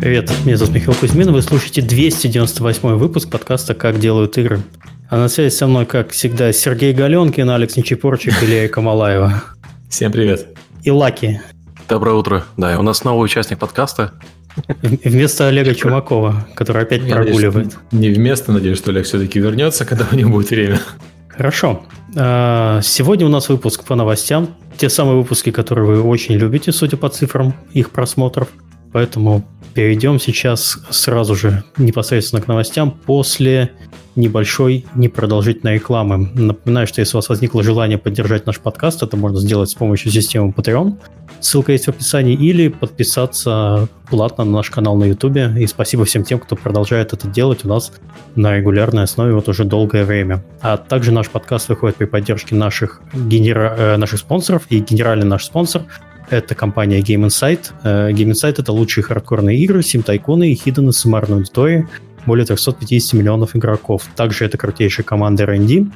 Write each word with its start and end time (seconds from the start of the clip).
Привет, 0.00 0.32
меня 0.46 0.56
зовут 0.56 0.74
Михаил 0.74 0.94
Кузьмин, 0.94 1.30
вы 1.30 1.42
слушаете 1.42 1.82
298 1.82 2.94
выпуск 2.94 3.28
подкаста 3.28 3.74
«Как 3.74 4.00
делают 4.00 4.38
игры». 4.38 4.62
А 5.10 5.18
на 5.18 5.28
связи 5.28 5.54
со 5.54 5.66
мной, 5.66 5.84
как 5.84 6.12
всегда, 6.12 6.54
Сергей 6.54 6.94
Галенкин, 6.94 7.50
Алекс 7.50 7.76
Нечипорчик 7.76 8.42
и 8.42 8.46
Лея 8.46 8.68
Камалаева. 8.68 9.44
Всем 9.90 10.10
привет. 10.10 10.46
И 10.84 10.90
Лаки. 10.90 11.42
Доброе 11.86 12.14
утро. 12.14 12.46
Да, 12.56 12.78
у 12.78 12.82
нас 12.82 13.04
новый 13.04 13.26
участник 13.26 13.58
подкаста. 13.58 14.14
Вместо 14.80 15.48
Олега 15.48 15.74
Чумакова, 15.74 16.46
который 16.54 16.84
опять 16.84 17.02
Я 17.02 17.16
прогуливает. 17.16 17.76
Надеюсь, 17.92 17.92
не 17.92 18.08
вместо, 18.08 18.52
надеюсь, 18.52 18.78
что 18.78 18.92
Олег 18.92 19.04
все-таки 19.04 19.38
вернется, 19.38 19.84
когда 19.84 20.06
у 20.10 20.14
него 20.16 20.30
будет 20.30 20.48
время. 20.48 20.80
Хорошо. 21.28 21.82
А, 22.16 22.80
сегодня 22.82 23.26
у 23.26 23.30
нас 23.30 23.50
выпуск 23.50 23.84
по 23.84 23.96
новостям. 23.96 24.56
Те 24.78 24.88
самые 24.88 25.18
выпуски, 25.18 25.50
которые 25.50 25.84
вы 25.84 26.02
очень 26.02 26.36
любите, 26.36 26.72
судя 26.72 26.96
по 26.96 27.10
цифрам 27.10 27.54
их 27.74 27.90
просмотров. 27.90 28.48
Поэтому 28.92 29.44
перейдем 29.74 30.18
сейчас 30.18 30.78
сразу 30.90 31.34
же 31.34 31.64
непосредственно 31.76 32.42
к 32.42 32.48
новостям 32.48 32.90
после 32.90 33.70
небольшой 34.16 34.84
непродолжительной 34.94 35.74
рекламы. 35.74 36.30
Напоминаю, 36.34 36.86
что 36.86 37.00
если 37.00 37.16
у 37.16 37.18
вас 37.18 37.28
возникло 37.28 37.62
желание 37.62 37.98
поддержать 37.98 38.46
наш 38.46 38.58
подкаст, 38.58 39.02
это 39.02 39.16
можно 39.16 39.38
сделать 39.38 39.70
с 39.70 39.74
помощью 39.74 40.10
системы 40.10 40.50
Patreon. 40.50 40.96
Ссылка 41.40 41.72
есть 41.72 41.86
в 41.86 41.88
описании. 41.88 42.34
Или 42.34 42.68
подписаться 42.68 43.88
платно 44.10 44.44
на 44.44 44.52
наш 44.52 44.70
канал 44.70 44.96
на 44.96 45.04
YouTube. 45.04 45.56
И 45.58 45.66
спасибо 45.66 46.04
всем 46.04 46.24
тем, 46.24 46.38
кто 46.38 46.56
продолжает 46.56 47.12
это 47.12 47.28
делать 47.28 47.64
у 47.64 47.68
нас 47.68 47.92
на 48.34 48.56
регулярной 48.56 49.04
основе 49.04 49.32
вот 49.32 49.48
уже 49.48 49.64
долгое 49.64 50.04
время. 50.04 50.44
А 50.60 50.76
также 50.76 51.12
наш 51.12 51.30
подкаст 51.30 51.68
выходит 51.68 51.96
при 51.96 52.04
поддержке 52.04 52.54
наших, 52.54 53.00
генера... 53.14 53.74
Э, 53.78 53.96
наших 53.96 54.18
спонсоров. 54.18 54.64
И 54.68 54.80
генеральный 54.80 55.26
наш 55.26 55.44
спонсор 55.44 55.82
это 56.30 56.54
компания 56.54 57.00
Game 57.00 57.26
Insight. 57.26 57.72
Э, 57.82 58.12
Game 58.12 58.30
Insight— 58.30 58.54
это 58.58 58.72
лучшие 58.72 59.04
хардкорные 59.04 59.58
игры, 59.58 59.82
сим-тайконы 59.82 60.52
и 60.52 60.54
хиданы 60.54 60.92
суммарной 60.92 61.38
аудитории, 61.38 61.88
более 62.26 62.46
350 62.46 63.14
миллионов 63.14 63.56
игроков. 63.56 64.08
Также 64.16 64.44
это 64.44 64.56
крутейшая 64.56 65.04
команда 65.04 65.42
R&D, 65.44 65.86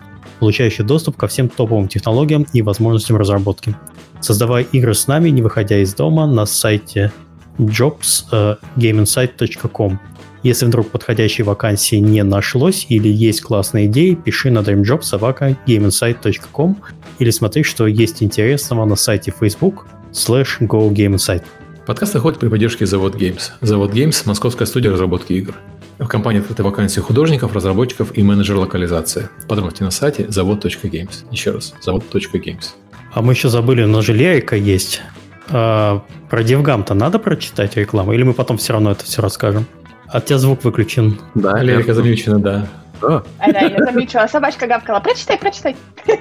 получающая 0.40 0.84
доступ 0.84 1.16
ко 1.16 1.28
всем 1.28 1.48
топовым 1.48 1.86
технологиям 1.88 2.46
и 2.52 2.60
возможностям 2.62 3.16
разработки. 3.16 3.76
Создавая 4.20 4.64
игры 4.64 4.94
с 4.94 5.06
нами, 5.06 5.30
не 5.30 5.42
выходя 5.42 5.78
из 5.78 5.94
дома, 5.94 6.26
на 6.26 6.46
сайте 6.46 7.12
jobs.gameinsight.com. 7.58 9.92
Э, 9.92 9.98
Если 10.42 10.66
вдруг 10.66 10.90
подходящей 10.90 11.44
вакансии 11.44 11.94
не 11.96 12.24
нашлось 12.24 12.86
или 12.88 13.08
есть 13.08 13.42
классные 13.42 13.86
идеи, 13.86 14.14
пиши 14.14 14.50
на 14.50 14.60
dreamjobs.gameinsight.com 14.60 16.76
или 17.20 17.30
смотри, 17.30 17.62
что 17.62 17.86
есть 17.86 18.20
интересного 18.22 18.84
на 18.84 18.96
сайте 18.96 19.32
Facebook 19.38 19.86
slash 20.14 20.60
GoGameInsight. 20.60 21.42
Подкаст 21.86 22.14
выходит 22.14 22.38
при 22.38 22.48
поддержке 22.48 22.86
Завод 22.86 23.16
Games. 23.16 23.50
Завод 23.60 23.92
Games– 23.92 24.22
московская 24.24 24.64
студия 24.64 24.90
разработки 24.90 25.32
игр. 25.34 25.54
В 25.98 26.06
компании 26.06 26.40
открыты 26.40 26.62
вакансии 26.62 27.00
художников, 27.00 27.54
разработчиков 27.54 28.16
и 28.16 28.22
менеджер 28.22 28.56
локализации. 28.56 29.28
Подробности 29.48 29.82
на 29.82 29.90
сайте 29.90 30.26
завод.games. 30.28 31.24
Еще 31.30 31.50
раз, 31.50 31.74
завод.games. 31.80 32.74
А 33.12 33.22
мы 33.22 33.32
еще 33.32 33.48
забыли, 33.48 33.82
у 33.84 33.88
нас 33.88 34.04
же 34.04 34.12
Лерика 34.12 34.56
есть. 34.56 35.02
А, 35.50 36.02
про 36.30 36.42
Девгам-то 36.42 36.94
надо 36.94 37.18
прочитать 37.18 37.76
рекламу? 37.76 38.12
Или 38.12 38.22
мы 38.22 38.32
потом 38.32 38.56
все 38.56 38.72
равно 38.72 38.92
это 38.92 39.04
все 39.04 39.20
расскажем? 39.20 39.66
А 40.08 40.18
у 40.18 40.20
тебя 40.20 40.38
звук 40.38 40.64
выключен. 40.64 41.20
Да, 41.34 41.62
Лерика 41.62 41.92
замьючена, 41.92 42.38
да. 42.38 42.68
А, 43.02 43.22
да, 43.52 43.60
я 43.60 43.84
замьючила. 43.84 44.26
Собачка 44.26 44.66
гавкала. 44.66 45.00
Прочитай, 45.00 45.38
прочитай. 45.38 45.76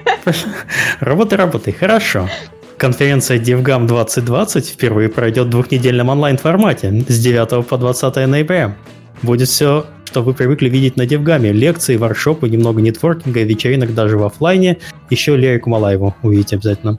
Работай, 1.00 1.38
работай. 1.38 1.72
Хорошо. 1.72 2.28
Конференция 2.78 3.38
DevGam 3.38 3.86
2020 3.86 4.68
впервые 4.68 5.08
пройдет 5.08 5.46
в 5.46 5.50
двухнедельном 5.50 6.08
онлайн-формате 6.08 7.04
с 7.08 7.18
9 7.18 7.66
по 7.66 7.78
20 7.78 8.16
ноября. 8.26 8.76
Будет 9.22 9.48
все, 9.48 9.86
что 10.04 10.22
вы 10.22 10.34
привыкли 10.34 10.68
видеть 10.68 10.96
на 10.96 11.02
DevGam. 11.02 11.52
Лекции, 11.52 11.96
воркшопы, 11.96 12.48
немного 12.48 12.82
нетворкинга, 12.82 13.42
вечеринок 13.42 13.94
даже 13.94 14.18
в 14.18 14.24
офлайне. 14.24 14.78
Еще 15.10 15.36
Лерику 15.36 15.70
Малаеву 15.70 16.14
увидите 16.22 16.56
обязательно. 16.56 16.98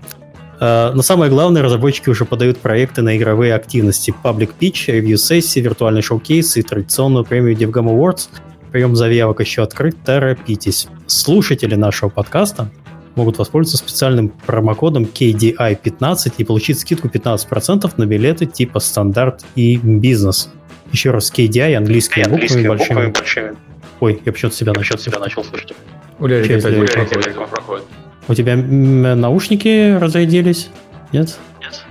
Uh, 0.60 0.94
но 0.94 1.02
самое 1.02 1.30
главное, 1.30 1.62
разработчики 1.62 2.10
уже 2.10 2.24
подают 2.24 2.60
проекты 2.60 3.02
на 3.02 3.18
игровые 3.18 3.54
активности. 3.54 4.14
Public 4.24 4.52
Pitch, 4.58 4.86
ревью-сессии, 4.88 5.60
виртуальный 5.60 6.02
шоу-кейс 6.02 6.56
и 6.56 6.62
традиционную 6.62 7.26
премию 7.26 7.58
DevGam 7.58 7.88
Awards. 7.88 8.30
Прием 8.72 8.96
заявок 8.96 9.42
еще 9.42 9.64
открыт, 9.64 9.98
торопитесь. 10.06 10.88
Слушатели 11.08 11.76
нашего 11.76 12.10
подкаста 12.10 12.72
могут 13.16 13.38
воспользоваться 13.38 13.78
специальным 13.78 14.30
промокодом 14.30 15.04
KDI15 15.04 16.34
и 16.38 16.44
получить 16.44 16.80
скидку 16.80 17.08
15% 17.08 17.92
на 17.98 18.06
билеты 18.06 18.46
типа 18.46 18.80
стандарт 18.80 19.46
и 19.56 19.78
бизнес. 19.78 20.50
Еще 20.92 21.12
раз, 21.12 21.32
KDI, 21.32 21.76
английские, 21.76 22.26
английские 22.26 22.70
буквы, 22.70 22.78
большими. 22.78 23.12
большими. 23.12 23.56
Ой, 24.00 24.22
я 24.26 24.32
почему-то 24.32 24.56
себя 24.56 24.74
начал, 24.74 24.98
себя 24.98 25.20
начал 25.20 25.44
слышать. 25.44 25.74
У 26.20 26.28
Лерики 26.28 26.54
опять 26.54 27.36
проходит. 27.50 27.86
У 28.28 28.34
тебя 28.34 28.56
наушники 28.56 29.98
разрядились? 29.98 30.70
Нет? 31.12 31.38
Нет. 31.62 31.84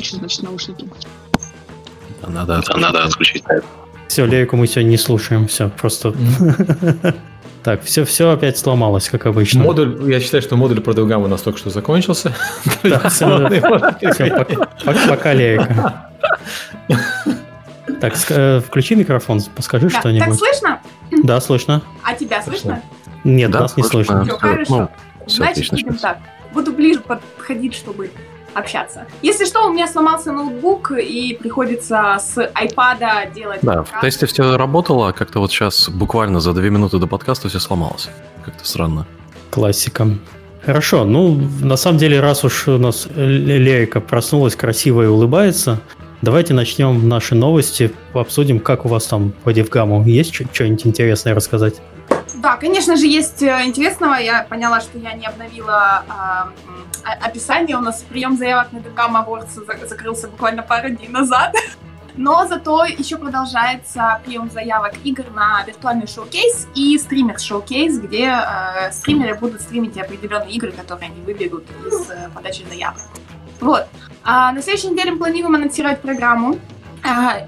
Что 0.00 0.16
значит 0.16 0.42
наушники? 0.42 0.86
Надо 2.26 2.58
отключить. 2.58 2.82
Надо 2.82 3.04
отключить. 3.04 3.44
Все, 4.08 4.26
Лерику 4.26 4.56
мы 4.56 4.66
сегодня 4.66 4.90
не 4.90 4.96
слушаем, 4.96 5.46
все, 5.46 5.68
просто... 5.70 6.14
Так, 7.62 7.82
все, 7.82 8.04
все 8.04 8.30
опять 8.30 8.56
сломалось, 8.56 9.08
как 9.08 9.26
обычно. 9.26 9.62
Модуль, 9.64 10.10
я 10.10 10.20
считаю, 10.20 10.42
что 10.42 10.56
модуль 10.56 10.80
про 10.80 10.92
у 10.92 11.26
нас 11.26 11.42
только 11.42 11.58
что 11.58 11.70
закончился. 11.70 12.34
Пока, 15.08 15.32
Лейка. 15.32 16.10
Так, 18.00 18.14
э, 18.30 18.60
включи 18.66 18.94
микрофон, 18.94 19.42
подскажи 19.54 19.90
что-нибудь. 19.90 20.26
Так 20.26 20.34
слышно? 20.34 20.80
Да, 21.22 21.40
слышно. 21.40 21.82
А 22.02 22.14
тебя 22.14 22.42
слышно? 22.42 22.80
Нет, 23.24 23.50
нас 23.50 23.76
не 23.76 23.82
слышно. 23.82 24.24
Все, 24.24 24.38
хорошо. 24.38 24.76
Ну, 24.78 24.88
Значит, 25.26 25.70
будем 25.70 25.96
так. 25.98 26.18
Буду 26.54 26.72
ближе 26.72 27.00
подходить, 27.00 27.74
чтобы 27.74 28.10
общаться. 28.54 29.06
Если 29.22 29.44
что, 29.44 29.66
у 29.66 29.72
меня 29.72 29.86
сломался 29.88 30.32
ноутбук, 30.32 30.92
и 30.92 31.36
приходится 31.40 32.16
с 32.18 32.36
iPad 32.38 33.32
делать... 33.34 33.60
Да, 33.62 33.84
в 33.84 34.00
тесте 34.00 34.26
все 34.26 34.56
работало, 34.56 35.08
а 35.08 35.12
как-то 35.12 35.40
вот 35.40 35.50
сейчас 35.50 35.88
буквально 35.88 36.40
за 36.40 36.52
две 36.52 36.70
минуты 36.70 36.98
до 36.98 37.06
подкаста 37.06 37.48
все 37.48 37.60
сломалось. 37.60 38.08
Как-то 38.44 38.66
странно. 38.66 39.06
Классика. 39.50 40.08
Хорошо, 40.64 41.04
ну, 41.04 41.40
на 41.62 41.76
самом 41.76 41.98
деле, 41.98 42.20
раз 42.20 42.44
уж 42.44 42.68
у 42.68 42.78
нас 42.78 43.08
Лерика 43.16 44.00
проснулась 44.00 44.54
красиво 44.54 45.02
и 45.02 45.06
улыбается, 45.06 45.80
давайте 46.20 46.52
начнем 46.52 47.08
наши 47.08 47.34
новости, 47.34 47.92
обсудим, 48.12 48.60
как 48.60 48.84
у 48.84 48.88
вас 48.88 49.06
там 49.06 49.32
по 49.42 49.54
DevGAMM 49.54 49.93
у. 49.93 50.04
Есть 50.04 50.34
что-нибудь 50.34 50.86
интересное 50.86 51.34
рассказать? 51.34 51.80
Да, 52.40 52.56
конечно 52.56 52.96
же, 52.96 53.06
есть 53.06 53.42
э, 53.42 53.66
интересного. 53.66 54.14
Я 54.14 54.44
поняла, 54.44 54.80
что 54.80 54.96
я 54.98 55.12
не 55.12 55.26
обновила 55.26 56.04
э, 57.04 57.10
описание. 57.20 57.76
У 57.76 57.80
нас 57.80 58.02
прием 58.02 58.38
заявок 58.38 58.72
на 58.72 58.78
Beckham 58.78 59.12
Awards 59.12 59.86
закрылся 59.86 60.26
буквально 60.28 60.62
пару 60.62 60.88
дней 60.88 61.08
назад. 61.08 61.54
Но 62.16 62.46
зато 62.46 62.86
еще 62.86 63.18
продолжается 63.18 64.20
прием 64.24 64.50
заявок 64.50 64.94
игр 65.04 65.24
на 65.34 65.62
виртуальный 65.66 66.06
шоу-кейс 66.06 66.66
и 66.74 66.96
стример-шоу-кейс, 66.98 67.98
где 67.98 68.32
э, 68.32 68.90
стримеры 68.92 69.34
будут 69.34 69.60
стримить 69.60 69.98
определенные 69.98 70.52
игры, 70.52 70.72
которые 70.72 71.10
они 71.10 71.20
выберут 71.20 71.66
из 71.86 72.10
э, 72.10 72.30
подачи 72.34 72.64
заявок. 72.66 73.02
Вот. 73.60 73.86
А 74.24 74.52
на 74.52 74.62
следующей 74.62 74.88
неделе 74.88 75.12
мы 75.12 75.18
планируем 75.18 75.56
анонсировать 75.56 76.00
программу 76.00 76.58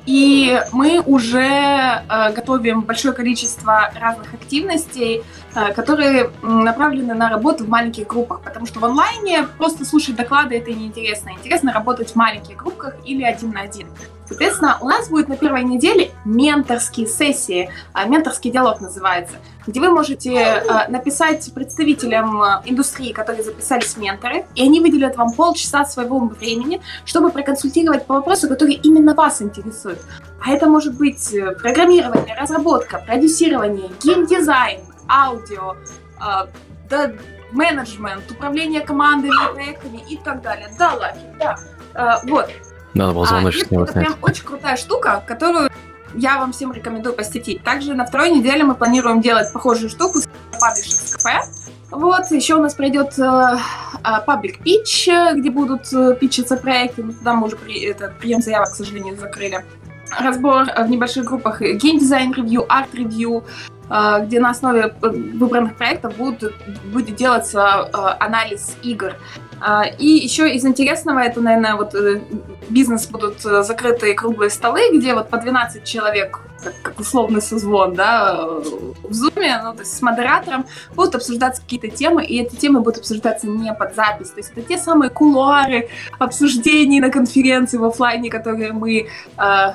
и 0.06 0.60
мы 0.72 1.00
уже 1.04 1.40
э, 1.40 2.32
готовим 2.32 2.82
большое 2.82 3.14
количество 3.14 3.90
разных 3.94 4.34
активностей, 4.34 5.22
э, 5.54 5.72
которые 5.72 6.30
направлены 6.42 7.14
на 7.14 7.28
работу 7.28 7.64
в 7.64 7.68
маленьких 7.68 8.06
группах, 8.06 8.40
потому 8.40 8.66
что 8.66 8.80
в 8.80 8.84
онлайне 8.84 9.46
просто 9.58 9.84
слушать 9.84 10.16
доклады 10.16 10.56
это 10.56 10.72
неинтересно. 10.72 11.30
Интересно 11.30 11.72
работать 11.72 12.12
в 12.12 12.16
маленьких 12.16 12.56
группах 12.56 12.94
или 13.04 13.22
один 13.22 13.50
на 13.50 13.60
один. 13.60 13.88
Соответственно, 14.32 14.78
у 14.80 14.88
нас 14.88 15.10
будет 15.10 15.28
на 15.28 15.36
первой 15.36 15.62
неделе 15.62 16.10
менторские 16.24 17.06
сессии, 17.06 17.70
а, 17.92 18.06
менторский 18.06 18.50
диалог 18.50 18.80
называется, 18.80 19.36
где 19.66 19.78
вы 19.78 19.90
можете 19.90 20.32
э, 20.34 20.88
написать 20.88 21.52
представителям 21.54 22.42
э, 22.42 22.62
индустрии, 22.64 23.12
которые 23.12 23.44
записались 23.44 23.94
в 23.94 23.98
менторы, 23.98 24.46
и 24.54 24.62
они 24.62 24.80
выделят 24.80 25.16
вам 25.16 25.32
полчаса 25.34 25.84
своего 25.84 26.18
времени, 26.20 26.80
чтобы 27.04 27.30
проконсультировать 27.30 28.06
по 28.06 28.14
вопросу, 28.14 28.48
который 28.48 28.74
именно 28.74 29.14
вас 29.14 29.42
интересует. 29.42 30.00
А 30.44 30.50
это 30.50 30.66
может 30.66 30.94
быть 30.94 31.32
э, 31.34 31.52
программирование, 31.52 32.34
разработка, 32.34 32.98
продюсирование, 33.06 33.90
геймдизайн, 34.02 34.80
аудио, 35.08 35.76
да, 36.88 37.12
менеджмент, 37.52 38.30
управление 38.30 38.80
командами, 38.80 39.52
проектами 39.52 40.02
и 40.08 40.16
так 40.16 40.40
далее. 40.40 40.68
Да, 40.78 40.94
Лаки, 40.94 41.20
да. 41.38 42.20
Вот. 42.24 42.48
Надо 42.94 43.12
было 43.12 43.26
звоночек 43.26 43.68
а, 43.72 43.82
Это 43.82 43.92
прям 43.92 44.14
очень 44.22 44.44
крутая 44.44 44.76
штука, 44.76 45.22
которую 45.26 45.70
я 46.14 46.38
вам 46.38 46.52
всем 46.52 46.72
рекомендую 46.72 47.14
посетить. 47.14 47.62
Также 47.62 47.94
на 47.94 48.04
второй 48.04 48.30
неделе 48.30 48.64
мы 48.64 48.74
планируем 48.74 49.20
делать 49.20 49.52
похожую 49.52 49.88
штуку 49.88 50.18
с 50.20 50.28
Publishers 50.52 51.12
кафе. 51.12 51.40
Вот, 51.90 52.30
еще 52.30 52.54
у 52.54 52.62
нас 52.62 52.74
пройдет 52.74 53.18
э, 53.18 53.22
э, 53.22 54.08
Public 54.26 54.62
Pitch, 54.64 55.34
где 55.34 55.50
будут 55.50 55.92
э, 55.92 56.16
питчиться 56.18 56.56
проекты, 56.56 57.02
но 57.02 57.12
туда 57.12 57.34
мы 57.34 57.46
уже 57.46 57.56
при, 57.56 57.80
этот 57.84 58.16
прием 58.18 58.40
заявок, 58.40 58.70
к 58.70 58.74
сожалению, 58.74 59.16
закрыли. 59.18 59.64
разбор 60.18 60.64
в 60.64 60.88
небольших 60.88 61.26
группах 61.26 61.60
геймдизайн-ревью, 61.60 62.64
арт-ревью, 62.68 63.44
где 64.22 64.40
на 64.40 64.50
основе 64.50 64.94
выбранных 65.02 65.76
проектов 65.76 66.16
будет, 66.16 66.54
будет 66.92 67.14
делаться 67.14 67.90
анализ 68.18 68.76
игр. 68.82 69.14
И 69.98 70.06
еще 70.06 70.52
из 70.54 70.64
интересного, 70.64 71.20
это, 71.20 71.40
наверное, 71.40 71.76
вот 71.76 71.94
бизнес 72.68 73.06
будут 73.06 73.40
закрытые 73.40 74.14
круглые 74.14 74.50
столы, 74.50 74.80
где 74.92 75.14
вот 75.14 75.28
по 75.28 75.36
12 75.36 75.84
человек 75.84 76.40
как, 76.82 77.00
условный 77.00 77.42
созвон, 77.42 77.94
да, 77.94 78.46
в 79.02 79.12
зуме, 79.12 79.60
ну, 79.62 79.72
то 79.72 79.80
есть 79.80 79.96
с 79.96 80.02
модератором 80.02 80.66
будут 80.94 81.14
обсуждаться 81.14 81.62
какие-то 81.62 81.88
темы, 81.88 82.24
и 82.24 82.40
эти 82.40 82.56
темы 82.56 82.80
будут 82.80 83.00
обсуждаться 83.00 83.46
не 83.46 83.72
под 83.74 83.94
запись, 83.94 84.30
то 84.30 84.38
есть 84.38 84.52
это 84.52 84.62
те 84.62 84.78
самые 84.78 85.10
кулуары 85.10 85.88
обсуждений 86.18 87.00
на 87.00 87.10
конференции 87.10 87.78
в 87.78 87.84
офлайне, 87.84 88.30
которые 88.30 88.72
мы 88.72 89.08
э, 89.38 89.72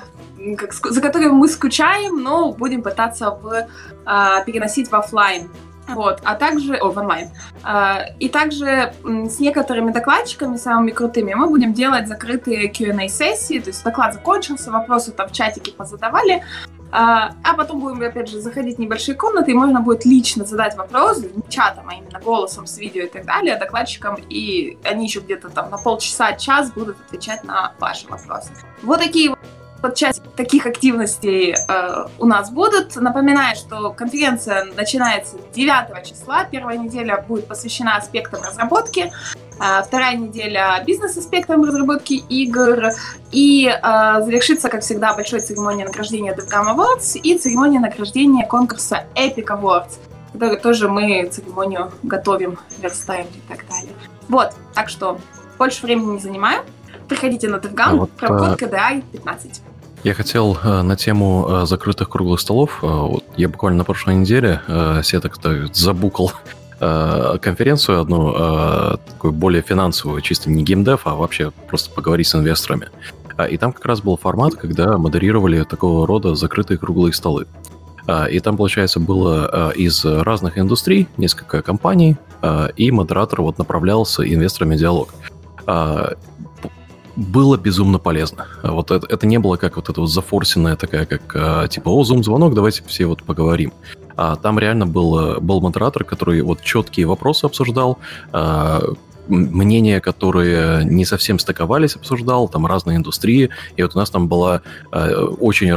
как, 0.57 0.73
за 0.73 1.01
которые 1.01 1.31
мы 1.31 1.47
скучаем, 1.47 2.23
но 2.23 2.51
будем 2.51 2.81
пытаться 2.81 3.31
в, 3.31 3.53
э, 3.53 4.45
переносить 4.45 4.89
в 4.89 4.95
офлайн. 4.95 5.49
Вот, 5.87 6.19
а 6.23 6.35
также, 6.35 6.75
о, 6.75 6.91
в 6.91 6.97
онлайн. 6.97 7.29
А, 7.63 8.05
и 8.19 8.29
также 8.29 8.93
с 9.03 9.39
некоторыми 9.39 9.91
докладчиками, 9.91 10.57
самыми 10.57 10.91
крутыми, 10.91 11.33
мы 11.33 11.47
будем 11.47 11.73
делать 11.73 12.07
закрытые 12.07 12.69
Q&A 12.69 13.07
сессии, 13.07 13.59
то 13.59 13.69
есть 13.69 13.83
доклад 13.83 14.13
закончился, 14.13 14.71
вопросы 14.71 15.11
там 15.11 15.29
в 15.29 15.31
чатике 15.31 15.71
позадавали, 15.71 16.43
а, 16.91 17.31
а 17.43 17.53
потом 17.53 17.79
будем, 17.79 18.01
опять 18.01 18.29
же, 18.29 18.39
заходить 18.39 18.77
в 18.77 18.79
небольшие 18.79 19.15
комнаты, 19.15 19.51
и 19.51 19.53
можно 19.53 19.81
будет 19.81 20.05
лично 20.05 20.45
задать 20.45 20.75
вопрос, 20.77 21.19
не 21.19 21.43
чатом, 21.49 21.89
а 21.89 21.93
именно 21.95 22.19
голосом, 22.19 22.65
с 22.65 22.77
видео 22.77 23.03
и 23.03 23.07
так 23.07 23.25
далее, 23.25 23.57
докладчикам, 23.57 24.15
и 24.29 24.77
они 24.83 25.05
еще 25.05 25.19
где-то 25.19 25.49
там 25.49 25.69
на 25.69 25.77
полчаса, 25.77 26.33
час 26.33 26.71
будут 26.71 26.97
отвечать 27.07 27.43
на 27.43 27.73
ваши 27.79 28.07
вопросы. 28.07 28.51
Вот 28.83 28.99
такие 28.99 29.29
вот 29.29 29.39
часть 29.95 30.21
таких 30.35 30.65
активностей 30.65 31.53
э, 31.53 32.05
у 32.19 32.25
нас 32.25 32.51
будут. 32.51 32.95
Напоминаю, 32.95 33.55
что 33.55 33.91
конференция 33.91 34.65
начинается 34.75 35.37
9 35.53 36.07
числа. 36.07 36.45
Первая 36.45 36.77
неделя 36.77 37.23
будет 37.27 37.47
посвящена 37.47 37.97
аспектам 37.97 38.41
разработки, 38.43 39.11
э, 39.59 39.83
вторая 39.85 40.15
неделя 40.15 40.83
бизнес-аспектам 40.85 41.63
разработки 41.63 42.13
игр. 42.13 42.89
И 43.31 43.67
э, 43.67 44.21
завершится, 44.21 44.69
как 44.69 44.81
всегда, 44.81 45.15
большой 45.15 45.39
церемонией 45.39 45.85
награждения 45.85 46.33
DevGam 46.33 46.75
Awards 46.75 47.19
и 47.19 47.37
церемония 47.37 47.79
награждения 47.79 48.45
конкурса 48.45 49.05
Epic 49.15 49.45
Awards, 49.45 49.99
который 50.33 50.59
тоже 50.59 50.87
мы 50.89 51.27
церемонию 51.31 51.91
готовим, 52.03 52.59
верстаем 52.79 53.27
и 53.27 53.41
так 53.47 53.67
далее. 53.67 53.93
Вот, 54.29 54.53
так 54.73 54.89
что 54.89 55.19
больше 55.57 55.85
времени 55.85 56.13
не 56.13 56.19
занимаю. 56.19 56.63
Приходите 57.07 57.47
на 57.47 57.55
DevGam, 57.55 57.83
а 57.83 57.95
вот, 57.95 58.11
промокод 58.11 58.61
KDI 58.61 59.03
15. 59.11 59.61
Я 60.07 60.13
хотел 60.13 60.57
э, 60.63 60.81
на 60.83 60.95
тему 60.95 61.45
э, 61.49 61.65
закрытых 61.65 62.07
круглых 62.07 62.39
столов. 62.39 62.79
Э, 62.81 62.87
вот 62.87 63.25
я 63.35 63.49
буквально 63.49 63.79
на 63.79 63.83
прошлой 63.83 64.15
неделе 64.15 64.61
себе 65.03 65.19
так-то 65.19 65.67
забукал 65.73 66.31
конференцию 66.79 67.99
одну, 67.99 68.31
такую 69.05 69.33
более 69.33 69.61
финансовую, 69.61 70.21
чисто 70.21 70.49
не 70.49 70.63
геймдев, 70.63 71.01
а 71.07 71.15
вообще 71.15 71.51
просто 71.67 71.89
поговорить 71.93 72.27
с 72.27 72.35
инвесторами. 72.35 72.87
Э, 73.37 73.49
и 73.49 73.57
там 73.57 73.73
как 73.73 73.83
раз 73.85 73.99
был 73.99 74.15
формат, 74.15 74.55
когда 74.55 74.97
модерировали 74.97 75.63
такого 75.63 76.07
рода 76.07 76.35
закрытые 76.35 76.77
круглые 76.77 77.11
столы. 77.11 77.45
Э, 78.07 78.29
и 78.31 78.39
там, 78.39 78.55
получается, 78.55 79.01
было 79.01 79.73
из 79.75 80.05
разных 80.05 80.57
индустрий 80.57 81.09
несколько 81.17 81.61
компаний, 81.61 82.15
и 82.77 82.91
модератор 82.91 83.41
вот 83.41 83.57
направлялся 83.57 84.23
инвесторами 84.23 84.77
диалог 84.77 85.13
было 87.17 87.57
безумно 87.57 87.97
полезно. 87.97 88.45
Вот 88.63 88.91
это, 88.91 89.05
это 89.07 89.25
не 89.25 89.39
было 89.39 89.57
как 89.57 89.75
вот 89.75 89.89
это 89.89 89.99
вот 89.99 90.07
зафорсенная 90.07 90.75
такая, 90.75 91.05
как 91.05 91.35
а, 91.35 91.67
типа, 91.67 91.89
о, 91.89 92.03
зум-звонок, 92.03 92.53
давайте 92.53 92.83
все 92.85 93.07
вот 93.07 93.23
поговорим. 93.23 93.73
А 94.15 94.35
там 94.35 94.59
реально 94.59 94.85
был, 94.85 95.41
был 95.41 95.59
модератор, 95.59 96.03
который 96.03 96.41
вот 96.41 96.61
четкие 96.61 97.07
вопросы 97.07 97.45
обсуждал, 97.45 97.97
а, 98.31 98.81
мнения, 99.27 99.99
которые 99.99 100.85
не 100.85 101.05
совсем 101.05 101.39
стыковались, 101.39 101.95
обсуждал, 101.95 102.47
там 102.47 102.67
разные 102.67 102.97
индустрии. 102.97 103.49
И 103.75 103.81
вот 103.81 103.95
у 103.95 103.97
нас 103.97 104.11
там 104.11 104.27
была 104.27 104.61
а, 104.91 105.25
очень 105.39 105.75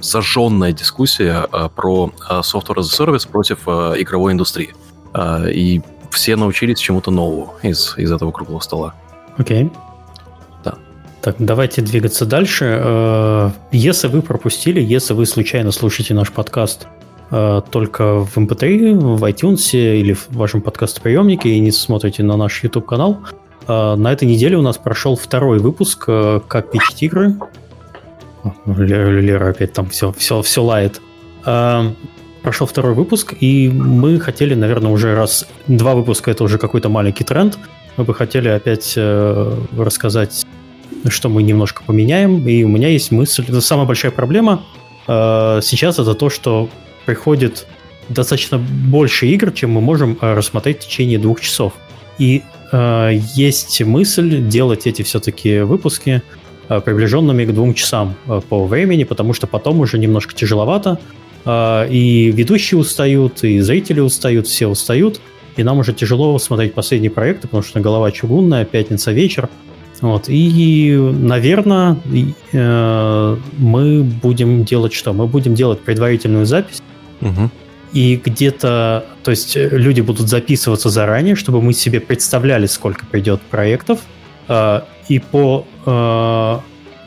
сожженная 0.00 0.72
дискуссия 0.72 1.48
а, 1.50 1.68
про 1.68 2.12
software 2.42 2.78
as 2.78 3.00
a 3.00 3.04
service 3.04 3.28
против 3.28 3.58
а, 3.66 3.94
игровой 3.96 4.32
индустрии. 4.32 4.72
А, 5.12 5.46
и 5.48 5.80
все 6.10 6.36
научились 6.36 6.78
чему-то 6.78 7.10
новому 7.10 7.54
из, 7.62 7.98
из 7.98 8.12
этого 8.12 8.30
круглого 8.30 8.60
стола. 8.60 8.94
Окей. 9.36 9.64
Okay. 9.64 9.83
Так, 11.24 11.36
давайте 11.38 11.80
двигаться 11.80 12.26
дальше. 12.26 12.78
Э, 12.84 13.50
если 13.72 14.08
вы 14.08 14.20
пропустили, 14.20 14.82
если 14.82 15.14
вы 15.14 15.24
случайно 15.24 15.72
слушаете 15.72 16.12
наш 16.12 16.30
подкаст 16.30 16.86
э, 17.30 17.62
только 17.70 18.18
в 18.18 18.36
MP3, 18.36 18.90
эм 18.90 19.16
в 19.16 19.24
iTunes 19.24 19.70
или 19.72 20.12
в 20.12 20.28
вашем 20.32 20.60
подкастоприемнике 20.60 21.48
и 21.48 21.60
не 21.60 21.72
смотрите 21.72 22.22
на 22.22 22.36
наш 22.36 22.62
YouTube-канал, 22.62 23.20
э, 23.66 23.94
на 23.94 24.12
этой 24.12 24.28
неделе 24.28 24.58
у 24.58 24.60
нас 24.60 24.76
прошел 24.76 25.16
второй 25.16 25.60
выпуск 25.60 26.04
«Как 26.04 26.70
печь 26.70 26.90
игры». 27.00 27.36
Лера 28.66 29.48
опять 29.48 29.72
там 29.72 29.88
все, 29.88 30.12
все, 30.12 30.42
все 30.42 30.62
лает. 30.62 31.00
Прошел 31.42 32.66
второй 32.66 32.92
выпуск, 32.92 33.32
и 33.40 33.70
мы 33.70 34.20
хотели, 34.20 34.52
наверное, 34.54 34.92
уже 34.92 35.14
раз... 35.14 35.48
Два 35.68 35.94
выпуска— 35.94 36.30
это 36.32 36.44
уже 36.44 36.58
какой-то 36.58 36.90
маленький 36.90 37.24
тренд. 37.24 37.58
Мы 37.96 38.04
бы 38.04 38.12
хотели 38.12 38.48
опять 38.48 38.98
рассказать 38.98 40.44
что 41.10 41.28
мы 41.28 41.42
немножко 41.42 41.82
поменяем. 41.84 42.46
И 42.48 42.64
у 42.64 42.68
меня 42.68 42.88
есть 42.88 43.10
мысль, 43.10 43.44
это 43.46 43.60
самая 43.60 43.86
большая 43.86 44.12
проблема 44.12 44.62
э, 45.06 45.60
сейчас 45.62 45.98
это 45.98 46.14
то, 46.14 46.30
что 46.30 46.68
приходит 47.06 47.66
достаточно 48.08 48.58
больше 48.58 49.26
игр, 49.26 49.50
чем 49.52 49.70
мы 49.72 49.80
можем 49.80 50.18
э, 50.20 50.34
рассмотреть 50.34 50.78
в 50.78 50.86
течение 50.86 51.18
двух 51.18 51.40
часов. 51.40 51.72
И 52.18 52.42
э, 52.72 53.10
есть 53.34 53.80
мысль 53.82 54.46
делать 54.46 54.86
эти 54.86 55.02
все-таки 55.02 55.60
выпуски 55.60 56.22
э, 56.68 56.80
приближенными 56.80 57.44
к 57.44 57.52
двум 57.52 57.74
часам 57.74 58.14
э, 58.26 58.40
по 58.48 58.66
времени, 58.66 59.04
потому 59.04 59.32
что 59.32 59.46
потом 59.46 59.80
уже 59.80 59.98
немножко 59.98 60.34
тяжеловато. 60.34 60.98
Э, 61.44 61.86
и 61.88 62.30
ведущие 62.30 62.78
устают, 62.78 63.42
и 63.44 63.60
зрители 63.60 64.00
устают, 64.00 64.46
все 64.46 64.66
устают. 64.66 65.20
И 65.56 65.62
нам 65.62 65.78
уже 65.78 65.92
тяжело 65.92 66.36
смотреть 66.38 66.74
последние 66.74 67.10
проекты, 67.10 67.46
потому 67.46 67.62
что 67.62 67.80
голова 67.80 68.10
чугунная, 68.10 68.64
пятница 68.64 69.12
вечер. 69.12 69.48
Вот. 70.00 70.24
И, 70.28 70.96
наверное, 70.96 71.96
э, 72.52 73.36
мы 73.58 74.02
будем 74.02 74.64
делать 74.64 74.92
что? 74.92 75.12
Мы 75.12 75.26
будем 75.26 75.54
делать 75.54 75.80
предварительную 75.80 76.46
запись. 76.46 76.82
Угу. 77.20 77.50
И 77.92 78.20
где-то, 78.22 79.06
то 79.22 79.30
есть 79.30 79.56
э, 79.56 79.68
люди 79.70 80.00
будут 80.00 80.28
записываться 80.28 80.88
заранее, 80.88 81.36
чтобы 81.36 81.62
мы 81.62 81.72
себе 81.72 82.00
представляли, 82.00 82.66
сколько 82.66 83.06
придет 83.06 83.40
проектов. 83.42 84.00
Э, 84.48 84.80
и 85.08 85.20
по, 85.20 85.64
э, 85.86 86.58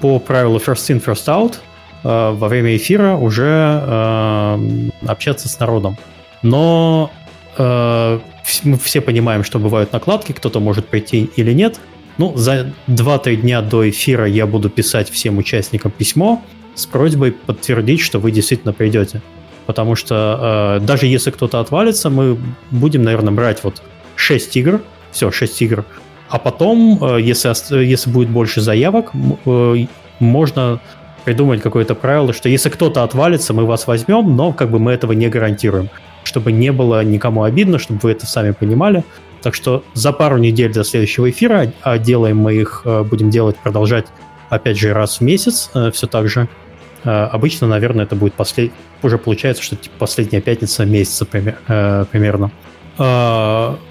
по 0.01 0.20
правилу 0.20 0.58
first 0.58 0.89
in, 0.89 1.03
first 1.03 1.27
out 1.27 1.56
э, 2.03 2.32
во 2.32 2.48
время 2.48 2.75
эфира 2.77 3.15
уже 3.15 3.82
э, 3.86 4.89
общаться 5.06 5.50
с 5.50 5.60
народом. 5.60 5.98
Но 6.41 7.12
э, 7.58 8.20
мы 8.63 8.77
все 8.77 9.01
понимаем, 9.01 9.44
что 9.44 9.60
бывают 9.60 9.91
накладки, 9.91 10.32
кто-то 10.32 10.60
может 10.62 10.88
прийти 10.88 11.29
или 11.36 11.51
нет. 11.51 11.79
Ну, 12.18 12.36
за 12.36 12.74
2-3 12.88 13.36
дня 13.38 13.62
до 13.62 13.90
эфира 13.90 14.26
я 14.26 14.48
буду 14.48 14.70
писать 14.70 15.10
всем 15.10 15.38
участникам 15.38 15.92
письмо 15.92 16.42
с 16.74 16.86
просьбой 16.86 17.32
подтвердить, 17.32 18.02
что 18.02 18.20
вы 18.20 18.32
действительно 18.32 18.74
придете. 18.74 19.22
Потому 19.66 19.96
что 19.96 20.80
э, 20.82 20.86
даже 20.86 21.06
если 21.06 21.30
кто-то 21.32 21.60
отвалится, 21.60 22.10
мы 22.10 22.38
будем, 22.72 23.04
наверное, 23.04 23.34
брать 23.34 23.64
вот 23.64 23.82
6 24.16 24.58
игр, 24.58 24.82
все, 25.12 25.32
6 25.32 25.62
игр, 25.62 25.86
а 26.30 26.40
потом, 26.40 27.00
э, 27.02 27.22
если, 27.22 27.84
если 27.84 28.10
будет 28.10 28.30
больше 28.30 28.62
заявок, 28.62 29.12
э, 29.46 29.86
можно 30.20 30.80
придумать 31.26 31.62
какое-то 31.62 31.96
правило, 31.96 32.34
что 32.34 32.50
если 32.50 32.70
кто-то 32.70 33.04
отвалится, 33.04 33.54
мы 33.54 33.66
вас 33.66 33.86
возьмем, 33.88 34.36
но 34.36 34.54
как 34.54 34.72
бы 34.72 34.80
мы 34.80 34.92
этого 34.94 35.12
не 35.12 35.28
гарантируем. 35.30 35.90
Чтобы 36.24 36.52
не 36.52 36.72
было 36.72 37.04
никому 37.04 37.44
обидно, 37.44 37.80
чтобы 37.80 38.00
вы 38.04 38.12
это 38.12 38.26
сами 38.26 38.52
понимали. 38.52 39.04
Так 39.48 39.56
что 39.56 39.82
за 39.94 40.12
пару 40.12 40.36
недель 40.36 40.74
до 40.74 40.84
следующего 40.84 41.30
эфира, 41.30 41.72
а 41.82 41.98
делаем 41.98 42.36
мы 42.36 42.56
их, 42.56 42.82
э, 42.84 43.04
будем 43.04 43.30
делать, 43.30 43.56
продолжать, 43.56 44.06
опять 44.50 44.77
же, 44.77 44.94
раз 44.94 45.20
в 45.20 45.22
месяц, 45.22 45.70
э, 45.74 45.89
все 45.92 46.06
так 46.06 46.27
же. 46.27 46.50
Э, 47.06 47.30
обычно, 47.32 47.66
наверное, 47.66 48.04
это 48.04 48.18
будет 48.18 48.34
послед... 48.34 48.74
уже 49.04 49.18
получается, 49.18 49.63
что 49.63 49.77
типа 49.77 49.96
последняя 50.00 50.42
пятница 50.42 50.84
месяца 50.84 51.25
примерно. 51.25 52.51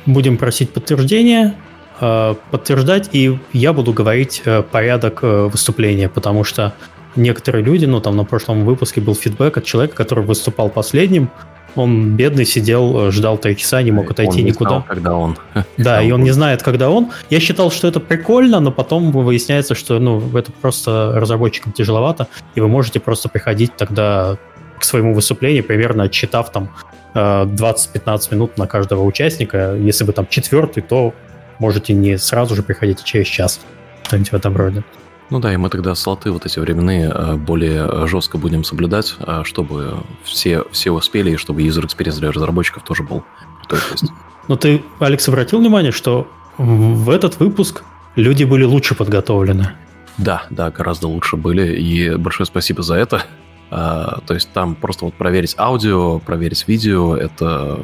Будем 0.05 0.37
просить 0.37 0.75
подтверждения, 0.75 1.55
подтверждать, 1.99 3.09
и 3.13 3.39
я 3.55 3.73
буду 3.73 3.95
говорить 3.95 4.43
порядок 4.71 5.23
выступления, 5.23 6.11
потому 6.11 6.45
что 6.45 6.75
некоторые 7.17 7.65
люди, 7.65 7.87
ну 7.87 8.03
там 8.03 8.15
на 8.15 8.27
прошлом 8.27 8.67
выпуске 8.67 9.01
был 9.01 9.15
фидбэк 9.15 9.57
от 9.57 9.65
человека, 9.65 9.97
который 9.97 10.23
выступал 10.23 10.69
последним, 10.69 11.31
Он 11.77 12.17
бедный 12.17 12.45
сидел, 12.47 13.11
ждал 13.11 13.39
три 13.39 13.57
часа, 13.57 13.83
не 13.83 13.93
мог 13.93 14.11
отойти 14.11 14.31
он 14.31 14.37
не 14.37 14.51
никуда. 14.51 14.71
Знал, 14.71 14.85
когда 14.89 15.15
он. 15.15 15.37
Да, 15.77 16.03
и 16.03 16.11
он 16.11 16.23
не 16.23 16.31
знает, 16.31 16.63
когда 16.63 16.91
он. 16.91 17.11
Я 17.31 17.39
считал, 17.39 17.71
что 17.71 17.87
это 17.87 18.01
прикольно, 18.01 18.61
но 18.61 18.73
потом 18.73 19.13
выясняется, 19.13 19.75
что 19.75 19.99
ну, 19.99 20.23
это 20.37 20.51
просто 20.53 21.13
разработчикам 21.15 21.73
тяжеловато, 21.73 22.29
и 22.55 22.61
вы 22.61 22.69
можете 22.69 22.99
просто 22.99 23.29
приходить 23.29 23.77
тогда 23.77 24.39
к 24.79 24.85
своему 24.85 25.15
выступлению, 25.15 25.65
примерно 25.65 26.05
отчитав 26.05 26.51
там 26.51 26.71
20-15 27.15 28.35
минут 28.35 28.59
на 28.59 28.67
каждого 28.67 29.03
участника. 29.03 29.75
Если 29.75 30.05
вы 30.05 30.13
там 30.13 30.27
четвертый, 30.29 30.83
то 30.83 31.15
можете 31.59 31.95
не 31.95 32.19
сразу 32.19 32.55
же 32.55 32.63
приходить, 32.63 33.01
а 33.01 33.05
через 33.05 33.27
час. 33.27 33.61
Что-нибудь 34.03 34.33
в 34.33 34.35
этом 34.35 34.57
роде. 34.57 34.85
Ну 35.29 35.41
да, 35.41 35.53
и 35.53 35.57
мы 35.57 35.71
тогда 35.71 35.95
слоты 35.95 36.31
вот 36.31 36.47
эти 36.47 36.59
временные 36.59 37.11
э, 37.13 37.35
более 37.35 38.07
жестко 38.07 38.39
будем 38.39 38.63
соблюдать, 38.63 39.17
э, 39.19 39.43
чтобы 39.45 39.99
все, 40.23 40.65
все 40.71 40.93
успели, 40.93 41.33
и 41.33 41.37
чтобы 41.37 41.63
user 41.63 41.85
experience 41.85 42.19
для 42.19 42.31
разработчиков 42.31 42.85
тоже 42.85 43.03
был. 43.03 43.25
То 43.69 43.77
есть... 43.77 44.13
Но 44.47 44.57
ты, 44.57 44.85
Алекс, 45.01 45.29
обратил 45.29 45.59
внимание, 45.59 45.91
что 45.91 46.29
в 46.59 47.11
этот 47.11 47.41
выпуск 47.41 47.83
люди 48.15 48.45
были 48.45 48.63
лучше 48.63 48.95
подготовлены? 48.95 49.73
Да, 50.19 50.47
да, 50.51 50.71
гораздо 50.71 51.09
лучше 51.09 51.37
были, 51.37 51.77
и 51.77 52.15
большое 52.15 52.47
спасибо 52.47 52.83
за 52.83 52.95
это. 52.95 53.25
А, 53.71 54.21
то 54.27 54.35
есть 54.35 54.53
там 54.53 54.75
просто 54.77 55.05
вот 55.05 55.15
проверить 55.15 55.57
аудио, 55.59 56.21
проверить 56.21 56.67
видео, 56.69 57.17
это 57.17 57.81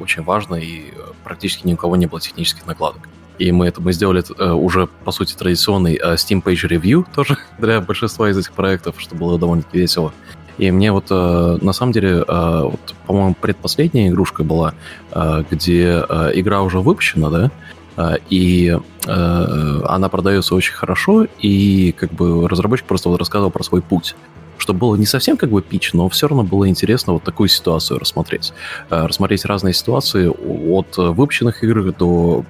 очень 0.00 0.22
важно, 0.22 0.54
и 0.54 0.94
практически 1.24 1.66
ни 1.66 1.74
у 1.74 1.76
кого 1.76 1.96
не 1.96 2.06
было 2.06 2.20
технических 2.20 2.66
накладок. 2.66 3.08
И 3.38 3.50
мы 3.52 3.66
это 3.66 3.80
мы 3.80 3.92
сделали 3.92 4.22
э, 4.38 4.52
уже, 4.52 4.86
по 5.04 5.10
сути, 5.10 5.34
традиционный 5.34 5.94
э, 5.94 6.14
Steam 6.14 6.42
Page 6.42 6.68
Review 6.68 7.04
тоже 7.14 7.36
для 7.58 7.80
большинства 7.80 8.30
из 8.30 8.38
этих 8.38 8.52
проектов, 8.52 8.96
что 8.98 9.14
было 9.14 9.38
довольно-таки 9.38 9.78
весело. 9.78 10.12
И 10.58 10.70
мне 10.70 10.92
вот, 10.92 11.06
э, 11.10 11.58
на 11.60 11.72
самом 11.72 11.92
деле, 11.92 12.24
э, 12.26 12.60
вот, 12.62 12.94
по-моему, 13.06 13.34
предпоследняя 13.40 14.08
игрушка 14.08 14.44
была, 14.44 14.74
э, 15.10 15.44
где 15.50 16.04
э, 16.08 16.30
игра 16.34 16.62
уже 16.62 16.78
выпущена, 16.78 17.28
да, 17.28 17.50
э, 17.96 18.18
и 18.30 18.78
э, 19.06 19.80
она 19.88 20.08
продается 20.08 20.54
очень 20.54 20.74
хорошо, 20.74 21.26
и 21.40 21.92
как 21.98 22.12
бы 22.12 22.48
разработчик 22.48 22.86
просто 22.86 23.08
вот 23.08 23.18
рассказывал 23.18 23.50
про 23.50 23.64
свой 23.64 23.82
путь 23.82 24.14
что 24.56 24.72
было 24.72 24.94
не 24.96 25.04
совсем 25.04 25.36
как 25.36 25.50
бы 25.50 25.60
пич, 25.60 25.92
но 25.92 26.08
все 26.08 26.28
равно 26.28 26.42
было 26.42 26.68
интересно 26.68 27.12
вот 27.12 27.24
такую 27.24 27.48
ситуацию 27.48 27.98
рассмотреть. 27.98 28.52
Э, 28.88 29.06
рассмотреть 29.06 29.44
разные 29.44 29.74
ситуации 29.74 30.26
от 30.28 30.96
выпущенных 30.96 31.62
игр 31.64 31.92
до 31.92 32.44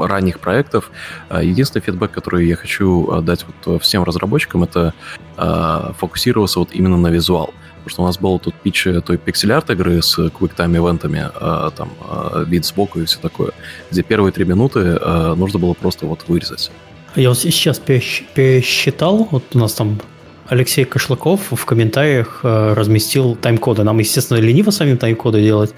ранних 0.00 0.40
проектов. 0.40 0.90
А, 1.28 1.42
единственный 1.42 1.82
фидбэк, 1.82 2.10
который 2.10 2.46
я 2.46 2.56
хочу 2.56 3.08
а, 3.10 3.20
дать 3.20 3.44
вот 3.64 3.82
всем 3.82 4.04
разработчикам, 4.04 4.64
это 4.64 4.94
а, 5.36 5.92
фокусироваться 5.98 6.58
вот 6.58 6.70
именно 6.72 6.96
на 6.96 7.08
визуал. 7.08 7.52
Потому 7.84 7.90
что 7.90 8.02
у 8.02 8.06
нас 8.06 8.18
был 8.18 8.38
тут 8.38 8.54
пич 8.54 8.86
той 9.04 9.16
пиксель-арт 9.16 9.70
игры 9.70 10.02
с 10.02 10.16
квиктайм-ивентами, 10.16 11.30
там, 11.76 11.90
вид 12.44 12.64
сбоку 12.64 12.98
и 12.98 13.04
все 13.04 13.20
такое, 13.20 13.52
где 13.92 14.02
первые 14.02 14.32
три 14.32 14.44
минуты 14.44 14.98
нужно 15.36 15.60
было 15.60 15.72
просто 15.72 16.04
вот 16.04 16.24
вырезать. 16.26 16.72
Я 17.14 17.28
вот 17.28 17.38
сейчас 17.38 17.78
пересчитал, 17.78 19.28
вот 19.30 19.44
у 19.54 19.58
нас 19.58 19.74
там 19.74 20.00
Алексей 20.48 20.84
Кошлаков 20.84 21.52
в 21.52 21.64
комментариях 21.64 22.40
разместил 22.42 23.36
тайм-коды. 23.36 23.84
Нам, 23.84 24.00
естественно, 24.00 24.38
лениво 24.38 24.72
самим 24.72 24.98
тайм-коды 24.98 25.40
делать. 25.40 25.72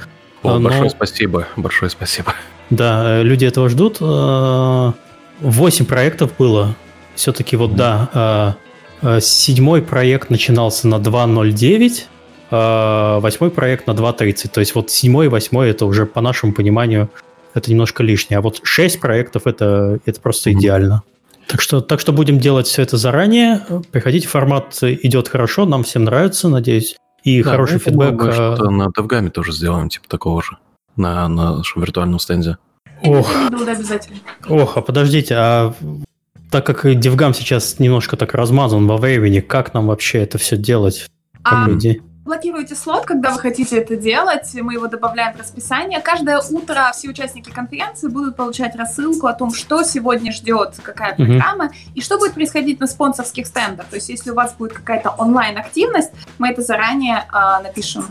О, 0.49 0.59
но... 0.59 0.69
Большое 0.69 0.91
спасибо, 0.91 1.47
большое 1.57 1.91
спасибо. 1.91 2.35
Да, 2.71 3.23
люди 3.23 3.45
этого 3.45 3.69
ждут. 3.69 3.99
Э, 4.01 4.93
восемь 5.41 5.87
проектов 5.87 6.33
было. 6.39 6.75
Все-таки 7.15 7.57
вот 7.57 7.75
да. 7.75 8.57
Э, 9.03 9.17
э, 9.17 9.21
седьмой 9.21 9.83
проект 9.83 10.31
начинался 10.31 10.89
на 10.89 10.97
2.09, 10.97 13.21
восьмой 13.21 13.51
проект 13.51 13.87
на 13.87 13.93
2.30. 13.93 14.49
То 14.49 14.61
есть 14.61 14.75
вот 14.75 14.91
седьмой 14.91 15.27
и 15.27 15.29
восьмой 15.29 15.71
это 15.71 15.87
уже 15.87 16.07
по 16.07 16.21
нашему 16.21 16.53
пониманию 16.53 17.11
это 17.55 17.71
немножко 17.71 18.03
лишнее. 18.03 18.39
А 18.39 18.41
вот 18.41 18.61
шесть 18.63 19.01
проектов 19.01 19.47
это, 19.47 19.99
это 20.07 20.21
просто 20.21 20.53
идеально. 20.53 21.03
Так 21.47 21.63
что, 21.63 21.81
так 21.81 22.01
что 22.01 22.13
будем 22.13 22.39
делать 22.39 22.67
все 22.67 22.83
это 22.83 22.99
заранее. 22.99 23.63
Приходите, 23.91 24.29
формат 24.29 24.79
идет 24.83 25.29
хорошо, 25.29 25.65
нам 25.65 25.83
всем 25.83 26.05
нравится, 26.05 26.49
надеюсь. 26.49 26.97
И 27.25 27.43
да, 27.43 27.51
хороший 27.51 27.79
фидбэк. 27.79 28.13
Мы 28.13 28.33
что 28.33 28.71
на 28.71 28.89
DevGAM 28.89 29.31
тоже 29.31 29.53
сделаем, 29.53 29.89
типа 29.89 30.09
такого 30.09 30.43
же 30.43 30.57
на 30.97 31.29
нашем 31.29 31.83
виртуальном 31.83 32.19
стенде. 32.19 32.59
Ох. 33.03 33.31
Ох, 34.49 34.77
а 34.77 34.83
подождите, 34.83 35.35
а 35.37 35.75
так 36.51 36.67
как 36.67 36.85
DevGam 36.85 37.35
сейчас 37.35 37.79
немножко 37.79 38.17
так 38.17 38.35
размазан 38.35 38.87
во 38.87 38.97
времени, 38.97 39.41
как 39.41 39.75
нам 39.75 39.87
вообще 39.89 40.19
это 40.19 40.39
все 40.39 40.57
делать? 40.57 41.09
Как 41.43 41.67
а, 41.67 41.69
люди? 41.69 42.03
Блокируете 42.29 42.75
слот, 42.75 43.07
когда 43.07 43.33
вы 43.33 43.41
хотите 43.41 43.79
это 43.79 43.97
делать, 43.97 44.55
мы 44.55 44.75
его 44.75 44.87
добавляем 44.87 45.35
в 45.35 45.41
расписание. 45.41 46.01
Каждое 46.01 46.41
утро 46.51 46.93
все 46.95 47.09
участники 47.09 47.51
конференции 47.51 48.09
будут 48.09 48.37
получать 48.37 48.77
рассылку 48.77 49.27
о 49.27 49.33
том, 49.33 49.53
что 49.53 49.83
сегодня 49.83 50.31
ждет, 50.31 50.75
какая 50.83 51.15
программа, 51.15 51.67
mm-hmm. 51.67 51.93
и 51.95 52.01
что 52.03 52.19
будет 52.19 52.35
происходить 52.35 52.81
на 52.81 52.87
спонсорских 52.87 53.47
стендах. 53.47 53.87
То 53.87 53.97
есть, 53.97 54.11
если 54.11 54.31
у 54.31 54.35
вас 54.35 54.55
будет 54.55 54.75
какая-то 54.75 55.11
онлайн-активность, 55.11 56.11
мы 56.39 56.51
это 56.51 56.61
заранее 56.61 57.25
э, 57.33 57.63
напишем. 57.63 58.07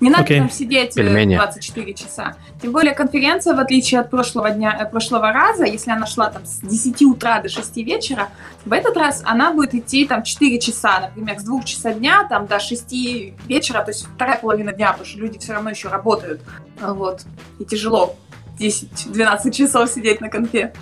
Не 0.00 0.10
надо 0.10 0.24
okay. 0.24 0.38
там 0.38 0.50
сидеть 0.50 0.96
э, 0.98 1.02
Пельмени. 1.02 1.36
24 1.36 1.94
часа. 1.94 2.36
Тем 2.60 2.72
более 2.72 2.94
конференция, 2.94 3.54
в 3.54 3.58
отличие 3.58 4.00
от 4.00 4.10
прошлого 4.10 4.50
дня, 4.50 4.76
э, 4.78 4.84
прошлого 4.84 5.32
раза, 5.32 5.64
если 5.64 5.90
она 5.90 6.06
шла 6.06 6.28
там 6.28 6.44
с 6.44 6.60
10 6.60 7.02
утра 7.02 7.40
до 7.40 7.48
6 7.48 7.76
вечера, 7.78 8.28
в 8.64 8.72
этот 8.72 8.96
раз 8.96 9.22
она 9.24 9.52
будет 9.52 9.74
идти 9.74 10.06
там 10.06 10.22
4 10.22 10.60
часа, 10.60 11.00
например, 11.00 11.38
с 11.40 11.44
2 11.44 11.62
часа 11.62 11.94
дня 11.94 12.26
там 12.28 12.46
до 12.46 12.60
6 12.60 12.92
вечера 13.46 13.61
вечера, 13.62 13.82
то 13.82 13.90
есть 13.90 14.06
вторая 14.14 14.38
половина 14.38 14.72
дня, 14.72 14.90
потому 14.92 15.06
что 15.06 15.18
люди 15.18 15.38
все 15.38 15.52
равно 15.52 15.70
еще 15.70 15.88
работают. 15.88 16.40
Вот. 16.80 17.22
И 17.60 17.64
тяжело 17.64 18.16
10-12 18.58 19.50
часов 19.52 19.88
сидеть 19.88 20.20
на 20.20 20.28
конфе. 20.28 20.72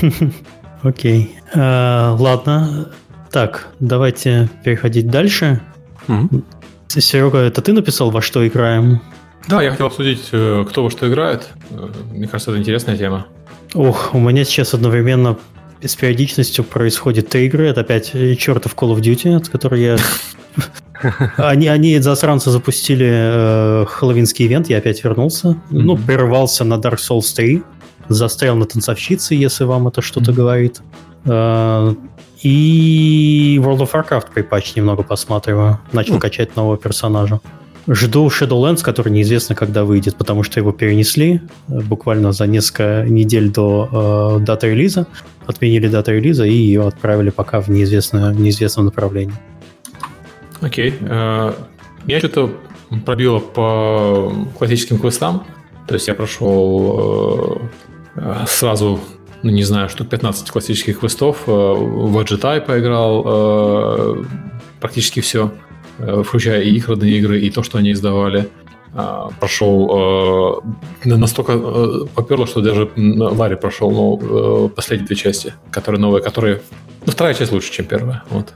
Окей. 0.82 1.36
А, 1.54 2.16
ладно. 2.18 2.92
Так, 3.30 3.68
давайте 3.78 4.48
переходить 4.64 5.08
дальше. 5.08 5.60
Серега, 6.88 7.38
это 7.38 7.62
ты 7.62 7.72
написал, 7.72 8.10
во 8.10 8.20
что 8.20 8.46
играем? 8.46 9.00
Да, 9.46 9.62
я 9.62 9.70
хотел 9.70 9.86
обсудить, 9.86 10.28
э, 10.32 10.64
кто 10.68 10.82
во 10.82 10.90
что 10.90 11.08
играет. 11.08 11.50
Э, 11.70 11.88
мне 12.12 12.26
кажется, 12.26 12.50
это 12.50 12.58
интересная 12.58 12.96
тема. 12.96 13.26
Ох, 13.74 14.12
у 14.12 14.18
меня 14.18 14.44
сейчас 14.44 14.74
одновременно 14.74 15.38
с 15.80 15.94
периодичностью 15.94 16.64
происходит 16.64 17.28
три 17.28 17.46
игры. 17.46 17.68
Это 17.68 17.82
опять 17.82 18.10
чертов 18.38 18.74
Call 18.74 18.96
of 18.96 19.00
Duty, 19.00 19.36
от 19.36 19.48
которой 19.48 19.82
я 19.82 19.96
Они, 21.36 21.68
они 21.68 21.98
засранцы 21.98 22.50
запустили 22.50 23.08
э, 23.10 23.86
хэллоуинский 23.86 24.46
ивент, 24.46 24.68
я 24.68 24.78
опять 24.78 25.02
вернулся. 25.04 25.48
Mm-hmm. 25.48 25.56
Ну, 25.70 25.96
прервался 25.96 26.64
на 26.64 26.74
Dark 26.74 26.98
Souls 26.98 27.34
3, 27.34 27.62
застрял 28.08 28.56
на 28.56 28.66
танцовщице, 28.66 29.34
если 29.34 29.64
вам 29.64 29.88
это 29.88 30.02
что-то 30.02 30.30
mm-hmm. 30.30 30.34
говорит. 30.34 30.80
Э, 31.24 31.94
и 32.42 33.60
World 33.62 33.80
of 33.80 33.92
Warcraft 33.92 34.32
припач 34.34 34.74
немного 34.76 35.02
посматриваю. 35.02 35.78
Начал 35.92 36.14
mm-hmm. 36.14 36.20
качать 36.20 36.56
нового 36.56 36.76
персонажа. 36.76 37.40
Жду 37.88 38.28
Shadowlands, 38.28 38.82
который 38.82 39.10
неизвестно, 39.10 39.54
когда 39.54 39.84
выйдет, 39.84 40.16
потому 40.16 40.42
что 40.42 40.60
его 40.60 40.72
перенесли 40.72 41.40
э, 41.68 41.80
буквально 41.80 42.32
за 42.32 42.46
несколько 42.46 43.04
недель 43.08 43.50
до 43.50 44.38
э, 44.40 44.44
даты 44.44 44.68
релиза. 44.68 45.06
Отменили 45.46 45.88
дату 45.88 46.12
релиза 46.12 46.44
и 46.44 46.52
ее 46.52 46.86
отправили 46.86 47.30
пока 47.30 47.60
в 47.60 47.68
неизвестное, 47.68 48.32
в 48.32 48.40
неизвестном 48.40 48.86
направлении. 48.86 49.34
Окей. 50.60 50.94
Э, 51.00 51.52
что-то 52.18 52.50
пробило 53.04 53.38
по 53.38 54.32
классическим 54.58 54.98
квестам. 54.98 55.44
То 55.86 55.94
есть 55.94 56.08
я 56.08 56.14
прошел 56.14 57.60
э, 58.16 58.44
сразу, 58.46 59.00
ну 59.42 59.50
не 59.50 59.64
знаю, 59.64 59.88
штук 59.88 60.08
15 60.08 60.50
классических 60.50 61.00
квестов. 61.00 61.44
Э, 61.46 61.50
в 61.50 62.18
Agile 62.18 62.60
поиграл 62.60 64.24
практически 64.80 65.20
все, 65.20 65.52
включая 65.98 66.62
и 66.62 66.70
их 66.70 66.88
родные 66.88 67.18
игры, 67.18 67.40
и 67.40 67.50
то, 67.50 67.62
что 67.62 67.78
они 67.78 67.92
издавали. 67.92 68.48
Прошел 69.38 70.62
настолько 71.04 72.06
поперло, 72.14 72.46
что 72.46 72.60
даже 72.60 72.90
Ларри 72.96 73.54
прошел 73.54 73.90
ну, 73.92 74.68
последние 74.68 75.06
две 75.06 75.16
части, 75.16 75.54
которые 75.70 76.00
новые, 76.00 76.22
которые... 76.22 76.60
Ну, 77.06 77.12
вторая 77.12 77.34
часть 77.34 77.52
лучше, 77.52 77.70
чем 77.70 77.84
первая. 77.84 78.24
Вот. 78.30 78.52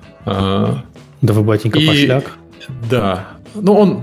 Да 1.24 1.32
вы, 1.32 1.42
батенька, 1.42 1.78
и, 1.78 1.86
пошляк. 1.86 2.24
Да. 2.90 3.28
Ну, 3.54 3.72
он, 3.72 4.00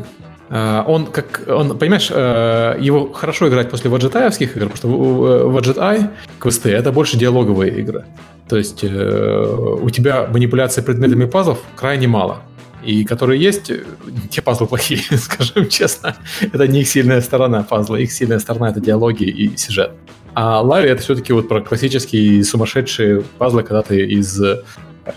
э, 0.50 0.84
он, 0.88 1.06
как, 1.06 1.44
он, 1.48 1.78
понимаешь, 1.78 2.10
э, 2.10 2.78
его 2.80 3.12
хорошо 3.14 3.48
играть 3.48 3.70
после 3.70 3.92
ваджетаевских 3.92 4.58
игр, 4.58 4.70
потому 4.70 4.78
что 4.78 5.50
ваджетай 5.50 6.08
квесты— 6.40 6.70
это 6.72 6.92
больше 6.92 7.18
диалоговые 7.18 7.78
игры. 7.80 8.06
То 8.50 8.58
есть 8.58 8.84
э, 8.84 9.78
у 9.84 9.88
тебя 9.92 10.26
манипуляции 10.34 10.82
предметами 10.82 11.26
пазлов 11.26 11.60
крайне 11.76 12.08
мало. 12.08 12.40
И 12.84 13.04
которые 13.04 13.40
есть, 13.40 13.72
те 14.32 14.42
пазлы 14.42 14.66
плохие, 14.66 15.04
скажем 15.20 15.70
честно. 15.70 16.16
Это 16.52 16.68
не 16.68 16.82
их 16.82 16.88
сильная 16.88 17.22
сторона 17.22 17.62
пазла. 17.62 17.98
Их 17.98 18.12
сильная 18.12 18.40
сторона— 18.40 18.70
это 18.72 18.80
диалоги 18.80 19.26
и 19.26 19.56
сюжет. 19.58 19.92
А 20.34 20.62
Ларри— 20.62 20.90
это 20.92 21.04
все-таки 21.04 21.34
вот 21.34 21.48
про 21.48 21.62
классические 21.62 22.44
сумасшедшие 22.44 23.22
пазлы, 23.38 23.62
когда 23.62 23.84
ты 23.84 24.08
из 24.08 24.42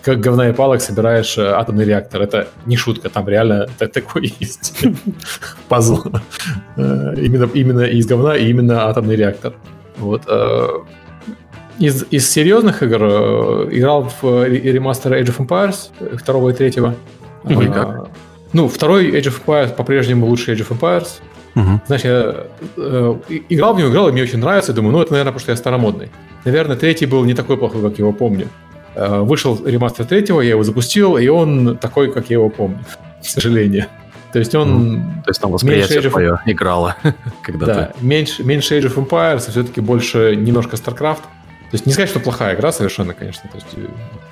как 0.02 0.20
говна 0.20 0.48
и 0.48 0.52
палок 0.52 0.80
собираешь 0.80 1.36
э, 1.38 1.46
атомный 1.46 1.84
реактор. 1.84 2.22
Это 2.22 2.48
не 2.66 2.76
шутка, 2.76 3.10
там 3.10 3.28
реально 3.28 3.68
так, 3.78 3.92
такой 3.92 4.32
есть 4.40 4.84
пазл. 5.68 6.02
Э, 6.76 7.14
именно, 7.16 7.48
именно 7.52 7.82
из 7.82 8.06
говна 8.06 8.36
и 8.36 8.48
именно 8.48 8.88
атомный 8.88 9.16
реактор. 9.16 9.54
Вот. 9.96 10.22
Э, 10.26 10.68
из, 11.78 12.04
из 12.10 12.30
серьезных 12.30 12.82
игр 12.82 13.02
играл 13.72 14.10
в 14.22 14.44
ремастер 14.46 15.12
Age 15.14 15.36
of 15.36 15.46
Empires 15.46 16.16
второго 16.16 16.50
и 16.50 16.52
третьего. 16.52 16.94
Ну 17.42 17.60
и 17.60 17.66
как? 17.66 18.08
Ну, 18.52 18.68
второй 18.68 19.10
Age 19.10 19.26
of 19.26 19.42
Empires 19.44 19.74
по-прежнему 19.74 20.26
лучше 20.26 20.54
Age 20.54 20.66
of 20.68 20.78
Empires. 20.78 21.08
Угу. 21.56 21.80
Знаешь, 21.86 22.04
я 22.04 22.46
э, 22.76 23.14
играл 23.48 23.74
в 23.74 23.78
него, 23.78 23.90
играл, 23.90 24.08
и 24.08 24.12
мне 24.12 24.22
очень 24.22 24.38
нравится. 24.38 24.72
Думаю, 24.72 24.92
ну, 24.92 25.02
это, 25.02 25.12
наверное, 25.12 25.32
потому 25.32 25.40
что 25.40 25.52
я 25.52 25.56
старомодный. 25.56 26.10
Наверное, 26.44 26.76
третий 26.76 27.06
был 27.06 27.24
не 27.24 27.34
такой 27.34 27.56
плохой, 27.56 27.82
как 27.82 27.98
его 27.98 28.12
помню. 28.12 28.48
Э, 28.94 29.20
вышел 29.20 29.60
ремастер 29.64 30.04
третьего, 30.04 30.40
я 30.40 30.50
его 30.50 30.62
запустил, 30.62 31.16
и 31.16 31.26
он 31.26 31.76
такой, 31.78 32.12
как 32.12 32.30
я 32.30 32.34
его 32.34 32.48
помню, 32.48 32.84
к 33.20 33.26
сожалению. 33.26 33.86
То 34.32 34.38
есть 34.38 34.54
он... 34.54 35.22
То 35.24 35.30
есть 35.30 35.40
там 35.40 35.50
восприятие 35.52 36.00
of... 36.00 36.10
твое 36.10 36.40
играло, 36.46 36.96
когда 37.42 37.66
да, 37.66 37.84
ты... 37.86 38.04
меньше, 38.04 38.44
меньше 38.44 38.78
Age 38.78 38.92
of 38.92 39.08
Empires, 39.08 39.50
все-таки 39.50 39.80
больше 39.80 40.36
немножко 40.36 40.76
StarCraft. 40.76 41.22
То 41.22 41.76
есть 41.76 41.86
не 41.86 41.92
сказать, 41.92 42.10
что 42.10 42.20
плохая 42.20 42.54
игра 42.54 42.70
совершенно, 42.70 43.14
конечно. 43.14 43.50
То 43.50 43.56
есть 43.56 43.66
э, 43.76 43.86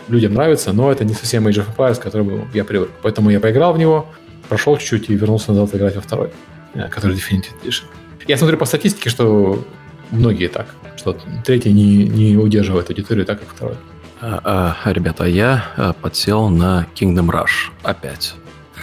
людям 0.08 0.34
нравится, 0.34 0.72
но 0.72 0.92
это 0.92 1.04
не 1.04 1.14
совсем 1.14 1.46
Age 1.48 1.64
of 1.64 1.76
Empires, 1.76 1.96
к 1.96 2.02
которому 2.02 2.46
я 2.54 2.64
привык. 2.64 2.90
Поэтому 3.02 3.30
я 3.30 3.40
поиграл 3.40 3.72
в 3.72 3.78
него, 3.78 4.06
прошел 4.48 4.76
чуть-чуть 4.76 5.10
и 5.10 5.14
вернулся 5.14 5.52
назад 5.52 5.74
играть 5.74 5.96
во 5.96 6.02
второй, 6.02 6.30
э, 6.74 6.88
который 6.88 7.16
Definitive 7.16 7.54
Edition. 7.64 7.84
Я 8.28 8.36
смотрю 8.36 8.58
по 8.58 8.64
статистике, 8.64 9.10
что 9.10 9.64
многие 10.12 10.48
так, 10.48 10.66
что 10.96 11.16
третий 11.44 11.72
не, 11.72 12.06
не 12.06 12.36
удерживает 12.36 12.90
аудиторию 12.90 13.26
так, 13.26 13.40
как 13.40 13.48
второй. 13.48 13.76
А, 14.24 14.76
а, 14.84 14.92
ребята, 14.92 15.24
я 15.24 15.64
а, 15.76 15.92
подсел 15.94 16.48
на 16.48 16.86
Kingdom 16.94 17.28
Rush 17.28 17.72
опять. 17.82 18.34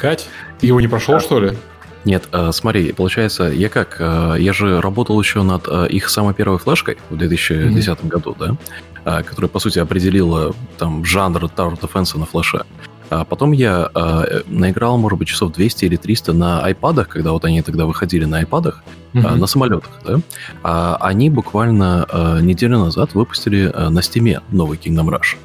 Кать? 0.01 0.27
Ты 0.59 0.67
его 0.67 0.81
не 0.81 0.89
прошел, 0.89 1.15
а, 1.15 1.19
что 1.21 1.39
ли? 1.39 1.57
Нет, 2.03 2.27
а, 2.33 2.51
смотри, 2.51 2.91
получается, 2.91 3.45
я 3.45 3.69
как, 3.69 3.97
а, 4.01 4.35
я 4.35 4.51
же 4.51 4.81
работал 4.81 5.19
еще 5.21 5.41
над 5.43 5.65
их 5.89 6.09
самой 6.09 6.33
первой 6.33 6.59
флешкой 6.59 6.97
в 7.09 7.15
2010 7.15 7.87
mm-hmm. 7.87 8.07
году, 8.09 8.35
да, 8.37 9.23
которая, 9.23 9.47
по 9.47 9.59
сути, 9.59 9.79
определила 9.79 10.53
там 10.77 11.05
жанр 11.05 11.45
Tower 11.45 11.79
Defense 11.79 12.17
на 12.17 12.25
флеше. 12.25 12.65
А 13.09 13.25
потом 13.25 13.51
я 13.51 13.89
э, 13.93 14.41
наиграл, 14.47 14.97
может 14.97 15.17
быть, 15.19 15.27
часов 15.27 15.53
200 15.53 15.85
или 15.85 15.95
300 15.95 16.33
на 16.33 16.63
айпадах, 16.63 17.07
когда 17.07 17.31
вот 17.31 17.45
они 17.45 17.61
тогда 17.61 17.85
выходили 17.85 18.25
на 18.25 18.37
айпадах, 18.39 18.83
mm-hmm. 19.13 19.33
э, 19.33 19.35
на 19.35 19.47
самолетах, 19.47 19.91
да. 20.05 20.19
А 20.63 20.97
они 21.01 21.29
буквально 21.29 22.07
э, 22.11 22.39
неделю 22.41 22.79
назад 22.79 23.15
выпустили 23.15 23.71
э, 23.73 23.89
на 23.89 24.01
стиме 24.01 24.41
новый 24.51 24.77
Kingdom 24.77 25.09
Rush. 25.09 25.37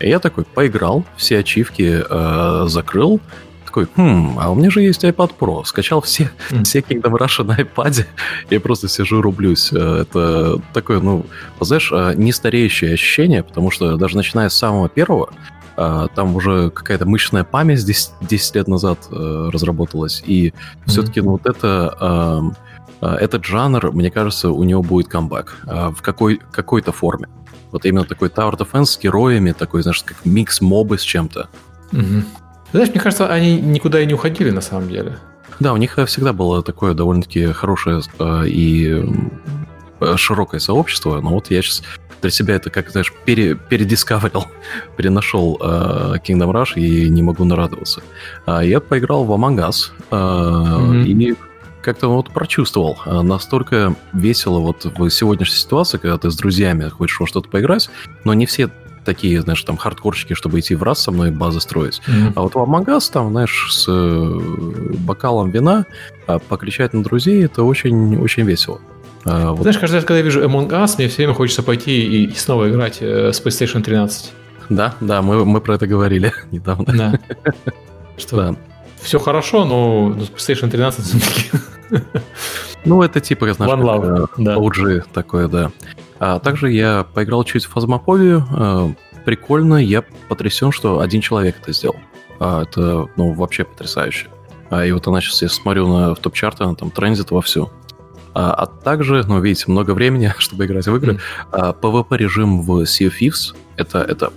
И 0.00 0.08
я 0.08 0.18
такой 0.18 0.44
поиграл, 0.44 1.04
все 1.16 1.38
ачивки 1.38 2.02
э, 2.08 2.64
закрыл, 2.68 3.20
такой, 3.64 3.86
хм, 3.96 4.38
а 4.38 4.50
у 4.50 4.54
меня 4.54 4.70
же 4.70 4.82
есть 4.82 5.02
iPad 5.02 5.32
Pro. 5.38 5.64
Скачал 5.64 6.02
все, 6.02 6.30
mm. 6.50 6.64
все 6.64 6.80
Kingdom 6.80 7.16
Rush 7.16 7.42
на 7.42 7.56
iPad 7.56 8.04
и 8.50 8.58
просто 8.58 8.88
сижу, 8.88 9.22
рублюсь. 9.22 9.72
Это 9.72 10.60
такое, 10.74 11.00
ну, 11.00 11.24
знаешь, 11.60 11.90
э, 11.92 12.12
не 12.16 12.32
стареющее 12.32 12.92
ощущение, 12.92 13.42
потому 13.42 13.70
что 13.70 13.96
даже 13.96 14.16
начиная 14.16 14.50
с 14.50 14.54
самого 14.54 14.88
первого, 14.90 15.30
там 16.14 16.36
уже 16.36 16.70
какая-то 16.70 17.06
мышечная 17.06 17.44
память 17.44 17.84
10, 17.84 18.12
10 18.20 18.54
лет 18.56 18.68
назад 18.68 18.98
э, 19.10 19.50
разработалась, 19.52 20.22
и 20.26 20.48
mm-hmm. 20.48 20.52
все-таки 20.86 21.20
ну, 21.20 21.32
вот 21.32 21.46
это, 21.46 22.52
э, 23.00 23.06
этот 23.06 23.44
жанр, 23.44 23.92
мне 23.92 24.10
кажется, 24.10 24.50
у 24.50 24.62
него 24.64 24.82
будет 24.82 25.08
камбэк 25.08 25.56
э, 25.66 25.88
в 25.96 26.02
какой, 26.02 26.40
какой-то 26.50 26.92
форме. 26.92 27.28
Вот 27.70 27.84
именно 27.86 28.04
такой 28.04 28.28
Tower 28.28 28.56
Defense 28.56 28.84
с 28.86 28.98
героями, 28.98 29.52
такой, 29.52 29.82
знаешь, 29.82 30.02
как 30.02 30.24
микс 30.24 30.60
мобы 30.60 30.98
с 30.98 31.02
чем-то. 31.02 31.48
Mm-hmm. 31.92 32.24
Знаешь, 32.72 32.90
мне 32.90 33.00
кажется, 33.00 33.26
они 33.28 33.60
никуда 33.60 34.00
и 34.00 34.06
не 34.06 34.14
уходили 34.14 34.50
на 34.50 34.60
самом 34.60 34.88
деле. 34.88 35.18
Да, 35.60 35.72
у 35.72 35.76
них 35.76 35.98
всегда 36.06 36.32
было 36.32 36.62
такое 36.62 36.94
довольно-таки 36.94 37.52
хорошее 37.52 38.02
э, 38.18 38.44
и 38.46 39.04
широкое 40.16 40.60
сообщество, 40.60 41.20
но 41.20 41.30
вот 41.30 41.50
я 41.50 41.62
сейчас 41.62 41.82
для 42.22 42.30
себя 42.30 42.54
это, 42.54 42.70
как, 42.70 42.90
знаешь, 42.90 43.12
пере, 43.24 43.54
передискаверил, 43.54 44.46
перенашел 44.96 45.58
э, 45.60 46.14
Kingdom 46.24 46.52
Rush 46.52 46.74
и 46.76 47.08
не 47.10 47.22
могу 47.22 47.44
нарадоваться. 47.44 48.02
А 48.46 48.62
я 48.62 48.80
поиграл 48.80 49.24
в 49.24 49.32
Among 49.32 49.58
Us 49.58 49.90
э, 50.10 50.14
mm-hmm. 50.14 51.04
и 51.04 51.34
как-то 51.82 52.08
вот 52.08 52.30
прочувствовал. 52.30 52.98
Э, 53.04 53.22
настолько 53.22 53.94
весело 54.12 54.60
вот 54.60 54.84
в 54.84 55.10
сегодняшней 55.10 55.58
ситуации, 55.58 55.98
когда 55.98 56.16
ты 56.16 56.30
с 56.30 56.36
друзьями 56.36 56.88
хочешь 56.88 57.20
во 57.20 57.26
что-то 57.26 57.48
поиграть, 57.48 57.90
но 58.24 58.32
не 58.34 58.46
все 58.46 58.70
такие, 59.04 59.42
знаешь, 59.42 59.62
там 59.64 59.76
хардкорщики, 59.76 60.34
чтобы 60.34 60.60
идти 60.60 60.76
в 60.76 60.82
раз 60.84 61.02
со 61.02 61.10
мной 61.10 61.32
базы 61.32 61.60
строить. 61.60 62.00
Mm-hmm. 62.06 62.32
А 62.36 62.42
вот 62.42 62.54
в 62.54 62.58
Among 62.58 62.86
Us, 62.86 63.10
там, 63.12 63.30
знаешь, 63.30 63.68
с 63.70 63.86
э, 63.88 64.40
бокалом 64.98 65.50
вина 65.50 65.86
а 66.28 66.38
покричать 66.38 66.92
на 66.94 67.02
друзей, 67.02 67.44
это 67.44 67.64
очень-очень 67.64 68.44
весело. 68.44 68.80
А, 69.24 69.52
вот. 69.52 69.62
Знаешь, 69.62 69.78
каждый 69.78 69.96
раз, 69.96 70.04
когда 70.04 70.18
я 70.18 70.24
вижу 70.24 70.42
Among 70.42 70.68
Us, 70.68 70.94
мне 70.98 71.08
все 71.08 71.18
время 71.18 71.34
хочется 71.34 71.62
пойти 71.62 72.02
и, 72.02 72.26
и 72.26 72.34
снова 72.34 72.68
играть 72.68 72.98
э, 73.00 73.32
с 73.32 73.40
PlayStation 73.40 73.82
13. 73.82 74.32
Да, 74.68 74.94
да, 75.00 75.22
мы, 75.22 75.44
мы 75.44 75.60
про 75.60 75.74
это 75.74 75.86
говорили 75.86 76.32
недавно. 76.50 76.92
Да. 76.92 77.42
Что 78.16 78.36
да. 78.36 78.56
все 79.00 79.18
хорошо, 79.18 79.64
но 79.64 80.16
с 80.20 80.28
PlayStation 80.30 80.70
13 80.70 81.04
все-таки... 81.04 81.50
Ну, 82.84 83.00
это 83.00 83.20
типа, 83.20 83.52
знаешь, 83.52 83.72
One 83.72 83.82
love, 83.82 84.28
да. 84.38 84.56
OG 84.56 85.04
такое, 85.12 85.46
да. 85.46 85.70
А 86.18 86.40
также 86.40 86.72
я 86.72 87.06
поиграл 87.14 87.44
чуть 87.44 87.64
в 87.64 87.70
Фазмофобию. 87.70 88.44
А, 88.50 88.92
прикольно, 89.24 89.76
я 89.76 90.02
потрясен, 90.28 90.72
что 90.72 90.98
один 90.98 91.20
человек 91.20 91.58
это 91.62 91.72
сделал. 91.72 91.94
А, 92.40 92.62
это, 92.62 93.06
ну, 93.14 93.34
вообще 93.34 93.62
потрясающе. 93.62 94.26
И 94.84 94.90
вот 94.90 95.06
она 95.06 95.20
сейчас, 95.20 95.42
я 95.42 95.48
смотрю 95.48 95.86
на 95.86 96.14
в 96.16 96.18
топ-чарты, 96.18 96.64
она 96.64 96.74
там 96.74 96.90
трендит 96.90 97.30
вовсю. 97.30 97.70
А, 98.34 98.52
а 98.52 98.66
также, 98.66 99.24
ну, 99.26 99.40
видите, 99.40 99.64
много 99.68 99.92
времени, 99.92 100.32
чтобы 100.38 100.66
играть 100.66 100.86
в 100.86 100.96
игры. 100.96 101.18
Mm. 101.50 101.80
PvP-режим 101.80 102.62
в 102.62 102.82
Sea 102.82 103.08
of 103.08 103.12
Thieves 103.20 103.54
это, 103.76 104.02
это 104.02 104.32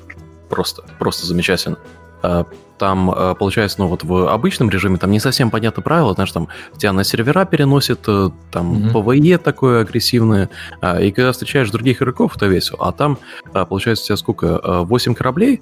просто, 0.50 0.84
просто 1.00 1.26
замечательно. 1.26 1.78
А, 2.22 2.46
там, 2.78 3.12
а, 3.12 3.36
получается, 3.36 3.80
ну 3.80 3.88
вот 3.88 4.04
в 4.04 4.30
обычном 4.30 4.70
режиме 4.70 4.98
там 4.98 5.12
не 5.12 5.20
совсем 5.20 5.50
понятно 5.50 5.82
правила, 5.82 6.14
знаешь, 6.14 6.32
там 6.32 6.50
тебя 6.78 6.92
на 6.94 7.04
сервера 7.04 7.46
переносит, 7.46 8.00
э, 8.08 8.30
там 8.52 8.74
mm-hmm. 8.74 8.92
PvE 8.92 9.38
такое 9.38 9.82
агрессивное, 9.82 10.50
и 11.00 11.12
когда 11.12 11.32
встречаешь 11.32 11.72
других 11.72 12.02
игроков, 12.02 12.36
это 12.36 12.48
весело. 12.48 12.80
А 12.88 12.92
там, 12.92 13.18
получается, 13.54 14.04
у 14.04 14.08
тебя 14.08 14.18
сколько, 14.18 14.84
8 14.84 15.14
кораблей, 15.14 15.62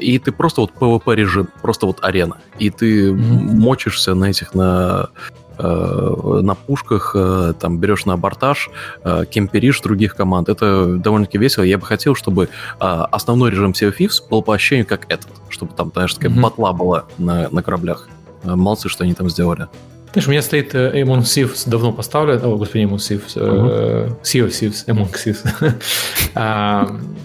и 0.00 0.20
ты 0.22 0.32
просто 0.32 0.62
вот 0.62 0.72
PvP 0.74 1.14
режим, 1.14 1.48
просто 1.62 1.86
вот 1.86 1.98
арена. 2.02 2.38
И 2.58 2.70
ты 2.70 3.08
mm-hmm. 3.08 3.54
мочишься 3.54 4.14
на 4.14 4.26
этих, 4.26 4.52
на 4.52 5.10
на 5.58 6.54
пушках, 6.54 7.12
э, 7.14 7.54
там 7.58 7.78
берешь 7.78 8.04
на 8.04 8.14
абортаж, 8.14 8.70
э, 9.04 9.24
кемперишь 9.30 9.80
других 9.80 10.14
команд. 10.14 10.48
Это 10.48 10.86
довольно-таки 10.96 11.38
весело. 11.38 11.64
Я 11.64 11.78
бы 11.78 11.86
хотел, 11.86 12.14
чтобы 12.14 12.48
основной 12.78 13.50
режим 13.50 13.70
Sea 13.72 13.90
of 13.90 13.98
Thieves 13.98 14.22
был 14.28 14.42
по 14.42 14.54
ощущению 14.54 14.86
как 14.86 15.06
этот, 15.08 15.28
чтобы 15.48 15.72
там, 15.74 15.90
знаешь, 15.92 16.14
такая 16.14 16.30
mm-hmm. 16.30 16.40
батла 16.40 16.72
была 16.72 17.04
на, 17.18 17.48
на 17.50 17.62
кораблях. 17.62 18.08
Молодцы, 18.44 18.88
что 18.88 19.04
они 19.04 19.14
там 19.14 19.28
сделали. 19.30 19.68
Знаешь, 20.12 20.28
у 20.28 20.30
меня 20.30 20.42
стоит 20.42 20.74
Among 20.74 21.22
Thieves 21.22 21.68
давно 21.68 21.92
поставлен. 21.92 22.42
О, 22.42 22.56
господи, 22.56 22.84
Among 22.84 22.96
Thieves. 22.96 23.36
Uh-huh. 23.36 24.16
Sea 24.22 24.46
of 24.46 24.48
Thieves, 24.48 24.86
Among 24.86 25.12
Thieves. 25.12 25.44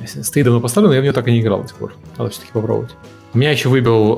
Стоит 0.24 0.46
давно 0.46 0.60
поставлен, 0.60 0.90
но 0.90 0.96
я 0.96 1.00
в 1.00 1.04
нее 1.04 1.14
так 1.14 1.28
и 1.28 1.32
не 1.32 1.40
играл 1.40 1.62
до 1.62 1.68
сих 1.68 1.78
пор. 1.78 1.94
Надо 2.18 2.32
все-таки 2.32 2.52
попробовать. 2.52 2.92
Меня 3.34 3.52
еще 3.52 3.70
выбил 3.70 4.16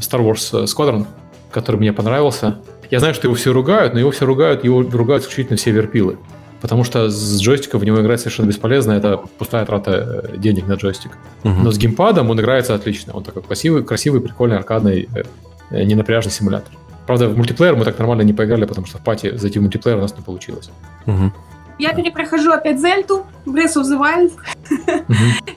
Star 0.00 0.22
Wars 0.22 0.64
Squadron 0.64 1.06
который 1.50 1.76
мне 1.76 1.92
понравился. 1.92 2.58
Я 2.90 3.00
знаю, 3.00 3.14
что 3.14 3.26
его 3.26 3.34
все 3.34 3.52
ругают, 3.52 3.94
но 3.94 4.00
его 4.00 4.10
все 4.10 4.26
ругают, 4.26 4.64
его 4.64 4.82
ругают 4.82 5.24
исключительно 5.24 5.56
все 5.56 5.70
верпилы. 5.70 6.18
Потому 6.60 6.84
что 6.84 7.10
с 7.10 7.40
джойстиком 7.40 7.80
в 7.80 7.84
него 7.84 8.00
играть 8.00 8.20
совершенно 8.20 8.46
бесполезно, 8.46 8.92
это 8.92 9.18
пустая 9.38 9.66
трата 9.66 10.30
э, 10.32 10.36
денег 10.38 10.66
на 10.66 10.74
джойстик. 10.74 11.12
Угу. 11.44 11.54
Но 11.62 11.70
с 11.70 11.78
геймпадом 11.78 12.30
он 12.30 12.40
играется 12.40 12.74
отлично. 12.74 13.12
Он 13.12 13.22
такой 13.22 13.42
красивый, 13.42 13.84
красивый 13.84 14.20
прикольный, 14.20 14.56
аркадный, 14.56 15.08
э, 15.14 15.22
э, 15.70 15.84
ненапряжный 15.84 16.32
симулятор. 16.32 16.72
Правда, 17.06 17.28
в 17.28 17.36
мультиплеер 17.36 17.76
мы 17.76 17.84
так 17.84 17.98
нормально 17.98 18.22
не 18.22 18.32
поиграли, 18.32 18.64
потому 18.64 18.86
что 18.86 18.98
в 18.98 19.02
пати 19.02 19.36
зайти 19.36 19.58
в 19.58 19.62
мультиплеер 19.62 19.98
у 19.98 20.00
нас 20.00 20.16
не 20.16 20.22
получилось. 20.22 20.70
Угу. 21.06 21.32
Я 21.78 21.92
перепрохожу 21.92 22.52
опять 22.52 22.80
Зельту, 22.80 23.26
Breath 23.44 23.76
of 23.76 23.82
the 23.82 23.98
Wild. 23.98 24.32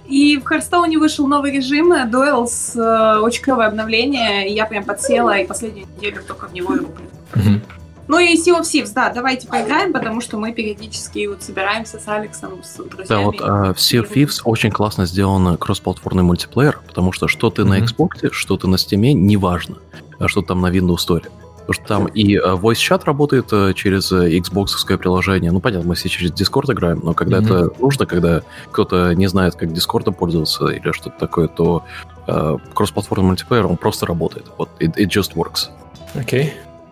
И 0.05 0.37
в 0.37 0.43
Харстоуне 0.43 0.97
вышел 0.97 1.27
новый 1.27 1.51
режим, 1.51 1.93
Duels, 1.93 2.75
э, 2.75 3.19
очень 3.19 3.41
клевое 3.41 3.67
обновление. 3.67 4.49
И 4.49 4.53
я 4.53 4.65
прям 4.65 4.83
подсела 4.83 5.37
и 5.37 5.45
последнюю 5.45 5.87
неделю 5.95 6.21
только 6.27 6.47
в 6.47 6.53
него 6.53 6.75
и 6.75 6.79
руплю. 6.79 7.05
Ну 8.07 8.17
и 8.17 8.35
Sea 8.35 8.59
of 8.59 8.63
Thieves, 8.63 8.91
да, 8.95 9.11
давайте 9.13 9.47
поиграем, 9.47 9.93
потому 9.93 10.19
что 10.19 10.35
мы 10.37 10.51
периодически 10.51 11.27
вот 11.27 11.43
собираемся 11.43 11.99
с 11.99 12.07
Алексом, 12.07 12.63
с 12.63 12.77
друзьями. 12.77 13.07
Да, 13.07 13.19
вот 13.19 13.39
в 13.39 13.77
Sea 13.77 14.01
of 14.01 14.11
Thieves 14.11 14.41
очень 14.45 14.71
классно 14.71 15.05
сделан 15.05 15.57
кроссплатформный 15.57 16.23
мультиплеер, 16.23 16.81
потому 16.87 17.11
что 17.11 17.27
что 17.27 17.51
ты 17.51 17.61
mm-hmm. 17.61 17.65
на 17.65 17.79
Xbox, 17.81 18.31
что 18.31 18.57
ты 18.57 18.67
на 18.67 18.77
Steam, 18.77 19.13
неважно, 19.13 19.77
а 20.17 20.27
что 20.27 20.41
там 20.41 20.59
на 20.59 20.71
Windows 20.71 20.97
Store. 21.07 21.27
Потому 21.69 21.85
что 21.85 21.87
там 21.87 22.07
и 22.07 22.35
э, 22.35 22.39
voice 22.55 22.79
chat 22.89 23.03
работает 23.05 23.49
э, 23.51 23.73
через 23.75 24.11
Xbox 24.11 24.97
приложение. 24.97 25.51
Ну, 25.51 25.59
понятно, 25.59 25.87
мы 25.87 25.93
все 25.93 26.09
через 26.09 26.31
Discord 26.31 26.73
играем, 26.73 27.01
но 27.03 27.13
когда 27.13 27.37
mm-hmm. 27.37 27.67
это 27.67 27.79
нужно, 27.79 28.05
когда 28.07 28.41
кто-то 28.71 29.13
не 29.13 29.27
знает, 29.27 29.53
как 29.53 29.69
Discord 29.69 30.11
пользоваться 30.13 30.69
или 30.69 30.91
что-то 30.91 31.19
такое, 31.19 31.47
то 31.47 31.83
э, 32.25 32.57
кроссплатформенный 32.73 33.27
мультиплеер, 33.27 33.67
он 33.67 33.77
просто 33.77 34.07
работает. 34.07 34.47
Вот, 34.57 34.69
it, 34.79 34.95
it 34.95 35.09
just 35.09 35.35
works. 35.35 35.67
Окей. 36.15 36.45
Okay. 36.45 36.49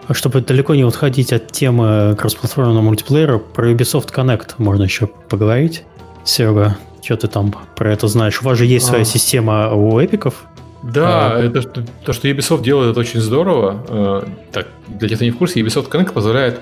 А 0.07 0.13
чтобы 0.13 0.41
далеко 0.41 0.75
не 0.75 0.83
отходить 0.83 1.33
от 1.33 1.51
темы 1.51 2.15
кроссплатформенного 2.15 2.83
мультиплеера, 2.83 3.39
про 3.39 3.71
Ubisoft 3.71 4.13
Connect 4.13 4.51
можно 4.59 4.83
еще 4.83 5.07
поговорить. 5.07 5.85
Серега, 6.23 6.77
что 7.01 7.17
ты 7.17 7.27
там 7.27 7.51
про 7.75 7.93
это 7.93 8.07
знаешь? 8.07 8.43
У 8.43 8.45
вас 8.45 8.59
же 8.59 8.67
есть 8.67 8.85
а. 8.85 8.89
своя 8.89 9.05
система 9.05 9.73
у 9.73 9.99
эпиков. 9.99 10.45
Да, 10.93 11.33
а, 11.33 11.39
это 11.43 11.61
то, 12.05 12.13
что 12.13 12.27
Ubisoft 12.27 12.63
делает, 12.63 12.91
это 12.91 12.99
очень 12.99 13.19
здорово. 13.19 13.85
Э, 13.89 14.27
так, 14.51 14.67
для 14.87 15.09
тех, 15.09 15.17
кто 15.17 15.25
не 15.25 15.31
в 15.31 15.37
курсе, 15.37 15.59
Ubisoft 15.59 15.89
Connect 15.89 16.13
позволяет 16.13 16.61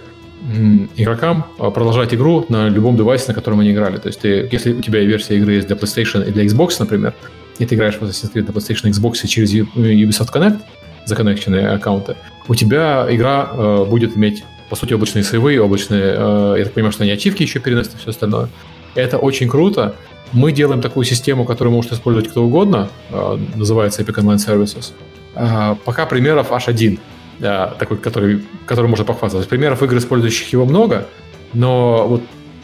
игрокам 0.95 1.45
э, 1.59 1.71
продолжать 1.71 2.13
игру 2.13 2.45
на 2.49 2.69
любом 2.69 2.97
девайсе, 2.97 3.25
на 3.29 3.33
котором 3.33 3.59
они 3.59 3.71
играли. 3.71 3.97
То 3.97 4.07
есть, 4.07 4.19
ты, 4.19 4.47
если 4.51 4.73
у 4.73 4.81
тебя 4.81 4.99
версия 5.01 5.35
игры 5.37 5.53
есть 5.53 5.67
для 5.67 5.75
PlayStation 5.75 6.27
и 6.27 6.31
для 6.31 6.45
Xbox, 6.45 6.75
например, 6.79 7.13
и 7.59 7.65
ты 7.65 7.75
играешь 7.75 7.95
в 7.95 8.03
Assassin's 8.03 8.33
Creed 8.33 8.47
на 8.47 8.51
PlayStation 8.51 8.87
и 8.87 8.91
Xbox 8.91 9.27
через 9.27 9.53
Ubisoft 9.53 10.33
Connect, 10.33 10.59
законнекченные 11.05 11.69
аккаунты, 11.69 12.15
у 12.47 12.55
тебя 12.55 13.07
игра 13.09 13.49
э, 13.51 13.85
будет 13.85 14.17
иметь, 14.17 14.43
по 14.69 14.75
сути, 14.75 14.93
облачные 14.93 15.23
сейвы, 15.23 15.59
облачные, 15.59 16.15
э, 16.17 16.55
я 16.59 16.63
так 16.65 16.73
понимаю, 16.73 16.91
что 16.91 17.03
они 17.03 17.11
ачивки 17.11 17.43
еще 17.43 17.59
переносят 17.59 17.95
и 17.95 17.97
все 17.97 18.09
остальное. 18.09 18.49
Это 18.93 19.17
очень 19.17 19.47
круто. 19.47 19.95
Мы 20.33 20.51
делаем 20.51 20.81
такую 20.81 21.05
систему, 21.05 21.45
которую 21.45 21.73
может 21.73 21.93
использовать 21.93 22.29
кто 22.29 22.43
угодно, 22.43 22.89
э, 23.09 23.37
называется 23.55 24.01
Epic 24.01 24.15
Online 24.15 24.37
Services. 24.37 24.91
Э, 25.35 25.75
пока 25.85 26.05
примеров 26.05 26.51
аж 26.51 26.67
один, 26.67 26.99
э, 27.39 27.69
такой, 27.79 27.97
который, 27.97 28.43
который 28.65 28.87
можно 28.87 29.05
похвастаться. 29.05 29.47
Примеров 29.47 29.83
игр, 29.83 29.97
использующих 29.97 30.51
его 30.51 30.65
много, 30.65 31.07
но 31.53 32.07
вот 32.07 32.21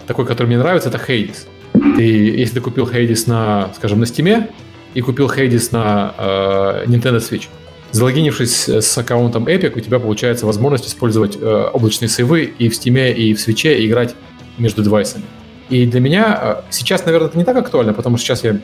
такой, 0.07 0.25
который 0.25 0.47
мне 0.47 0.57
нравится, 0.57 0.89
это 0.89 0.97
Hades. 0.97 1.47
Ты, 1.95 2.03
если 2.03 2.55
ты 2.55 2.61
купил 2.61 2.85
Hades 2.85 3.23
на, 3.27 3.69
скажем, 3.75 3.99
на 3.99 4.03
Steam 4.03 4.49
и 4.93 5.01
купил 5.01 5.27
Hades 5.27 5.69
на 5.71 6.13
э, 6.17 6.85
Nintendo 6.87 7.17
Switch, 7.17 7.47
залогинившись 7.91 8.67
с 8.67 8.97
аккаунтом 8.97 9.47
Epic, 9.47 9.77
у 9.77 9.79
тебя 9.79 9.99
получается 9.99 10.45
возможность 10.45 10.87
использовать 10.87 11.37
э, 11.39 11.69
облачные 11.73 12.09
сейвы 12.09 12.43
и 12.57 12.69
в 12.69 12.73
Steam, 12.73 13.13
и 13.13 13.33
в 13.33 13.37
Switch, 13.37 13.73
и 13.73 13.87
играть 13.87 14.15
между 14.57 14.83
девайсами. 14.83 15.23
И 15.71 15.87
для 15.87 16.01
меня 16.01 16.39
э, 16.41 16.55
сейчас, 16.69 17.05
наверное, 17.05 17.29
это 17.29 17.37
не 17.37 17.45
так 17.45 17.55
актуально, 17.55 17.93
потому 17.93 18.17
что 18.17 18.27
сейчас 18.27 18.43
я 18.43 18.57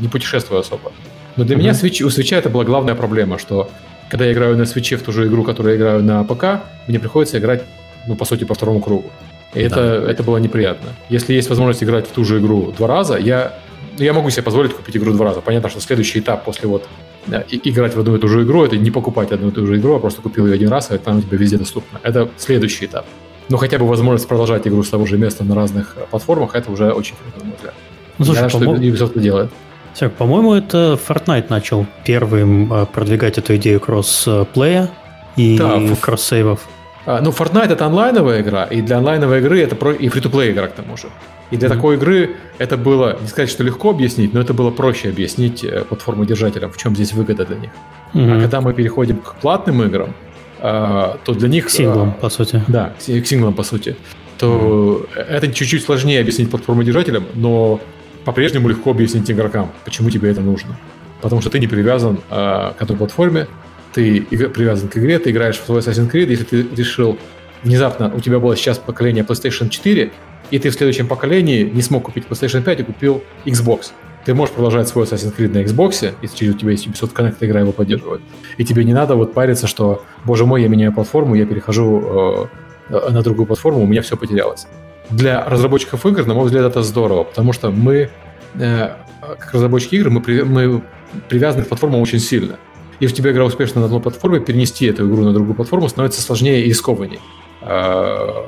не 0.00 0.08
путешествую 0.08 0.60
особо. 0.60 0.92
Но 1.36 1.44
для 1.44 1.56
mm-hmm. 1.56 1.58
меня 1.58 1.72
Switch, 1.72 2.02
у 2.02 2.08
Switch 2.08 2.34
это 2.34 2.48
была 2.48 2.64
главная 2.64 2.94
проблема, 2.94 3.38
что 3.38 3.68
когда 4.08 4.24
я 4.24 4.32
играю 4.32 4.56
на 4.56 4.62
Switch 4.62 4.96
в 4.96 5.02
ту 5.02 5.12
же 5.12 5.26
игру, 5.26 5.42
которую 5.42 5.74
я 5.74 5.78
играю 5.78 6.02
на 6.04 6.22
ПК, 6.22 6.62
мне 6.86 7.00
приходится 7.00 7.38
играть, 7.38 7.64
ну, 8.06 8.14
по 8.14 8.24
сути, 8.24 8.44
по 8.44 8.54
второму 8.54 8.80
кругу. 8.80 9.10
И 9.54 9.60
да. 9.60 9.66
это, 9.66 9.80
это 10.08 10.22
было 10.22 10.36
неприятно. 10.38 10.90
Если 11.08 11.34
есть 11.34 11.48
возможность 11.48 11.82
играть 11.82 12.06
в 12.06 12.12
ту 12.12 12.24
же 12.24 12.38
игру 12.38 12.72
два 12.78 12.86
раза, 12.86 13.16
я, 13.16 13.58
я 13.98 14.12
могу 14.12 14.30
себе 14.30 14.42
позволить 14.42 14.72
купить 14.72 14.96
игру 14.96 15.12
два 15.12 15.26
раза. 15.26 15.40
Понятно, 15.40 15.68
что 15.68 15.80
следующий 15.80 16.20
этап 16.20 16.44
после 16.44 16.68
вот 16.68 16.86
да, 17.26 17.40
и, 17.40 17.60
играть 17.68 17.96
в 17.96 18.00
одну 18.00 18.14
и 18.14 18.20
ту 18.20 18.28
же 18.28 18.44
игру, 18.44 18.64
это 18.64 18.76
не 18.76 18.92
покупать 18.92 19.32
одну 19.32 19.48
и 19.48 19.50
ту 19.50 19.66
же 19.66 19.78
игру, 19.78 19.96
а 19.96 19.98
просто 19.98 20.22
купил 20.22 20.46
ее 20.46 20.54
один 20.54 20.68
раз, 20.68 20.92
и 20.92 20.98
там 20.98 21.18
у 21.18 21.22
тебя 21.22 21.36
везде 21.38 21.58
доступно. 21.58 22.00
Это 22.04 22.28
следующий 22.36 22.84
этап. 22.84 23.06
Но 23.48 23.56
хотя 23.58 23.78
бы 23.78 23.86
возможность 23.86 24.28
продолжать 24.28 24.66
игру 24.66 24.82
с 24.82 24.88
того 24.88 25.06
же 25.06 25.18
места 25.18 25.44
на 25.44 25.54
разных 25.54 25.94
э, 25.96 26.00
платформах, 26.10 26.54
это 26.54 26.70
уже 26.70 26.92
очень 26.92 27.14
круто, 27.16 27.38
на 27.38 27.44
мой 27.44 27.56
взгляд. 27.56 27.74
Ну, 28.18 28.24
слушай, 28.24 28.42
Я 28.42 28.48
что 28.48 28.58
Ubisoft 28.58 29.10
это 29.10 29.20
делает. 29.20 29.50
Серег, 29.94 30.12
по-моему, 30.14 30.54
это 30.54 30.98
Fortnite 31.08 31.46
начал 31.48 31.86
первым 32.04 32.72
э, 32.72 32.86
продвигать 32.86 33.38
эту 33.38 33.56
идею 33.56 33.80
кроссплея 33.80 34.90
и 35.36 35.56
да, 35.58 35.80
кросс-сейвов. 36.00 36.60
А, 37.06 37.20
ну, 37.20 37.30
Fortnite 37.30 37.72
это 37.72 37.86
онлайновая 37.86 38.42
игра, 38.42 38.64
и 38.64 38.82
для 38.82 38.98
онлайновой 38.98 39.38
игры 39.38 39.60
это 39.60 39.76
про... 39.76 39.92
и 39.92 40.08
фри-то-плей 40.08 40.52
игра 40.52 40.66
к 40.66 40.72
тому 40.72 40.96
же. 40.96 41.06
И 41.50 41.56
для 41.56 41.68
mm-hmm. 41.68 41.72
такой 41.72 41.94
игры 41.94 42.36
это 42.58 42.76
было, 42.76 43.16
не 43.20 43.28
сказать, 43.28 43.48
что 43.48 43.62
легко 43.62 43.90
объяснить, 43.90 44.34
но 44.34 44.40
это 44.40 44.52
было 44.52 44.72
проще 44.72 45.10
объяснить 45.10 45.62
э, 45.62 45.84
платформодержателям, 45.84 46.72
в 46.72 46.76
чем 46.76 46.94
здесь 46.96 47.12
выгода 47.12 47.46
для 47.46 47.56
них. 47.56 47.70
Mm-hmm. 48.12 48.36
А 48.36 48.40
когда 48.40 48.60
мы 48.60 48.74
переходим 48.74 49.18
к 49.18 49.36
платным 49.36 49.82
играм, 49.84 50.14
то 50.60 51.34
для 51.34 51.48
них... 51.48 51.66
К 51.66 51.70
синглам, 51.70 52.12
по 52.12 52.28
сути. 52.28 52.62
Да, 52.68 52.92
к 52.98 53.26
синглам, 53.26 53.54
по 53.54 53.62
сути. 53.62 53.96
То 54.38 55.06
mm-hmm. 55.14 55.20
это 55.20 55.52
чуть-чуть 55.52 55.82
сложнее 55.82 56.20
объяснить 56.20 56.50
платформодержателям, 56.50 57.24
но 57.34 57.80
по-прежнему 58.24 58.68
легко 58.68 58.90
объяснить 58.90 59.30
игрокам, 59.30 59.70
почему 59.84 60.10
тебе 60.10 60.30
это 60.30 60.40
нужно. 60.40 60.76
Потому 61.22 61.40
что 61.40 61.50
ты 61.50 61.58
не 61.58 61.66
привязан 61.66 62.20
э, 62.30 62.72
к 62.76 62.82
одной 62.82 62.98
платформе, 62.98 63.46
ты 63.94 64.20
привязан 64.20 64.88
к 64.88 64.98
игре, 64.98 65.18
ты 65.18 65.30
играешь 65.30 65.58
в 65.58 65.64
свой 65.64 65.80
Assassin's 65.80 66.10
Creed, 66.10 66.26
если 66.26 66.44
ты 66.44 66.66
решил 66.76 67.18
внезапно, 67.62 68.12
у 68.14 68.20
тебя 68.20 68.38
было 68.38 68.56
сейчас 68.56 68.78
поколение 68.78 69.24
PlayStation 69.24 69.68
4, 69.68 70.12
и 70.50 70.58
ты 70.58 70.70
в 70.70 70.74
следующем 70.74 71.06
поколении 71.06 71.64
не 71.64 71.82
смог 71.82 72.04
купить 72.04 72.24
PlayStation 72.28 72.62
5 72.62 72.80
и 72.80 72.82
купил 72.82 73.22
Xbox. 73.44 73.92
Ты 74.26 74.34
можешь 74.34 74.52
продолжать 74.52 74.88
свой 74.88 75.04
Assassin's 75.04 75.36
Creed 75.36 75.52
на 75.52 75.62
Xbox, 75.62 76.12
если 76.20 76.50
у 76.50 76.52
тебя 76.54 76.72
есть 76.72 76.84
Ubisoft 76.88 77.14
Connect, 77.14 77.36
игра 77.42 77.60
его 77.60 77.70
поддерживает. 77.70 78.20
И 78.56 78.64
тебе 78.64 78.82
не 78.82 78.92
надо 78.92 79.14
вот 79.14 79.34
париться, 79.34 79.68
что, 79.68 80.02
боже 80.24 80.44
мой, 80.44 80.62
я 80.62 80.68
меняю 80.68 80.92
платформу, 80.92 81.36
я 81.36 81.46
перехожу 81.46 82.48
э, 82.90 83.10
на 83.10 83.22
другую 83.22 83.46
платформу, 83.46 83.84
у 83.84 83.86
меня 83.86 84.02
все 84.02 84.16
потерялось. 84.16 84.66
Для 85.10 85.48
разработчиков 85.48 86.04
игр, 86.06 86.26
на 86.26 86.34
мой 86.34 86.46
взгляд, 86.46 86.64
это 86.64 86.82
здорово, 86.82 87.22
потому 87.22 87.52
что 87.52 87.70
мы, 87.70 88.10
э, 88.54 88.96
как 89.20 89.54
разработчики 89.54 89.94
игр, 89.94 90.10
мы, 90.10 90.20
при, 90.20 90.42
мы 90.42 90.82
привязаны 91.28 91.62
к 91.62 91.68
платформам 91.68 92.00
очень 92.00 92.18
сильно. 92.18 92.56
Если 92.98 93.14
у 93.14 93.18
тебя 93.18 93.30
игра 93.30 93.44
успешна 93.44 93.80
на 93.80 93.84
одной 93.84 94.00
платформе, 94.00 94.40
перенести 94.40 94.86
эту 94.86 95.08
игру 95.08 95.22
на 95.22 95.34
другую 95.34 95.54
платформу 95.54 95.88
становится 95.88 96.20
сложнее 96.20 96.64
и 96.64 96.70
рискованнее. 96.70 97.20
Э, 97.62 98.42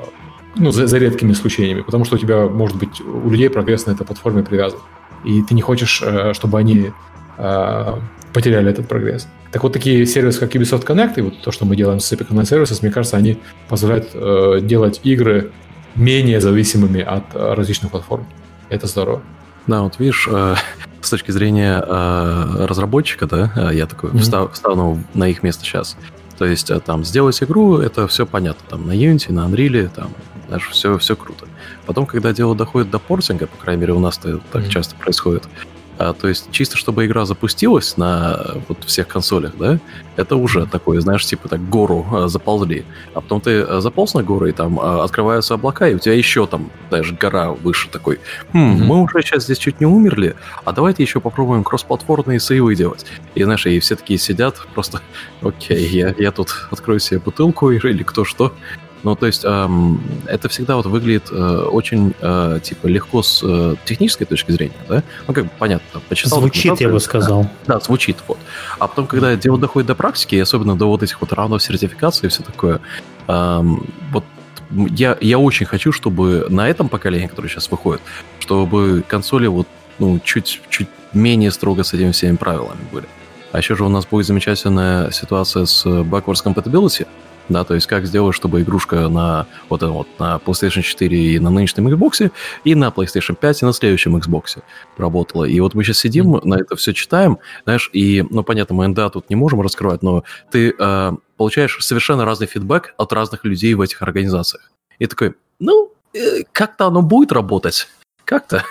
ну, 0.57 0.71
за, 0.71 0.87
за 0.87 0.97
редкими 0.97 1.31
исключениями, 1.31 1.83
потому 1.83 2.03
что 2.03 2.15
у 2.15 2.19
тебя, 2.19 2.47
может 2.47 2.75
быть, 2.75 2.99
у 2.99 3.29
людей 3.29 3.49
прогресс 3.49 3.85
на 3.85 3.91
этой 3.91 4.05
платформе 4.05 4.43
привязан. 4.43 4.79
И 5.25 5.41
ты 5.41 5.53
не 5.53 5.61
хочешь, 5.61 6.01
э, 6.03 6.33
чтобы 6.33 6.59
они 6.59 6.91
э, 7.37 7.93
потеряли 8.33 8.69
этот 8.71 8.87
прогресс. 8.87 9.27
Так 9.51 9.63
вот, 9.63 9.73
такие 9.73 10.05
сервисы, 10.05 10.39
как 10.39 10.55
Ubisoft 10.55 10.85
Connect, 10.85 11.13
и 11.17 11.21
вот 11.21 11.41
то, 11.41 11.51
что 11.51 11.65
мы 11.65 11.75
делаем 11.75 11.99
с 11.99 12.11
Epic 12.11 12.29
Online 12.29 12.43
Services, 12.43 12.79
мне 12.81 12.91
кажется, 12.91 13.17
они 13.17 13.39
позволяют 13.67 14.09
э, 14.13 14.59
делать 14.61 15.01
игры 15.03 15.51
менее 15.95 16.39
зависимыми 16.39 17.01
от 17.01 17.23
различных 17.33 17.91
платформ. 17.91 18.25
Это 18.69 18.87
здорово. 18.87 19.21
Да, 19.67 19.81
вот 19.81 19.99
видишь, 19.99 20.29
с 21.01 21.09
точки 21.09 21.31
зрения 21.31 21.79
разработчика, 21.79 23.25
да, 23.25 23.71
я 23.71 23.87
такой 23.87 24.11
mm-hmm. 24.11 24.51
встану 24.53 25.03
на 25.13 25.27
их 25.27 25.43
место 25.43 25.65
сейчас. 25.65 25.97
То 26.37 26.45
есть 26.45 26.71
там 26.85 27.03
сделать 27.03 27.41
игру, 27.43 27.79
это 27.79 28.07
все 28.07 28.25
понятно. 28.25 28.63
Там 28.69 28.87
на 28.87 28.93
Unity, 28.93 29.33
на 29.33 29.47
Unreal, 29.47 29.89
там 29.93 30.11
знаешь, 30.49 30.67
все, 30.69 30.97
все 30.97 31.15
круто. 31.15 31.45
Потом, 31.89 32.05
когда 32.05 32.33
дело 32.33 32.55
доходит 32.55 32.91
до 32.91 32.99
портинга, 32.99 33.47
по 33.47 33.57
крайней 33.57 33.81
мере, 33.81 33.93
у 33.93 33.99
нас 33.99 34.19
это 34.19 34.37
так 34.51 34.61
mm-hmm. 34.61 34.69
часто 34.69 34.95
происходит, 34.95 35.49
а, 35.97 36.13
то 36.13 36.27
есть 36.27 36.51
чисто 36.51 36.77
чтобы 36.77 37.07
игра 37.07 37.25
запустилась 37.25 37.97
на 37.97 38.57
вот 38.67 38.83
всех 38.83 39.07
консолях, 39.07 39.53
да, 39.57 39.79
это 40.15 40.35
уже 40.35 40.67
такое, 40.67 41.01
знаешь, 41.01 41.25
типа 41.25 41.49
так 41.49 41.67
гору 41.67 42.05
а, 42.11 42.27
заползли. 42.27 42.85
А 43.15 43.21
потом 43.21 43.41
ты 43.41 43.61
а, 43.61 43.81
заполз 43.81 44.13
на 44.13 44.21
гору, 44.21 44.45
и 44.45 44.51
там 44.51 44.79
а, 44.79 45.03
открываются 45.03 45.55
облака, 45.55 45.87
и 45.87 45.95
у 45.95 45.97
тебя 45.97 46.13
еще 46.13 46.45
там, 46.45 46.69
знаешь, 46.89 47.11
гора 47.11 47.53
выше 47.53 47.89
такой. 47.89 48.19
Хм, 48.53 48.57
mm-hmm. 48.57 48.83
мы 48.83 49.01
уже 49.01 49.23
сейчас 49.23 49.45
здесь 49.45 49.57
чуть 49.57 49.79
не 49.79 49.87
умерли, 49.87 50.35
а 50.65 50.73
давайте 50.73 51.01
еще 51.01 51.19
попробуем 51.19 51.63
кроссплатформные 51.63 52.39
сейвы 52.39 52.75
делать. 52.75 53.03
И, 53.33 53.43
знаешь, 53.43 53.65
и 53.65 53.79
все 53.79 53.95
такие 53.95 54.19
сидят, 54.19 54.61
просто, 54.75 55.01
окей, 55.41 55.87
я, 55.87 56.13
я 56.19 56.31
тут 56.31 56.67
открою 56.69 56.99
себе 56.99 57.19
бутылку 57.19 57.71
или 57.71 58.03
кто 58.03 58.25
что, 58.25 58.53
ну, 59.03 59.15
то 59.15 59.25
есть 59.25 59.45
эм, 59.45 60.01
это 60.25 60.49
всегда 60.49 60.75
вот 60.75 60.85
выглядит 60.85 61.29
э, 61.31 61.35
очень, 61.35 62.13
э, 62.19 62.59
типа, 62.61 62.87
легко 62.87 63.23
с 63.23 63.41
э, 63.43 63.75
технической 63.85 64.27
точки 64.27 64.51
зрения, 64.51 64.75
да? 64.87 65.03
Ну, 65.27 65.33
как 65.33 65.45
бы 65.45 65.51
понятно, 65.57 66.01
почитал. 66.09 66.39
Звучит, 66.39 66.79
я 66.81 66.89
бы 66.89 66.99
сказал. 66.99 67.43
Да, 67.65 67.75
да, 67.75 67.79
звучит, 67.79 68.17
вот. 68.27 68.37
А 68.77 68.87
потом, 68.87 69.07
когда 69.07 69.35
дело 69.35 69.57
доходит 69.57 69.87
до 69.87 69.95
практики, 69.95 70.35
и 70.35 70.39
особенно 70.39 70.77
до 70.77 70.87
вот 70.87 71.01
этих 71.03 71.21
вот 71.21 71.31
раундов 71.31 71.63
сертификации 71.63 72.27
и 72.27 72.29
все 72.29 72.43
такое, 72.43 72.81
эм, 73.27 73.85
вот 74.11 74.25
я, 74.71 75.17
я 75.21 75.39
очень 75.39 75.65
хочу, 75.65 75.91
чтобы 75.91 76.45
на 76.49 76.69
этом 76.69 76.89
поколении, 76.89 77.27
которое 77.27 77.47
сейчас 77.47 77.71
выходит, 77.71 78.01
чтобы 78.39 79.03
консоли 79.07 79.47
вот, 79.47 79.67
ну, 79.97 80.19
чуть, 80.23 80.61
чуть 80.69 80.89
менее 81.13 81.51
строго 81.51 81.83
с 81.83 81.93
этими 81.93 82.11
всеми 82.11 82.35
правилами 82.35 82.81
были. 82.91 83.07
А 83.51 83.57
еще 83.57 83.75
же 83.75 83.83
у 83.83 83.89
нас 83.89 84.05
будет 84.05 84.27
замечательная 84.27 85.09
ситуация 85.11 85.65
с 85.65 85.85
backwards 85.85 86.43
compatibility, 86.43 87.07
да, 87.49 87.63
то 87.63 87.73
есть 87.73 87.87
как 87.87 88.05
сделать, 88.05 88.35
чтобы 88.35 88.61
игрушка 88.61 89.09
на 89.09 89.47
вот, 89.69 89.81
вот 89.81 90.07
на 90.19 90.37
PlayStation 90.37 90.81
4 90.81 91.17
и 91.17 91.39
на 91.39 91.49
нынешнем 91.49 91.87
Xbox, 91.87 92.31
и 92.63 92.75
на 92.75 92.89
PlayStation 92.89 93.35
5 93.35 93.61
и 93.61 93.65
на 93.65 93.73
следующем 93.73 94.15
Xbox 94.15 94.61
работала. 94.97 95.45
И 95.45 95.59
вот 95.59 95.73
мы 95.73 95.83
сейчас 95.83 95.99
сидим, 95.99 96.35
mm-hmm. 96.35 96.45
на 96.45 96.55
это 96.55 96.75
все 96.75 96.93
читаем, 96.93 97.39
знаешь, 97.63 97.89
и, 97.93 98.23
ну, 98.29 98.43
понятно, 98.43 98.75
мы 98.75 98.85
NDA 98.85 99.09
тут 99.09 99.29
не 99.29 99.35
можем 99.35 99.61
раскрывать, 99.61 100.03
но 100.03 100.23
ты 100.51 100.73
э, 100.77 101.11
получаешь 101.37 101.77
совершенно 101.81 102.25
разный 102.25 102.47
фидбэк 102.47 102.93
от 102.97 103.13
разных 103.13 103.45
людей 103.45 103.73
в 103.73 103.81
этих 103.81 104.01
организациях. 104.01 104.71
И 104.99 105.07
такой, 105.07 105.35
ну, 105.59 105.91
э, 106.13 106.43
как-то 106.51 106.87
оно 106.87 107.01
будет 107.01 107.31
работать, 107.31 107.87
как-то. 108.25 108.63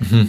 Mm-hmm. 0.00 0.26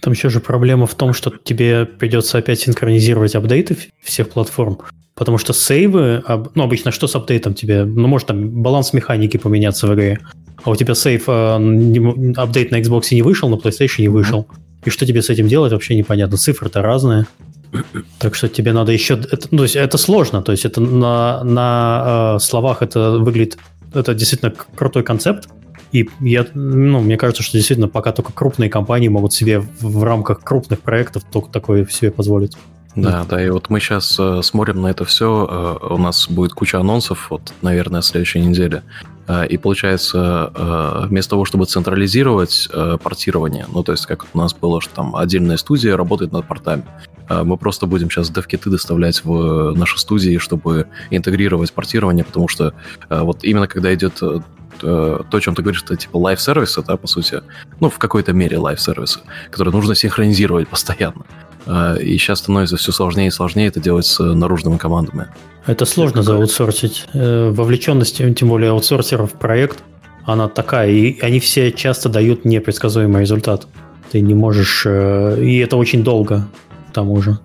Там 0.00 0.12
еще 0.12 0.28
же 0.28 0.40
проблема 0.40 0.86
в 0.86 0.94
том, 0.94 1.12
что 1.12 1.30
тебе 1.30 1.86
придется 1.86 2.38
опять 2.38 2.60
синхронизировать 2.60 3.34
апдейты 3.34 3.76
всех 4.02 4.30
платформ. 4.30 4.78
Потому 5.16 5.38
что 5.38 5.54
сейвы, 5.54 6.22
ну, 6.54 6.62
обычно 6.62 6.90
что 6.90 7.06
с 7.06 7.16
апдейтом 7.16 7.54
тебе? 7.54 7.84
Ну, 7.84 8.06
может 8.06 8.28
там 8.28 8.50
баланс 8.50 8.92
механики 8.92 9.38
поменяться 9.38 9.86
в 9.86 9.94
игре. 9.94 10.20
А 10.62 10.70
у 10.70 10.76
тебя 10.76 10.94
сейв, 10.94 11.24
э, 11.26 12.34
апдейт 12.36 12.70
на 12.70 12.80
Xbox 12.80 13.04
не 13.12 13.22
вышел, 13.22 13.48
на 13.48 13.54
PlayStation 13.54 14.02
не 14.02 14.08
вышел. 14.08 14.46
И 14.84 14.90
что 14.90 15.06
тебе 15.06 15.22
с 15.22 15.30
этим 15.30 15.48
делать, 15.48 15.72
вообще 15.72 15.94
непонятно. 15.94 16.36
Цифры-то 16.36 16.82
разные. 16.82 17.26
Так 18.18 18.34
что 18.34 18.48
тебе 18.48 18.72
надо 18.74 18.92
еще... 18.92 19.14
Это, 19.14 19.48
ну, 19.50 19.58
то 19.58 19.62
есть 19.64 19.76
это 19.76 19.96
сложно. 19.96 20.42
То 20.42 20.52
есть 20.52 20.66
это 20.66 20.82
на, 20.82 21.42
на 21.44 22.34
э, 22.36 22.38
словах 22.40 22.82
это 22.82 23.12
выглядит... 23.12 23.56
Это 23.94 24.14
действительно 24.14 24.52
крутой 24.74 25.02
концепт. 25.02 25.48
И 25.92 26.10
я, 26.20 26.46
ну, 26.52 27.00
мне 27.00 27.16
кажется, 27.16 27.42
что 27.42 27.56
действительно 27.56 27.88
пока 27.88 28.12
только 28.12 28.32
крупные 28.32 28.68
компании 28.68 29.08
могут 29.08 29.32
себе 29.32 29.60
в, 29.60 29.68
в 29.80 30.04
рамках 30.04 30.40
крупных 30.40 30.80
проектов 30.80 31.22
только 31.32 31.50
такое 31.50 31.86
себе 31.86 32.10
позволить. 32.10 32.52
Да, 32.96 33.26
да, 33.28 33.44
и 33.44 33.50
вот 33.50 33.68
мы 33.68 33.78
сейчас 33.78 34.16
э, 34.18 34.40
смотрим 34.42 34.80
на 34.80 34.88
это 34.88 35.04
все. 35.04 35.78
Э, 35.82 35.94
у 35.94 35.98
нас 35.98 36.28
будет 36.28 36.52
куча 36.54 36.80
анонсов, 36.80 37.30
вот, 37.30 37.52
наверное, 37.60 38.00
следующей 38.00 38.40
неделе. 38.40 38.82
Э, 39.28 39.46
и 39.46 39.58
получается, 39.58 40.50
э, 40.54 41.06
вместо 41.06 41.30
того, 41.30 41.44
чтобы 41.44 41.66
централизировать 41.66 42.68
э, 42.72 42.96
портирование, 43.02 43.66
ну, 43.70 43.82
то 43.82 43.92
есть 43.92 44.06
как 44.06 44.26
у 44.32 44.38
нас 44.38 44.54
было, 44.54 44.80
что 44.80 44.94
там 44.94 45.14
отдельная 45.14 45.58
студия 45.58 45.94
работает 45.94 46.32
над 46.32 46.48
портами, 46.48 46.84
э, 47.28 47.42
мы 47.42 47.58
просто 47.58 47.86
будем 47.86 48.10
сейчас 48.10 48.30
dev 48.30 48.47
kit 48.47 48.64
ы 48.64 48.70
доставлять 48.70 49.22
в 49.24 49.72
наши 49.72 49.98
студии, 49.98 50.38
чтобы 50.38 50.86
интегрировать 51.10 51.74
портирование, 51.74 52.24
потому 52.24 52.48
что 52.48 52.72
э, 53.10 53.20
вот 53.20 53.44
именно 53.44 53.68
когда 53.68 53.92
идет 53.94 54.22
э, 54.22 54.40
то, 54.80 55.24
о 55.30 55.40
чем 55.40 55.54
ты 55.54 55.62
говоришь, 55.62 55.82
это 55.82 55.96
типа 55.96 56.16
live 56.16 56.36
service 56.36 56.72
ы, 56.72 56.82
да, 56.82 56.96
по 56.96 57.06
сути, 57.06 57.42
ну, 57.80 57.90
в 57.90 57.98
какой-то 57.98 58.32
мере 58.32 58.58
live 58.58 58.77
service 58.77 59.11
ы, 59.11 59.20
которые 59.50 59.72
нужно 59.72 59.94
синхронизировать 59.94 60.68
постоянно. 60.70 61.24
А, 61.66 61.94
и 61.94 62.16
сейчас 62.18 62.38
становится 62.38 62.76
все 62.76 62.92
сложнее 62.92 63.28
и 63.28 63.30
сложнее 63.30 63.68
это 63.68 63.80
делать 63.80 64.06
с 64.06 64.22
наружными 64.22 64.76
командами. 64.76 65.28
Это 65.66 65.84
сложно 65.84 66.22
зааутсорсить. 66.22 67.06
Э, 67.12 67.50
вовлеченность, 67.50 68.18
тем 68.36 68.48
более 68.48 68.70
аутсорсеров 68.70 69.32
в 69.32 69.34
проект, 69.34 69.82
она 70.24 70.48
такая, 70.48 70.90
и 70.90 71.20
они 71.20 71.40
все 71.40 71.72
часто 71.72 72.08
дают 72.08 72.44
непредсказуемый 72.44 73.22
результат. 73.22 73.66
Ты 74.12 74.20
не 74.20 74.34
можешь... 74.34 74.84
Э, 74.86 75.42
и 75.42 75.58
это 75.58 75.76
очень 75.76 76.04
долго, 76.04 76.46
к 76.90 76.92
тому 76.92 77.20
же. 77.20 77.38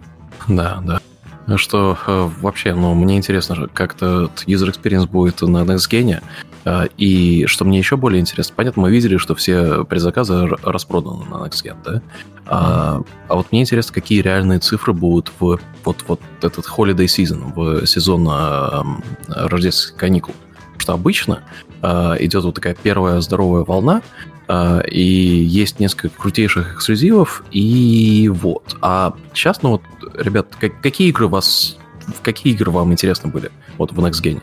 Да, 0.47 0.83
да. 0.85 1.01
Что 1.57 1.97
э, 2.07 2.29
вообще, 2.41 2.73
ну, 2.75 2.93
мне 2.93 3.17
интересно, 3.17 3.67
как 3.73 3.95
этот 3.95 4.43
user 4.45 4.71
experience 4.71 5.07
будет 5.07 5.41
на 5.41 5.63
NextGen, 5.63 6.21
и 6.97 7.45
что 7.47 7.65
мне 7.65 7.79
еще 7.79 7.97
более 7.97 8.21
интересно, 8.21 8.53
понятно, 8.55 8.83
мы 8.83 8.91
видели, 8.91 9.17
что 9.17 9.33
все 9.35 9.83
предзаказы 9.83 10.45
распроданы 10.45 11.25
на 11.25 11.45
NextGen, 11.45 11.77
да? 11.83 12.01
А, 12.45 13.01
а 13.27 13.35
вот 13.35 13.51
мне 13.51 13.61
интересно, 13.61 13.93
какие 13.93 14.21
реальные 14.21 14.59
цифры 14.59 14.93
будут 14.93 15.31
в 15.39 15.59
вот, 15.83 16.03
вот 16.07 16.21
этот 16.41 16.65
holiday 16.65 17.05
season, 17.05 17.53
в 17.55 17.85
сезон 17.85 18.27
а, 18.29 18.85
рождественских 19.27 19.97
каникул. 19.97 20.35
Потому 20.73 20.79
что 20.81 20.93
обычно 20.93 21.43
а, 21.81 22.15
идет 22.19 22.43
вот 22.43 22.55
такая 22.55 22.75
первая 22.75 23.21
здоровая 23.21 23.63
волна, 23.63 24.01
а, 24.47 24.81
и 24.81 25.01
есть 25.01 25.79
несколько 25.79 26.09
крутейших 26.09 26.75
эксклюзивов, 26.75 27.43
и 27.51 28.29
вот. 28.33 28.75
А 28.81 29.15
сейчас, 29.33 29.61
ну 29.61 29.71
вот, 29.71 29.83
ребят, 30.15 30.47
как, 30.59 30.81
какие 30.81 31.09
игры 31.09 31.27
вас, 31.27 31.77
в 32.07 32.21
какие 32.21 32.53
игры 32.53 32.71
вам 32.71 32.91
интересны 32.91 33.29
были 33.29 33.51
вот 33.77 33.91
в 33.93 33.99
Next 33.99 34.21
Gen? 34.21 34.41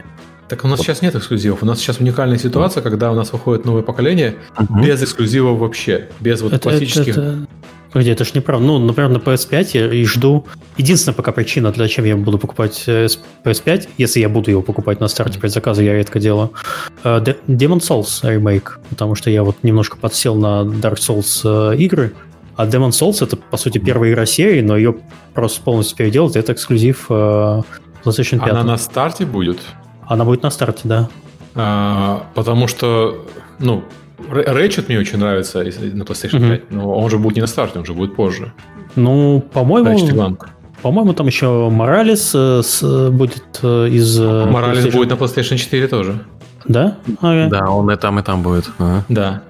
Так 0.48 0.64
у 0.64 0.68
нас 0.68 0.78
вот. 0.78 0.86
сейчас 0.86 1.02
нет 1.02 1.14
эксклюзивов. 1.14 1.62
У 1.62 1.66
нас 1.66 1.78
сейчас 1.78 2.00
уникальная 2.00 2.38
ситуация, 2.38 2.82
когда 2.82 3.12
у 3.12 3.14
нас 3.14 3.32
выходит 3.32 3.66
новое 3.66 3.82
поколение 3.82 4.36
угу. 4.58 4.82
без 4.82 5.02
эксклюзивов 5.02 5.58
вообще, 5.58 6.08
без 6.20 6.40
вот 6.40 6.54
это, 6.54 6.70
классических. 6.70 7.08
Это, 7.08 7.20
это... 7.20 7.46
Погоди, 7.92 8.10
это 8.10 8.24
ж 8.24 8.34
неправда. 8.34 8.66
Ну, 8.66 8.78
например, 8.78 9.10
на 9.10 9.16
PS5 9.18 9.70
я 9.72 9.92
и 9.92 10.04
жду. 10.04 10.46
Единственная 10.76 11.14
пока 11.14 11.32
причина, 11.32 11.70
для 11.70 11.88
чем 11.88 12.04
я 12.04 12.16
буду 12.16 12.38
покупать 12.38 12.84
PS5, 12.86 13.66
э, 13.66 13.80
если 13.98 14.20
я 14.20 14.28
буду 14.28 14.50
его 14.50 14.62
покупать 14.62 15.00
на 15.00 15.08
старте 15.08 15.38
предзаказа, 15.38 15.82
я 15.82 15.94
редко 15.94 16.18
делаю. 16.18 16.52
Э, 17.04 17.18
Demon 17.46 17.80
Souls 17.80 18.22
Remake, 18.22 18.78
потому 18.90 19.14
что 19.14 19.30
я 19.30 19.42
вот 19.42 19.56
немножко 19.62 19.96
подсел 19.96 20.34
на 20.34 20.62
Dark 20.62 20.96
Souls 20.96 21.40
э, 21.44 21.76
игры, 21.76 22.12
а 22.56 22.66
Demon 22.66 22.90
Souls 22.90 23.24
это, 23.24 23.36
по 23.36 23.56
сути, 23.56 23.78
первая 23.78 24.10
игра 24.10 24.26
серии, 24.26 24.60
но 24.60 24.76
ее 24.76 24.96
просто 25.32 25.62
полностью 25.62 25.96
переделать, 25.96 26.36
это 26.36 26.52
эксклюзив 26.52 27.06
PlayStation 27.08 28.38
5. 28.38 28.48
Она 28.50 28.64
на 28.64 28.76
старте 28.76 29.24
будет? 29.24 29.58
Она 30.08 30.24
будет 30.24 30.42
на 30.42 30.50
старте, 30.50 30.82
да. 30.84 31.08
А, 31.54 32.24
потому 32.34 32.66
что, 32.66 33.26
ну, 33.58 33.84
Ratchet 34.18 34.86
мне 34.88 34.98
очень 34.98 35.18
нравится 35.18 35.58
на 35.58 36.02
PlayStation 36.02 36.40
mm-hmm. 36.40 36.56
5, 36.58 36.70
но 36.70 36.98
он 36.98 37.10
же 37.10 37.18
будет 37.18 37.36
не 37.36 37.40
на 37.42 37.46
старте, 37.46 37.78
он 37.78 37.84
же 37.84 37.92
будет 37.92 38.16
позже. 38.16 38.52
Ну, 38.96 39.44
по-моему... 39.52 40.36
По-моему, 40.80 41.12
там 41.12 41.26
еще 41.26 41.70
Моралес 41.70 42.30
э, 42.36 42.62
с, 42.62 43.10
будет 43.10 43.58
э, 43.62 43.88
из... 43.88 44.20
Э, 44.20 44.46
Моралес 44.46 44.86
будет 44.94 45.10
на 45.10 45.14
PlayStation 45.14 45.56
4 45.56 45.88
тоже. 45.88 46.20
Да? 46.68 46.98
Okay. 47.20 47.48
Да, 47.48 47.68
он 47.70 47.90
и 47.90 47.96
там, 47.96 48.20
и 48.20 48.22
там 48.22 48.42
будет. 48.42 48.70
Ага. 48.78 49.04
Да. 49.08 49.42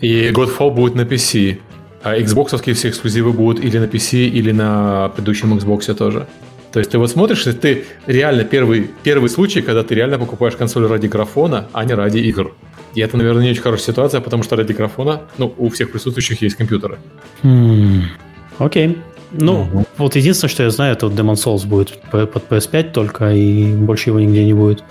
И 0.00 0.30
Godfall 0.30 0.72
будет 0.72 0.96
на 0.96 1.02
PC. 1.02 1.60
А 2.02 2.18
Xbox 2.18 2.74
все 2.74 2.88
эксклюзивы 2.88 3.32
будут 3.32 3.64
или 3.64 3.78
на 3.78 3.84
PC, 3.84 4.26
или 4.26 4.50
на 4.50 5.10
предыдущем 5.10 5.54
Xbox 5.54 5.94
тоже. 5.94 6.26
То 6.74 6.80
есть 6.80 6.90
ты 6.90 6.98
вот 6.98 7.08
смотришь, 7.08 7.46
и 7.46 7.52
ты 7.52 7.84
реально 8.06 8.42
первый, 8.42 8.90
первый 9.04 9.30
случай, 9.30 9.62
когда 9.62 9.84
ты 9.84 9.94
реально 9.94 10.18
покупаешь 10.18 10.56
консоль 10.56 10.88
ради 10.88 11.06
графона, 11.06 11.68
а 11.72 11.84
не 11.84 11.94
ради 11.94 12.18
игр. 12.18 12.52
И 12.96 13.00
это, 13.00 13.16
наверное, 13.16 13.44
не 13.44 13.50
очень 13.50 13.62
хорошая 13.62 13.86
ситуация, 13.92 14.20
потому 14.20 14.42
что 14.42 14.56
ради 14.56 14.72
графона, 14.72 15.20
ну, 15.38 15.54
у 15.56 15.68
всех 15.68 15.92
присутствующих 15.92 16.42
есть 16.42 16.56
компьютеры. 16.56 16.98
Hmm. 17.44 18.02
Окей. 18.58 18.98
Ну, 19.30 19.68
uh-huh. 19.72 19.86
вот 19.98 20.16
единственное, 20.16 20.50
что 20.50 20.64
я 20.64 20.70
знаю, 20.70 20.94
это 20.94 21.06
вот 21.06 21.16
Demon 21.16 21.34
Souls 21.34 21.64
будет 21.64 21.92
под 22.10 22.50
PS5 22.50 22.90
только, 22.90 23.32
и 23.32 23.72
больше 23.72 24.10
его 24.10 24.18
нигде 24.18 24.44
не 24.44 24.52
будет. 24.52 24.82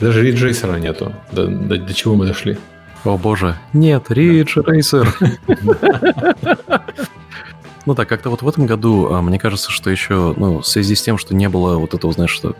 Даже 0.00 0.26
Racer 0.26 0.80
нету. 0.80 1.12
До, 1.32 1.46
до, 1.46 1.76
до 1.76 1.92
чего 1.92 2.14
мы 2.14 2.24
дошли? 2.24 2.56
О 3.04 3.18
боже, 3.18 3.56
нет, 3.74 4.04
Racer. 4.08 5.06
Ну 7.86 7.94
да, 7.94 8.04
как-то 8.04 8.30
вот 8.30 8.42
в 8.42 8.48
этом 8.48 8.66
году, 8.66 9.12
а, 9.12 9.22
мне 9.22 9.38
кажется, 9.38 9.70
что 9.70 9.90
еще, 9.90 10.34
ну, 10.36 10.58
в 10.58 10.66
связи 10.66 10.94
с 10.94 11.02
тем, 11.02 11.16
что 11.16 11.34
не 11.34 11.48
было 11.48 11.78
вот 11.78 11.94
этого, 11.94 12.12
знаешь, 12.12 12.30
что 12.30 12.54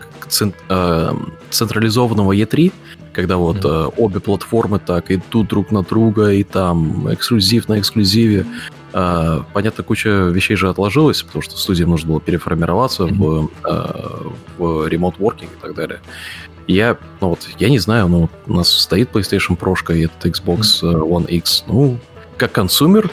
э, 0.68 1.14
централизованного 1.50 2.32
E3, 2.32 2.72
когда 3.12 3.36
вот 3.36 3.58
mm-hmm. 3.58 3.94
обе 3.98 4.20
платформы 4.20 4.78
так 4.78 5.10
идут 5.10 5.48
друг 5.48 5.70
на 5.72 5.82
друга, 5.82 6.30
и 6.30 6.42
там 6.42 7.12
эксклюзив 7.12 7.68
на 7.68 7.78
эксклюзиве. 7.78 8.46
Э, 8.94 9.42
понятно, 9.52 9.84
куча 9.84 10.08
вещей 10.08 10.56
же 10.56 10.70
отложилась, 10.70 11.22
потому 11.22 11.42
что 11.42 11.58
студиям 11.58 11.90
нужно 11.90 12.10
было 12.10 12.20
переформироваться 12.20 13.04
mm-hmm. 13.04 13.14
в, 13.18 13.50
э, 13.64 14.28
в 14.58 14.86
working 15.18 15.44
и 15.44 15.60
так 15.60 15.74
далее. 15.74 16.00
Я, 16.66 16.96
ну 17.20 17.30
вот, 17.30 17.46
я 17.58 17.68
не 17.68 17.78
знаю, 17.78 18.08
ну, 18.08 18.30
у 18.46 18.54
нас 18.54 18.70
стоит 18.70 19.10
PlayStation 19.10 19.58
Pro 19.58 19.74
и 19.94 20.04
этот 20.04 20.24
Xbox 20.24 20.82
One 20.82 21.26
X. 21.26 21.64
Ну, 21.66 21.98
как 22.36 22.52
консумер, 22.52 23.10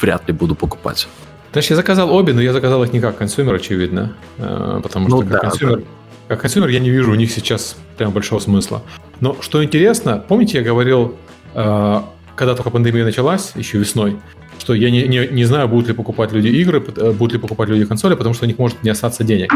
вряд 0.00 0.26
ли 0.28 0.34
буду 0.34 0.54
покупать. 0.54 1.08
Знаешь, 1.52 1.70
я 1.70 1.76
заказал 1.76 2.14
обе, 2.14 2.32
но 2.32 2.40
я 2.40 2.52
заказал 2.52 2.84
их 2.84 2.92
не 2.92 3.00
как 3.00 3.16
консумер, 3.16 3.54
очевидно. 3.54 4.14
Э, 4.38 4.80
потому 4.82 5.08
что 5.08 5.16
ну, 5.16 5.22
как, 5.22 5.30
да, 5.30 5.38
консумер, 5.38 5.76
да. 5.78 5.84
как 6.28 6.40
консумер 6.42 6.68
я 6.68 6.78
не 6.78 6.90
вижу 6.90 7.10
у 7.10 7.16
них 7.16 7.32
сейчас 7.32 7.76
прям 7.96 8.12
большого 8.12 8.38
смысла. 8.38 8.82
Но 9.20 9.36
что 9.40 9.62
интересно, 9.62 10.24
помните, 10.26 10.58
я 10.58 10.64
говорил, 10.64 11.16
э, 11.54 12.00
когда 12.36 12.54
только 12.54 12.70
пандемия 12.70 13.04
началась, 13.04 13.52
еще 13.56 13.78
весной, 13.78 14.16
что 14.58 14.74
я 14.74 14.90
не, 14.90 15.08
не, 15.08 15.26
не 15.26 15.44
знаю, 15.44 15.68
будут 15.68 15.88
ли 15.88 15.94
покупать 15.94 16.32
люди 16.32 16.48
игры, 16.48 16.82
э, 16.96 17.10
будут 17.10 17.32
ли 17.32 17.38
покупать 17.40 17.68
люди 17.68 17.84
консоли, 17.84 18.14
потому 18.14 18.34
что 18.34 18.44
у 18.44 18.48
них 18.48 18.58
может 18.58 18.82
не 18.84 18.90
остаться 18.90 19.24
денег. 19.24 19.52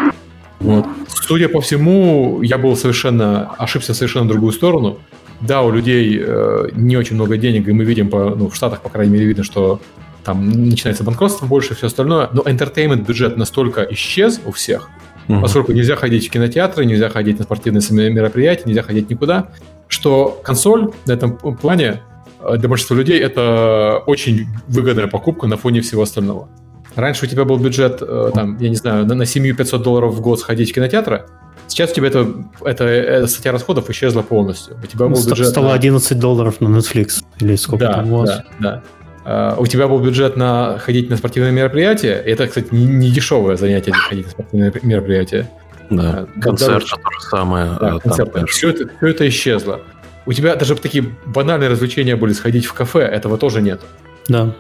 Вот. 0.59 0.87
Судя 1.09 1.49
по 1.49 1.61
всему, 1.61 2.43
я 2.43 2.59
был 2.59 2.77
совершенно 2.77 3.51
ошибся 3.59 3.93
в 3.93 3.97
совершенно 3.97 4.29
другую 4.29 4.53
сторону. 4.53 4.99
Да, 5.47 5.63
у 5.63 5.71
людей 5.71 6.19
э, 6.25 6.69
не 6.73 6.97
очень 6.97 7.17
много 7.17 7.37
денег, 7.37 7.69
и 7.69 7.73
мы 7.73 7.85
видим, 7.85 8.09
по, 8.09 8.35
ну, 8.35 8.49
в 8.49 8.57
Штатах, 8.57 8.81
по 8.81 8.89
крайней 8.89 9.13
мере, 9.13 9.27
видно, 9.27 9.45
что 9.45 9.81
там 10.25 10.49
начинается 10.51 11.05
банкротство 11.05 11.45
больше 11.45 11.75
и 11.75 11.77
все 11.77 11.89
остальное, 11.89 12.31
но 12.33 12.43
entertainment 12.43 13.05
бюджет 13.07 13.37
настолько 13.37 13.87
исчез 13.91 14.41
у 14.47 14.53
всех, 14.53 14.89
mm-hmm. 15.29 15.43
поскольку 15.43 15.73
нельзя 15.73 15.97
ходить 15.97 16.29
в 16.29 16.31
кинотеатры, 16.31 16.87
нельзя 16.87 17.11
ходить 17.11 17.39
на 17.39 17.45
спортивные 17.45 18.11
мероприятия, 18.11 18.65
нельзя 18.65 18.83
ходить 18.83 19.11
никуда, 19.11 19.49
что 19.87 20.41
консоль 20.43 20.93
на 21.05 21.13
этом 21.13 21.37
плане 21.37 22.01
э, 22.41 22.57
для 22.57 22.69
большинства 22.69 22.97
людей 22.97 23.21
это 23.21 24.03
очень 24.07 24.47
выгодная 24.67 25.09
покупка 25.09 25.47
на 25.47 25.59
фоне 25.59 25.83
всего 25.83 26.03
остального. 26.03 26.49
Раньше 26.97 27.27
у 27.27 27.29
тебя 27.29 27.45
был 27.45 27.59
бюджет, 27.59 27.99
э, 28.01 28.31
там, 28.33 28.57
я 28.59 28.71
не 28.71 28.77
знаю, 28.77 29.05
на, 29.05 29.15
на 29.15 29.27
семью 29.27 29.55
500 29.55 29.83
долларов 29.83 30.15
в 30.15 30.23
год 30.23 30.41
сходить 30.41 30.71
в 30.71 30.75
кинотеатры, 30.75 31.27
Сейчас 31.69 31.91
у 31.91 31.95
тебя 31.95 32.09
это, 32.09 32.27
это, 32.65 32.85
эта 32.85 33.27
статья 33.27 33.53
расходов 33.53 33.89
исчезла 33.91 34.23
полностью. 34.23 34.77
У 34.83 34.87
тебя 34.87 35.07
был 35.07 35.25
бюджет 35.25 35.49
Стало 35.49 35.69
на... 35.69 35.75
11 35.75 36.19
долларов 36.19 36.61
на 36.61 36.69
Netflix. 36.69 37.25
Или 37.41 37.57
сколько 37.57 37.87
да, 37.87 37.93
там 37.95 38.13
у 38.13 38.19
вас? 38.19 38.43
Да, 38.59 38.83
да. 38.83 38.83
Uh, 39.25 39.55
у 39.59 39.67
тебя 39.67 39.89
был 39.89 40.01
бюджет 40.01 40.37
на 40.37 40.79
ходить 40.79 41.09
на 41.09 41.17
спортивные 41.17 41.51
мероприятия. 41.51 42.13
Это, 42.13 42.47
кстати, 42.47 42.69
не, 42.73 42.85
не 42.85 43.11
дешевое 43.11 43.57
занятие 43.57 43.93
ходить 43.93 44.27
на 44.27 44.31
спортивные 44.33 44.73
мероприятия. 44.83 45.51
Да, 45.89 46.03
uh, 46.03 46.41
концерт 46.41 46.85
то 46.85 46.97
же 46.97 47.27
самое. 47.31 47.71
Да, 47.81 47.99
концерт. 47.99 48.31
Все, 48.51 48.71
это, 48.71 48.91
все 48.99 49.07
это 49.09 49.27
исчезло. 49.27 49.81
У 50.27 50.33
тебя 50.35 50.57
даже 50.57 50.75
такие 50.77 51.05
банальные 51.25 51.71
развлечения 51.71 52.17
были 52.17 52.35
сходить 52.35 52.67
в 52.67 52.75
кафе, 52.75 53.01
этого 53.01 53.39
тоже 53.39 53.63
нет. 53.63 53.81
Да. 54.29 54.55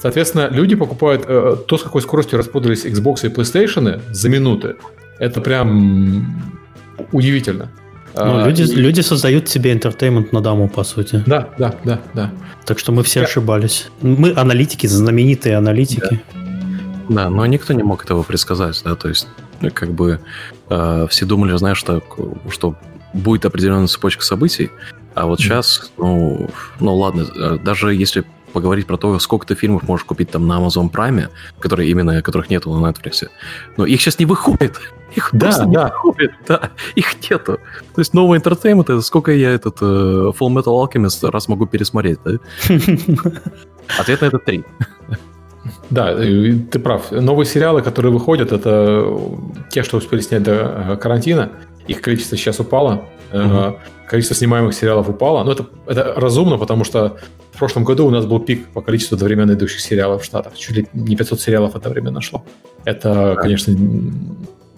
Соответственно, 0.00 0.48
люди 0.50 0.74
покупают 0.74 1.24
э, 1.26 1.56
то, 1.66 1.78
с 1.78 1.82
какой 1.82 2.02
скоростью 2.02 2.38
распродались 2.38 2.84
Xbox 2.84 3.26
и 3.26 3.28
PlayStation 3.28 4.00
за 4.10 4.28
минуты. 4.28 4.76
Это 5.18 5.40
прям 5.40 6.26
удивительно. 7.12 7.70
Ну, 8.14 8.42
а, 8.42 8.46
люди, 8.46 8.62
и... 8.62 8.74
люди 8.74 9.00
создают 9.02 9.48
себе 9.48 9.72
интертеймент 9.72 10.32
на 10.32 10.40
даму, 10.40 10.68
по 10.68 10.84
сути. 10.84 11.22
Да, 11.26 11.50
да, 11.58 11.74
да, 11.84 12.00
да. 12.14 12.32
Так 12.64 12.78
что 12.78 12.92
мы 12.92 13.02
все 13.02 13.20
Я... 13.20 13.26
ошибались. 13.26 13.88
Мы 14.00 14.32
аналитики, 14.32 14.86
знаменитые 14.86 15.56
аналитики. 15.56 16.20
Да. 17.08 17.24
да, 17.24 17.30
но 17.30 17.44
никто 17.46 17.74
не 17.74 17.82
мог 17.82 18.04
этого 18.04 18.22
предсказать, 18.22 18.80
да, 18.84 18.94
то 18.94 19.08
есть 19.08 19.28
ну, 19.60 19.70
как 19.72 19.92
бы 19.92 20.20
э, 20.70 21.06
все 21.10 21.26
думали, 21.26 21.56
знаешь, 21.56 21.78
что, 21.78 22.02
что 22.50 22.74
будет 23.12 23.44
определенная 23.44 23.86
цепочка 23.86 24.24
событий, 24.24 24.70
а 25.14 25.26
вот 25.26 25.40
сейчас, 25.40 25.90
ну, 25.98 26.48
ну 26.80 26.94
ладно, 26.94 27.26
э, 27.34 27.58
даже 27.62 27.94
если 27.94 28.24
поговорить 28.56 28.86
про 28.86 28.96
то, 28.96 29.18
сколько 29.18 29.46
ты 29.46 29.54
фильмов 29.54 29.82
можешь 29.82 30.06
купить 30.06 30.30
там 30.30 30.46
на 30.46 30.58
Amazon 30.58 30.90
Prime, 30.90 31.28
которые 31.60 31.90
именно, 31.90 32.22
которых 32.22 32.48
нету 32.48 32.72
на 32.72 32.90
Netflix. 32.90 33.28
Но 33.76 33.84
их 33.84 34.00
сейчас 34.00 34.18
не 34.18 34.24
выходит. 34.24 34.80
Их 35.14 35.28
да, 35.32 35.46
просто 35.46 35.66
да. 35.66 35.68
не 35.68 35.76
выходит, 35.76 36.30
да. 36.48 36.70
Их 36.94 37.30
нету. 37.30 37.58
То 37.94 38.00
есть 38.00 38.14
новый 38.14 38.38
entertainment, 38.38 38.84
это 38.84 39.02
сколько 39.02 39.30
я 39.30 39.50
этот 39.50 39.82
uh, 39.82 40.34
Full 40.34 40.54
Metal 40.54 40.72
Alchemist 40.72 41.30
раз 41.30 41.48
могу 41.48 41.66
пересмотреть, 41.66 42.18
да? 42.24 42.32
Ответ 43.98 44.22
на 44.22 44.26
это 44.26 44.38
три. 44.38 44.64
Да, 45.90 46.14
ты 46.16 46.78
прав. 46.78 47.10
Новые 47.10 47.46
сериалы, 47.46 47.82
которые 47.82 48.10
выходят, 48.10 48.52
это 48.52 49.06
те, 49.70 49.82
что 49.82 49.98
успели 49.98 50.20
снять 50.22 50.44
до 50.44 50.52
э, 50.52 50.96
карантина. 50.96 51.50
Их 51.88 52.00
количество 52.00 52.38
сейчас 52.38 52.58
упало. 52.58 53.04
Угу. 53.32 53.78
Количество 54.08 54.36
снимаемых 54.36 54.74
сериалов 54.74 55.08
упало. 55.08 55.44
Но 55.44 55.52
это, 55.52 55.66
это 55.86 56.14
разумно, 56.16 56.58
потому 56.58 56.84
что 56.84 57.16
в 57.52 57.58
прошлом 57.58 57.84
году 57.84 58.06
у 58.06 58.10
нас 58.10 58.26
был 58.26 58.38
пик 58.38 58.66
по 58.68 58.80
количеству 58.82 59.14
одновременно 59.16 59.52
идущих 59.52 59.80
сериалов 59.80 60.22
в 60.22 60.24
Штатах. 60.24 60.54
Чуть 60.56 60.76
ли 60.76 60.88
не 60.92 61.16
500 61.16 61.40
сериалов 61.40 61.74
одновременно 61.74 62.20
шло. 62.20 62.44
Это, 62.84 63.34
да. 63.34 63.34
конечно, 63.34 63.74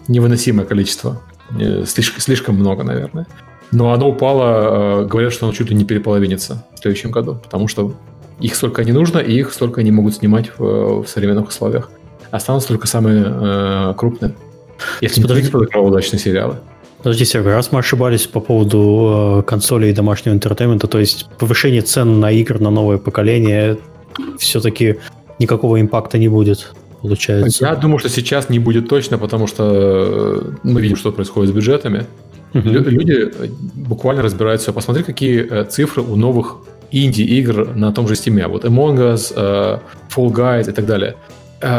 невыносимое 0.07 0.65
количество. 0.65 1.21
Слишком, 1.85 2.21
слишком 2.21 2.55
много, 2.55 2.83
наверное. 2.83 3.27
Но 3.71 3.93
оно 3.93 4.09
упало, 4.09 5.03
э, 5.03 5.05
говорят, 5.05 5.31
что 5.31 5.45
оно 5.45 5.53
чуть 5.53 5.69
ли 5.69 5.75
не 5.75 5.85
переполовинится 5.85 6.65
в 6.75 6.79
следующем 6.79 7.11
году, 7.11 7.35
потому 7.35 7.67
что 7.67 7.93
их 8.39 8.55
столько 8.55 8.83
не 8.83 8.91
нужно, 8.91 9.19
и 9.19 9.37
их 9.37 9.53
столько 9.53 9.83
не 9.83 9.91
могут 9.91 10.15
снимать 10.15 10.51
в, 10.57 11.03
в 11.03 11.07
современных 11.07 11.49
условиях. 11.49 11.91
Останутся 12.31 12.69
только 12.69 12.87
самые 12.87 13.25
э, 13.25 13.93
крупные. 13.95 14.35
Если 15.01 15.21
Подождите, 15.21 15.51
не 15.55 15.79
удачные 15.79 16.19
сериалы. 16.19 16.59
Подождите, 16.99 17.41
раз 17.41 17.71
мы 17.71 17.79
ошибались 17.79 18.27
по 18.27 18.41
поводу 18.41 19.39
э, 19.39 19.43
консолей 19.43 19.91
и 19.91 19.93
домашнего 19.93 20.33
entertainment 20.33 20.80
а, 20.80 20.87
то 20.87 20.99
есть 20.99 21.27
повышение 21.37 21.81
цен 21.81 22.19
на 22.19 22.29
игры 22.31 22.59
на 22.59 22.71
новое 22.71 22.97
поколение 22.97 23.77
все-таки 24.37 24.97
никакого 25.39 25.79
impact 25.79 26.12
а 26.12 26.17
не 26.17 26.27
будет, 26.27 26.73
получается. 27.01 27.65
Я 27.65 27.75
думаю, 27.75 27.99
что 27.99 28.09
сейчас 28.09 28.49
не 28.49 28.59
будет 28.59 28.89
точно, 28.89 29.17
потому 29.17 29.47
что 29.47 29.63
э, 29.63 30.51
мы 30.63 30.81
видим, 30.81 30.97
что 30.97 31.13
происходит 31.13 31.51
с 31.51 31.53
бюджетами. 31.53 32.05
Угу. 32.53 32.67
Люди 32.67 33.31
буквально 33.75 34.21
разбираются. 34.21 34.73
Посмотри, 34.73 35.03
какие 35.03 35.47
э, 35.49 35.63
цифры 35.63 36.01
у 36.01 36.17
новых 36.17 36.57
инди-игр 36.91 37.75
на 37.75 37.93
том 37.93 38.09
же 38.09 38.15
Steam. 38.15 38.45
Вот 38.49 38.65
Among 38.65 39.13
Us, 39.13 39.79
Fall 40.09 40.33
Guys 40.33 40.69
и 40.69 40.73
так 40.73 40.85
далее. 40.85 41.15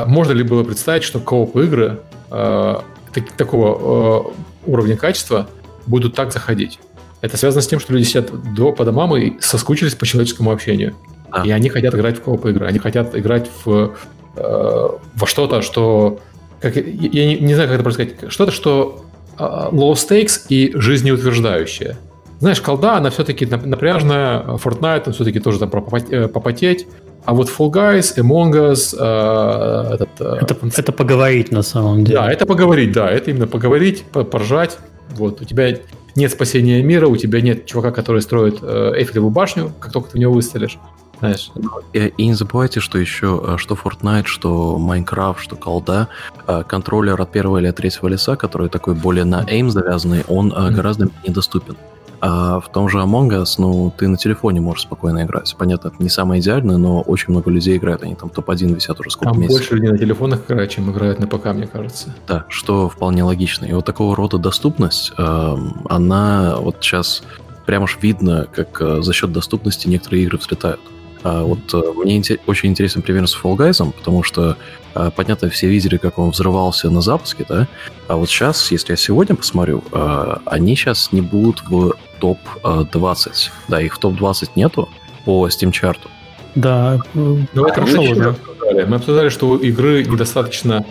Можно 0.07 0.33
ли 0.33 0.45
было 0.45 0.63
представить, 0.63 1.03
что 1.03 1.19
кооп 1.19 1.57
игры 1.57 1.99
uh, 2.31 2.83
так, 3.12 3.33
такого 3.33 4.33
уровня 4.66 4.96
качества 4.96 5.49
будут 5.87 6.14
так 6.14 6.33
заходить? 6.33 6.79
Это 7.20 7.37
связано 7.37 7.62
с 7.62 7.66
тем, 7.66 7.81
что 7.81 7.92
люди 7.92 8.05
сидят 8.05 8.31
до, 8.55 8.73
по 8.73 8.85
домам 8.85 9.16
и 9.16 9.40
соскучились 9.40 9.94
по 9.94 10.07
человеческому 10.07 10.53
общению. 10.53 10.94
А. 11.31 11.46
И 11.46 11.51
они 11.51 11.68
хотят 11.68 11.94
играть 11.94 12.18
в 12.18 12.23
кооп 12.23 12.46
игры. 12.46 12.66
Они 12.66 12.79
хотят 12.79 13.14
играть 13.16 13.51
в, 13.64 13.94
во 14.35 15.27
что-то, 15.27 15.62
что... 15.62 16.20
Как, 16.61 16.77
я 16.77 17.27
не, 17.27 17.38
не 17.38 17.55
знаю, 17.55 17.68
как 17.68 17.81
это 17.81 17.90
сказать. 17.90 18.33
Что-то, 18.33 18.53
что 18.53 19.05
low 19.38 19.92
stakes 19.92 20.42
и 20.49 20.73
жизнеутверждающее. 20.75 21.96
Знаешь, 22.40 22.61
колда, 22.62 22.96
она 22.96 23.11
все-таки 23.11 23.44
напряжная, 23.44 24.40
Fortnite, 24.57 25.03
он 25.07 25.12
все-таки 25.12 25.40
тоже 25.40 25.59
там 25.59 25.70
э, 25.70 26.29
попотеть. 26.29 26.87
А 27.26 27.35
вот 27.35 27.48
Fall 27.50 27.70
Guys, 27.70 28.16
Among 28.16 28.72
Us, 28.72 28.96
э, 28.98 29.94
этот... 29.94 30.09
Э, 30.20 30.38
это, 30.40 30.57
это 30.74 30.92
поговорить 30.92 31.53
на 31.53 31.62
самом 31.62 32.05
деле. 32.05 32.18
Да, 32.18 32.33
это 32.33 32.46
поговорить, 32.46 32.92
да, 32.92 33.11
это 33.11 33.31
именно 33.31 33.46
поговорить, 33.46 34.05
поржать. 34.05 34.79
Вот, 35.11 35.42
у 35.42 35.44
тебя 35.44 35.76
нет 36.16 36.33
спасения 36.33 36.83
мира, 36.83 37.09
у 37.09 37.16
тебя 37.16 37.42
нет 37.42 37.66
чувака, 37.66 37.90
который 37.90 38.22
строит 38.22 38.61
э, 38.62 38.92
Эйфелеву 38.96 39.29
башню, 39.29 39.72
как 39.79 39.92
только 39.92 40.11
ты 40.11 40.16
в 40.16 40.20
него 40.20 40.33
выстрелишь. 40.33 40.79
Знаешь. 41.18 41.50
И, 41.92 42.12
и 42.16 42.26
не 42.26 42.33
забывайте, 42.33 42.81
что 42.81 42.96
еще, 42.96 43.42
э, 43.46 43.57
что 43.59 43.74
Fortnite, 43.74 44.24
что 44.24 44.79
Minecraft, 44.81 45.37
что 45.40 45.57
колда, 45.57 46.09
контроллер 46.46 47.20
от 47.20 47.31
первого 47.31 47.59
или 47.59 47.66
от 47.66 47.76
третьего 47.76 48.09
лица, 48.09 48.37
который 48.37 48.70
такой 48.70 48.94
более 48.94 49.24
на 49.24 49.44
aim 49.44 49.68
завязанный, 49.68 50.24
он 50.26 50.50
mm-hmm. 50.50 50.70
гораздо 50.70 51.11
недоступен. 51.29 51.76
А 52.21 52.61
в 52.61 52.71
том 52.71 52.89
же 52.89 52.99
Among 52.99 53.31
Us, 53.31 53.55
ну, 53.59 53.93
ты 53.97 54.07
на 54.09 54.17
телефоне 54.17 54.61
можешь 54.61 54.83
спокойно 54.83 55.25
играть. 55.25 55.55
Понятно, 55.57 55.89
это 55.89 56.03
не 56.03 56.09
самое 56.09 56.41
идеальное, 56.41 56.77
но 56.77 57.01
очень 57.01 57.31
много 57.31 57.51
людей 57.51 57.77
играет. 57.77 58.03
Они 58.03 58.15
там 58.15 58.29
топ-1 58.29 58.75
висят 58.75 59.01
уже 59.01 59.11
сколько 59.11 59.33
там 59.33 59.41
месяцев. 59.41 59.61
больше 59.61 59.75
людей 59.75 59.91
на 59.91 59.99
телефонах 59.99 60.45
играют, 60.47 60.71
чем 60.71 60.91
играют 60.91 61.19
на 61.19 61.27
ПК, 61.27 61.47
мне 61.47 61.67
кажется. 61.67 62.15
Да, 62.27 62.45
что 62.49 62.89
вполне 62.89 63.25
логично. 63.25 63.65
И 63.65 63.73
вот 63.73 63.85
такого 63.85 64.15
рода 64.15 64.39
доступность, 64.39 65.13
э, 65.17 65.57
она 65.89 66.57
вот 66.59 66.77
сейчас 66.81 67.23
прямо 67.65 67.87
ж 67.87 67.99
видно, 68.03 68.47
как 68.53 68.81
э, 68.81 69.03
за 69.03 69.13
счет 69.13 69.33
доступности 69.33 69.89
некоторые 69.89 70.25
игры 70.25 70.39
взлетают. 70.39 70.81
А 71.23 71.43
вот 71.43 71.59
э, 71.75 71.83
мне 71.97 72.23
очень 72.47 72.71
интересен 72.71 73.03
пример 73.03 73.27
с 73.29 73.37
Fall 73.37 73.57
Guys, 73.57 73.93
потому 73.93 74.23
что, 74.23 74.57
э, 74.95 75.11
понятно, 75.15 75.51
все 75.51 75.69
видели, 75.69 75.97
как 75.99 76.19
он 76.19 76.31
взрывался 76.31 76.91
на 76.91 77.03
запуске, 77.03 77.45
да? 77.49 77.69
А 78.09 78.17
вот 78.17 78.29
сейчас, 78.29 78.71
если 78.71 78.93
я 78.93 78.97
сегодня 78.97 79.37
посмотрю, 79.37 79.85
э, 79.93 80.37
они 80.47 80.77
сейчас 80.77 81.13
не 81.13 81.21
будут 81.21 81.63
в 81.69 81.95
топ-20. 82.21 83.51
Да, 83.69 83.81
их 83.81 83.95
в 83.95 83.99
топ-20 83.99 84.51
нету 84.57 84.89
по 85.25 85.47
Steam 85.49 85.73
чарту. 85.73 86.09
Да, 86.55 87.01
ну 87.15 87.39
это 87.55 87.75
хорошо, 87.75 88.03
мы 88.03 88.25
обсуждали. 88.25 88.85
Мы 88.85 88.97
обсуждали, 88.97 89.29
что 89.29 89.49
у 89.51 89.57
игры 89.59 90.05
недостаточно 90.05 90.85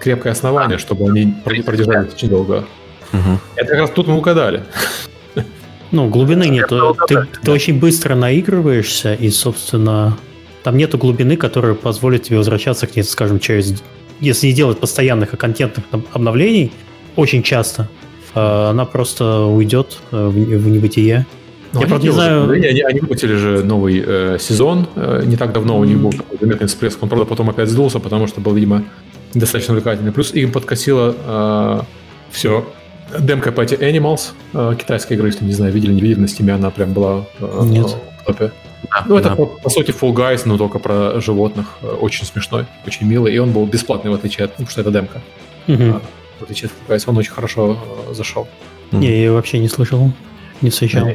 крепкое 0.00 0.32
основание, 0.32 0.78
чтобы 0.78 1.08
они 1.08 1.34
продержались 1.44 2.12
очень 2.12 2.28
долго. 2.28 2.64
Угу. 3.12 3.38
Это 3.56 3.66
как 3.70 3.78
раз 3.78 3.90
тут 3.90 4.08
мы 4.08 4.16
угадали. 4.16 4.64
Ну, 5.90 6.08
глубины 6.08 6.48
нету. 6.48 6.96
Ты, 7.06 7.26
ты 7.42 7.50
очень 7.50 7.78
быстро 7.78 8.14
наигрываешься, 8.14 9.14
и, 9.14 9.30
собственно, 9.30 10.18
там 10.62 10.76
нету 10.76 10.98
глубины, 10.98 11.36
которая 11.36 11.74
позволит 11.74 12.24
тебе 12.24 12.38
возвращаться 12.38 12.86
к 12.86 12.96
ней, 12.96 13.02
скажем, 13.02 13.40
через... 13.40 13.82
Если 14.20 14.48
не 14.48 14.52
делать 14.52 14.78
постоянных 14.78 15.34
и 15.34 15.36
контентных 15.36 15.84
обновлений, 16.12 16.72
очень 17.16 17.42
часто, 17.42 17.88
Э, 18.34 18.70
она 18.70 18.84
просто 18.84 19.42
уйдет 19.42 19.98
э, 20.12 20.26
в, 20.26 20.32
в 20.32 20.68
небытие. 20.68 21.26
Ну, 21.72 21.80
Я 21.80 21.86
правда 21.86 22.06
не 22.06 22.12
знаю... 22.12 22.50
Они, 22.50 22.66
они 22.66 23.00
выпустили 23.00 23.34
же 23.34 23.62
новый 23.62 24.02
э, 24.04 24.38
сезон. 24.40 24.86
Э, 24.94 25.22
не 25.24 25.36
так 25.36 25.52
давно 25.52 25.78
у 25.78 25.84
них 25.84 25.98
был 25.98 26.12
такой 26.12 26.38
заметный 26.40 26.66
всплеск. 26.66 27.02
Он, 27.02 27.08
правда, 27.08 27.26
потом 27.26 27.50
опять 27.50 27.68
сдулся, 27.68 27.98
потому 27.98 28.26
что 28.26 28.40
был, 28.40 28.54
видимо, 28.54 28.84
достаточно 29.34 29.74
увлекательный. 29.74 30.12
Плюс 30.12 30.32
им 30.32 30.52
подкосило 30.52 31.14
э, 31.26 31.80
все. 32.30 32.66
Демка 33.18 33.52
Party 33.52 33.74
Animals, 33.74 34.32
э, 34.54 34.74
китайская 34.78 35.14
игра, 35.14 35.26
если 35.26 35.44
не 35.44 35.52
знаю, 35.52 35.72
видели, 35.72 35.92
не 35.92 36.00
видели, 36.00 36.20
на 36.20 36.28
Steam 36.28 36.50
е 36.50 36.54
она 36.54 36.70
прям 36.70 36.92
была 36.92 37.24
э, 37.40 37.60
Нет. 37.64 37.86
в 38.20 38.24
топе. 38.26 38.52
Да, 38.90 39.04
ну, 39.06 39.16
это, 39.16 39.30
да. 39.30 39.36
по, 39.36 39.46
по 39.46 39.70
сути, 39.70 39.90
Fall 39.90 40.12
Guys, 40.12 40.42
но 40.44 40.56
только 40.56 40.78
про 40.78 41.20
животных. 41.20 41.78
Э, 41.82 41.86
очень 41.86 42.26
смешной, 42.26 42.66
очень 42.86 43.06
милый. 43.06 43.34
И 43.34 43.38
он 43.38 43.52
был 43.52 43.66
бесплатный, 43.66 44.10
в 44.10 44.14
отличие 44.14 44.44
от... 44.44 44.58
Ну, 44.58 44.66
потому 44.66 44.70
что 44.70 44.80
это 44.82 44.90
демка. 44.90 45.20
Угу 45.66 46.00
в 46.38 46.42
отличие 46.42 46.70
от 46.88 47.08
он 47.08 47.16
очень 47.16 47.32
хорошо 47.32 47.78
э, 48.10 48.14
зашел. 48.14 48.48
Не, 48.92 49.22
я 49.22 49.32
вообще 49.32 49.58
не 49.58 49.68
слышал, 49.68 50.10
не 50.60 50.70
встречал. 50.70 51.08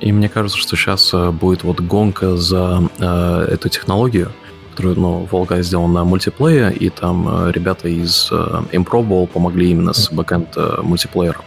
И 0.00 0.12
мне 0.12 0.28
кажется, 0.28 0.58
что 0.58 0.76
сейчас 0.76 1.12
э, 1.12 1.30
будет 1.30 1.64
вот 1.64 1.80
гонка 1.80 2.36
за 2.36 2.88
э, 2.98 3.48
эту 3.50 3.68
технологию, 3.68 4.32
которую, 4.78 5.00
ну, 5.00 5.28
Волга 5.28 5.60
сделал 5.60 5.88
на 5.88 6.04
мультиплее, 6.04 6.72
и 6.72 6.88
там 6.88 7.48
э, 7.48 7.50
ребята 7.50 7.88
из 7.88 8.28
э, 8.30 8.62
Improbable 8.70 9.26
помогли 9.26 9.72
именно 9.72 9.92
с 9.92 10.08
бэкэнд 10.12 10.56
э, 10.56 10.82
мультиплеером. 10.82 11.42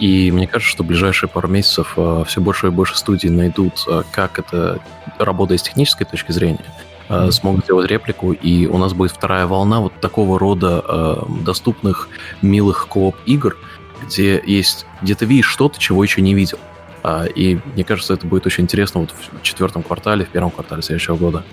И 0.00 0.30
мне 0.32 0.48
кажется, 0.48 0.72
что 0.72 0.82
в 0.82 0.86
ближайшие 0.86 1.30
пару 1.30 1.46
месяцев 1.46 1.96
все 2.26 2.40
больше 2.40 2.66
и 2.66 2.70
больше 2.70 2.98
студий 2.98 3.30
найдут, 3.30 3.86
как 4.10 4.40
это 4.40 4.80
работает 5.18 5.60
с 5.60 5.62
технической 5.62 6.04
точки 6.04 6.32
зрения, 6.32 6.64
смогут 7.30 7.66
сделать 7.66 7.88
реплику, 7.88 8.32
и 8.32 8.66
у 8.66 8.76
нас 8.76 8.92
будет 8.92 9.12
вторая 9.12 9.46
волна 9.46 9.78
вот 9.78 9.92
такого 10.00 10.36
рода 10.36 11.24
доступных 11.44 12.08
милых 12.42 12.88
кооп 12.88 13.14
игр, 13.24 13.56
где 14.04 14.42
есть, 14.44 14.84
где 15.00 15.14
ты 15.14 15.26
видишь 15.26 15.46
что-то, 15.46 15.78
чего 15.78 16.02
еще 16.02 16.22
не 16.22 16.34
видел. 16.34 16.58
И 17.36 17.60
мне 17.76 17.84
кажется, 17.84 18.14
это 18.14 18.26
будет 18.26 18.46
очень 18.46 18.64
интересно 18.64 19.02
вот 19.02 19.12
в 19.12 19.42
четвертом 19.42 19.84
квартале, 19.84 20.24
в 20.24 20.28
первом 20.30 20.50
квартале 20.50 20.82
следующего 20.82 21.14
года. 21.14 21.44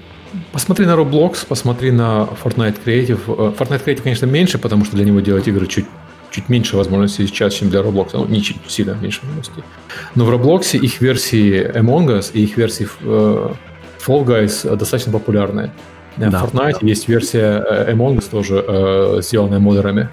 Посмотри 0.52 0.86
на 0.86 0.92
Roblox, 0.92 1.46
посмотри 1.48 1.92
на 1.92 2.28
Fortnite 2.44 2.78
Creative. 2.84 3.20
Э, 3.28 3.54
Fortnite 3.58 3.86
Creative, 3.86 4.02
конечно, 4.02 4.26
меньше, 4.26 4.58
потому 4.58 4.86
что 4.86 4.96
для 4.96 5.06
него 5.06 5.20
делать 5.20 5.48
игры 5.48 5.68
чуть 5.68 5.86
чуть 6.32 6.48
меньше 6.48 6.78
возможностей 6.78 7.26
сейчас, 7.26 7.56
чем 7.56 7.72
для 7.72 7.80
Roblox. 7.80 8.10
Ну, 8.14 8.26
не 8.26 8.44
чуть, 8.44 8.58
сильно 8.68 8.92
меньше 8.92 9.22
возможностей. 9.22 9.64
Но 10.14 10.26
в 10.26 10.30
Roblox 10.30 10.78
их 10.78 11.02
версии 11.02 11.68
Among 11.76 12.20
Us 12.20 12.32
и 12.34 12.44
их 12.44 12.56
версии 12.58 12.88
э, 13.02 13.54
Fall 14.06 14.26
Guys 14.26 14.76
достаточно 14.76 15.12
популярные. 15.12 15.72
Да. 16.18 16.30
В 16.30 16.54
Fortnite 16.54 16.78
есть 16.82 17.08
версия 17.08 17.66
Among 17.90 18.18
Us 18.18 18.30
тоже, 18.30 19.22
сделанная 19.24 19.60
модерами. 19.60 20.10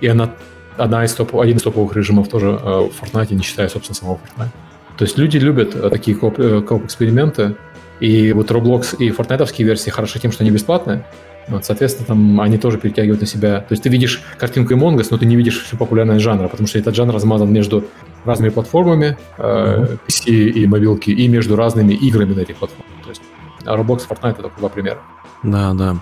И 0.00 0.06
она 0.06 0.30
одна 0.76 1.04
из 1.04 1.14
топ, 1.14 1.36
один 1.36 1.56
из 1.56 1.62
топовых 1.62 1.96
режимов 1.96 2.28
тоже 2.28 2.50
в 2.50 2.92
Fortnite, 3.00 3.34
не 3.34 3.42
считая, 3.42 3.68
собственно, 3.68 3.96
самого 3.96 4.16
Fortnite. 4.16 4.50
То 4.98 5.04
есть 5.04 5.18
люди 5.18 5.38
любят 5.38 5.72
такие 5.90 6.16
коп-эксперименты, 6.16 7.56
и 8.00 8.32
вот 8.32 8.50
Roblox 8.50 8.96
и 8.98 9.10
Fortnite 9.10 9.62
версии 9.62 9.90
хороши 9.90 10.18
тем, 10.18 10.32
что 10.32 10.44
они 10.44 10.50
бесплатные, 10.50 11.04
вот, 11.48 11.64
соответственно, 11.64 12.06
там 12.06 12.40
они 12.40 12.58
тоже 12.58 12.78
перетягивают 12.78 13.20
на 13.20 13.26
себя. 13.26 13.60
То 13.60 13.72
есть 13.72 13.82
ты 13.82 13.88
видишь 13.88 14.22
картинку 14.38 14.74
Among 14.74 14.96
Us, 14.96 15.08
но 15.10 15.18
ты 15.18 15.26
не 15.26 15.36
видишь 15.36 15.62
всю 15.62 15.76
популярность 15.76 16.22
жанра, 16.22 16.48
потому 16.48 16.68
что 16.68 16.78
этот 16.78 16.94
жанр 16.94 17.12
размазан 17.12 17.52
между 17.52 17.84
разными 18.24 18.50
платформами, 18.50 19.18
э, 19.38 19.96
PC 20.06 20.30
и 20.30 20.66
мобилки, 20.66 21.10
и 21.10 21.28
между 21.28 21.56
разными 21.56 21.94
играми 21.94 22.34
на 22.34 22.40
этих 22.40 22.56
платформах. 22.56 22.86
То 23.02 23.08
есть 23.08 23.22
Roblox, 23.64 24.08
Fortnite— 24.08 24.36
это 24.38 24.50
два 24.58 24.68
примера. 24.68 24.98
Да, 25.42 25.72
да. 25.74 25.96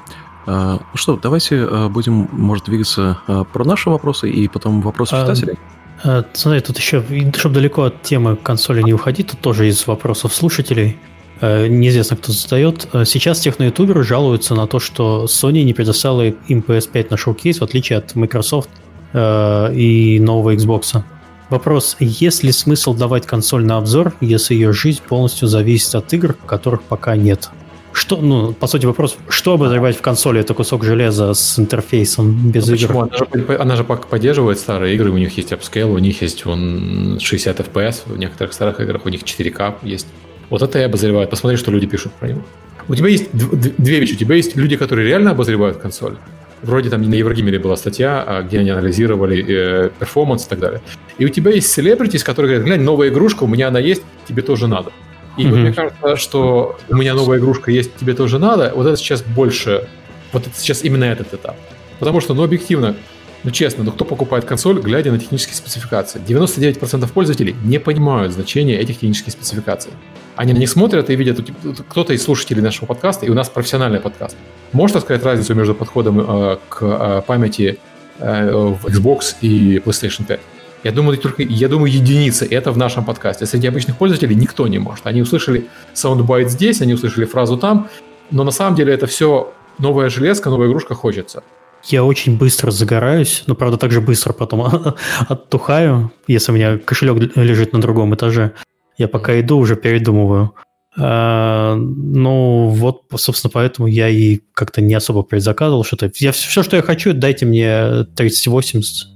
А, 0.46 0.78
ну 0.78 0.96
что, 0.96 1.16
давайте 1.16 1.62
а, 1.62 1.88
будем, 1.88 2.28
может, 2.32 2.66
двигаться 2.66 3.18
а, 3.26 3.44
про 3.44 3.64
наши 3.64 3.88
вопросы 3.90 4.30
и 4.30 4.48
потом 4.48 4.80
вопросы 4.80 5.14
а, 5.14 5.22
читателей. 5.22 5.58
А, 6.02 6.24
смотри, 6.32 6.60
тут 6.60 6.78
еще, 6.78 7.04
чтобы 7.34 7.54
далеко 7.54 7.84
от 7.84 8.02
темы 8.02 8.36
консоли 8.36 8.82
не 8.82 8.92
уходить, 8.92 9.28
тут 9.28 9.40
тоже 9.40 9.68
из 9.68 9.86
вопросов 9.86 10.34
слушателей. 10.34 10.98
Э, 11.40 11.66
неизвестно, 11.68 12.16
кто 12.16 12.32
задает. 12.32 12.88
Э, 12.92 13.04
сейчас 13.04 13.40
техноютуберы 13.40 14.04
жалуются 14.04 14.54
на 14.54 14.66
то, 14.66 14.78
что 14.78 15.24
Sony 15.24 15.62
не 15.62 15.72
предоставила 15.72 16.22
им 16.22 16.64
PS5 16.66 17.06
на 17.10 17.16
шоу-кейс, 17.16 17.60
в 17.60 17.64
отличие 17.64 17.98
от 17.98 18.14
Microsoft 18.14 18.68
э, 19.12 19.74
и 19.74 20.20
нового 20.20 20.54
Xbox. 20.54 21.02
Вопрос, 21.48 21.96
есть 21.98 22.44
ли 22.44 22.52
смысл 22.52 22.94
давать 22.94 23.26
консоль 23.26 23.64
на 23.64 23.78
обзор, 23.78 24.12
если 24.20 24.54
ее 24.54 24.72
жизнь 24.72 25.00
полностью 25.08 25.48
зависит 25.48 25.94
от 25.94 26.12
игр, 26.12 26.34
которых 26.46 26.82
пока 26.82 27.16
нет? 27.16 27.50
Что, 27.92 28.18
ну, 28.18 28.52
по 28.52 28.68
сути, 28.68 28.86
вопрос, 28.86 29.16
что 29.28 29.54
обозревать 29.54 29.96
в 29.96 30.00
консоли? 30.00 30.40
Это 30.40 30.54
кусок 30.54 30.84
железа 30.84 31.34
с 31.34 31.58
интерфейсом 31.58 32.50
без 32.50 32.68
ну, 32.68 32.74
игр. 32.74 32.86
Почему? 32.86 33.00
Она 33.02 33.16
же, 33.16 33.56
она 33.56 33.76
же 33.76 33.84
поддерживает 33.84 34.60
старые 34.60 34.94
игры, 34.94 35.10
у 35.10 35.18
них 35.18 35.36
есть 35.36 35.50
upscale, 35.50 35.92
у 35.92 35.98
них 35.98 36.22
есть 36.22 36.44
вон 36.44 37.18
60 37.18 37.58
FPS, 37.60 38.02
в 38.06 38.16
некоторых 38.16 38.52
старых 38.52 38.78
играх 38.80 39.06
у 39.06 39.08
них 39.08 39.22
4К 39.22 39.76
есть. 39.82 40.06
Вот 40.50 40.62
это 40.62 40.78
и 40.78 40.82
обозревают. 40.82 41.30
Посмотри, 41.30 41.56
что 41.56 41.70
люди 41.70 41.86
пишут 41.86 42.12
про 42.12 42.28
него. 42.28 42.42
У 42.88 42.94
тебя 42.94 43.08
есть 43.08 43.30
две 43.32 44.00
вещи. 44.00 44.14
У 44.14 44.16
тебя 44.16 44.34
есть 44.34 44.56
люди, 44.56 44.76
которые 44.76 45.06
реально 45.06 45.30
обозревают 45.30 45.78
консоль. 45.78 46.16
Вроде 46.62 46.90
там 46.90 47.02
на 47.02 47.14
Еврогимере 47.14 47.58
была 47.58 47.76
статья, 47.76 48.22
а, 48.26 48.42
где 48.42 48.58
они 48.58 48.70
анализировали 48.70 49.44
э, 49.48 49.90
перформанс 49.98 50.44
и 50.44 50.48
так 50.48 50.58
далее. 50.58 50.82
И 51.16 51.24
у 51.24 51.28
тебя 51.30 51.52
есть 51.52 51.72
селебритис, 51.72 52.22
которые 52.22 52.50
говорят, 52.50 52.66
глянь, 52.66 52.82
новая 52.82 53.08
игрушка, 53.08 53.44
у 53.44 53.46
меня 53.46 53.68
она 53.68 53.78
есть, 53.78 54.02
тебе 54.28 54.42
тоже 54.42 54.66
надо. 54.66 54.92
И 55.38 55.42
mm-hmm. 55.42 55.50
вот 55.50 55.58
мне 55.58 55.72
кажется, 55.72 56.16
что 56.16 56.78
у 56.90 56.96
меня 56.96 57.14
новая 57.14 57.38
игрушка 57.38 57.70
есть, 57.70 57.96
тебе 57.96 58.12
тоже 58.12 58.38
надо. 58.38 58.72
Вот 58.74 58.86
это 58.86 58.96
сейчас 58.96 59.22
больше, 59.22 59.88
вот 60.32 60.46
это 60.46 60.58
сейчас 60.58 60.84
именно 60.84 61.04
этот 61.04 61.32
этап. 61.32 61.56
Потому 61.98 62.20
что, 62.20 62.34
ну, 62.34 62.42
объективно, 62.42 62.96
ну, 63.42 63.50
честно, 63.50 63.84
ну 63.84 63.92
кто 63.92 64.04
покупает 64.04 64.44
консоль, 64.44 64.80
глядя 64.80 65.10
на 65.10 65.18
технические 65.18 65.54
спецификации? 65.54 66.20
99% 66.20 67.10
пользователей 67.10 67.56
не 67.64 67.78
понимают 67.78 68.32
значения 68.32 68.76
этих 68.78 68.96
технических 68.96 69.32
спецификаций. 69.32 69.92
Они 70.36 70.52
на 70.52 70.58
них 70.58 70.68
смотрят 70.68 71.08
и 71.08 71.16
видят, 71.16 71.40
кто-то 71.88 72.12
из 72.12 72.22
слушателей 72.22 72.62
нашего 72.62 72.86
подкаста, 72.86 73.26
и 73.26 73.30
у 73.30 73.34
нас 73.34 73.48
профессиональный 73.48 74.00
подкаст, 74.00 74.36
может 74.72 75.00
сказать 75.00 75.24
разницу 75.24 75.54
между 75.54 75.74
подходом 75.74 76.20
э, 76.20 76.58
к 76.68 76.82
э, 76.82 77.22
памяти 77.26 77.78
э, 78.18 78.50
в 78.52 78.86
Xbox 78.86 79.36
и 79.40 79.78
PlayStation 79.78 80.24
5? 80.26 80.40
Я 80.82 80.92
думаю, 80.92 81.18
только, 81.18 81.42
я 81.42 81.68
думаю, 81.68 81.92
единицы 81.92 82.46
это 82.50 82.72
в 82.72 82.78
нашем 82.78 83.04
подкасте. 83.04 83.46
Среди 83.46 83.68
обычных 83.68 83.96
пользователей 83.96 84.34
никто 84.34 84.66
не 84.66 84.78
может. 84.78 85.06
Они 85.06 85.20
услышали 85.20 85.66
soundbite 85.92 86.50
здесь, 86.50 86.80
они 86.80 86.94
услышали 86.94 87.26
фразу 87.26 87.58
там, 87.58 87.88
но 88.30 88.44
на 88.44 88.50
самом 88.50 88.76
деле 88.76 88.94
это 88.94 89.06
все 89.06 89.52
новая 89.78 90.08
железка, 90.08 90.50
новая 90.50 90.68
игрушка 90.68 90.94
хочется. 90.94 91.42
Я 91.84 92.04
очень 92.04 92.36
быстро 92.36 92.70
загораюсь, 92.70 93.44
но, 93.46 93.54
правда, 93.54 93.76
также 93.76 94.00
быстро 94.00 94.32
потом 94.32 94.94
оттухаю, 95.28 96.12
если 96.26 96.52
у 96.52 96.54
меня 96.54 96.78
кошелек 96.78 97.36
лежит 97.36 97.72
на 97.72 97.80
другом 97.80 98.14
этаже. 98.14 98.52
Я 98.98 99.08
пока 99.08 99.38
иду, 99.40 99.58
уже 99.58 99.76
передумываю. 99.76 100.54
А, 100.98 101.76
ну, 101.76 102.68
вот, 102.68 103.02
собственно, 103.16 103.50
поэтому 103.52 103.88
я 103.88 104.08
и 104.08 104.40
как-то 104.54 104.80
не 104.80 104.94
особо 104.94 105.22
предзаказывал 105.22 105.84
что-то. 105.84 106.10
Я, 106.16 106.32
все, 106.32 106.62
что 106.62 106.76
я 106.76 106.82
хочу, 106.82 107.12
дайте 107.14 107.46
мне 107.46 108.04
3080 108.16 109.08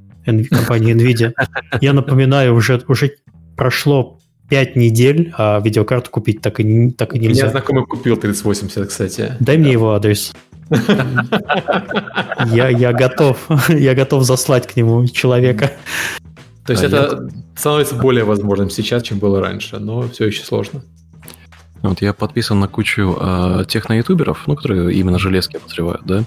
компании 0.50 0.94
NVIDIA. 0.94 1.32
Я 1.80 1.92
напоминаю, 1.92 2.54
уже, 2.54 2.82
уже 2.88 3.16
прошло 3.56 4.18
5 4.48 4.76
недель, 4.76 5.32
а 5.36 5.60
видеокарту 5.60 6.10
купить 6.10 6.40
так 6.40 6.60
и, 6.60 6.90
так 6.92 7.14
и 7.14 7.18
нельзя. 7.18 7.44
У 7.44 7.46
меня 7.46 7.50
знакомый 7.50 7.84
купил 7.86 8.16
3080, 8.16 8.88
кстати. 8.88 9.32
Дай 9.40 9.56
да. 9.56 9.62
мне 9.62 9.72
его 9.72 9.94
адрес. 9.94 10.32
Я, 12.46 12.68
я 12.68 12.92
готов, 12.92 13.38
я 13.68 13.94
готов 13.94 14.24
заслать 14.24 14.66
к 14.66 14.76
нему 14.76 15.06
человека. 15.06 15.72
То 16.66 16.72
есть 16.72 16.82
а 16.82 16.86
это 16.86 16.96
я... 16.96 17.42
становится 17.56 17.94
более 17.94 18.24
возможным 18.24 18.70
сейчас, 18.70 19.02
чем 19.02 19.18
было 19.18 19.40
раньше, 19.40 19.78
но 19.78 20.08
все 20.08 20.26
еще 20.26 20.44
сложно. 20.44 20.82
Вот 21.82 22.00
я 22.00 22.14
подписан 22.14 22.60
на 22.60 22.66
кучу 22.66 23.14
э, 23.20 23.64
техно-ютуберов, 23.68 24.44
ну, 24.46 24.56
которые 24.56 24.94
именно 24.94 25.18
железки 25.18 25.56
обозревают, 25.56 26.00
да, 26.06 26.24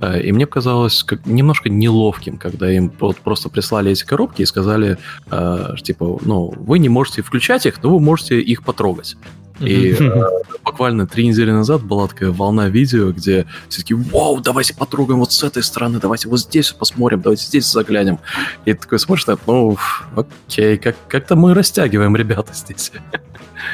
э, 0.00 0.20
и 0.22 0.32
мне 0.32 0.48
показалось 0.48 1.04
как 1.04 1.24
немножко 1.26 1.68
неловким, 1.68 2.38
когда 2.38 2.68
им 2.72 2.92
вот 2.98 3.18
просто 3.18 3.48
прислали 3.48 3.92
эти 3.92 4.04
коробки 4.04 4.42
и 4.42 4.46
сказали, 4.46 4.98
э, 5.30 5.74
типа, 5.80 6.18
ну, 6.22 6.52
вы 6.56 6.80
не 6.80 6.88
можете 6.88 7.22
включать 7.22 7.66
их, 7.66 7.80
но 7.84 7.90
вы 7.90 8.00
можете 8.00 8.40
их 8.40 8.64
потрогать. 8.64 9.16
И 9.60 9.96
э, 9.98 10.22
буквально 10.64 11.06
три 11.06 11.26
недели 11.26 11.50
назад 11.50 11.82
была 11.82 12.08
такая 12.08 12.30
волна 12.30 12.68
видео, 12.68 13.10
где 13.10 13.46
все 13.68 13.80
таки 13.80 13.94
вау, 13.94 14.40
давайте 14.40 14.74
потрогаем 14.74 15.20
вот 15.20 15.32
с 15.32 15.42
этой 15.42 15.62
стороны, 15.62 15.98
давайте 15.98 16.28
вот 16.28 16.40
здесь 16.40 16.72
посмотрим, 16.72 17.22
давайте 17.22 17.44
здесь 17.44 17.66
заглянем. 17.70 18.18
И 18.64 18.72
ты 18.72 18.78
такой 18.80 18.98
смотришь, 18.98 19.26
ну, 19.46 19.76
окей, 20.14 20.76
как- 20.76 20.96
как-то 21.08 21.36
мы 21.36 21.54
растягиваем 21.54 22.14
ребята 22.16 22.52
здесь. 22.52 22.92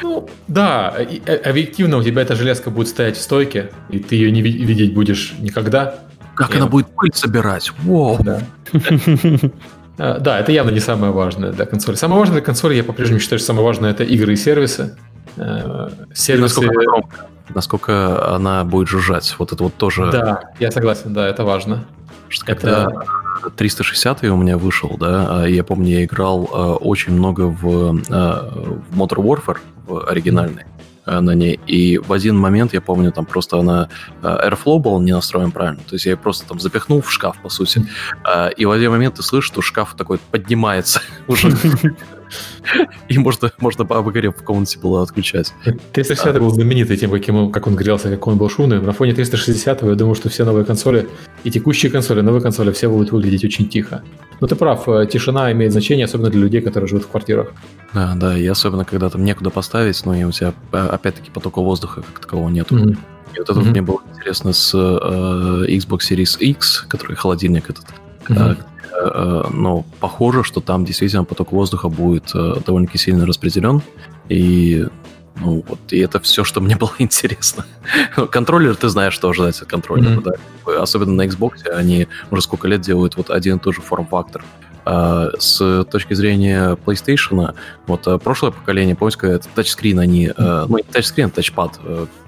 Ну, 0.01 0.29
да, 0.47 0.95
э, 0.97 1.35
объективно 1.35 1.97
у 1.97 2.03
тебя 2.03 2.21
эта 2.21 2.35
железка 2.35 2.69
будет 2.69 2.87
стоять 2.87 3.17
в 3.17 3.21
стойке, 3.21 3.71
и 3.89 3.99
ты 3.99 4.15
ее 4.15 4.31
не 4.31 4.41
видеть 4.41 4.93
будешь 4.93 5.33
никогда. 5.39 5.99
Как 6.35 6.55
и 6.55 6.57
она 6.57 6.67
будет 6.67 6.87
пыль 6.95 7.11
собирать? 7.13 7.71
Вау! 7.83 8.17
Да. 8.23 8.41
Э, 9.97 10.17
да, 10.19 10.39
это 10.39 10.51
явно 10.51 10.71
не 10.71 10.79
самое 10.79 11.11
важное 11.11 11.51
для 11.51 11.65
консоли. 11.65 11.95
Самое 11.95 12.19
важное 12.19 12.37
для 12.37 12.45
консоли, 12.45 12.75
я 12.75 12.83
по-прежнему 12.83 13.19
считаю, 13.19 13.39
что 13.39 13.47
самое 13.47 13.65
важное 13.65 13.91
это 13.91 14.03
игры 14.03 14.33
и 14.33 14.37
сервисы. 14.37 14.97
Э, 15.37 15.89
сервисы... 16.13 16.61
Насколько, 16.61 17.17
насколько 17.53 18.35
она 18.35 18.63
будет 18.63 18.87
жужжать. 18.87 19.35
Вот 19.39 19.51
это 19.51 19.63
вот 19.63 19.75
тоже... 19.75 20.09
Да, 20.11 20.43
я 20.59 20.71
согласен, 20.71 21.13
да, 21.13 21.27
это 21.27 21.43
важно. 21.43 21.85
Когда 22.45 22.89
это... 23.41 23.51
360 23.55 24.23
у 24.23 24.35
меня 24.35 24.57
вышел, 24.57 24.97
да, 24.99 25.43
а 25.43 25.45
я 25.45 25.63
помню, 25.63 25.89
я 25.89 26.03
играл 26.03 26.49
э, 26.51 26.57
очень 26.83 27.13
много 27.13 27.41
в, 27.41 27.95
э, 27.95 28.79
в 28.89 28.99
Modern 28.99 29.23
Warfare, 29.23 29.59
в 29.85 30.09
оригинальной 30.09 30.65
на 31.05 31.35
ней. 31.35 31.59
И 31.67 31.97
в 31.97 32.13
один 32.13 32.37
момент, 32.37 32.73
я 32.73 32.79
помню, 32.79 33.11
там 33.11 33.25
просто 33.25 33.59
она... 33.59 33.89
Airflow 34.21 34.79
был 34.79 35.01
не 35.01 35.11
настроен 35.11 35.51
правильно. 35.51 35.81
То 35.85 35.95
есть 35.95 36.05
я 36.05 36.13
ее 36.13 36.17
просто 36.17 36.47
там 36.47 36.61
запихнул 36.61 37.01
в 37.01 37.11
шкаф, 37.11 37.35
по 37.41 37.49
сути. 37.49 37.85
И 38.55 38.65
в 38.65 38.71
один 38.71 38.91
момент 38.91 39.15
ты 39.15 39.21
слышишь, 39.21 39.51
что 39.51 39.61
шкаф 39.61 39.95
такой 39.97 40.17
поднимается 40.31 41.01
уже 41.27 41.49
И 43.09 43.17
можно, 43.17 43.51
можно 43.59 43.83
обогрев 43.83 44.35
в 44.37 44.43
комнате 44.43 44.79
было 44.79 45.01
отключать. 45.03 45.53
360 45.93 46.39
был 46.39 46.49
знаменитый 46.49 46.97
тем, 46.97 47.11
каким 47.11 47.35
он, 47.35 47.51
как 47.51 47.67
он 47.67 47.75
грелся, 47.75 48.09
как 48.09 48.27
он 48.27 48.37
был 48.37 48.49
шумным. 48.49 48.85
На 48.85 48.91
фоне 48.91 49.13
360 49.13 49.83
я 49.83 49.95
думаю, 49.95 50.15
что 50.15 50.29
все 50.29 50.45
новые 50.45 50.65
консоли, 50.65 51.07
и 51.43 51.51
текущие 51.51 51.91
консоли, 51.91 52.21
новые 52.21 52.41
консоли, 52.41 52.71
все 52.71 52.89
будут 52.89 53.11
выглядеть 53.11 53.43
очень 53.43 53.67
тихо. 53.67 54.03
Но 54.39 54.47
ты 54.47 54.55
прав, 54.55 54.87
э, 54.89 55.07
тишина 55.11 55.51
имеет 55.51 55.71
значение, 55.71 56.05
особенно 56.05 56.29
для 56.29 56.41
людей, 56.41 56.61
которые 56.61 56.87
живут 56.87 57.05
в 57.05 57.07
квартирах. 57.07 57.53
Да, 57.93 58.13
да, 58.15 58.37
и 58.37 58.45
особенно, 58.47 58.85
когда 58.85 59.09
там 59.09 59.23
некуда 59.23 59.49
поставить, 59.49 60.05
но 60.05 60.15
и 60.15 60.23
у 60.23 60.31
тебя, 60.31 60.53
а, 60.71 60.89
опять-таки, 60.89 61.31
потока 61.31 61.61
воздуха 61.61 62.01
как 62.01 62.19
такового 62.19 62.49
нету. 62.49 62.75
Mm-hmm. 62.75 62.97
И 63.35 63.39
вот 63.39 63.49
это 63.49 63.59
mm-hmm. 63.59 63.69
мне 63.69 63.81
было 63.81 64.01
интересно 64.13 64.53
с 64.53 64.73
э, 64.73 65.65
Xbox 65.69 65.99
Series 66.09 66.39
X, 66.39 66.85
который 66.87 67.15
холодильник 67.15 67.69
этот, 67.69 67.85
mm-hmm. 68.27 68.57
Э, 68.93 69.43
но 69.51 69.85
похоже, 69.99 70.43
что 70.43 70.61
там 70.61 70.85
действительно 70.85 71.23
поток 71.23 71.51
воздуха 71.51 71.89
будет 71.89 72.31
э, 72.33 72.55
довольно-таки 72.65 72.97
сильно 72.97 73.25
распределен. 73.25 73.81
И 74.29 74.85
ну 75.37 75.63
вот, 75.67 75.79
и 75.91 75.99
это 75.99 76.19
все, 76.19 76.43
что 76.43 76.61
мне 76.61 76.75
было 76.79 76.93
интересно. 76.99 77.65
Контроллер, 78.31 78.75
ты 78.75 78.89
знаешь, 78.89 79.13
что 79.13 79.29
ожидать 79.29 79.61
от 79.61 79.67
контроллера, 79.67 80.19
mm-hmm. 80.19 80.37
да? 80.65 80.81
Особенно 80.81 81.13
на 81.13 81.25
Xbox, 81.25 81.67
они 81.67 82.07
уже 82.31 82.41
сколько 82.41 82.67
лет 82.67 82.81
делают 82.81 83.17
вот 83.17 83.29
один 83.29 83.57
и 83.57 83.59
тот 83.59 83.75
же 83.75 83.81
форм-фактор. 83.81 84.43
А, 84.85 85.29
с 85.39 85.85
точки 85.85 86.13
зрения 86.13 86.77
PlayStation, 86.85 87.55
вот 87.87 88.07
а, 88.07 88.17
прошлое 88.17 88.51
поколение, 88.51 88.95
помните, 88.95 89.17
когда 89.17 89.39
тачскрин 89.55 89.99
они, 89.99 90.27
mm-hmm. 90.27 90.65
ну 90.67 90.77
не 90.77 90.83
тачскрин, 90.83 91.27
а 91.27 91.29
тачпад, 91.29 91.79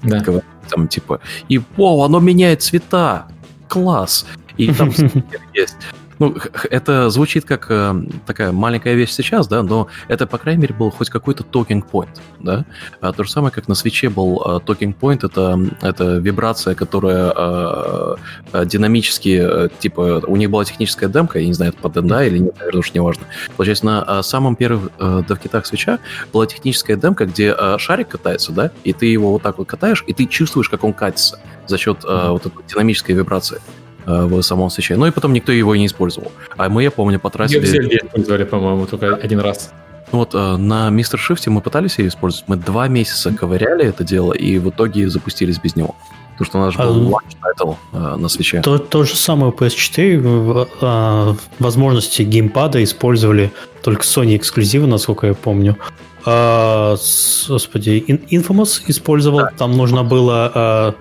да. 0.02 0.20
говорят, 0.22 0.46
там 0.70 0.88
типа, 0.88 1.20
и 1.50 1.62
вау, 1.78 2.02
оно 2.04 2.20
меняет 2.20 2.64
цвета, 2.64 3.28
класс, 3.68 4.26
и 4.58 4.74
там 4.74 4.90
есть. 5.54 5.76
Ну, 6.20 6.36
это 6.70 7.10
звучит 7.10 7.46
как 7.46 7.68
э, 7.70 7.94
такая 8.26 8.52
маленькая 8.52 8.96
вещь 8.96 9.12
сейчас, 9.12 9.48
да, 9.48 9.64
но 9.64 9.88
это, 10.08 10.28
по 10.28 10.38
крайней 10.38 10.62
мере, 10.62 10.74
был 10.74 10.92
хоть 10.92 11.10
какой-то 11.10 11.44
talking 11.44 11.84
point, 11.90 12.20
да. 12.40 12.66
А, 13.02 13.12
то 13.12 13.24
же 13.24 13.32
самое, 13.32 13.52
как 13.52 13.68
на 13.68 13.76
свече 13.76 14.10
был 14.10 14.42
э, 14.46 14.60
talking 14.66 14.96
point, 14.98 15.26
это, 15.26 15.60
это 15.82 16.18
вибрация, 16.18 16.76
которая 16.76 17.34
э, 17.36 18.16
э, 18.54 18.66
динамически, 18.66 19.42
э, 19.42 19.70
типа, 19.80 20.24
у 20.26 20.36
них 20.36 20.50
была 20.50 20.64
техническая 20.64 21.10
демка, 21.10 21.40
я 21.40 21.48
не 21.48 21.54
знаю, 21.54 21.74
это 21.74 21.82
под 21.82 22.06
да 22.06 22.26
или 22.26 22.38
нет, 22.38 22.56
наверное, 22.60 22.80
уж 22.80 22.94
не 22.94 23.00
важно. 23.00 23.24
Получается, 23.58 23.86
на 23.86 24.06
э, 24.08 24.22
самом 24.24 24.56
первых 24.56 24.92
э, 25.00 25.24
девкитах 25.28 25.66
свеча 25.66 26.00
была 26.32 26.46
техническая 26.46 26.98
демка, 26.98 27.26
где 27.26 27.56
э, 27.58 27.78
шарик 27.78 28.10
катается, 28.10 28.52
да, 28.52 28.72
и 28.84 28.94
ты 28.94 29.08
его 29.08 29.32
вот 29.32 29.42
так 29.42 29.58
вот 29.58 29.68
катаешь, 29.68 30.04
и 30.08 30.14
ты 30.14 30.26
чувствуешь, 30.26 30.70
как 30.70 30.84
он 30.84 30.94
катится 30.94 31.40
за 31.68 31.78
счет 31.78 32.04
э, 32.04 32.30
вот 32.30 32.46
этой 32.46 32.64
динамической 32.68 33.16
вибрации. 33.16 33.60
Э, 34.08 34.26
в 34.26 34.42
самом 34.42 34.70
Switch 34.70 34.91
е. 34.91 34.98
Ну 34.98 35.08
и 35.08 35.12
потом 35.12 35.34
никто 35.34 35.52
его 35.52 35.74
и 35.74 35.80
не 35.80 35.88
использовал. 35.88 36.32
А 36.58 36.70
мы, 36.70 36.84
я 36.84 36.92
помню, 36.92 37.20
потратили... 37.20 37.66
Ее 37.66 37.82
все 37.82 37.98
использовали, 37.98 38.44
по-моему, 38.44 38.86
только 38.86 39.16
один 39.16 39.40
раз. 39.40 39.72
Ну 40.12 40.20
вот 40.20 40.36
э, 40.36 40.58
на 40.58 40.90
Mr. 40.92 41.20
Shifty 41.20 41.50
мы 41.50 41.62
пытались 41.62 41.98
ее 41.98 42.10
использовать. 42.10 42.48
Мы 42.48 42.58
два 42.58 42.88
месяца 42.88 43.32
ковыряли 43.32 43.86
это 43.86 44.04
дело, 44.04 44.34
и 44.34 44.60
в 44.60 44.70
итоге 44.70 45.10
запустились 45.10 45.58
без 45.60 45.76
него. 45.76 45.96
Потому 46.38 46.46
что 46.46 46.58
у 46.58 46.62
нас 46.62 46.74
же 46.74 46.80
был 46.80 47.18
а, 47.18 47.22
title 47.42 47.74
э, 47.94 48.16
на 48.18 48.30
Switch 48.30 48.54
е. 48.54 48.62
То, 48.62 48.78
то 48.78 49.04
же 49.06 49.16
самое 49.16 49.52
PS4. 49.52 50.68
Э, 50.82 51.34
возможности 51.58 52.22
геймпада 52.22 52.84
использовали 52.84 53.52
только 53.82 54.04
Sony 54.04 54.36
эксклюзивы, 54.36 54.86
насколько 54.86 55.28
я 55.28 55.34
помню. 55.34 55.78
А, 56.26 56.96
господи, 57.48 58.04
Infamous 58.30 58.84
использовал. 58.86 59.40
Да. 59.40 59.52
Там 59.58 59.76
нужно 59.76 60.04
было 60.04 60.96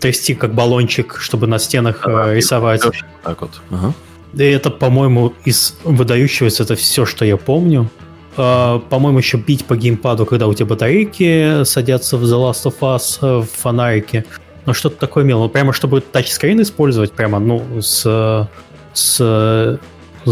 трясти 0.00 0.34
как 0.34 0.54
баллончик, 0.54 1.16
чтобы 1.18 1.46
на 1.46 1.58
стенах 1.58 2.02
да, 2.04 2.34
рисовать. 2.34 2.82
Так 3.22 3.40
вот. 3.40 3.60
Ага. 3.70 3.94
И 4.34 4.42
это, 4.42 4.70
по-моему, 4.70 5.32
из 5.44 5.76
выдающегося 5.84 6.62
это 6.64 6.76
все, 6.76 7.06
что 7.06 7.24
я 7.24 7.36
помню. 7.36 7.90
Uh, 8.36 8.80
по-моему, 8.90 9.18
еще 9.18 9.38
бить 9.38 9.64
по 9.64 9.76
геймпаду, 9.76 10.26
когда 10.26 10.46
у 10.46 10.52
тебя 10.52 10.66
батарейки 10.66 11.64
садятся 11.64 12.18
в 12.18 12.24
The 12.24 12.36
Last 12.36 12.64
of 12.64 12.74
Us 12.80 13.18
э, 13.22 13.38
в 13.40 13.46
фонарике. 13.46 14.26
Ну, 14.66 14.74
что-то 14.74 14.96
такое. 14.96 15.24
Ну, 15.24 15.48
прямо, 15.48 15.72
чтобы 15.72 16.02
тачскрин 16.02 16.60
использовать, 16.60 17.12
прямо, 17.12 17.38
ну, 17.38 17.64
с, 17.80 18.46
с 18.92 19.80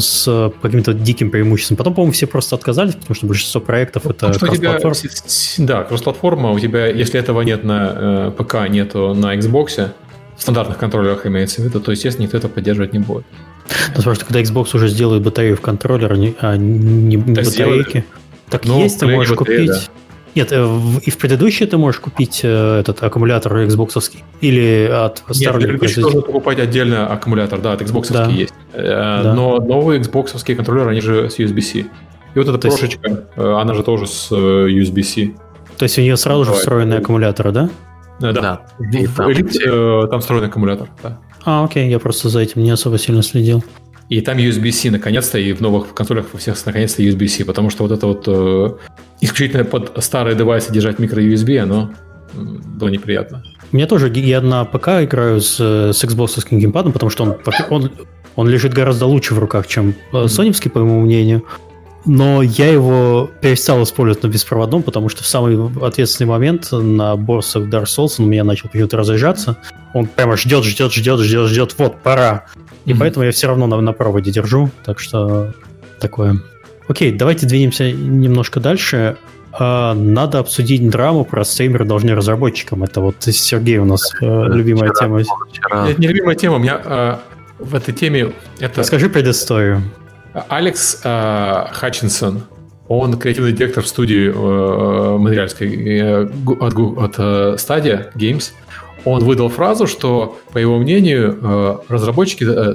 с 0.01 0.53
каким-то 0.62 0.95
диким 0.95 1.30
преимуществом. 1.30 1.76
Потом, 1.76 1.95
по-моему, 1.95 2.12
все 2.12 2.26
просто 2.26 2.57
отказались, 2.57 2.95
потому 2.95 3.14
что 3.14 3.26
большинство 3.26 3.61
проектов 3.61 4.07
это 4.07 4.32
кросс-платформа. 4.32 4.95
Да, 5.59 5.84
кросс-платформа. 5.84 6.51
У 6.53 6.59
тебя, 6.59 6.86
если 6.86 7.18
этого 7.18 7.42
нет 7.42 7.64
на 7.64 7.92
э, 7.95 8.32
ПК, 8.36 8.68
нету 8.68 9.14
на 9.14 9.36
Xbox, 9.36 9.90
в 10.36 10.42
стандартных 10.42 10.78
контроллерах 10.78 11.26
имеется 11.26 11.62
в 11.62 11.64
виду, 11.64 11.80
то, 11.80 11.92
естественно, 11.92 12.24
никто 12.24 12.36
это 12.36 12.49
поддерживать 12.49 12.92
не 12.92 12.99
будет. 12.99 13.24
Ну, 13.88 13.97
потому 13.97 14.14
что 14.14 14.24
когда 14.26 14.40
Xbox 14.42 14.74
уже 14.74 14.88
сделает 14.88 15.22
батарею 15.22 15.57
в 15.57 15.61
контроллер, 15.61 16.12
а 16.40 16.57
не, 16.57 17.16
не 17.16 17.34
так 17.34 17.45
батарейки, 17.45 18.05
так 18.51 18.64
ну, 18.64 18.80
есть, 18.80 19.01
ты 19.01 19.07
можешь 19.07 19.36
батарея, 19.36 19.66
купить... 19.66 19.84
Да. 19.86 20.03
Нет, 20.35 20.49
э, 20.51 20.78
и 21.03 21.11
в 21.11 21.18
предыдущие 21.18 21.68
ты 21.68 21.76
можешь 21.78 22.01
купить 22.01 22.41
э, 22.43 22.80
этот 22.80 23.03
аккумулятор 23.03 23.57
Xbox 23.59 24.12
или 24.41 24.89
от 24.91 25.22
Starlink. 25.28 25.39
Нет, 25.41 25.55
предыдущий 25.55 26.03
должен 26.03 26.22
покупать 26.22 26.59
отдельно 26.59 27.07
аккумулятор, 27.07 27.61
да, 27.61 27.72
от 27.72 27.82
Xbox 27.82 28.12
да. 28.12 28.26
есть. 28.26 28.55
Э, 28.72 29.22
да. 29.22 29.35
Но 29.35 29.59
новые 29.59 30.01
Xbox 30.01 30.55
контроллеры, 30.55 30.91
они 30.91 31.01
же 31.01 31.30
с 31.30 31.39
USB-C. 31.39 31.78
И 31.78 31.87
вот 32.39 32.49
эта 32.49 32.59
То 32.59 32.68
прошечка, 32.68 33.09
есть... 33.09 33.20
она 33.37 33.74
же 33.74 33.85
тоже 33.85 34.07
с 34.09 34.32
USB-C. 34.32 35.35
То 35.78 35.85
есть 35.85 35.99
у 35.99 36.01
нее 36.01 36.16
сразу 36.16 36.45
Давай. 36.45 36.55
же 36.55 36.61
встроенный 36.61 36.99
аккумулятор, 36.99 37.53
да? 37.53 37.70
Да. 38.20 38.32
да. 38.32 38.61
И 38.93 39.07
там, 39.07 39.28
Elite, 39.28 40.09
там 40.09 40.20
встроенный 40.20 40.49
аккумулятор, 40.49 40.89
да. 41.03 41.18
А, 41.45 41.64
окей, 41.64 41.89
я 41.89 41.99
просто 41.99 42.28
за 42.28 42.41
этим 42.41 42.62
не 42.62 42.70
особо 42.70 42.99
сильно 42.99 43.22
следил. 43.22 43.62
И 44.09 44.20
там 44.20 44.38
USB-C 44.38 44.90
наконец-то, 44.90 45.38
и 45.38 45.52
в 45.52 45.61
новых 45.61 45.94
консолях 45.94 46.26
во 46.32 46.38
всех 46.38 46.57
наконец-то 46.66 47.02
USB-C, 47.02 47.44
потому 47.44 47.70
что 47.70 47.84
вот 47.84 47.92
это 47.92 48.07
вот 48.07 48.24
э, 48.26 48.70
исключительно 49.20 49.64
под 49.64 49.92
старые 50.05 50.36
девайсы 50.36 50.72
держать 50.72 50.98
микро-USB, 50.98 51.59
оно 51.59 51.90
было 52.34 52.88
неприятно. 52.88 53.42
Мне 53.72 53.86
тоже, 53.86 54.12
я 54.14 54.40
на 54.40 54.64
ПК 54.64 54.88
играю 55.02 55.40
с, 55.40 55.57
с 55.59 56.05
Xbox 56.05 56.46
геймпадом, 56.50 56.92
потому 56.92 57.11
что 57.11 57.24
он, 57.24 57.36
он, 57.70 57.90
он 58.36 58.48
лежит 58.48 58.74
гораздо 58.74 59.07
лучше 59.07 59.34
в 59.34 59.38
руках, 59.38 59.66
чем 59.66 59.94
соневский, 60.26 60.70
по 60.70 60.80
моему 60.80 61.00
мнению. 61.00 61.44
Но 62.07 62.42
я 62.42 62.70
его 62.70 63.30
перестал 63.40 63.82
использовать 63.82 64.22
на 64.22 64.28
беспроводном, 64.28 64.82
потому 64.82 65.09
что 65.09 65.22
в 65.22 65.26
самый 65.26 65.70
ответственный 65.82 66.28
момент 66.28 66.70
на 66.70 67.16
борсах 67.16 67.64
Dark 67.64 67.84
Souls 67.84 68.16
он 68.18 68.26
у 68.26 68.28
меня 68.28 68.44
начал 68.44 68.68
почему-то 68.68 68.98
разряжаться. 68.98 69.57
Он 69.94 70.07
прямо 70.07 70.36
ждет, 70.36 70.64
ждет, 70.64 70.92
ждет, 70.92 71.20
ждет, 71.20 71.48
ждет, 71.48 71.74
вот, 71.78 72.02
пора. 72.02 72.44
И 72.84 72.92
mm-hmm. 72.92 72.96
поэтому 72.98 73.24
я 73.24 73.32
все 73.32 73.46
равно 73.46 73.66
на, 73.66 73.80
на 73.80 73.92
проводе 73.92 74.30
держу, 74.30 74.70
так 74.84 74.98
что 74.98 75.55
такое. 75.98 76.40
Окей, 76.88 77.12
давайте 77.12 77.46
двинемся 77.46 77.90
немножко 77.90 78.61
дальше. 78.61 79.16
А, 79.52 79.94
надо 79.94 80.40
обсудить 80.40 80.88
драму 80.90 81.24
про 81.24 81.44
стримеры 81.44 81.84
должны 81.84 82.14
разработчикам. 82.14 82.82
Это 82.82 83.00
вот 83.00 83.16
Сергей 83.20 83.78
у 83.78 83.84
нас 83.84 84.12
э, 84.20 84.24
любимая 84.48 84.90
вчера, 84.90 85.07
тема. 85.07 85.22
Вчера. 85.48 85.88
Это 85.88 86.00
не 86.00 86.09
любимая 86.09 86.34
тема. 86.34 86.57
У 86.57 86.59
меня 86.59 86.80
э, 86.84 87.16
в 87.61 87.74
этой 87.74 87.94
теме... 87.94 88.32
Это... 88.59 88.80
Расскажи 88.80 89.09
предысторию. 89.09 89.82
Алекс 90.49 91.01
э, 91.05 91.66
Хатчинсон, 91.72 92.43
он 92.89 93.18
креативный 93.18 93.53
директор 93.53 93.82
в 93.82 93.87
студии 93.87 94.28
э, 94.28 95.18
монреальской 95.18 95.99
э, 95.99 96.28
от, 96.61 96.74
от 96.74 97.18
э, 97.18 97.57
Games. 98.14 98.51
Он 99.05 99.22
выдал 99.22 99.49
фразу, 99.49 99.87
что, 99.87 100.39
по 100.53 100.59
его 100.59 100.78
мнению, 100.78 101.39
э, 101.41 101.76
разработчики, 101.89 102.45
э, 102.45 102.74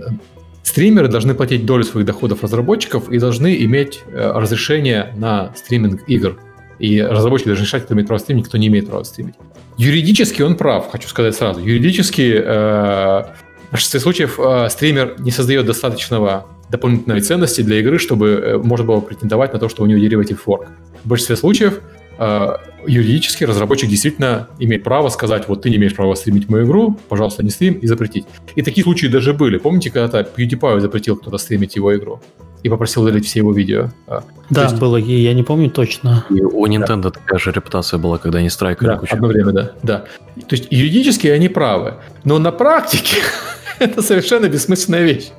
стримеры 0.64 1.08
должны 1.10 1.34
платить 1.34 1.66
долю 1.66 1.84
своих 1.84 2.06
доходов 2.06 2.44
разработчиков 2.44 3.10
и 3.10 3.20
должны 3.20 3.64
иметь 3.66 4.02
э, 4.08 4.32
разрешение 4.34 5.14
на 5.18 5.54
стриминг 5.56 6.02
игр. 6.08 6.38
И 6.80 7.02
разработчики 7.02 7.50
должны 7.50 7.64
решать, 7.64 7.84
кто 7.84 7.94
имеет 7.94 8.08
право 8.08 8.20
стримить, 8.20 8.48
кто 8.48 8.58
не 8.58 8.68
имеет 8.68 8.88
права 8.88 9.04
стримить. 9.04 9.36
Юридически 9.78 10.42
он 10.42 10.56
прав, 10.56 10.90
хочу 10.92 11.08
сказать 11.08 11.36
сразу. 11.36 11.60
Юридически 11.60 12.34
э, 12.36 12.44
в 12.44 13.72
большинстве 13.72 14.00
случаев 14.00 14.40
э, 14.40 14.70
стример 14.70 15.16
не 15.20 15.32
создает 15.32 15.66
достаточного 15.66 16.46
дополнительной 16.70 17.22
ценности 17.22 17.62
для 17.62 17.80
игры, 17.80 17.98
чтобы 17.98 18.28
э, 18.30 18.58
можно 18.58 18.86
было 18.86 19.00
претендовать 19.02 19.54
на 19.54 19.60
то, 19.60 19.70
что 19.70 19.84
у 19.84 19.86
него 19.86 20.00
дериватив 20.00 20.42
форк. 20.42 20.68
В 21.04 21.08
большинстве 21.08 21.36
случаев 21.36 21.82
э, 22.18 22.48
юридически 22.86 23.44
разработчик 23.44 23.90
действительно 23.90 24.48
имеет 24.60 24.84
право 24.84 25.10
сказать, 25.10 25.48
вот 25.48 25.64
ты 25.64 25.70
не 25.70 25.78
имеешь 25.78 25.96
права 25.96 26.16
стримить 26.16 26.50
мою 26.50 26.66
игру, 26.66 26.98
пожалуйста, 27.10 27.44
не 27.44 27.50
стрим, 27.50 27.74
и 27.74 27.88
запретить. 27.88 28.26
И 28.56 28.62
такие 28.62 28.84
случаи 28.84 29.08
даже 29.08 29.34
были. 29.34 29.58
Помните, 29.58 29.92
когда-то 29.92 30.28
PewDiePie 30.36 30.80
запретил 30.80 31.18
кто-то 31.18 31.38
стримить 31.38 31.76
его 31.76 31.96
игру? 31.96 32.22
и 32.64 32.70
попросил 32.70 33.04
удалить 33.04 33.26
все 33.26 33.40
его 33.40 33.54
видео. 33.54 33.90
А, 34.08 34.24
да, 34.50 34.64
есть... 34.64 34.80
было, 34.80 34.98
я 34.98 35.34
не 35.34 35.44
помню 35.44 35.70
точно. 35.70 36.26
И 36.30 36.42
у 36.42 36.66
Nintendo 36.68 37.04
да. 37.04 37.12
такая 37.12 37.40
же 37.40 37.52
репутация 37.52 37.98
была, 38.00 38.18
когда 38.18 38.40
они 38.40 38.50
страйкали 38.50 38.90
да, 38.90 38.98
кучу. 38.98 39.16
одно 39.16 39.28
время, 39.28 39.52
да, 39.52 39.72
да. 39.82 40.06
То 40.36 40.56
есть 40.56 40.68
юридически 40.70 41.28
они 41.28 41.48
правы, 41.48 41.96
но 42.24 42.38
на 42.40 42.52
практике 42.52 43.18
это 43.80 44.02
совершенно 44.02 44.50
бессмысленная 44.50 45.04
вещь. 45.04 45.30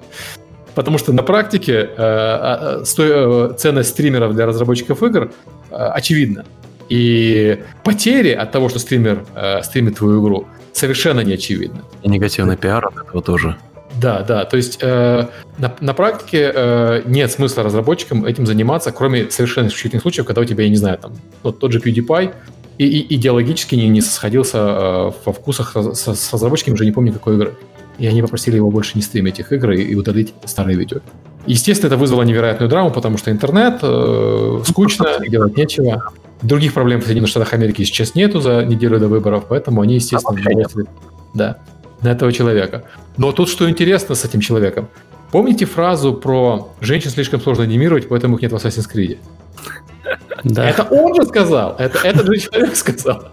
Потому 0.74 0.98
что 0.98 1.12
на 1.12 1.22
практике 1.22 1.72
э, 1.72 2.82
э, 2.82 2.84
э, 2.98 3.52
ценность 3.58 3.90
стримеров 3.90 4.34
для 4.34 4.46
разработчиков 4.46 5.02
игр 5.02 5.30
э, 5.70 5.74
очевидна. 5.74 6.44
И 6.88 7.60
потери 7.84 8.32
от 8.32 8.52
того, 8.52 8.68
что 8.68 8.78
стример 8.78 9.24
э, 9.34 9.62
стримит 9.62 9.96
твою 9.96 10.22
игру, 10.22 10.46
совершенно 10.72 11.20
не 11.20 11.34
очевидны. 11.34 11.82
И 12.02 12.08
негативный 12.08 12.56
пиар 12.56 12.86
от 12.86 12.96
этого 12.96 13.22
тоже. 13.22 13.56
Да, 14.00 14.22
да. 14.22 14.44
То 14.44 14.56
есть 14.56 14.78
э, 14.82 15.26
на, 15.58 15.74
на 15.80 15.94
практике 15.94 16.52
э, 16.54 17.02
нет 17.06 17.30
смысла 17.30 17.62
разработчикам 17.62 18.24
этим 18.24 18.46
заниматься, 18.46 18.92
кроме 18.92 19.30
совершенно 19.30 19.66
исключительных 19.66 20.02
случаев, 20.02 20.26
когда 20.26 20.40
у 20.40 20.44
тебя, 20.44 20.64
я 20.64 20.70
не 20.70 20.76
знаю, 20.76 20.98
там, 20.98 21.12
вот 21.42 21.58
тот 21.58 21.72
же 21.72 21.80
PewDiePie 21.80 22.34
и, 22.78 22.86
и 22.86 23.14
идеологически 23.16 23.74
не, 23.74 23.88
не 23.88 24.00
сходился 24.00 24.58
э, 24.58 25.12
во 25.24 25.32
вкусах 25.32 25.76
с, 25.76 26.14
с 26.14 26.32
разработчиками, 26.32 26.74
уже 26.74 26.84
не 26.84 26.92
помню 26.92 27.12
какой 27.12 27.34
игры 27.34 27.54
и 28.00 28.06
они 28.06 28.22
попросили 28.22 28.56
его 28.56 28.70
больше 28.70 28.92
не 28.94 29.02
стримить 29.02 29.38
их 29.38 29.52
игры 29.52 29.80
и 29.80 29.94
удалить 29.94 30.32
старые 30.46 30.76
видео. 30.76 31.00
Естественно, 31.46 31.88
это 31.88 31.96
вызвало 31.98 32.22
невероятную 32.22 32.70
драму, 32.70 32.90
потому 32.90 33.18
что 33.18 33.30
интернет, 33.30 33.80
э, 33.82 34.62
скучно, 34.66 35.18
делать 35.28 35.56
нечего. 35.56 36.10
Других 36.40 36.72
проблем 36.72 37.00
в 37.00 37.04
Соединенных 37.04 37.28
Штатах 37.28 37.52
Америки 37.52 37.84
сейчас 37.84 38.14
нету 38.14 38.40
за 38.40 38.64
неделю 38.64 38.98
до 38.98 39.08
выборов, 39.08 39.44
поэтому 39.48 39.82
они, 39.82 39.96
естественно, 39.96 40.38
а 40.40 40.84
да, 41.34 41.58
на 42.00 42.08
этого 42.08 42.32
человека. 42.32 42.84
Но 43.18 43.32
тут 43.32 43.50
что 43.50 43.68
интересно 43.68 44.14
с 44.14 44.24
этим 44.24 44.40
человеком. 44.40 44.88
Помните 45.30 45.66
фразу 45.66 46.14
про 46.14 46.72
«женщин 46.80 47.10
слишком 47.10 47.40
сложно 47.40 47.64
анимировать, 47.64 48.08
поэтому 48.08 48.36
их 48.36 48.42
нет 48.42 48.52
в 48.52 48.56
Assassin's 48.56 48.88
Creed»? 48.90 49.18
Да. 50.42 50.70
Это 50.70 50.84
он 50.84 51.14
же 51.14 51.26
сказал, 51.26 51.76
это 51.78 51.98
этот 51.98 52.26
же 52.26 52.38
человек 52.38 52.74
сказал. 52.74 53.28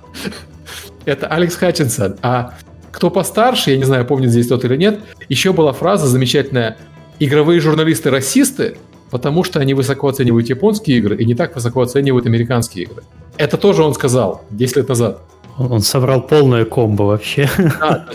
Это 1.05 1.27
Алекс 1.27 1.55
Хатчинсон. 1.55 2.17
А 2.21 2.53
кто 2.97 3.11
постарше, 3.11 3.69
я 3.69 3.77
не 3.77 3.83
знаю, 3.83 4.05
помнит 4.05 4.31
здесь 4.31 4.47
тот 4.47 4.65
или 4.65 4.75
нет, 4.75 5.01
еще 5.29 5.53
была 5.53 5.71
фраза 5.71 6.07
замечательная 6.07 6.77
«Игровые 7.19 7.59
журналисты 7.59 8.09
расисты, 8.09 8.79
потому 9.11 9.43
что 9.43 9.59
они 9.59 9.75
высоко 9.75 10.07
оценивают 10.07 10.49
японские 10.49 10.97
игры 10.97 11.15
и 11.15 11.23
не 11.23 11.35
так 11.35 11.53
высоко 11.53 11.81
оценивают 11.81 12.25
американские 12.25 12.85
игры». 12.85 13.03
Это 13.37 13.57
тоже 13.57 13.83
он 13.83 13.93
сказал 13.93 14.41
10 14.49 14.77
лет 14.77 14.89
назад. 14.89 15.21
Он 15.59 15.81
собрал 15.81 16.21
полное 16.21 16.65
комбо 16.65 17.03
вообще. 17.03 17.47
Да, 17.79 18.07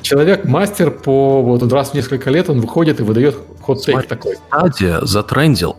человек 0.00 0.46
мастер 0.46 0.90
по... 0.90 1.42
Вот 1.42 1.70
раз 1.70 1.90
в 1.90 1.94
несколько 1.94 2.30
лет 2.30 2.48
он 2.48 2.62
выходит 2.62 3.00
и 3.00 3.02
выдает 3.02 3.36
ход 3.60 3.84
такой. 4.08 4.36
Стадия 4.48 5.00
затрендила. 5.02 5.76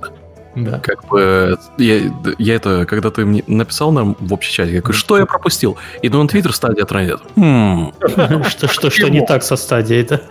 Да. 0.56 0.80
Как 0.80 1.08
бы 1.08 1.58
я, 1.78 2.12
я 2.38 2.56
это, 2.56 2.86
когда 2.86 3.10
ты 3.10 3.26
мне 3.26 3.44
написал 3.48 3.92
нам 3.92 4.16
в 4.20 4.34
общий 4.34 4.52
чате, 4.52 4.74
я 4.74 4.82
говорю, 4.82 4.98
что 4.98 5.18
я 5.18 5.26
пропустил? 5.26 5.78
Иду 6.02 6.22
на 6.22 6.28
Твиттер, 6.28 6.54
стадия 6.54 6.86
трендит. 6.86 7.20
Хм. 7.36 7.94
Что, 8.50 8.68
что, 8.68 8.90
что 8.90 9.10
не 9.10 9.26
так 9.26 9.44
со 9.44 9.56
стадией, 9.56 10.04
да? 10.04 10.22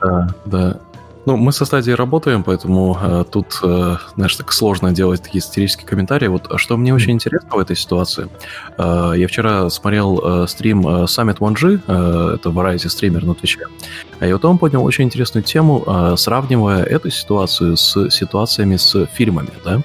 Да, 0.00 0.28
да. 0.44 0.80
Ну, 1.26 1.36
мы 1.36 1.52
со 1.52 1.64
стадией 1.64 1.94
работаем, 1.94 2.42
поэтому 2.42 2.98
э, 3.00 3.24
тут, 3.30 3.58
э, 3.62 3.96
знаешь, 4.14 4.36
так 4.36 4.52
сложно 4.52 4.92
делать 4.92 5.22
такие 5.22 5.40
сатирические 5.40 5.86
комментарии. 5.86 6.28
Вот 6.28 6.52
а 6.52 6.58
что 6.58 6.76
мне 6.76 6.94
очень 6.94 7.12
интересно 7.12 7.50
в 7.50 7.58
этой 7.58 7.76
ситуации, 7.76 8.28
э, 8.76 9.12
я 9.16 9.26
вчера 9.26 9.70
смотрел 9.70 10.20
э, 10.22 10.46
стрим 10.48 10.86
э, 10.86 11.04
Summit 11.04 11.38
1G, 11.38 11.80
э, 11.86 12.34
это 12.34 12.50
variety 12.50 12.88
стример 12.88 13.24
на 13.24 13.34
Твиче, 13.34 13.66
и 14.20 14.32
вот 14.32 14.44
он 14.44 14.58
поднял 14.58 14.84
очень 14.84 15.04
интересную 15.04 15.42
тему, 15.44 15.82
э, 15.86 16.14
сравнивая 16.18 16.84
эту 16.84 17.10
ситуацию 17.10 17.76
с 17.76 18.10
ситуациями 18.10 18.76
с 18.76 19.06
фильмами, 19.06 19.50
да. 19.64 19.76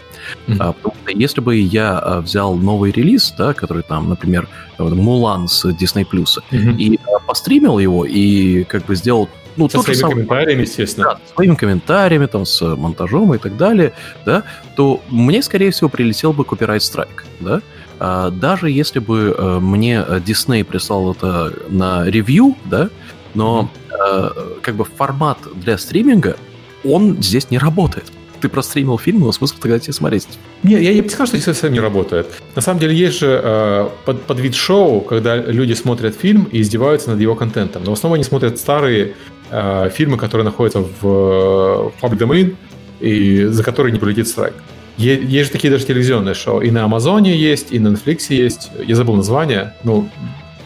Mm-hmm. 0.47 0.57
А, 0.59 0.73
потому 0.73 0.95
что 1.01 1.11
если 1.17 1.41
бы 1.41 1.55
я 1.55 2.01
э, 2.03 2.19
взял 2.19 2.55
новый 2.55 2.91
релиз, 2.91 3.33
да, 3.37 3.53
который 3.53 3.83
там, 3.83 4.09
например, 4.09 4.47
Мулан 4.77 5.47
с 5.47 5.65
Disney 5.65 6.05
Plus, 6.09 6.39
mm-hmm. 6.51 6.75
и 6.77 6.95
э, 6.95 6.99
постримил 7.25 7.79
его, 7.79 8.05
и 8.05 8.63
как 8.65 8.85
бы 8.85 8.95
сделал 8.95 9.29
ну, 9.65 9.69
со 9.69 9.81
своими 9.81 9.99
самый, 9.99 10.13
комментариями, 10.13 10.61
естественно. 10.61 11.05
Да, 11.05 11.19
со 11.27 11.33
своими 11.33 11.55
комментариями, 11.55 12.25
там, 12.25 12.45
с 12.45 12.61
монтажом 12.61 13.33
и 13.33 13.37
так 13.37 13.57
далее, 13.57 13.93
да, 14.25 14.43
то 14.75 15.01
мне, 15.09 15.41
скорее 15.41 15.71
всего, 15.71 15.89
прилетел 15.89 16.33
бы 16.33 16.45
копирайт 16.45 16.83
страйк, 16.83 17.25
да. 17.39 17.61
А, 17.99 18.31
даже 18.31 18.69
если 18.69 18.99
бы 18.99 19.35
а, 19.37 19.59
мне 19.59 20.05
Disney 20.25 20.63
прислал 20.63 21.11
это 21.11 21.53
на 21.69 22.05
ревью, 22.05 22.55
да, 22.65 22.89
но 23.33 23.69
а, 23.91 24.57
как 24.61 24.75
бы 24.75 24.85
формат 24.85 25.39
для 25.55 25.77
стриминга, 25.77 26.37
он 26.83 27.21
здесь 27.21 27.51
не 27.51 27.57
работает 27.57 28.05
ты 28.39 28.49
простримил 28.49 28.97
фильм, 28.97 29.19
но 29.19 29.31
смысл 29.31 29.55
тогда 29.59 29.79
тебе 29.79 29.93
смотреть. 29.93 30.27
Не, 30.63 30.81
я 30.81 30.93
не 30.93 31.07
скажу, 31.09 31.27
что 31.27 31.37
здесь 31.37 31.45
совсем 31.45 31.73
не 31.73 31.79
работает. 31.79 32.27
На 32.55 32.61
самом 32.61 32.79
деле 32.79 32.95
есть 32.95 33.19
же 33.19 33.39
э, 33.43 33.89
под, 34.05 34.23
под 34.23 34.39
вид 34.39 34.55
шоу, 34.55 35.01
когда 35.01 35.35
люди 35.35 35.73
смотрят 35.73 36.15
фильм 36.15 36.47
и 36.51 36.61
издеваются 36.61 37.11
над 37.11 37.19
его 37.19 37.35
контентом. 37.35 37.83
Но 37.83 37.91
в 37.91 37.93
основном 37.93 38.15
они 38.15 38.23
смотрят 38.23 38.57
старые 38.57 39.15
э, 39.49 39.89
фильмы, 39.93 40.17
которые 40.17 40.45
находятся 40.45 40.79
в, 40.79 41.01
в 41.01 41.93
public 42.01 42.17
domain, 42.17 42.55
и 42.99 43.45
за 43.45 43.63
которые 43.63 43.93
не 43.93 43.99
полетит 43.99 44.27
страйк. 44.27 44.53
Есть 44.97 45.47
же 45.47 45.51
такие 45.51 45.71
даже 45.71 45.85
телевизионные 45.85 46.35
шоу. 46.35 46.59
И 46.59 46.71
на 46.71 46.83
Амазоне 46.83 47.33
есть, 47.33 47.71
и 47.71 47.79
на 47.79 47.89
Netflix 47.89 48.25
есть. 48.29 48.69
Я 48.85 48.95
забыл 48.95 49.15
название. 49.15 49.73
Ну, 49.83 50.09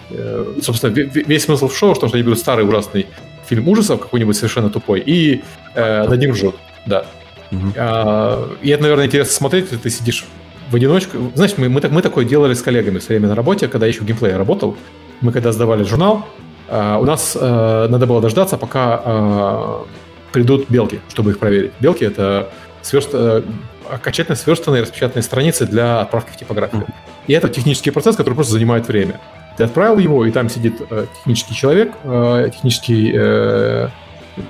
э, 0.10 0.54
собственно, 0.62 0.92
весь 0.92 1.44
смысл 1.44 1.68
в 1.68 1.78
шоу 1.78 1.94
в 1.94 2.00
том, 2.00 2.10
что 2.10 2.18
они 2.18 2.24
берут 2.26 2.40
старый 2.40 2.68
ужасный 2.68 3.06
фильм 3.48 3.68
ужасов, 3.68 4.02
какой-нибудь 4.02 4.36
совершенно 4.36 4.70
тупой, 4.70 5.02
и 5.02 5.44
э, 5.76 6.08
над 6.08 6.20
ним 6.20 6.32
ржут. 6.32 6.56
Да. 6.88 7.06
Угу. 7.52 7.74
А, 7.78 8.50
и 8.62 8.70
это, 8.70 8.82
наверное, 8.82 9.06
интересно 9.06 9.34
смотреть, 9.34 9.70
ты 9.70 9.90
сидишь 9.90 10.26
в 10.72 10.76
одиночку. 10.76 11.18
Знаешь, 11.36 11.54
мы, 11.58 11.70
мы, 11.70 11.82
мы 11.90 12.02
такое 12.02 12.26
делали 12.26 12.54
с 12.56 12.62
коллегами 12.62 12.98
все 12.98 13.10
время 13.10 13.28
на 13.28 13.36
работе, 13.36 13.68
когда 13.68 13.86
я 13.86 13.92
еще 13.92 14.02
в 14.02 14.06
геймплее 14.06 14.38
работал. 14.38 14.76
Мы 15.22 15.32
когда 15.32 15.52
сдавали 15.52 15.84
журнал, 15.84 16.28
Uh, 16.70 17.00
у 17.02 17.06
нас 17.06 17.36
uh, 17.36 17.88
надо 17.88 18.08
было 18.08 18.22
дождаться, 18.22 18.58
пока 18.58 19.02
uh, 19.04 19.86
придут 20.32 20.70
белки, 20.70 21.00
чтобы 21.10 21.32
их 21.32 21.40
проверить. 21.40 21.72
Белки— 21.80 22.04
это 22.06 22.50
сверст... 22.82 23.10
Э, 23.14 23.44
окончательно 23.90 24.36
сверстанные 24.36 24.82
распечатанные 24.82 25.24
страницы 25.24 25.66
для 25.66 26.02
отправки 26.02 26.32
в 26.32 26.38
типографию. 26.38 26.82
Mm-hmm. 26.82 26.94
И 27.28 27.34
это 27.34 27.50
технический 27.50 27.92
процесс, 27.92 28.16
который 28.16 28.34
просто 28.34 28.54
занимает 28.54 28.88
время. 28.88 29.20
Ты 29.58 29.66
отправил 29.66 30.00
его, 30.00 30.26
и 30.26 30.32
там 30.32 30.50
сидит 30.50 30.82
э, 30.90 31.06
технический 31.20 31.54
человек, 31.54 31.94
э, 32.04 32.50
технический 32.54 33.12
э, 33.14 33.90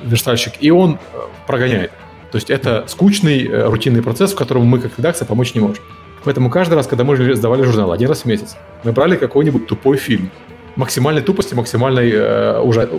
верстальщик, 0.05 0.53
и 0.59 0.71
он 0.71 0.93
э, 1.13 1.17
прогоняет. 1.45 1.91
То 2.31 2.37
есть 2.37 2.49
это 2.49 2.85
скучный, 2.87 3.45
э, 3.45 3.65
рутинный 3.67 4.01
процесс, 4.01 4.31
в 4.31 4.35
котором 4.35 4.63
мы, 4.65 4.79
как 4.79 4.97
редакция, 4.97 5.25
помочь 5.25 5.53
не 5.53 5.61
можем. 5.61 5.83
Поэтому 6.23 6.49
каждый 6.49 6.75
раз, 6.75 6.87
когда 6.87 7.03
мы 7.03 7.35
сдавали 7.35 7.63
журнал, 7.63 7.91
один 7.91 8.07
раз 8.07 8.21
в 8.21 8.25
месяц, 8.25 8.55
мы 8.83 8.93
брали 8.93 9.17
какой-нибудь 9.17 9.67
тупой 9.67 9.97
фильм, 9.97 10.31
максимальной 10.75 11.21
тупости, 11.21 11.53
максимальной 11.53 12.11
э, 12.11 12.61
ужа- 12.61 12.89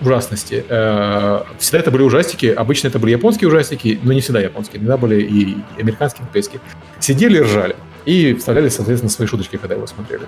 ужасности. 0.00 0.64
Э, 0.68 1.42
всегда 1.58 1.78
это 1.78 1.90
были 1.90 2.02
ужастики, 2.02 2.46
обычно 2.46 2.88
это 2.88 2.98
были 2.98 3.12
японские 3.12 3.48
ужастики, 3.48 3.98
но 4.02 4.12
не 4.12 4.20
всегда 4.20 4.40
японские, 4.40 4.80
иногда 4.80 4.96
были 4.96 5.22
и 5.22 5.56
американские, 5.78 6.20
европейские. 6.20 6.60
Сидели 6.98 7.38
и 7.38 7.40
ржали. 7.40 7.76
И 8.06 8.34
вставляли, 8.34 8.68
соответственно, 8.70 9.10
свои 9.10 9.28
шуточки, 9.28 9.56
когда 9.56 9.74
его 9.74 9.86
смотрели. 9.86 10.22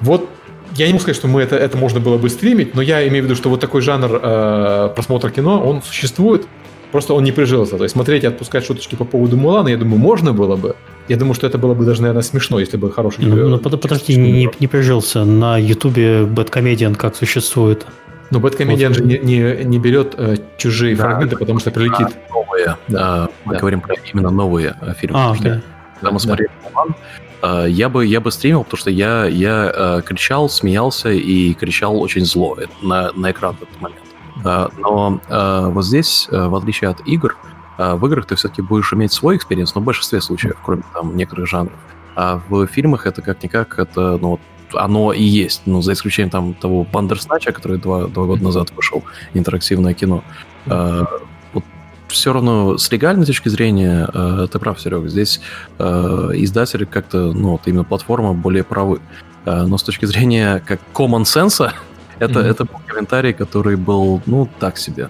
Вот 0.00 0.28
я 0.74 0.86
не 0.86 0.92
могу 0.92 1.02
сказать, 1.02 1.16
что 1.16 1.28
мы 1.28 1.42
это, 1.42 1.56
это 1.56 1.76
можно 1.76 2.00
было 2.00 2.16
бы 2.16 2.30
стримить, 2.30 2.74
но 2.74 2.82
я 2.82 3.06
имею 3.08 3.22
в 3.22 3.26
виду, 3.26 3.36
что 3.36 3.50
вот 3.50 3.60
такой 3.60 3.82
жанр 3.82 4.20
э, 4.22 4.92
просмотра 4.94 5.30
кино, 5.30 5.62
он 5.62 5.82
существует, 5.82 6.46
Просто 6.92 7.14
он 7.14 7.24
не 7.24 7.32
прижился. 7.32 7.76
То 7.76 7.84
есть 7.84 7.92
смотреть 7.92 8.24
и 8.24 8.26
отпускать 8.26 8.64
шуточки 8.64 8.94
по 8.94 9.04
поводу 9.04 9.36
Мулана, 9.36 9.68
я 9.68 9.76
думаю, 9.76 9.98
можно 9.98 10.32
было 10.32 10.56
бы. 10.56 10.76
Я 11.08 11.16
думаю, 11.16 11.34
что 11.34 11.46
это 11.46 11.58
было 11.58 11.74
бы 11.74 11.84
даже, 11.84 12.02
наверное, 12.02 12.22
смешно, 12.22 12.60
если 12.60 12.76
бы 12.76 12.92
хороший... 12.92 13.24
Ну, 13.24 13.48
ну 13.48 13.58
подожди, 13.58 14.16
не, 14.16 14.50
не 14.60 14.66
прижился. 14.66 15.24
На 15.24 15.56
Ютубе 15.58 16.24
Бэткомедиан 16.24 16.94
как 16.94 17.16
существует? 17.16 17.86
Но 18.30 18.40
Бэткомедиан 18.40 18.92
вот. 18.92 18.98
же 18.98 19.04
не, 19.04 19.18
не, 19.18 19.64
не 19.64 19.78
берет 19.78 20.14
э, 20.18 20.36
чужие 20.58 20.94
да, 20.94 21.04
фрагменты, 21.04 21.36
потому 21.36 21.60
что 21.60 21.70
прилетит. 21.70 22.08
Новые. 22.30 22.76
Да. 22.88 23.28
Мы 23.46 23.54
да. 23.54 23.58
говорим 23.58 23.80
про 23.80 23.94
именно 24.12 24.30
новые 24.30 24.76
э, 24.82 24.92
фильмы. 24.98 25.18
А, 25.18 25.34
okay. 25.34 25.62
Когда 25.94 26.12
мы 26.12 26.20
смотрели 26.20 26.50
Мулан, 26.62 26.94
э, 27.42 27.70
я 27.70 27.88
бы, 27.88 28.04
я 28.04 28.20
бы 28.20 28.30
стримил, 28.30 28.64
потому 28.64 28.78
что 28.78 28.90
я, 28.90 29.24
я 29.24 29.72
э, 29.74 30.02
кричал, 30.04 30.50
смеялся 30.50 31.08
и 31.08 31.54
кричал 31.54 31.98
очень 31.98 32.26
зло 32.26 32.58
на, 32.82 33.12
на 33.12 33.30
экран 33.30 33.56
в 33.56 33.62
этот 33.62 33.80
момент. 33.80 34.02
А, 34.44 34.70
но 34.76 35.20
а, 35.28 35.68
вот 35.68 35.84
здесь, 35.84 36.28
а, 36.30 36.48
в 36.48 36.54
отличие 36.54 36.90
от 36.90 37.06
игр, 37.06 37.36
в 37.78 38.06
играх 38.06 38.26
ты 38.26 38.34
все-таки 38.34 38.60
будешь 38.60 38.92
иметь 38.92 39.12
свой 39.12 39.36
experience, 39.36 39.74
но 39.74 39.80
в 39.80 39.84
большинстве 39.84 40.20
случаев, 40.20 40.56
кроме 40.64 40.82
там 40.92 41.16
некоторых 41.16 41.48
жанров. 41.48 41.78
А 42.16 42.42
в 42.48 42.66
фильмах 42.66 43.06
это 43.06 43.22
как-никак, 43.22 43.78
это, 43.78 44.18
ну, 44.20 44.40
оно 44.74 45.12
и 45.12 45.22
есть, 45.22 45.62
ну, 45.66 45.80
за 45.82 45.92
исключением 45.92 46.30
там 46.30 46.54
того 46.54 46.84
Bandersnatch 46.84 47.42
а, 47.42 47.52
который 47.52 47.78
два, 47.78 48.06
два 48.06 48.24
года 48.24 48.42
назад 48.42 48.72
вышел, 48.74 49.04
интерактивное 49.34 49.94
кино. 49.94 50.24
вот 50.66 51.64
все 52.08 52.32
равно 52.32 52.76
с 52.76 52.90
легальной 52.90 53.24
точки 53.24 53.48
зрения, 53.48 54.06
ты 54.48 54.58
прав, 54.58 54.80
Серега, 54.80 55.08
здесь 55.08 55.40
издатели 55.78 56.84
как-то, 56.84 57.32
ну, 57.32 57.52
вот 57.52 57.62
именно 57.66 57.84
платформа 57.84 58.34
более 58.34 58.64
правы. 58.64 59.00
но 59.44 59.78
с 59.78 59.82
точки 59.82 60.04
зрения 60.06 60.62
как 60.66 60.80
common 60.92 61.22
sense, 61.22 61.72
это, 62.18 62.40
mm-hmm. 62.40 62.50
это 62.50 62.64
был 62.64 62.80
комментарий, 62.86 63.32
который 63.32 63.76
был, 63.76 64.20
ну, 64.26 64.48
так 64.58 64.76
себе. 64.78 65.08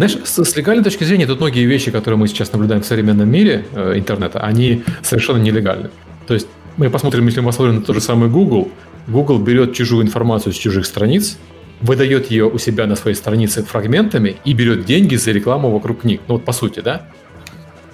Знаешь, 0.00 0.16
с, 0.24 0.42
с 0.42 0.56
легальной 0.56 0.82
точки 0.82 1.04
зрения, 1.04 1.26
тут 1.26 1.40
многие 1.40 1.66
вещи, 1.66 1.90
которые 1.90 2.16
мы 2.16 2.26
сейчас 2.26 2.50
наблюдаем 2.54 2.80
в 2.80 2.86
современном 2.86 3.30
мире 3.30 3.66
э, 3.74 3.98
интернета, 3.98 4.40
они 4.40 4.82
совершенно 5.02 5.36
нелегальны. 5.36 5.90
То 6.26 6.32
есть 6.32 6.46
мы 6.78 6.88
посмотрим, 6.88 7.26
если 7.26 7.40
мы 7.40 7.48
посмотрим 7.48 7.74
на 7.76 7.82
тот 7.82 7.96
же 7.96 8.00
самый 8.00 8.30
Google, 8.30 8.70
Google 9.08 9.38
берет 9.40 9.74
чужую 9.74 10.02
информацию 10.02 10.54
с 10.54 10.56
чужих 10.56 10.86
страниц, 10.86 11.36
выдает 11.82 12.30
ее 12.30 12.46
у 12.46 12.56
себя 12.56 12.86
на 12.86 12.96
своей 12.96 13.14
странице 13.14 13.62
фрагментами 13.62 14.36
и 14.42 14.54
берет 14.54 14.86
деньги 14.86 15.16
за 15.16 15.32
рекламу 15.32 15.70
вокруг 15.70 16.00
книг. 16.00 16.22
Ну 16.28 16.36
вот 16.36 16.46
по 16.46 16.52
сути, 16.52 16.80
да? 16.80 17.02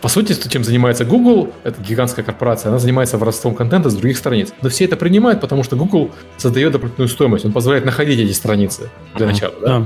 По 0.00 0.06
сути, 0.06 0.36
чем 0.48 0.62
занимается 0.62 1.04
Google, 1.04 1.52
это 1.64 1.82
гигантская 1.82 2.24
корпорация, 2.24 2.68
она 2.68 2.78
занимается 2.78 3.18
воровством 3.18 3.56
контента 3.56 3.90
с 3.90 3.96
других 3.96 4.16
страниц. 4.16 4.52
Но 4.62 4.68
все 4.68 4.84
это 4.84 4.94
принимают, 4.94 5.40
потому 5.40 5.64
что 5.64 5.74
Google 5.74 6.12
создает 6.36 6.70
дополнительную 6.70 7.08
стоимость, 7.08 7.46
он 7.46 7.52
позволяет 7.52 7.84
находить 7.84 8.20
эти 8.20 8.32
страницы 8.32 8.90
для 9.16 9.26
начала. 9.26 9.54
Да? 9.60 9.84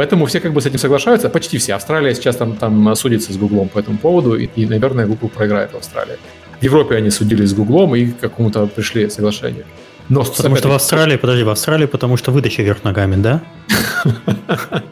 Поэтому 0.00 0.24
все 0.24 0.40
как 0.40 0.54
бы 0.54 0.62
с 0.62 0.66
этим 0.66 0.78
соглашаются, 0.78 1.28
почти 1.28 1.58
все. 1.58 1.74
Австралия 1.74 2.14
сейчас 2.14 2.36
там, 2.36 2.56
там 2.56 2.96
судится 2.96 3.34
с 3.34 3.36
Гуглом 3.36 3.68
по 3.68 3.80
этому 3.80 3.98
поводу, 3.98 4.34
и, 4.34 4.48
и, 4.56 4.64
наверное, 4.64 5.04
Google 5.04 5.28
проиграет 5.28 5.74
в 5.74 5.76
Австралии. 5.76 6.16
В 6.58 6.62
Европе 6.64 6.96
они 6.96 7.10
судились 7.10 7.50
с 7.50 7.52
Гуглом 7.52 7.94
и 7.94 8.06
к 8.06 8.18
какому-то 8.18 8.66
пришли 8.66 9.10
соглашению. 9.10 9.66
Но, 10.08 10.24
потому 10.24 10.56
что 10.56 10.68
в 10.70 10.72
Австралии, 10.72 11.18
подожди, 11.18 11.44
в 11.44 11.50
Австралии, 11.50 11.84
потому 11.84 12.16
что 12.16 12.32
выдача 12.32 12.62
вверх 12.62 12.82
ногами, 12.82 13.16
да? 13.16 13.42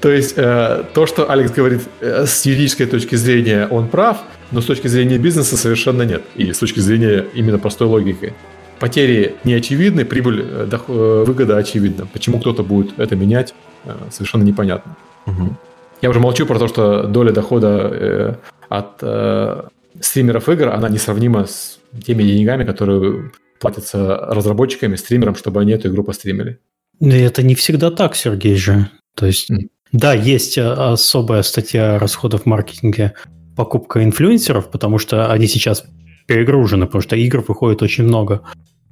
То 0.00 0.10
есть 0.10 0.34
э, 0.36 0.82
то, 0.92 1.06
что 1.06 1.30
Алекс 1.30 1.52
говорит 1.52 1.82
э, 2.00 2.26
с 2.26 2.46
юридической 2.46 2.86
точки 2.86 3.14
зрения, 3.14 3.68
он 3.70 3.86
прав, 3.86 4.16
но 4.50 4.60
с 4.60 4.64
точки 4.64 4.88
зрения 4.88 5.18
бизнеса 5.18 5.56
совершенно 5.56 6.02
нет. 6.02 6.22
И 6.34 6.52
с 6.52 6.58
точки 6.58 6.80
зрения 6.80 7.26
именно 7.32 7.60
простой 7.60 7.86
логики. 7.86 8.34
Потери 8.78 9.36
не 9.44 9.54
очевидны, 9.54 10.04
прибыль, 10.04 10.42
э, 10.42 10.66
доход, 10.66 10.96
э, 10.96 11.24
выгода 11.26 11.56
очевидна. 11.56 12.06
Почему 12.12 12.38
кто-то 12.38 12.62
будет 12.62 12.98
это 12.98 13.16
менять, 13.16 13.54
э, 13.84 13.94
совершенно 14.10 14.42
непонятно. 14.42 14.96
Угу. 15.26 15.56
Я 16.02 16.10
уже 16.10 16.20
молчу 16.20 16.46
про 16.46 16.58
то, 16.58 16.68
что 16.68 17.04
доля 17.04 17.32
дохода 17.32 18.38
от 18.68 19.02
стримеров 20.00 20.48
игр, 20.48 20.68
она 20.68 20.88
несравнима 20.88 21.46
с 21.46 21.78
теми 22.04 22.24
деньгами, 22.24 22.64
которые 22.64 23.30
платятся 23.60 24.16
разработчиками, 24.16 24.96
стримерам, 24.96 25.34
чтобы 25.34 25.60
они 25.60 25.72
эту 25.72 25.88
игру 25.88 26.02
постримили. 26.02 26.58
Это 27.00 27.42
не 27.42 27.54
всегда 27.54 27.90
так, 27.90 28.16
Сергей 28.16 28.56
же. 28.56 28.90
То 29.14 29.26
есть 29.26 29.48
да, 29.92 30.12
есть 30.12 30.58
особая 30.58 31.42
статья 31.42 31.98
расходов 31.98 32.42
в 32.42 32.46
маркетинге 32.46 33.14
покупка 33.56 34.02
инфлюенсеров, 34.02 34.70
потому 34.70 34.98
что 34.98 35.30
они 35.30 35.46
сейчас 35.46 35.84
перегружены, 36.26 36.86
потому 36.86 37.02
что 37.02 37.16
игр 37.16 37.44
выходит 37.46 37.82
очень 37.82 38.04
много. 38.04 38.42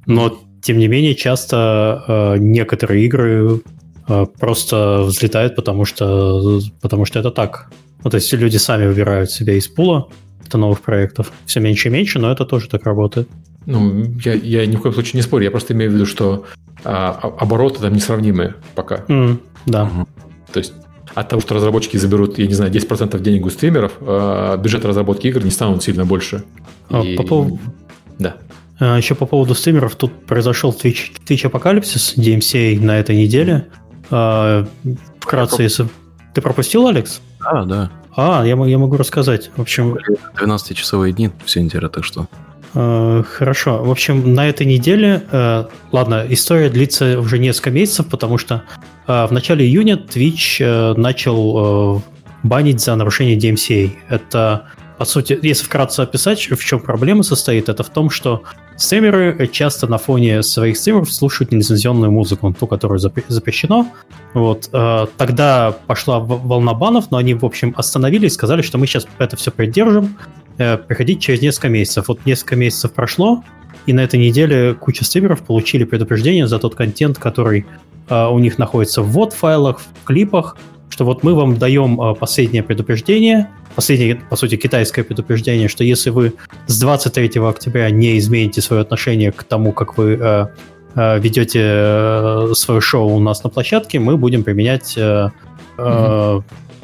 Но, 0.06 0.38
тем 0.62 0.78
не 0.78 0.88
менее, 0.88 1.14
часто 1.14 2.04
э, 2.06 2.36
некоторые 2.38 3.04
игры 3.04 3.60
э, 4.08 4.26
просто 4.38 5.02
взлетает, 5.02 5.56
потому 5.56 5.84
что, 5.84 6.60
потому 6.80 7.04
что 7.04 7.18
это 7.18 7.30
так. 7.30 7.70
Ну, 8.04 8.10
то 8.10 8.16
есть 8.16 8.32
люди 8.32 8.56
сами 8.56 8.86
выбирают 8.86 9.30
себя 9.30 9.54
из 9.54 9.68
пула 9.68 10.08
до 10.50 10.58
новых 10.58 10.80
проектов. 10.80 11.32
Все 11.46 11.60
меньше 11.60 11.88
и 11.88 11.92
меньше, 11.92 12.18
но 12.18 12.30
это 12.30 12.44
тоже 12.44 12.68
так 12.68 12.84
работает. 12.84 13.28
Ну, 13.66 14.04
я, 14.24 14.34
я 14.34 14.66
ни 14.66 14.76
в 14.76 14.82
коем 14.82 14.94
случае 14.94 15.18
не 15.18 15.22
спорю, 15.22 15.44
я 15.44 15.50
просто 15.50 15.72
имею 15.72 15.90
в 15.90 15.94
виду, 15.94 16.04
что 16.04 16.44
а, 16.84 17.10
обороты 17.38 17.80
там 17.80 17.92
несравнимые 17.92 18.56
пока. 18.74 19.04
Mm, 19.08 19.38
да. 19.66 19.88
То 20.52 20.58
есть 20.58 20.72
от 21.14 21.28
того, 21.28 21.40
что 21.40 21.54
разработчики 21.54 21.96
заберут, 21.96 22.38
я 22.38 22.46
не 22.46 22.54
знаю, 22.54 22.72
10% 22.72 23.18
денег 23.20 23.46
у 23.46 23.50
стримеров, 23.50 23.92
а 24.00 24.56
бюджет 24.56 24.84
разработки 24.84 25.26
игр 25.26 25.44
не 25.44 25.50
станут 25.50 25.82
сильно 25.82 26.04
больше. 26.04 26.44
А, 26.88 27.00
и... 27.00 27.16
По 27.16 27.22
поводу... 27.22 27.58
Да. 28.18 28.36
А, 28.78 28.96
еще 28.96 29.14
по 29.14 29.26
поводу 29.26 29.54
стримеров, 29.54 29.96
тут 29.96 30.26
произошел 30.26 30.70
Twitch, 30.72 31.12
Twitch 31.26 31.46
Апокалипсис, 31.46 32.14
DMCA 32.16 32.80
на 32.80 32.98
этой 32.98 33.16
неделе. 33.16 33.68
А, 34.10 34.66
вкратце, 35.20 35.62
если... 35.62 35.88
Ты 36.34 36.40
пропустил, 36.40 36.86
Алекс? 36.86 37.20
А, 37.40 37.64
да. 37.64 37.90
А, 38.16 38.44
я, 38.44 38.56
я 38.66 38.78
могу 38.78 38.96
рассказать. 38.96 39.50
В 39.56 39.60
общем... 39.60 39.96
12-часовые 40.34 41.12
дни 41.12 41.30
все 41.44 41.62
неделя, 41.62 41.88
так 41.88 42.04
что... 42.04 42.26
Э, 42.74 43.22
хорошо. 43.26 43.82
В 43.82 43.90
общем, 43.90 44.34
на 44.34 44.48
этой 44.48 44.66
неделе, 44.66 45.22
э, 45.30 45.64
ладно, 45.92 46.24
история 46.28 46.70
длится 46.70 47.18
уже 47.20 47.38
несколько 47.38 47.70
месяцев, 47.70 48.06
потому 48.06 48.38
что 48.38 48.62
э, 49.06 49.26
в 49.26 49.32
начале 49.32 49.66
июня 49.66 49.96
Twitch 49.96 50.94
начал 50.94 52.02
банить 52.42 52.80
за 52.80 52.96
нарушение 52.96 53.36
DMCA. 53.36 53.92
Это, 54.08 54.66
по 54.98 55.04
сути, 55.04 55.38
если 55.42 55.64
вкратце 55.64 56.00
описать, 56.00 56.40
в 56.50 56.64
чем 56.64 56.80
проблема 56.80 57.22
состоит, 57.22 57.68
это 57.68 57.82
в 57.82 57.90
том, 57.90 58.10
что 58.10 58.42
стримеры 58.76 59.48
часто 59.52 59.86
на 59.86 59.98
фоне 59.98 60.42
своих 60.42 60.76
стримеров 60.76 61.12
слушают 61.12 61.52
нелицензионную 61.52 62.10
музыку, 62.10 62.52
ту, 62.58 62.66
которая 62.66 62.98
запрещена. 62.98 63.86
Вот. 64.34 64.70
Тогда 65.16 65.76
пошла 65.86 66.18
волна 66.18 66.74
банов, 66.74 67.12
но 67.12 67.18
они, 67.18 67.34
в 67.34 67.44
общем, 67.44 67.74
остановились, 67.76 68.34
сказали, 68.34 68.62
что 68.62 68.78
мы 68.78 68.88
сейчас 68.88 69.06
это 69.18 69.36
все 69.36 69.52
придержим, 69.52 70.16
Э, 70.58 70.76
приходить 70.76 71.20
через 71.20 71.40
несколько 71.40 71.68
месяцев. 71.68 72.08
Вот 72.08 72.26
несколько 72.26 72.56
месяцев 72.56 72.92
прошло, 72.92 73.42
и 73.86 73.92
на 73.92 74.00
этой 74.00 74.20
неделе 74.20 74.74
куча 74.74 75.04
стримеров 75.04 75.42
получили 75.42 75.84
предупреждение 75.84 76.46
за 76.46 76.58
тот 76.58 76.74
контент, 76.74 77.18
который 77.18 77.66
э, 78.08 78.26
у 78.26 78.38
них 78.38 78.58
находится 78.58 79.02
в 79.02 79.16
WOD-файлах, 79.16 79.80
в 79.80 80.04
клипах, 80.04 80.58
что 80.90 81.06
вот 81.06 81.22
мы 81.22 81.34
вам 81.34 81.56
даем 81.56 82.00
э, 82.00 82.14
последнее 82.14 82.62
предупреждение, 82.62 83.48
последнее, 83.74 84.20
по 84.28 84.36
сути, 84.36 84.56
китайское 84.56 85.04
предупреждение, 85.04 85.68
что 85.68 85.84
если 85.84 86.10
вы 86.10 86.34
с 86.66 86.78
23 86.78 87.40
октября 87.40 87.90
не 87.90 88.18
измените 88.18 88.60
свое 88.60 88.82
отношение 88.82 89.32
к 89.32 89.44
тому, 89.44 89.72
как 89.72 89.96
вы 89.96 90.48
ведете 90.94 92.54
свое 92.54 92.82
шоу 92.82 93.14
у 93.14 93.18
нас 93.18 93.42
на 93.42 93.48
площадке, 93.48 93.98
мы 93.98 94.18
будем 94.18 94.44
применять 94.44 94.98
mm-hmm 95.76 96.42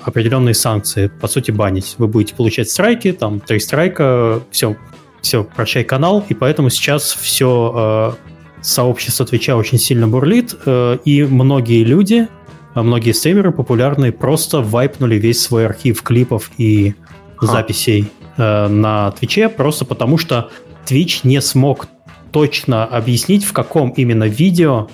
определенные 0.09 0.55
санкции, 0.55 1.09
по 1.09 1.29
сути, 1.29 1.51
банить. 1.51 1.97
Вы 1.99 2.09
будете 2.09 2.35
получать 2.35 2.71
страйки, 2.71 3.13
там, 3.13 3.41
три 3.41 3.61
страйка, 3.61 4.41
все, 4.51 4.77
все, 5.21 5.45
прощай 5.45 5.85
канал, 5.85 6.25
и 6.29 6.35
поэтому 6.35 6.71
сейчас 6.71 7.13
все 7.13 8.17
э, 8.17 8.63
сообщество 8.63 9.27
Твича 9.27 9.57
очень 9.57 9.79
сильно 9.79 10.09
бурлит, 10.09 10.57
э, 10.65 10.99
и 11.05 11.25
многие 11.25 11.85
люди, 11.85 12.29
многие 12.75 13.13
стримеры 13.13 13.53
популярные 13.53 14.13
просто 14.13 14.61
вайпнули 14.61 15.17
весь 15.17 15.43
свой 15.43 15.67
архив 15.67 16.03
клипов 16.03 16.51
и 16.59 16.95
Ха. 17.37 17.47
записей 17.47 18.11
на 18.37 19.11
Твиче, 19.19 19.49
просто 19.49 19.85
потому 19.85 20.17
что 20.17 20.51
Twitch 20.87 21.21
не 21.25 21.41
смог 21.41 21.89
точно 22.31 22.85
объяснить, 22.85 23.45
в 23.45 23.53
каком 23.53 23.91
именно 23.91 24.25
видео, 24.25 24.89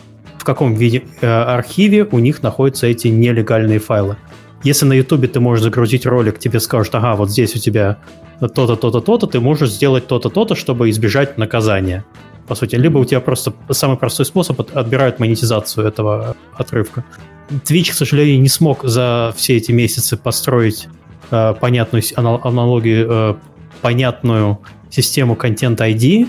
в 0.45 0.47
каком 0.47 0.75
виде, 0.75 1.05
э, 1.23 1.27
архиве 1.27 2.05
у 2.05 2.19
них 2.19 2.43
находятся 2.43 2.87
эти 2.87 3.09
нелегальные 3.09 3.79
файлы. 3.79 4.17
Если 4.63 4.85
на 4.85 4.93
Ютубе 4.93 5.27
ты 5.27 5.41
можешь 5.41 5.65
загрузить 5.65 6.05
ролик, 6.05 6.39
тебе 6.39 6.61
скажут, 6.61 6.95
ага, 6.95 7.15
вот 7.15 7.31
здесь 7.31 7.57
у 7.57 7.59
тебя 7.59 7.97
то-то, 8.41 8.77
то-то, 8.77 9.01
то-то, 9.01 9.27
ты 9.27 9.41
можешь 9.41 9.71
сделать 9.71 10.07
то-то, 10.07 10.29
то-то, 10.29 10.55
чтобы 10.55 10.91
избежать 10.91 11.39
наказания. 11.39 12.05
По 12.47 12.55
сути, 12.55 12.77
либо 12.77 12.99
у 12.99 13.07
тебя 13.07 13.21
просто 13.21 13.55
самый 13.71 13.97
простой 13.97 14.27
способ 14.27 14.61
отбирают 14.61 15.19
монетизацию 15.19 15.87
этого 15.87 16.37
отрывка. 16.53 17.05
Twitch, 17.49 17.93
к 17.93 17.95
сожалению, 17.95 18.39
не 18.43 18.51
смог 18.51 18.85
за 18.85 19.33
все 19.35 19.57
эти 19.57 19.73
месяцы 19.73 20.19
построить 20.19 20.89
э, 21.31 21.55
понятную 21.59 22.03
аналогию, 22.17 23.07
э, 23.11 23.35
понятную 23.81 24.59
систему 24.91 25.37
Content 25.37 25.79
ID, 25.79 26.25
э, 26.25 26.27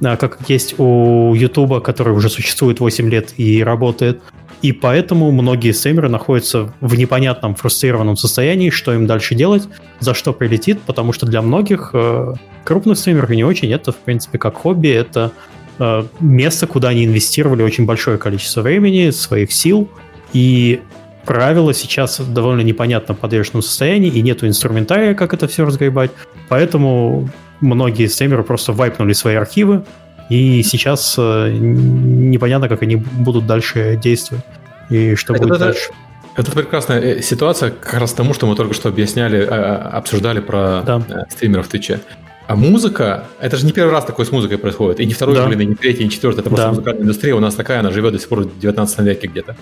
как 0.00 0.38
есть 0.48 0.78
у 0.78 1.34
YouTube, 1.34 1.82
который 1.82 2.12
уже 2.12 2.28
существует 2.28 2.80
8 2.80 3.10
лет 3.10 3.34
и 3.36 3.62
работает. 3.62 4.22
И 4.62 4.72
поэтому 4.72 5.30
многие 5.30 5.72
стримеры 5.72 6.08
находятся 6.08 6.74
в 6.80 6.96
непонятном, 6.96 7.54
фрустрированном 7.54 8.16
состоянии, 8.16 8.70
что 8.70 8.92
им 8.92 9.06
дальше 9.06 9.34
делать, 9.34 9.68
за 10.00 10.14
что 10.14 10.32
прилетит, 10.32 10.80
потому 10.82 11.12
что 11.12 11.26
для 11.26 11.42
многих 11.42 11.90
э, 11.92 12.34
крупных 12.64 12.98
стримеров 12.98 13.30
не 13.30 13.44
очень 13.44 13.72
это, 13.72 13.92
в 13.92 13.96
принципе, 13.96 14.38
как 14.38 14.56
хобби, 14.56 14.88
это 14.88 15.30
э, 15.78 16.04
место, 16.18 16.66
куда 16.66 16.88
они 16.88 17.04
инвестировали 17.04 17.62
очень 17.62 17.86
большое 17.86 18.18
количество 18.18 18.62
времени, 18.62 19.10
своих 19.10 19.52
сил, 19.52 19.88
и 20.32 20.80
правила 21.24 21.74
сейчас 21.74 22.20
довольно 22.20 22.62
непонятно 22.62 23.14
в 23.14 23.18
подвешенном 23.18 23.62
состоянии, 23.62 24.10
и 24.10 24.22
нету 24.22 24.46
инструментария, 24.46 25.14
как 25.14 25.34
это 25.34 25.46
все 25.48 25.64
разгребать, 25.64 26.10
поэтому 26.48 27.28
многие 27.60 28.06
стримеры 28.06 28.42
просто 28.42 28.72
вайпнули 28.72 29.12
свои 29.12 29.34
архивы, 29.34 29.84
и 30.28 30.62
сейчас 30.62 31.16
э, 31.18 31.50
непонятно, 31.52 32.68
как 32.68 32.82
они 32.82 32.96
будут 32.96 33.46
дальше 33.46 33.98
действовать 34.02 34.44
и 34.90 35.14
что 35.14 35.34
это, 35.34 35.42
будет 35.42 35.56
это, 35.56 35.64
дальше. 35.66 35.90
Это 36.36 36.52
прекрасная 36.52 37.00
э, 37.00 37.22
ситуация 37.22 37.70
как 37.70 38.00
раз 38.00 38.12
тому, 38.12 38.34
что 38.34 38.46
мы 38.46 38.54
только 38.54 38.74
что 38.74 38.88
объясняли, 38.88 39.44
а, 39.44 39.90
а, 39.92 39.98
обсуждали 39.98 40.40
про 40.40 40.82
да. 40.86 41.02
Э, 41.08 41.30
стримеров 41.30 41.66
в 41.66 41.70
Твиче. 41.70 42.00
А 42.46 42.56
музыка, 42.56 43.24
это 43.40 43.58
же 43.58 43.66
не 43.66 43.72
первый 43.72 43.90
раз 43.90 44.06
такое 44.06 44.24
с 44.24 44.32
музыкой 44.32 44.56
происходит. 44.56 45.00
И 45.00 45.06
не 45.06 45.12
второй, 45.12 45.34
да. 45.34 45.46
блин, 45.46 45.60
и 45.60 45.66
не 45.66 45.74
третий, 45.74 46.02
и 46.02 46.04
не 46.04 46.10
четвертый. 46.10 46.40
Это 46.40 46.48
просто 46.48 46.66
да. 46.66 46.70
музыкальная 46.70 47.02
индустрия 47.02 47.34
у 47.34 47.40
нас 47.40 47.54
такая, 47.54 47.80
она 47.80 47.90
живет 47.90 48.12
до 48.12 48.18
сих 48.18 48.28
пор 48.28 48.40
в 48.40 48.58
19 48.58 48.98
веке 49.00 49.26
где-то. 49.26 49.56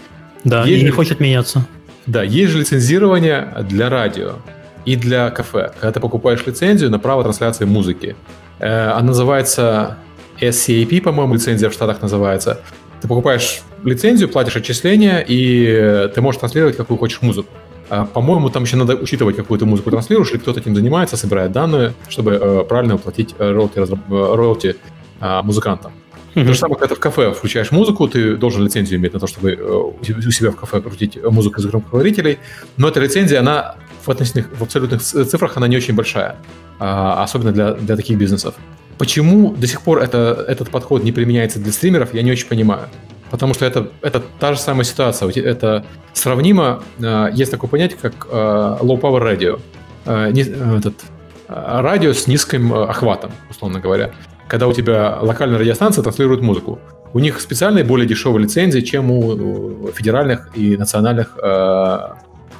Да, 0.45 0.64
есть 0.64 0.82
и 0.82 0.84
не 0.84 0.91
хочет 0.91 1.20
меняться. 1.20 1.66
Да, 2.07 2.22
есть 2.22 2.53
же 2.53 2.61
лицензирование 2.61 3.64
для 3.68 3.89
радио 3.89 4.34
и 4.84 4.97
для 4.97 5.30
кафе. 5.30 5.72
Когда 5.80 5.93
ты 5.93 6.01
покупаешь 6.01 6.47
лицензию 6.47 6.91
на 6.91 6.99
право 6.99 7.22
трансляции 7.22 7.64
музыки. 7.64 8.14
Она 8.59 9.03
называется 9.03 9.99
SCAP, 10.41 11.01
по-моему, 11.03 11.34
лицензия 11.34 11.68
в 11.68 11.72
Штатах 11.72 12.01
называется. 12.03 12.61
Ты 13.01 13.09
покупаешь 13.09 13.62
лицензию, 13.84 14.28
платишь 14.28 14.57
отчисления, 14.57 15.24
и 15.26 16.11
ты 16.14 16.20
можешь 16.20 16.41
транслировать 16.41 16.76
какую 16.76 16.99
хочешь 16.99 17.20
музыку. 17.22 17.49
А, 17.89 18.05
по-моему, 18.05 18.51
там 18.51 18.64
еще 18.64 18.76
надо 18.76 18.97
учитывать, 18.97 19.37
какую 19.37 19.59
ты 19.59 19.64
музыку 19.64 19.91
транслируешь, 19.91 20.30
или 20.30 20.39
кто-то 20.39 20.61
этим 20.61 20.74
занимается, 20.74 21.16
собирает 21.16 21.53
данные, 21.53 21.93
чтобы 22.09 22.32
э, 22.32 22.64
правильно 22.68 22.97
уплатить 22.97 23.34
э, 23.39 23.51
роялти. 23.51 23.78
Э, 23.78 24.34
роялти 24.34 24.76
э, 25.20 25.43
музыкантам. 25.43 25.93
Mm-hmm. 26.37 26.45
То 26.45 26.53
же 26.53 26.59
самое, 26.59 26.78
когда 26.78 26.95
ты 26.95 27.01
в 27.01 27.01
кафе 27.01 27.32
включаешь 27.32 27.70
музыку, 27.70 28.07
ты 28.09 28.37
должен 28.37 28.62
лицензию 28.62 29.01
иметь 29.01 29.14
на 29.14 29.20
то, 29.20 29.26
чтобы 29.26 29.53
э, 29.53 29.62
у 29.62 30.30
себя 30.30 30.51
в 30.51 30.57
кафе 30.57 30.82
крутить 30.82 31.18
музыку 31.24 31.61
из 31.61 31.66
громкоговорителей, 31.66 32.39
но 32.76 32.89
эта 32.89 33.01
лицензия, 33.01 33.41
она 33.41 33.76
в, 34.05 34.11
относительных, 34.11 34.51
в 34.53 34.62
абсолютных 34.62 35.01
цифрах, 35.01 35.57
она 35.57 35.66
не 35.66 35.78
очень 35.78 35.95
большая, 35.95 36.37
а, 36.78 37.22
особенно 37.22 37.53
для, 37.53 37.72
для 37.72 37.97
таких 37.97 38.18
бизнесов. 38.18 38.55
Почему 38.99 39.55
до 39.55 39.66
сих 39.66 39.80
пор 39.80 40.03
это, 40.03 40.45
этот 40.47 40.68
подход 40.68 41.05
не 41.05 41.12
применяется 41.12 41.59
для 41.59 41.72
стримеров, 41.72 42.12
я 42.12 42.20
не 42.20 42.30
очень 42.30 42.49
понимаю. 42.49 42.89
Потому 43.30 43.55
что 43.55 43.64
это, 43.64 43.89
это 44.03 44.22
та 44.39 44.53
же 44.53 44.61
самая 44.61 44.84
ситуация. 44.84 45.30
Это 45.43 45.87
сравнимо. 46.12 46.82
Э, 46.99 47.30
есть 47.32 47.51
такое 47.51 47.70
понятие, 47.70 47.99
как 48.01 48.28
э, 48.30 48.34
low 48.82 49.01
power 49.01 49.22
radio. 49.22 49.59
Этот, 50.05 50.95
радио 51.49 52.12
с 52.12 52.26
низким 52.26 52.72
охватом, 52.72 53.32
условно 53.51 53.80
говоря. 53.80 54.12
Когда 54.49 54.69
у 54.69 54.73
тебя 54.73 55.19
локальная 55.21 55.59
радиостанция 55.59 56.03
транслирует 56.03 56.41
музыку. 56.41 56.79
У 57.13 57.19
них 57.19 57.41
специальные 57.41 57.85
более 57.85 58.07
дешевые 58.07 58.45
лицензии, 58.45 58.81
чем 58.81 59.11
у 59.11 59.91
федеральных 59.93 60.51
и 60.55 60.77
национальных 60.77 61.37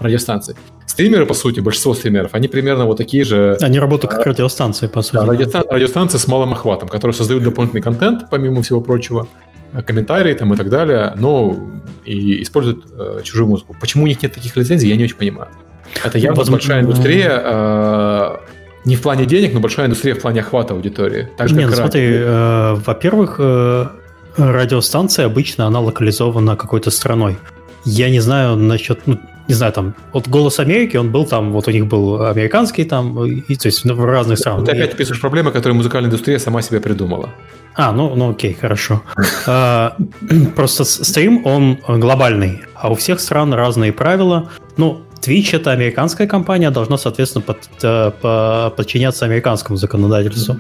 радиостанций. 0.01 0.55
Стримеры, 0.87 1.27
по 1.27 1.35
сути, 1.35 1.61
большинство 1.61 1.95
стримеров, 1.95 2.35
они 2.35 2.49
примерно 2.49 2.87
вот 2.87 2.97
такие 2.97 3.25
же... 3.25 3.59
Они 3.61 3.79
работают 3.79 4.15
как 4.15 4.27
радиостанции, 4.27 4.87
по 4.87 5.03
сути. 5.03 5.17
Да, 5.17 5.27
радиостанции, 5.27 5.75
радиостанции 5.75 6.19
с 6.19 6.27
малым 6.27 6.53
охватом, 6.53 6.89
которые 6.89 7.15
создают 7.15 7.43
дополнительный 7.43 7.83
контент, 7.83 8.31
помимо 8.31 8.63
всего 8.63 8.81
прочего, 8.81 9.27
э, 9.73 9.83
комментарии 9.83 10.33
там 10.33 10.55
и 10.55 10.57
так 10.57 10.71
далее, 10.71 11.13
но 11.17 11.57
и 12.05 12.43
используют 12.43 12.87
э, 12.99 13.21
чужую 13.25 13.49
музыку. 13.49 13.77
Почему 13.79 14.05
у 14.05 14.07
них 14.07 14.23
нет 14.23 14.33
таких 14.33 14.57
лицензий, 14.57 14.89
я 14.89 14.97
не 14.97 15.05
очень 15.05 15.17
понимаю. 15.17 15.49
Это 16.03 16.19
явно 16.19 16.39
Возможно... 16.39 16.53
большая 16.53 16.83
индустрия, 16.83 17.43
э, 17.45 18.37
не 18.87 18.95
в 18.95 19.03
плане 19.03 19.27
денег, 19.27 19.53
но 19.53 19.61
большая 19.61 19.87
индустрия 19.87 20.15
в 20.15 20.21
плане 20.21 20.41
охвата 20.41 20.73
аудитории. 20.73 21.29
Так 21.37 21.49
же, 21.49 21.57
Нет, 21.57 21.71
ну 21.71 21.77
смотри, 21.77 22.09
э, 22.09 22.75
во-первых, 22.87 23.37
э, 23.39 23.87
радиостанция 24.37 25.27
обычно 25.27 25.67
она 25.67 25.81
локализована 25.81 26.57
какой-то 26.57 26.91
страной. 26.91 27.37
Я 27.85 28.11
не 28.11 28.21
знаю 28.21 28.57
насчет, 28.57 29.07
ну, 29.07 29.19
не 29.49 29.55
знаю, 29.55 29.73
там, 29.73 29.95
вот 30.13 30.29
«Голос 30.29 30.61
Америки», 30.61 30.97
он 30.97 31.11
был 31.11 31.25
там, 31.25 31.53
вот 31.53 31.67
у 31.69 31.71
них 31.73 31.87
был 31.87 32.27
американский 32.27 32.85
там, 32.85 33.25
и, 33.25 33.57
то 33.57 33.67
есть 33.67 33.85
в 33.85 34.05
разных 34.05 34.39
странах. 34.39 34.67
Ты 34.67 34.73
опять 34.73 34.95
описываешь 34.95 35.21
проблемы, 35.21 35.51
которые 35.51 35.77
музыкальная 35.77 36.09
индустрия 36.09 36.39
сама 36.39 36.63
себе 36.63 36.81
придумала. 36.81 37.31
А, 37.75 37.93
ну, 37.93 38.15
ну 38.15 38.31
окей, 38.31 38.55
хорошо. 38.55 39.03
А, 39.49 39.97
просто 40.55 40.85
стрим, 40.85 41.43
он 41.45 41.79
глобальный. 41.87 42.63
а 42.75 42.91
у 42.91 42.95
всех 42.95 43.21
стран 43.21 43.53
разные 43.55 43.93
правила. 43.93 44.49
Ну, 44.77 45.06
Twitch 45.21 45.57
это 45.57 45.71
американская 45.73 46.27
компания, 46.27 46.71
должна, 46.71 46.99
соответственно, 46.99 47.43
под, 47.43 47.59
э, 47.83 48.13
по, 48.21 48.73
подчиняться 48.77 49.25
американскому 49.25 49.77
законодательству. 49.77 50.57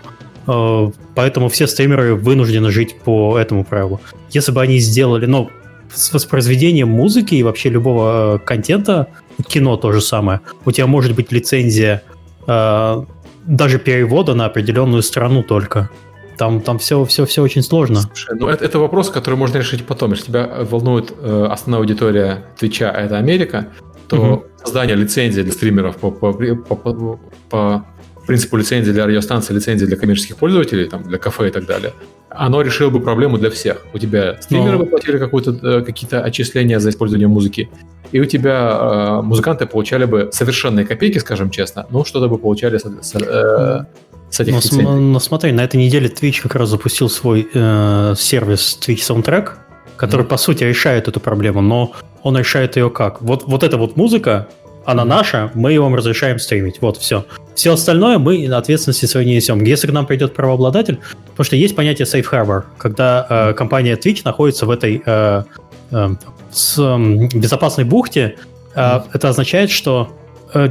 Э, 0.46 0.90
поэтому 1.14 1.48
все 1.48 1.66
стримеры 1.66 2.14
вынуждены 2.14 2.70
жить 2.70 2.96
по 3.00 3.38
этому 3.38 3.64
правилу. 3.64 4.00
Если 4.30 4.52
бы 4.52 4.62
они 4.62 4.78
сделали, 4.78 5.26
ну, 5.26 5.50
с 5.92 6.12
воспроизведением 6.12 6.88
музыки 6.88 7.34
и 7.34 7.42
вообще 7.42 7.68
любого 7.68 8.36
э, 8.36 8.38
контента, 8.38 9.08
кино 9.48 9.76
то 9.76 9.92
же 9.92 10.00
самое, 10.00 10.40
у 10.64 10.72
тебя 10.72 10.86
может 10.86 11.14
быть 11.14 11.32
лицензия 11.32 12.02
э, 12.46 13.02
даже 13.46 13.78
перевода 13.78 14.34
на 14.34 14.46
определенную 14.46 15.02
страну 15.02 15.42
только. 15.42 15.90
Там, 16.36 16.60
там 16.60 16.78
все, 16.78 17.04
все, 17.06 17.24
все 17.24 17.42
очень 17.42 17.62
сложно. 17.62 18.02
Слушай, 18.02 18.36
ну 18.38 18.48
это, 18.48 18.64
это 18.64 18.78
вопрос, 18.78 19.08
который 19.08 19.36
можно 19.36 19.56
решить 19.56 19.86
потом. 19.86 20.12
Если 20.12 20.26
тебя 20.26 20.48
волнует 20.70 21.12
э, 21.18 21.48
основная 21.50 21.80
аудитория 21.80 22.44
Твича, 22.58 22.90
а 22.90 23.00
это 23.00 23.16
Америка, 23.16 23.68
то 24.08 24.16
угу. 24.16 24.44
создание 24.62 24.96
лицензии 24.96 25.42
для 25.42 25.52
стримеров 25.52 25.96
по, 25.96 26.10
по, 26.10 26.32
по, 26.32 27.18
по, 27.50 27.86
принципу 28.26 28.56
лицензии 28.56 28.92
для 28.92 29.06
радиостанции, 29.06 29.54
лицензии 29.54 29.86
для 29.86 29.96
коммерческих 29.96 30.36
пользователей, 30.36 30.88
там, 30.88 31.04
для 31.04 31.18
кафе 31.18 31.48
и 31.48 31.50
так 31.50 31.66
далее, 31.66 31.92
оно 32.28 32.60
решило 32.62 32.90
бы 32.90 33.00
проблему 33.00 33.38
для 33.38 33.50
всех. 33.50 33.86
У 33.94 33.98
тебя 33.98 34.36
стримеры 34.40 34.78
Но... 34.78 34.84
бы 34.84 34.86
платили 34.86 35.16
э, 35.16 35.82
какие-то 35.82 36.22
отчисления 36.22 36.78
за 36.80 36.90
использование 36.90 37.28
музыки, 37.28 37.70
и 38.12 38.20
у 38.20 38.24
тебя 38.24 38.78
э, 38.80 39.22
музыканты 39.22 39.66
получали 39.66 40.04
бы 40.04 40.28
совершенные 40.32 40.84
копейки, 40.84 41.18
скажем 41.18 41.50
честно, 41.50 41.86
но 41.90 42.04
что-то 42.04 42.28
бы 42.28 42.38
получали 42.38 42.78
с, 42.78 42.82
с, 42.82 43.14
э, 43.14 43.84
с 44.30 44.40
этих 44.40 44.52
но, 44.52 44.58
лицензий. 44.58 44.84
Но 44.84 45.20
смотри, 45.20 45.52
на 45.52 45.64
этой 45.64 45.76
неделе 45.76 46.08
Twitch 46.08 46.42
как 46.42 46.56
раз 46.56 46.68
запустил 46.68 47.08
свой 47.08 47.48
э, 47.52 48.14
сервис 48.16 48.78
Twitch 48.80 48.98
Soundtrack, 48.98 49.50
который, 49.96 50.26
mm. 50.26 50.28
по 50.28 50.36
сути, 50.36 50.64
решает 50.64 51.08
эту 51.08 51.20
проблему, 51.20 51.62
но 51.62 51.92
он 52.26 52.36
решает 52.36 52.76
ее 52.76 52.90
как? 52.90 53.22
Вот, 53.22 53.44
вот 53.46 53.62
эта 53.62 53.76
вот 53.76 53.96
музыка, 53.96 54.48
она 54.84 55.04
наша, 55.04 55.52
мы 55.54 55.78
вам 55.78 55.94
разрешаем 55.94 56.40
стримить. 56.40 56.80
Вот, 56.80 56.96
все. 56.96 57.24
Все 57.54 57.72
остальное 57.72 58.18
мы 58.18 58.46
ответственности 58.48 59.06
своей 59.06 59.28
не 59.28 59.36
несем. 59.36 59.62
Если 59.62 59.86
к 59.86 59.92
нам 59.92 60.06
придет 60.06 60.34
правообладатель, 60.34 60.98
потому 61.30 61.44
что 61.44 61.54
есть 61.54 61.76
понятие 61.76 62.04
safe 62.04 62.26
harbor, 62.28 62.64
когда 62.78 63.26
э, 63.30 63.54
компания 63.54 63.94
Twitch 63.96 64.22
находится 64.24 64.66
в 64.66 64.70
этой 64.70 65.00
э, 65.06 65.44
э, 65.92 66.08
с, 66.50 66.78
э, 66.78 67.28
безопасной 67.32 67.84
бухте, 67.84 68.34
э, 68.74 69.00
это 69.12 69.28
означает, 69.28 69.70
что 69.70 70.08
э, 70.52 70.70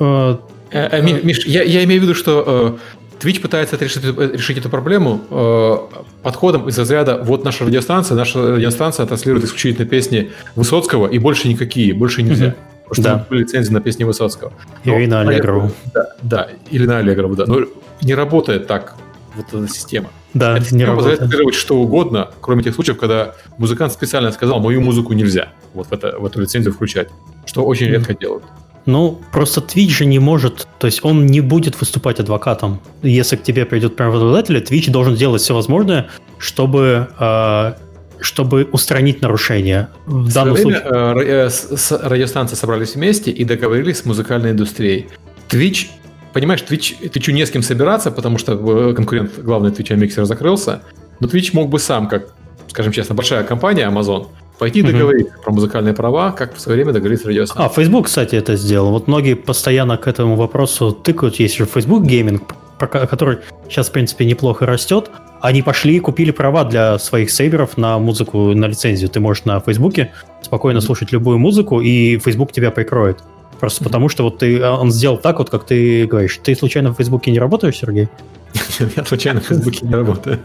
э, 0.00 0.36
э, 0.72 0.98
э 0.98 1.02
Миш, 1.02 1.46
я, 1.46 1.62
я 1.62 1.84
имею 1.84 2.00
в 2.00 2.04
виду, 2.04 2.14
что 2.14 2.44
э, 2.46 2.76
Twitch 3.20 3.40
пытается 3.40 3.76
решить, 3.76 4.04
решить 4.04 4.58
эту 4.58 4.68
проблему 4.68 5.20
э, 5.30 5.76
подходом 6.22 6.68
из 6.68 6.78
разряда 6.78 7.20
вот 7.22 7.44
наша 7.44 7.64
радиостанция, 7.64 8.16
наша 8.16 8.56
радиостанция 8.56 9.06
транслирует 9.06 9.44
исключительно 9.44 9.86
песни 9.86 10.32
Высоцкого 10.54 11.06
и 11.06 11.18
больше 11.18 11.48
никакие, 11.48 11.94
больше 11.94 12.22
нельзя. 12.22 12.46
Mm-hmm. 12.46 12.54
Потому 12.88 13.04
да. 13.04 13.18
что 13.18 13.26
были 13.30 13.40
лицензии 13.40 13.72
на 13.72 13.80
песни 13.80 14.04
Высоцкого. 14.04 14.52
Или 14.84 15.06
на 15.06 15.22
Аллегрову. 15.22 15.72
Да, 15.92 16.06
да, 16.22 16.48
или 16.70 16.86
на 16.86 16.98
Аллегрову, 16.98 17.34
да. 17.34 17.44
Но 17.46 17.66
не 18.02 18.14
работает 18.14 18.66
так 18.66 18.94
вот 19.34 19.46
эта 19.52 19.68
система. 19.72 20.08
Да, 20.34 20.56
эта 20.56 20.74
не 20.74 20.84
работает. 20.84 21.18
позволяет 21.18 21.20
копировать 21.20 21.54
что 21.54 21.76
угодно, 21.78 22.30
кроме 22.40 22.62
тех 22.62 22.74
случаев, 22.74 22.98
когда 22.98 23.34
музыкант 23.58 23.92
специально 23.92 24.30
сказал, 24.32 24.60
мою 24.60 24.80
музыку 24.80 25.14
нельзя 25.14 25.48
вот 25.74 25.88
в, 25.88 25.92
это, 25.92 26.18
в 26.18 26.26
эту 26.26 26.40
лицензию 26.40 26.72
включать, 26.74 27.08
что 27.44 27.64
очень 27.64 27.86
mm. 27.86 27.90
редко 27.90 28.14
делают. 28.14 28.44
Ну, 28.86 29.20
просто 29.32 29.60
Twitch 29.60 29.90
же 29.90 30.06
не 30.06 30.20
может, 30.20 30.68
то 30.78 30.86
есть 30.86 31.04
он 31.04 31.26
не 31.26 31.40
будет 31.40 31.78
выступать 31.80 32.20
адвокатом. 32.20 32.80
Если 33.02 33.36
к 33.36 33.42
тебе 33.42 33.66
придет 33.66 33.96
правообладатель, 33.96 34.56
Twitch 34.58 34.90
должен 34.90 35.16
делать 35.16 35.42
все 35.42 35.54
возможное, 35.54 36.08
чтобы 36.38 37.08
э, 37.18 37.72
чтобы 38.20 38.64
устранить 38.72 39.22
нарушения. 39.22 39.88
В, 40.06 40.28
в 40.28 40.32
данном 40.32 40.54
время 40.54 40.80
случае... 40.80 41.46
Э, 41.46 41.50
с, 41.50 41.90
радиостанции 41.92 42.56
собрались 42.56 42.94
вместе 42.94 43.30
и 43.30 43.44
договорились 43.44 43.98
с 43.98 44.04
музыкальной 44.04 44.52
индустрией. 44.52 45.08
Twitch, 45.48 45.88
понимаешь, 46.32 46.64
Twitch, 46.68 47.00
Twitch 47.02 47.32
не 47.32 47.44
с 47.44 47.50
кем 47.50 47.62
собираться, 47.62 48.10
потому 48.10 48.38
что 48.38 48.52
э, 48.52 48.94
конкурент 48.94 49.32
главный 49.38 49.70
Twitch 49.70 49.94
миксер 49.96 50.24
закрылся, 50.24 50.82
но 51.20 51.26
Twitch 51.26 51.50
мог 51.52 51.68
бы 51.68 51.78
сам, 51.78 52.08
как, 52.08 52.34
скажем 52.68 52.92
честно, 52.92 53.14
большая 53.14 53.44
компания 53.44 53.88
Amazon, 53.88 54.28
пойти 54.58 54.82
угу. 54.82 54.92
договориться 54.92 55.34
про 55.42 55.52
музыкальные 55.52 55.94
права, 55.94 56.32
как 56.32 56.54
в 56.54 56.60
свое 56.60 56.76
время 56.76 56.92
договорились 56.92 57.22
с 57.22 57.26
радиостанцией. 57.26 57.66
А, 57.66 57.68
Facebook, 57.72 58.06
кстати, 58.06 58.36
это 58.36 58.56
сделал. 58.56 58.90
Вот 58.90 59.06
многие 59.06 59.34
постоянно 59.34 59.96
к 59.96 60.06
этому 60.06 60.36
вопросу 60.36 60.92
тыкают. 60.92 61.36
Есть 61.36 61.56
же 61.56 61.66
Facebook 61.66 62.04
Gaming, 62.04 62.40
который 62.78 63.38
сейчас, 63.68 63.88
в 63.88 63.92
принципе, 63.92 64.24
неплохо 64.24 64.66
растет. 64.66 65.10
Они 65.40 65.62
пошли 65.62 65.96
и 65.96 66.00
купили 66.00 66.30
права 66.30 66.64
для 66.64 66.98
своих 66.98 67.30
сейверов 67.30 67.76
на 67.76 67.98
музыку, 67.98 68.54
на 68.54 68.66
лицензию. 68.66 69.10
Ты 69.10 69.20
можешь 69.20 69.44
на 69.44 69.60
Фейсбуке 69.60 70.12
спокойно 70.42 70.80
слушать 70.80 71.12
любую 71.12 71.38
музыку, 71.38 71.80
и 71.80 72.18
Facebook 72.18 72.52
тебя 72.52 72.70
прикроет. 72.70 73.18
Просто 73.60 73.84
потому 73.84 74.08
что 74.08 74.24
вот 74.24 74.38
ты, 74.38 74.62
он 74.62 74.90
сделал 74.90 75.16
так, 75.18 75.38
вот 75.38 75.50
как 75.50 75.64
ты 75.64 76.06
говоришь. 76.06 76.38
Ты 76.42 76.54
случайно 76.54 76.92
в 76.92 76.96
Фейсбуке 76.96 77.30
не 77.30 77.38
работаешь, 77.38 77.76
Сергей? 77.76 78.08
Я 78.96 79.04
случайно 79.04 79.40
в 79.40 79.44
Фейсбуке 79.44 79.86
не 79.86 79.94
работаю. 79.94 80.38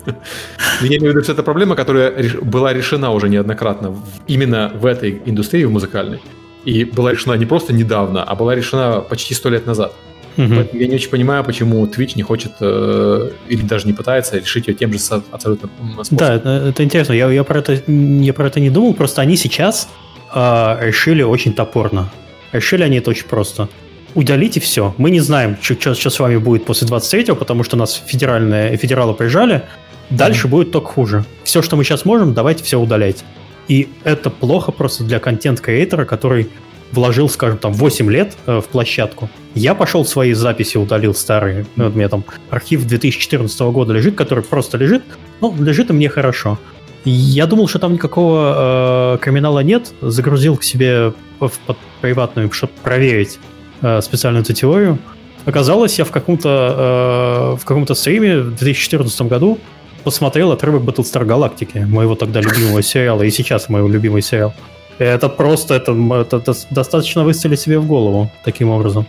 Я 0.81 0.87
имею 0.87 1.11
в 1.11 1.15
виду, 1.15 1.23
что 1.23 1.33
это 1.33 1.43
проблема, 1.43 1.75
которая 1.75 2.13
была 2.41 2.73
решена 2.73 3.11
уже 3.11 3.29
неоднократно 3.29 3.95
именно 4.27 4.71
в 4.73 4.85
этой 4.85 5.21
индустрии, 5.25 5.65
в 5.65 5.71
музыкальной. 5.71 6.19
И 6.65 6.83
была 6.83 7.11
решена 7.11 7.33
не 7.33 7.45
просто 7.45 7.73
недавно, 7.73 8.23
а 8.23 8.35
была 8.35 8.55
решена 8.55 9.01
почти 9.01 9.33
сто 9.33 9.49
лет 9.49 9.65
назад. 9.65 9.93
Угу. 10.37 10.47
Поэтому 10.55 10.81
я 10.81 10.87
не 10.87 10.95
очень 10.95 11.09
понимаю, 11.09 11.43
почему 11.43 11.85
Twitch 11.85 12.13
не 12.15 12.23
хочет 12.23 12.51
э, 12.61 13.31
или 13.49 13.61
даже 13.61 13.87
не 13.87 13.93
пытается 13.93 14.37
решить 14.37 14.67
ее 14.67 14.73
тем 14.73 14.93
же 14.93 14.99
абсолютно 15.31 15.69
способом. 15.93 16.17
Да, 16.17 16.35
это, 16.35 16.49
это 16.69 16.83
интересно. 16.83 17.13
Я, 17.13 17.29
я, 17.29 17.43
про 17.43 17.59
это, 17.59 17.73
я 17.91 18.33
про 18.33 18.47
это 18.47 18.59
не 18.59 18.69
думал, 18.69 18.93
просто 18.93 19.21
они 19.21 19.35
сейчас 19.35 19.89
э, 20.33 20.77
решили 20.81 21.23
очень 21.23 21.53
топорно. 21.53 22.09
Решили 22.53 22.83
они 22.83 22.97
это 22.97 23.09
очень 23.09 23.27
просто. 23.27 23.67
Удалите 24.14 24.59
все. 24.59 24.93
Мы 24.97 25.09
не 25.09 25.20
знаем, 25.20 25.57
что, 25.62 25.93
что, 25.93 26.09
с 26.09 26.20
вами 26.20 26.38
будет 26.38 26.66
после 26.66 26.88
23-го, 26.88 27.36
потому 27.36 27.64
что 27.64 27.78
нас 27.78 28.01
федеральные, 28.05 28.76
федералы 28.78 29.14
прижали. 29.14 29.64
Дальше 30.09 30.47
mm 30.47 30.49
будет 30.49 30.72
только 30.72 30.88
хуже. 30.88 31.26
Все, 31.43 31.62
что 31.62 31.78
мы 31.78 31.86
сейчас 31.86 32.03
можем, 32.03 32.34
давайте 32.34 32.64
все 32.64 32.78
удалять. 32.78 33.24
И 33.70 33.88
это 34.03 34.30
плохо 34.30 34.74
просто 34.74 35.05
для 35.05 35.20
контент-креатора, 35.20 36.03
который 36.03 36.49
вложил, 36.91 37.30
скажем, 37.30 37.57
там 37.57 37.72
8 37.72 38.12
лет 38.12 38.36
э, 38.45 38.59
в 38.59 38.68
площадку. 38.68 39.30
Я 39.55 39.76
пошел 39.76 40.03
свои 40.03 40.34
записи 40.34 40.76
удалил 40.76 41.14
старые. 41.14 41.66
Ну, 41.78 41.86
вот 41.86 41.93
у 41.93 41.97
меня 41.97 42.09
там 42.09 42.26
архив 42.49 42.86
2014 42.86 43.59
года 43.62 43.93
лежит, 43.93 44.16
который 44.16 44.43
просто 44.43 44.78
лежит. 44.78 45.03
Ну, 45.39 45.55
лежит 45.57 45.89
и 45.89 45.93
мне 45.93 46.09
хорошо. 46.09 46.59
Я 47.05 47.47
думал, 47.47 47.70
что 47.70 47.80
там 47.80 47.93
никакого 47.93 49.16
э, 49.16 49.18
криминала 49.22 49.59
нет. 49.59 49.93
Загрузил 50.01 50.57
к 50.57 50.64
себе 50.64 51.14
в, 51.39 51.51
под 51.66 51.78
приватную, 52.01 52.51
чтобы 52.51 52.74
проверить 52.84 53.39
э, 53.82 54.01
специальную 54.01 54.43
эту 54.43 54.53
теорию. 54.53 54.99
Оказалось, 55.45 55.97
я 55.97 56.05
в 56.05 56.11
каком-то 56.11 57.55
э, 57.55 57.61
в 57.61 57.65
каком-то 57.65 57.95
стриме 57.95 58.39
в 58.39 58.55
2014 58.55 59.21
году 59.23 59.57
посмотрел 60.03 60.51
отрывок 60.51 60.84
Battlestar 60.84 61.25
Галактики, 61.25 61.79
моего 61.79 62.15
тогда 62.15 62.41
любимого 62.41 62.82
сериала, 62.82 63.23
и 63.23 63.32
сейчас 63.32 63.69
моего 63.69 63.88
любимый 63.88 64.21
сериал. 64.21 64.53
Это 64.97 65.29
просто, 65.29 65.75
это, 65.75 65.93
это 65.93 66.53
достаточно 66.69 67.23
выстрелить 67.23 67.59
себе 67.59 67.79
в 67.79 67.88
голову 67.88 68.32
таким 68.43 68.69
образом. 68.69 69.07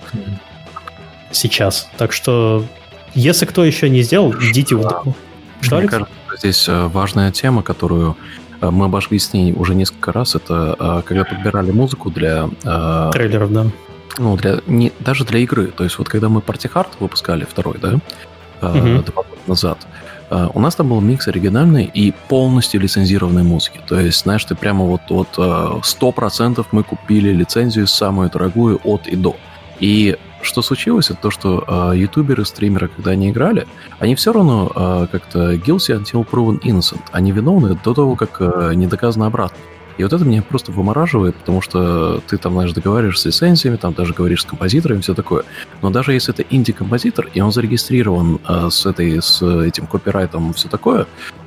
Сейчас. 1.32 1.88
Так 1.98 2.12
что, 2.12 2.64
если 3.14 3.46
кто 3.46 3.64
еще 3.64 3.90
не 3.90 4.02
сделал, 4.02 4.34
идите 4.34 4.76
в... 4.76 5.14
Что, 5.60 5.76
Мне 5.76 5.88
кажется, 5.88 6.12
здесь 6.38 6.68
э, 6.68 6.86
важная 6.86 7.30
тема, 7.30 7.62
которую 7.62 8.16
э, 8.60 8.70
мы 8.70 8.86
обошли 8.86 9.18
с 9.18 9.32
ней 9.32 9.52
уже 9.52 9.74
несколько 9.74 10.12
раз. 10.12 10.34
Это 10.34 11.02
когда 11.06 11.24
подбирали 11.24 11.70
музыку 11.72 12.10
для... 12.10 12.48
Трейлеров, 13.12 13.52
да. 13.52 13.66
Ну, 14.18 14.36
для, 14.36 14.60
не, 14.66 14.92
даже 15.00 15.24
для 15.24 15.40
игры. 15.40 15.66
То 15.68 15.84
есть 15.84 15.98
вот 15.98 16.08
когда 16.08 16.28
мы 16.28 16.40
Party 16.40 16.70
Hard 16.72 16.88
выпускали 17.00 17.44
второй, 17.44 17.78
да, 17.78 17.94
угу. 18.60 19.02
два 19.02 19.22
года 19.22 19.40
назад, 19.46 19.78
а, 20.30 20.50
у 20.54 20.60
нас 20.60 20.74
там 20.74 20.88
был 20.88 21.00
микс 21.00 21.28
оригинальной 21.28 21.84
и 21.84 22.12
полностью 22.28 22.80
лицензированной 22.80 23.42
музыки. 23.42 23.80
То 23.86 24.00
есть, 24.00 24.22
знаешь, 24.22 24.44
ты 24.44 24.54
прямо 24.54 24.84
вот, 24.84 25.02
вот 25.10 25.36
100% 25.36 26.60
а, 26.60 26.64
мы 26.72 26.82
купили 26.82 27.32
лицензию 27.32 27.86
самую 27.86 28.30
дорогую 28.30 28.80
от 28.84 29.06
и 29.06 29.16
до. 29.16 29.36
И 29.80 30.16
что 30.42 30.62
случилось, 30.62 31.10
это 31.10 31.20
то, 31.22 31.30
что 31.30 31.92
э, 31.92 31.98
ютуберы, 31.98 32.44
стримеры, 32.44 32.88
когда 32.88 33.12
они 33.12 33.30
играли, 33.30 33.66
они 33.98 34.14
все 34.14 34.32
равно 34.32 34.70
э, 34.74 35.06
как-то 35.10 35.54
guilty 35.54 36.00
until 36.00 36.26
proven 36.28 36.60
innocent. 36.60 37.00
Они 37.12 37.32
виновны 37.32 37.78
до 37.82 37.94
того, 37.94 38.16
как 38.16 38.36
э, 38.40 38.72
не 38.74 38.86
доказано 38.86 39.26
обратно. 39.26 39.58
И 40.02 40.04
вот 40.04 40.12
это 40.12 40.24
меня 40.24 40.42
просто 40.42 40.72
вымораживает, 40.72 41.36
потому 41.36 41.60
что 41.60 42.20
ты 42.26 42.36
там, 42.36 42.54
знаешь, 42.54 42.72
договариваешься 42.72 43.30
с 43.30 43.40
лицензиями, 43.40 43.76
там 43.76 43.94
даже 43.94 44.12
говоришь 44.12 44.42
с 44.42 44.44
композиторами, 44.44 45.00
все 45.00 45.14
такое. 45.14 45.44
Но 45.80 45.90
даже 45.90 46.12
если 46.12 46.34
это 46.34 46.42
инди-композитор, 46.50 47.28
и 47.32 47.40
он 47.40 47.52
зарегистрирован 47.52 48.40
э, 48.48 48.68
с, 48.68 48.84
этой, 48.84 49.22
с 49.22 49.40
этим 49.64 49.86
копирайтом, 49.86 50.54
все 50.54 50.68
такое, 50.68 51.06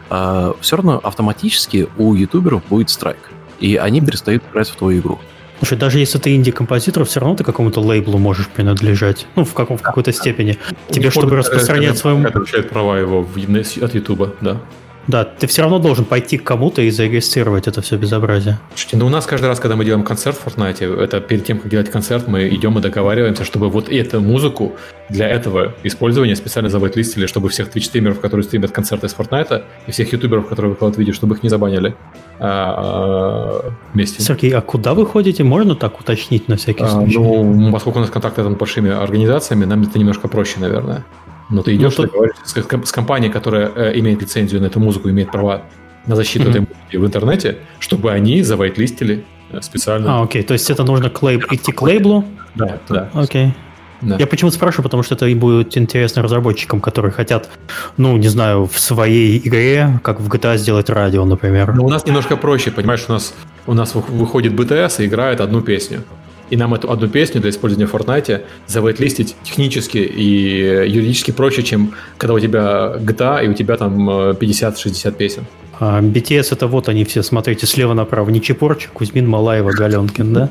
э, 0.10 0.54
все 0.62 0.76
равно 0.78 1.02
автоматически 1.04 1.90
у 1.98 2.14
ютуберов 2.14 2.64
будет 2.70 2.90
страйк. 2.90 3.30
И 3.60 3.76
они 3.76 4.00
перестают 4.00 4.42
играть 4.50 4.70
в 4.70 4.78
твою 4.78 5.02
игру. 5.02 5.20
Слушай, 5.58 5.78
даже 5.78 6.00
если 6.00 6.18
ты 6.18 6.34
инди-композитор, 6.34 7.04
все 7.04 7.20
равно 7.20 7.36
ты 7.36 7.44
какому-то 7.44 7.82
лейблу 7.82 8.18
можешь 8.20 8.48
принадлежать. 8.48 9.28
Ну, 9.36 9.44
в, 9.44 9.54
каком, 9.54 9.78
в 9.78 9.82
какой-то 9.82 10.14
степени. 10.14 10.58
Тебе, 10.90 11.10
чтобы 11.10 11.36
распространять 11.36 11.98
свою... 11.98 12.24
Получает 12.32 12.70
права 12.70 12.96
его 12.98 13.22
в, 13.22 13.36
от 13.36 13.96
Ютуба, 13.96 14.34
да. 14.40 14.62
Да, 15.08 15.24
ты 15.24 15.46
все 15.48 15.62
равно 15.62 15.80
должен 15.80 16.06
пойти 16.06 16.38
к 16.38 16.44
кому-то 16.44 16.82
и 16.82 16.90
зарегистрировать 16.90 17.68
это 17.68 17.82
все 17.82 17.96
безобразие. 17.98 18.58
Слушайте, 18.72 18.98
ну 18.98 19.06
у 19.06 19.10
нас 19.10 19.26
каждый 19.26 19.46
раз, 19.48 19.60
когда 19.60 19.76
мы 19.76 19.86
делаем 19.86 20.04
концерт 20.04 20.38
в 20.38 20.48
Fortnite, 20.48 21.00
это 21.02 21.22
перед 21.22 21.46
тем, 21.46 21.60
как 21.60 21.70
делать 21.70 21.92
концерт, 21.92 22.28
мы 22.28 22.48
идем 22.50 22.78
и 22.80 22.82
договариваемся, 22.82 23.44
чтобы 23.46 23.70
вот 23.70 23.90
эту 23.90 24.20
музыку 24.20 24.74
для 25.10 25.28
этого 25.28 25.74
использования 25.84 26.36
специально 26.36 26.70
завайт-листили, 26.70 27.28
чтобы 27.28 27.50
всех 27.50 27.70
твич-стримеров, 27.70 28.20
которые 28.20 28.44
стримят 28.44 28.72
концерты 28.72 29.08
из 29.08 29.14
Fortnite, 29.16 29.64
и 29.86 29.92
всех 29.92 30.12
ютуберов, 30.12 30.48
которые 30.48 30.72
выкладывают 30.72 30.98
видео, 30.98 31.14
чтобы 31.14 31.36
их 31.36 31.44
не 31.44 31.50
забанили 31.50 31.96
а, 32.40 33.64
а, 33.68 33.72
вместе. 33.94 34.24
Сергей, 34.24 34.52
а 34.52 34.62
куда 34.62 34.94
вы 34.96 35.06
ходите? 35.06 35.44
Можно 35.44 35.76
так 35.76 36.00
уточнить 36.00 36.48
на 36.48 36.56
всякий 36.58 36.84
А, 36.84 36.88
случай? 36.88 37.18
ну, 37.20 37.72
поскольку 37.72 38.00
у 38.00 38.02
нас 38.02 38.10
контакты 38.10 38.44
там 38.44 38.56
большими 38.56 38.92
организациями, 38.92 39.66
нам 39.66 39.84
это 39.84 40.00
немножко 40.00 40.28
проще, 40.28 40.60
наверное. 40.60 41.06
Но 41.50 41.62
ты 41.62 41.76
идешь, 41.76 41.98
Ну, 41.98 42.06
ты 42.06 42.12
говоришь 42.12 42.36
с, 42.44 42.54
с 42.90 42.92
компанией, 42.92 43.32
которая 43.32 43.72
э, 43.76 44.00
имеет 44.00 44.22
лицензию 44.22 44.62
на 44.62 44.66
эту 44.66 44.80
музыку, 44.80 45.10
имеет 45.10 45.32
права 45.32 45.62
на 46.08 46.16
защиту 46.16 46.46
Мгм. 46.46 46.52
этой 46.52 46.60
музыки 46.62 46.98
в 46.98 47.06
интернете, 47.06 47.58
чтобы 47.80 48.12
они 48.12 48.42
завайт-листили 48.42 49.24
э, 49.52 49.62
специально. 49.62 50.20
А, 50.20 50.24
окей, 50.24 50.44
то 50.44 50.54
есть 50.54 50.70
это 50.70 50.84
нужно 50.84 51.10
к 51.10 51.22
лейб- 51.22 51.46
идти 51.52 51.72
к 51.72 51.82
лейблу? 51.82 52.26
Да, 52.56 52.80
да. 52.90 53.10
Окей. 53.14 53.54
да. 54.02 54.18
Я 54.18 54.28
почему 54.28 54.50
спрашиваю, 54.52 54.84
потому 54.84 55.04
что 55.04 55.16
это 55.16 55.28
и 55.28 55.36
будет 55.36 55.78
интересно 55.78 56.22
разработчикам, 56.24 56.80
которые 56.82 57.12
хотят, 57.12 57.50
ну, 57.98 58.18
не 58.18 58.28
знаю, 58.28 58.66
в 58.66 58.80
своей 58.80 59.38
игре, 59.38 60.00
как 60.04 60.20
в 60.20 60.28
GTA, 60.30 60.58
сделать 60.58 60.90
радио, 60.90 61.26
например. 61.26 61.74
Но 61.76 61.86
у 61.86 61.90
нас 61.90 62.06
немножко 62.06 62.38
проще, 62.38 62.72
понимаешь, 62.72 63.06
у 63.08 63.14
нас, 63.14 63.34
у 63.68 63.74
нас 63.74 63.94
вы- 63.96 64.02
выходит 64.02 64.54
BTS 64.54 65.04
и 65.04 65.06
играет 65.08 65.42
одну 65.42 65.62
песню. 65.62 66.04
И 66.50 66.58
нам 66.58 66.74
эту 66.74 66.92
одну 66.92 67.08
песню 67.08 67.42
для 67.42 67.50
использования 67.50 67.88
в 67.88 67.94
Fortnite 67.94 68.44
завайт-листить 68.68 69.36
технически 69.44 69.98
и 69.98 70.88
юридически 70.88 71.32
проще, 71.32 71.64
чем 71.64 71.94
когда 72.18 72.34
у 72.34 72.40
тебя 72.40 72.96
GTA 73.00 73.46
и 73.46 73.48
у 73.48 73.54
тебя 73.54 73.78
там 73.78 74.10
э, 74.10 74.34
50-60 74.34 75.12
песен. 75.14 75.46
А 75.80 76.02
BTS 76.02 76.54
это 76.54 76.68
вот 76.68 76.88
они 76.88 77.04
все, 77.04 77.24
смотрите, 77.24 77.66
слева 77.66 77.94
направо. 77.94 78.30
Нечипорчик, 78.30 78.92
Кузьмин, 78.92 79.28
Малаева, 79.28 79.72
Галенкин, 79.72 80.34
да? 80.34 80.50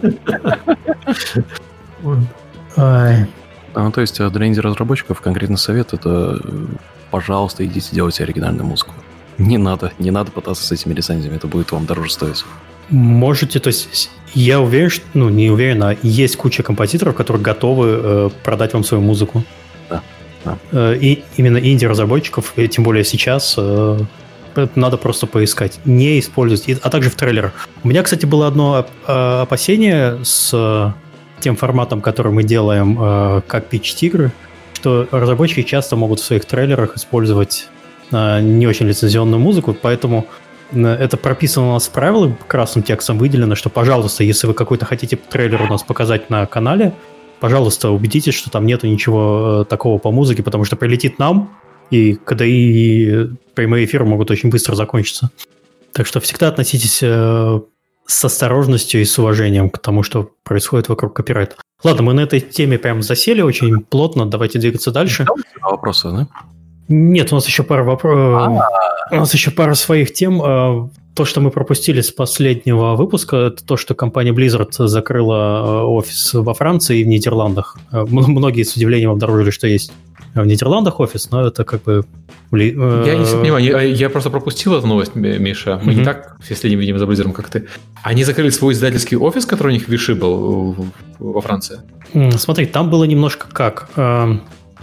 А, 3.75 3.91
то 3.91 4.01
есть 4.01 4.21
э, 4.21 4.31
для 4.31 4.47
инди-разработчиков 4.47 5.21
конкретный 5.21 5.59
совет 5.59 5.93
это, 5.95 6.39
э, 6.43 6.67
пожалуйста, 7.11 7.65
идите 7.67 7.89
делайте 7.93 8.23
оригинальную 8.23 8.67
музыку. 8.67 8.95
Не 9.37 9.59
надо, 9.59 9.93
не 9.99 10.13
надо 10.13 10.31
пытаться 10.31 10.65
с 10.65 10.71
этими 10.71 10.95
лицензиями, 10.95 11.37
это 11.37 11.49
будет 11.49 11.73
вам 11.73 11.87
дороже 11.87 12.11
стоить. 12.11 12.45
Можете, 12.91 13.59
то 13.59 13.69
есть 13.69 14.11
я 14.35 14.61
уверен, 14.61 14.91
что, 14.91 15.05
ну 15.15 15.29
не 15.29 15.51
уверен, 15.51 15.83
а 15.83 15.97
есть 16.03 16.37
куча 16.37 16.63
композиторов, 16.63 17.15
которые 17.15 17.43
готовы 17.43 18.01
э, 18.03 18.31
продать 18.43 18.73
вам 18.75 18.85
свою 18.85 19.03
музыку. 19.03 19.45
Да, 19.89 20.03
да. 20.45 20.59
Э, 20.73 20.97
и 21.01 21.23
именно 21.37 21.59
инди-разработчиков, 21.59 22.53
и 22.57 22.69
тем 22.69 22.85
более 22.85 23.05
сейчас, 23.05 23.55
э, 23.57 23.99
это 24.57 24.71
надо 24.79 24.97
просто 24.97 25.27
поискать. 25.27 25.81
Не 25.85 26.19
использовать, 26.21 26.69
и- 26.69 26.77
а 26.83 26.91
также 26.91 27.11
в 27.11 27.15
трейлерах. 27.17 27.69
У 27.83 27.89
меня, 27.89 28.03
кстати, 28.03 28.27
было 28.27 28.47
одно 28.47 28.87
э, 29.07 29.41
опасение 29.43 30.19
с 30.25 30.51
э, 30.53 30.93
тем 31.41 31.57
форматом, 31.57 32.01
который 32.01 32.33
мы 32.33 32.43
делаем 32.45 32.97
э, 33.01 33.41
как 33.47 33.67
пич-тигры, 33.67 34.33
что 34.75 35.07
разработчики 35.11 35.63
часто 35.63 35.97
могут 35.97 36.21
в 36.21 36.25
своих 36.25 36.45
трейлерах 36.45 36.97
использовать 36.97 37.67
э, 38.13 38.41
не 38.41 38.67
очень 38.67 38.87
лицензионную 38.87 39.41
музыку, 39.41 39.77
поэтому 39.81 40.27
это 40.75 41.17
прописано 41.17 41.71
у 41.71 41.73
нас 41.73 41.87
в 41.87 41.91
правилах, 41.91 42.33
красным 42.47 42.83
текстом 42.83 43.19
выделено, 43.19 43.55
что, 43.55 43.71
пожалуйста, 43.71 44.25
если 44.25 44.47
вы 44.47 44.55
какой-то 44.55 44.85
хотите 44.85 45.17
трейлер 45.17 45.63
у 45.63 45.67
нас 45.67 45.83
показать 45.83 46.31
на 46.31 46.47
канале, 46.47 46.95
пожалуйста, 47.41 47.91
убедитесь, 47.91 48.35
что 48.35 48.51
там 48.51 48.67
нету 48.67 48.87
ничего 48.87 49.63
э, 49.63 49.65
такого 49.69 49.99
по 49.99 50.11
музыке, 50.11 50.43
потому 50.43 50.65
что 50.65 50.77
прилетит 50.77 51.19
нам, 51.19 51.57
и 51.91 52.15
КДИ 52.15 52.45
и 52.45 53.31
прямые 53.55 53.85
эфиры 53.85 54.05
могут 54.05 54.31
очень 54.31 54.51
быстро 54.51 54.75
закончиться. 54.75 55.31
Так 55.93 56.07
что 56.07 56.21
всегда 56.21 56.49
относитесь 56.49 57.01
э, 57.03 57.61
с 58.07 58.25
осторожностью 58.25 59.01
и 59.01 59.05
с 59.05 59.19
уважением 59.19 59.71
к 59.71 59.79
тому, 59.79 60.03
что 60.03 60.31
происходит 60.43 60.89
вокруг 60.89 61.15
копирайта. 61.15 61.57
Ладно, 61.83 62.03
мы 62.03 62.15
на 62.15 62.21
этой 62.21 62.41
теме 62.41 62.79
прям 62.79 63.03
засели 63.03 63.43
очень 63.43 63.83
плотно, 63.83 64.27
давайте 64.27 64.59
двигаться 64.59 64.91
дальше. 64.91 65.27
Вопросы, 65.61 66.11
да? 66.11 66.29
Нет, 66.89 67.33
у 67.33 67.37
нас 67.37 67.47
еще 67.47 67.63
пара 67.63 67.83
вопросов. 67.85 68.63
У 69.11 69.15
нас 69.17 69.33
еще 69.35 69.51
пара 69.51 69.75
своих 69.75 70.13
тем. 70.13 70.41
Э, 70.43 70.89
То, 71.15 71.25
что 71.25 71.41
мы 71.41 71.51
пропустили 71.51 72.01
с 72.01 72.11
последнего 72.11 72.97
выпуска, 72.97 73.37
это 73.37 73.65
то, 73.65 73.77
что 73.77 73.95
компания 73.95 74.33
Blizzard 74.33 74.89
закрыла 74.89 75.83
э, 75.83 75.85
офис 75.85 76.35
во 76.35 76.55
Франции 76.55 76.99
и 77.01 77.05
в 77.05 77.07
Нидерландах. 77.07 77.79
М- 77.93 78.09
Многие 78.11 78.65
с 78.65 78.75
удивлением 78.77 79.11
обнаружили, 79.11 79.51
что 79.51 79.69
есть 79.69 79.93
в 80.35 80.45
Нидерландах 80.45 80.99
офис, 81.01 81.31
но 81.31 81.47
это 81.47 81.63
как 81.65 81.85
бы... 81.85 82.05
Э, 82.53 82.57
Я 83.07 83.15
не 83.17 83.25
понимаю, 83.25 83.65
я, 83.65 83.81
я 83.83 84.11
просто 84.11 84.31
пропустил 84.31 84.75
эту 84.75 84.87
новость, 84.89 85.15
Миша. 85.15 85.79
Мы 85.85 85.93
не 85.95 85.97
Мгм. 86.03 86.05
так 86.05 86.37
все 86.43 86.57
следим, 86.57 86.81
видимо, 86.81 86.99
за 86.99 87.05
Blizzard, 87.05 87.33
как 87.33 87.49
ты. 87.49 87.69
Они 88.03 88.25
закрыли 88.25 88.51
свой 88.51 88.73
издательский 88.75 89.17
офис, 89.17 89.47
который 89.47 89.69
у 89.69 89.73
них 89.73 89.85
в 89.85 89.89
Виши 89.89 90.15
был 90.17 90.73
в- 90.73 90.87
во 91.21 91.41
Франции. 91.41 91.79
Смотри, 92.39 92.67
там 92.67 92.91
было 92.91 93.05
немножко 93.05 93.47
как. 93.53 93.89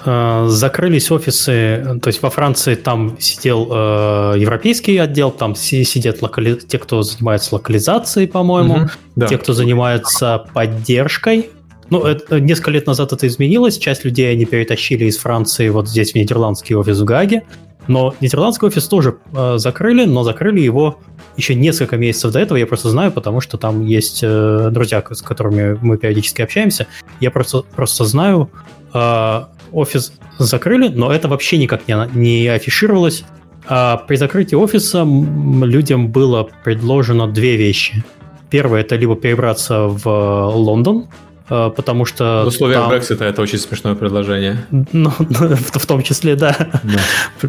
Э, 0.06 0.46
э, 0.46 0.50
Закрылись 0.50 1.12
офисы, 1.12 2.00
то 2.02 2.08
есть 2.08 2.22
во 2.22 2.30
Франции 2.30 2.76
там 2.76 3.18
сидел 3.20 3.68
э, 3.72 4.36
европейский 4.38 4.98
отдел, 4.98 5.32
там 5.32 5.56
си- 5.56 5.84
сидят 5.84 6.22
локали- 6.22 6.56
те, 6.56 6.78
кто 6.80 7.04
занимается 7.04 7.56
локализацией, 7.56 8.28
по-моему, 8.28 8.76
Мгм. 8.78 8.90
Да. 9.16 9.28
те, 9.28 9.38
кто 9.38 9.54
занимается 9.54 10.46
поддержкой. 10.54 11.50
Ну, 11.90 12.04
это, 12.04 12.40
несколько 12.40 12.72
лет 12.72 12.88
назад 12.88 13.12
это 13.14 13.28
изменилось. 13.28 13.78
Часть 13.78 14.06
людей 14.06 14.32
они 14.32 14.46
перетащили 14.46 15.06
из 15.06 15.18
Франции 15.18 15.68
вот 15.70 15.90
здесь 15.90 16.14
в 16.14 16.16
нидерландский 16.16 16.76
офис 16.76 17.00
в 17.00 17.04
Гаге. 17.04 17.44
Но 17.88 18.14
нидерландский 18.22 18.68
офис 18.68 18.88
тоже 18.88 19.18
э, 19.34 19.58
закрыли, 19.58 20.06
но 20.06 20.24
закрыли 20.24 20.62
его 20.62 21.00
еще 21.36 21.56
несколько 21.56 21.98
месяцев 21.98 22.32
до 22.32 22.40
этого. 22.40 22.58
Я 22.58 22.66
просто 22.68 22.90
знаю, 22.90 23.12
потому 23.12 23.42
что 23.42 23.58
там 23.58 23.86
есть 23.86 24.20
э, 24.24 24.70
друзья, 24.72 25.04
с 25.10 25.22
которыми 25.22 25.78
мы 25.82 25.98
периодически 25.98 26.42
общаемся. 26.44 26.88
Я 27.20 27.32
просто, 27.32 27.64
просто 27.76 28.06
знаю, 28.06 28.50
э, 28.94 29.42
офис 29.72 30.14
закрыли, 30.40 30.88
но 30.88 31.12
это 31.14 31.28
вообще 31.28 31.58
никак 31.58 31.88
не, 31.88 31.96
не 32.14 32.48
афишировалось. 32.48 33.24
А 33.68 33.98
при 33.98 34.16
закрытии 34.16 34.56
офиса 34.56 35.04
людям 35.04 36.08
было 36.10 36.50
предложено 36.64 37.28
две 37.28 37.58
вещи. 37.58 38.04
Первое 38.50 38.82
это 38.82 38.96
либо 38.96 39.16
перебраться 39.16 39.88
в 39.88 40.06
э, 40.08 40.56
Лондон, 40.56 41.08
э, 41.50 41.72
потому 41.76 42.06
что 42.06 42.42
В 42.44 42.48
условиях 42.48 42.82
там- 42.82 42.90
Брексита 42.90 43.24
это 43.26 43.42
очень 43.42 43.60
смешное 43.60 43.96
предложение. 43.96 44.66
ну, 44.92 45.10
в, 45.20 45.80
в 45.80 45.86
том 45.86 46.02
числе, 46.04 46.36
да. 46.36 46.56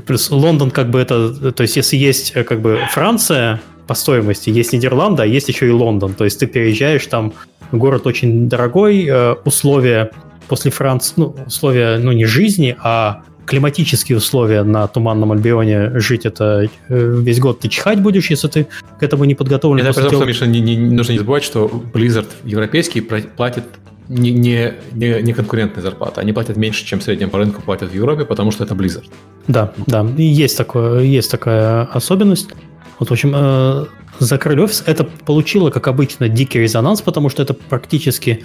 Плюс 0.07 0.31
Лондон, 0.31 0.71
как 0.71 0.91
бы 0.91 1.01
это, 1.01 1.53
то 1.53 1.63
есть 1.63 1.77
если 1.77 1.97
есть 1.97 2.33
э, 2.35 2.45
как 2.45 2.61
бы 2.61 2.79
Франция 2.91 3.61
по 3.87 3.95
стоимости, 3.95 4.51
есть 4.51 4.73
Нидерланды, 4.73 5.23
а 5.23 5.27
есть 5.27 5.49
еще 5.49 5.67
и 5.67 5.71
Лондон. 5.71 6.15
То 6.15 6.25
есть 6.25 6.39
ты 6.39 6.47
переезжаешь 6.47 7.07
там, 7.07 7.33
город 7.73 8.07
очень 8.07 8.49
дорогой, 8.49 9.11
условия 9.45 10.13
после 10.53 10.71
Франции, 10.71 11.15
ну, 11.17 11.35
условия, 11.47 11.97
ну, 11.97 12.13
не 12.13 12.27
жизни, 12.27 12.77
а 12.79 13.23
климатические 13.47 14.19
условия 14.19 14.63
на 14.65 14.87
Туманном 14.87 15.33
Альбионе 15.33 15.99
жить 15.99 16.27
это 16.27 16.69
э, 16.91 17.23
весь 17.23 17.41
год 17.41 17.61
ты 17.61 17.71
чихать 17.71 18.03
будешь, 18.03 18.29
если 18.29 18.49
ты 18.49 18.67
к 19.01 19.03
этому 19.03 19.25
не 19.25 19.35
подготовлен. 19.35 19.87
Это 19.87 19.95
при 19.99 20.11
том, 20.11 20.19
что, 20.19 20.27
Миша, 20.27 20.47
не, 20.47 20.61
не- 20.61 20.77
нужно 20.77 21.13
не 21.13 21.19
забывать, 21.19 21.43
что 21.43 21.71
Blizzard 21.95 22.27
европейский 22.45 23.01
пла- 23.01 23.27
платит 23.35 23.65
не, 24.11 24.31
не, 24.31 24.75
не, 24.93 25.23
не 25.23 25.33
конкурентные 25.33 25.83
зарплаты. 25.83 26.21
Они 26.21 26.35
платят 26.35 26.59
меньше, 26.59 26.85
чем 26.85 26.99
в 27.01 27.03
среднем 27.03 27.31
по 27.31 27.39
рынку 27.39 27.63
платят 27.63 27.91
в 27.91 27.95
Европе, 27.95 28.27
потому 28.27 28.51
что 28.51 28.65
это 28.65 28.75
Blizzard. 28.75 29.09
Да, 29.49 29.73
да, 29.87 30.07
есть, 30.19 30.59
такое, 30.59 31.01
есть 31.01 31.31
такая 31.31 31.85
особенность. 31.85 32.51
Вот, 32.99 33.09
в 33.09 33.13
общем, 33.13 33.33
э, 33.35 33.87
закрыли 34.19 34.61
офис. 34.61 34.83
Это 34.85 35.05
получило, 35.25 35.71
как 35.71 35.89
обычно, 35.89 36.29
дикий 36.29 36.59
резонанс, 36.61 37.01
потому 37.01 37.31
что 37.31 37.43
это 37.43 37.55
практически 37.55 38.45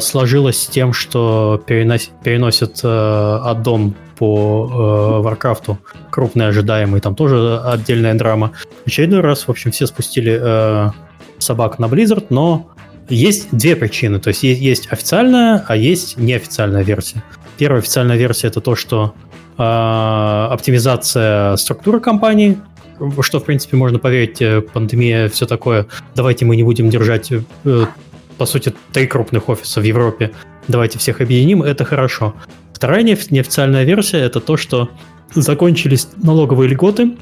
сложилось 0.00 0.62
с 0.62 0.66
тем, 0.66 0.92
что 0.92 1.62
перенос- 1.66 2.10
переносят 2.22 2.80
э, 2.82 3.38
аддон 3.42 3.94
по 4.16 4.68
э, 4.70 5.22
Warcraft 5.22 5.67
у, 5.67 5.78
крупный, 6.10 6.48
ожидаемый, 6.48 7.00
там 7.00 7.14
тоже 7.14 7.60
отдельная 7.64 8.14
драма. 8.14 8.52
В 8.84 8.86
очередной 8.86 9.20
раз, 9.20 9.48
в 9.48 9.50
общем, 9.50 9.70
все 9.70 9.86
спустили 9.86 10.38
э, 10.40 10.90
собак 11.38 11.78
на 11.78 11.86
Blizzard, 11.86 12.26
но 12.30 12.68
есть 13.08 13.48
две 13.50 13.76
причины. 13.76 14.20
То 14.20 14.28
есть 14.28 14.42
есть, 14.42 14.60
есть 14.60 14.92
официальная, 14.92 15.64
а 15.66 15.76
есть 15.76 16.16
неофициальная 16.18 16.82
версия. 16.82 17.22
Первая 17.58 17.80
официальная 17.80 18.16
версия 18.16 18.48
это 18.48 18.60
то, 18.60 18.76
что 18.76 19.14
э, 19.58 19.62
оптимизация 19.62 21.56
структуры 21.56 22.00
компании, 22.00 22.58
что, 23.20 23.40
в 23.40 23.44
принципе, 23.44 23.76
можно 23.76 23.98
поверить, 23.98 24.40
э, 24.40 24.60
пандемия, 24.60 25.28
все 25.28 25.46
такое. 25.46 25.86
Давайте 26.14 26.44
мы 26.44 26.56
не 26.56 26.62
будем 26.62 26.90
держать, 26.90 27.32
э, 27.32 27.86
по 28.38 28.46
сути, 28.46 28.72
три 28.92 29.06
крупных 29.06 29.48
офиса 29.48 29.80
в 29.80 29.84
Европе. 29.84 30.32
Давайте 30.68 30.98
всех 30.98 31.20
объединим, 31.20 31.62
это 31.62 31.84
хорошо. 31.84 32.34
Вторая 32.72 33.02
неофи- 33.02 33.28
неофициальная 33.30 33.84
версия 33.84 34.18
это 34.18 34.40
то, 34.40 34.56
что 34.56 34.88
закончились 35.34 36.08
налоговые 36.16 36.68
льготы 36.68 37.16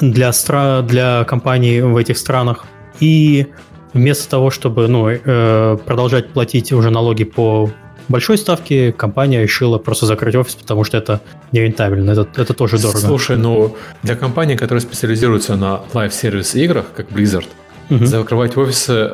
для, 0.00 0.30
стра- 0.30 0.82
для 0.82 1.24
компаний 1.24 1.80
в 1.80 1.96
этих 1.96 2.18
странах. 2.18 2.64
И 3.00 3.46
вместо 3.92 4.28
того, 4.28 4.50
чтобы 4.50 4.88
ну, 4.88 5.08
э, 5.08 5.78
продолжать 5.84 6.30
платить 6.30 6.72
уже 6.72 6.90
налоги 6.90 7.24
по 7.24 7.70
большой 8.08 8.38
ставки 8.38 8.92
компания 8.92 9.42
решила 9.42 9.78
просто 9.78 10.06
закрыть 10.06 10.34
офис, 10.34 10.54
потому 10.54 10.84
что 10.84 10.98
это 10.98 11.20
нерентабельно, 11.52 12.10
это, 12.10 12.28
это 12.36 12.54
тоже 12.54 12.78
дорого. 12.78 12.98
Слушай, 12.98 13.36
ну 13.36 13.76
для 14.02 14.16
компании, 14.16 14.56
которая 14.56 14.80
специализируется 14.80 15.56
на 15.56 15.80
live-service 15.92 16.54
играх, 16.54 16.86
как 16.94 17.10
Blizzard, 17.10 17.46
угу. 17.90 18.04
закрывать 18.04 18.56
офисы, 18.56 19.10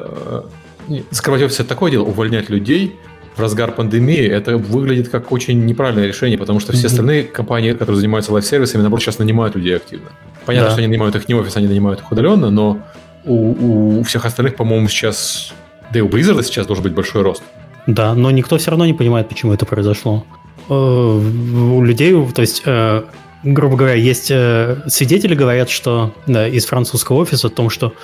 закрывать 1.11 1.43
офисы 1.43 1.65
такое 1.65 1.91
дело, 1.91 2.05
увольнять 2.05 2.51
людей 2.51 2.97
в 3.37 3.41
разгар 3.41 3.73
пандемии, 3.73 4.27
это 4.27 4.57
выглядит 4.57 5.09
как 5.09 5.33
очень 5.33 5.65
неправильное 5.65 6.07
решение, 6.07 6.37
потому 6.37 6.61
что 6.61 6.73
все 6.73 6.89
остальные 6.89 7.25
компании, 7.25 7.73
которые 7.73 7.97
занимаются 7.97 8.33
live-service 8.33 8.70
ами, 8.70 8.83
наоборот, 8.83 9.03
сейчас 9.03 9.19
нанимают 9.19 9.55
людей 9.55 9.77
активно. 9.77 10.11
Понятно, 10.47 10.69
да. 10.69 10.73
что 10.73 10.79
они 10.81 10.89
нанимают 10.89 11.17
их 11.17 11.29
не 11.29 11.35
в 11.35 11.39
офис, 11.39 11.57
они 11.57 11.69
нанимают 11.69 12.01
их 12.01 12.11
удаленно, 12.11 12.51
но 12.51 12.79
у, 13.25 13.99
у 14.01 14.03
всех 14.03 14.25
остальных, 14.25 14.57
по-моему, 14.57 14.89
сейчас, 14.89 15.53
да 15.93 16.01
и 16.01 16.03
у 16.03 16.09
Blizzard 16.09 16.43
сейчас 16.43 16.67
должен 16.67 16.83
быть 16.83 16.93
большой 16.93 17.23
рост. 17.23 17.43
Да, 17.87 18.15
но 18.15 18.31
никто 18.31 18.59
все 18.59 18.71
равно 18.71 18.87
не 18.87 18.95
понимает, 18.95 19.29
почему 19.29 19.53
это 19.53 19.67
произошло. 19.67 20.25
Э, 20.69 20.73
у 20.73 21.83
людей, 21.83 22.13
то 22.33 22.43
есть, 22.43 22.63
э, 22.65 23.03
грубо 23.43 23.77
говоря, 23.77 23.95
есть 23.95 24.31
э, 24.31 24.83
свидетели 24.87 25.35
говорят, 25.35 25.71
что 25.71 26.15
да, 26.27 26.47
из 26.49 26.67
французского 26.67 27.17
офиса 27.17 27.49
о 27.49 27.51
том, 27.51 27.71
что 27.71 27.95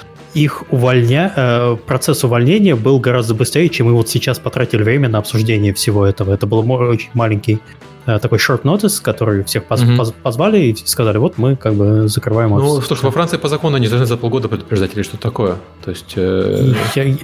их 0.44 0.64
увольня... 0.70 1.78
процесс 1.86 2.24
увольнения 2.24 2.74
был 2.76 3.00
гораздо 3.00 3.34
быстрее, 3.34 3.68
чем 3.68 3.86
мы 3.86 3.94
вот 3.94 4.08
сейчас 4.08 4.38
потратили 4.38 4.82
время 4.82 5.08
на 5.08 5.18
обсуждение 5.18 5.72
всего 5.72 6.04
этого. 6.04 6.34
Это 6.34 6.46
был 6.46 6.70
очень 6.70 7.10
маленький 7.14 7.58
такой 8.04 8.38
short 8.38 8.62
notice, 8.62 9.02
который 9.02 9.42
всех 9.42 9.64
поз- 9.64 9.82
mm-hmm. 9.82 9.96
поз- 9.96 10.14
позвали 10.22 10.58
и 10.58 10.76
сказали, 10.76 11.18
вот 11.18 11.38
мы 11.38 11.56
как 11.56 11.74
бы 11.74 12.06
закрываем 12.08 12.52
офис. 12.52 12.68
Ну, 12.68 12.80
что 12.80 12.94
ж, 12.94 13.02
во 13.02 13.10
Франции 13.10 13.36
по 13.36 13.48
закону 13.48 13.76
они 13.76 13.88
должны 13.88 14.06
за 14.06 14.16
полгода 14.16 14.48
предупреждать 14.48 14.94
или 14.94 15.02
что 15.02 15.16
такое. 15.16 15.56
То 15.84 15.90
есть... 15.90 16.12
Э... 16.16 16.72
Я, 16.94 17.16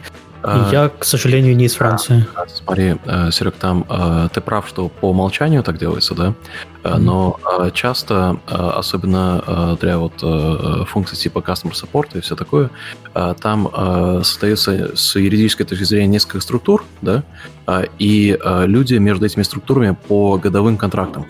Я, 0.45 0.89
к 0.89 1.05
сожалению, 1.05 1.57
не 1.57 1.67
из 1.67 1.75
Франции. 1.75 2.27
А, 2.35 2.47
смотри, 2.49 2.97
э, 3.05 3.31
Серег, 3.31 3.55
там 3.55 3.85
э, 3.89 4.29
ты 4.33 4.41
прав, 4.41 4.69
что 4.69 4.89
по 4.89 5.11
умолчанию 5.11 5.63
так 5.63 5.79
делается, 5.79 6.15
да? 6.15 6.35
Но 6.85 7.39
часто, 7.75 8.39
особенно 8.49 9.77
для 9.81 9.99
вот 9.99 10.19
функций 10.89 11.17
типа 11.17 11.39
Customer 11.39 11.71
Support 11.71 12.19
и 12.19 12.21
все 12.21 12.35
такое, 12.35 12.71
там 13.41 13.71
создается 14.25 14.97
с 14.97 15.15
юридической 15.15 15.63
точки 15.63 15.85
зрения 15.85 16.09
несколько 16.09 16.41
структур, 16.41 16.85
да, 17.01 17.23
и 18.01 18.37
люди 18.43 18.95
между 18.95 19.27
этими 19.27 19.45
структурами 19.45 19.97
по 20.09 20.39
годовым 20.39 20.77
контрактам 20.77 21.25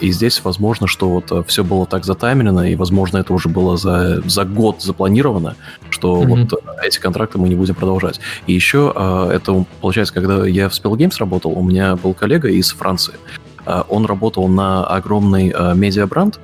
и 0.00 0.12
здесь 0.12 0.44
возможно, 0.44 0.86
что 0.86 1.08
вот 1.08 1.32
э, 1.32 1.42
все 1.46 1.64
было 1.64 1.86
так 1.86 2.04
затаймерено, 2.04 2.70
и, 2.70 2.76
возможно, 2.76 3.18
это 3.18 3.32
уже 3.32 3.48
было 3.48 3.76
за, 3.76 4.22
за 4.28 4.44
год 4.44 4.80
запланировано, 4.80 5.56
что 5.90 6.22
mm-hmm. 6.22 6.26
вот 6.26 6.52
э, 6.52 6.86
эти 6.86 7.00
контракты 7.00 7.38
мы 7.38 7.48
не 7.48 7.56
будем 7.56 7.74
продолжать. 7.74 8.20
И 8.46 8.52
еще 8.52 8.92
а, 8.94 9.28
это, 9.30 9.64
получается, 9.80 10.14
когда 10.14 10.46
я 10.46 10.68
в 10.68 10.72
Spell 10.72 10.92
Games 10.92 11.14
работал, 11.18 11.50
у 11.50 11.62
меня 11.62 11.96
был 11.96 12.14
коллега 12.14 12.48
из 12.48 12.70
Франции, 12.70 13.14
а, 13.64 13.84
он 13.88 14.06
работал 14.06 14.46
на 14.46 14.84
огромный 14.84 15.52
медиабранд, 15.74 16.38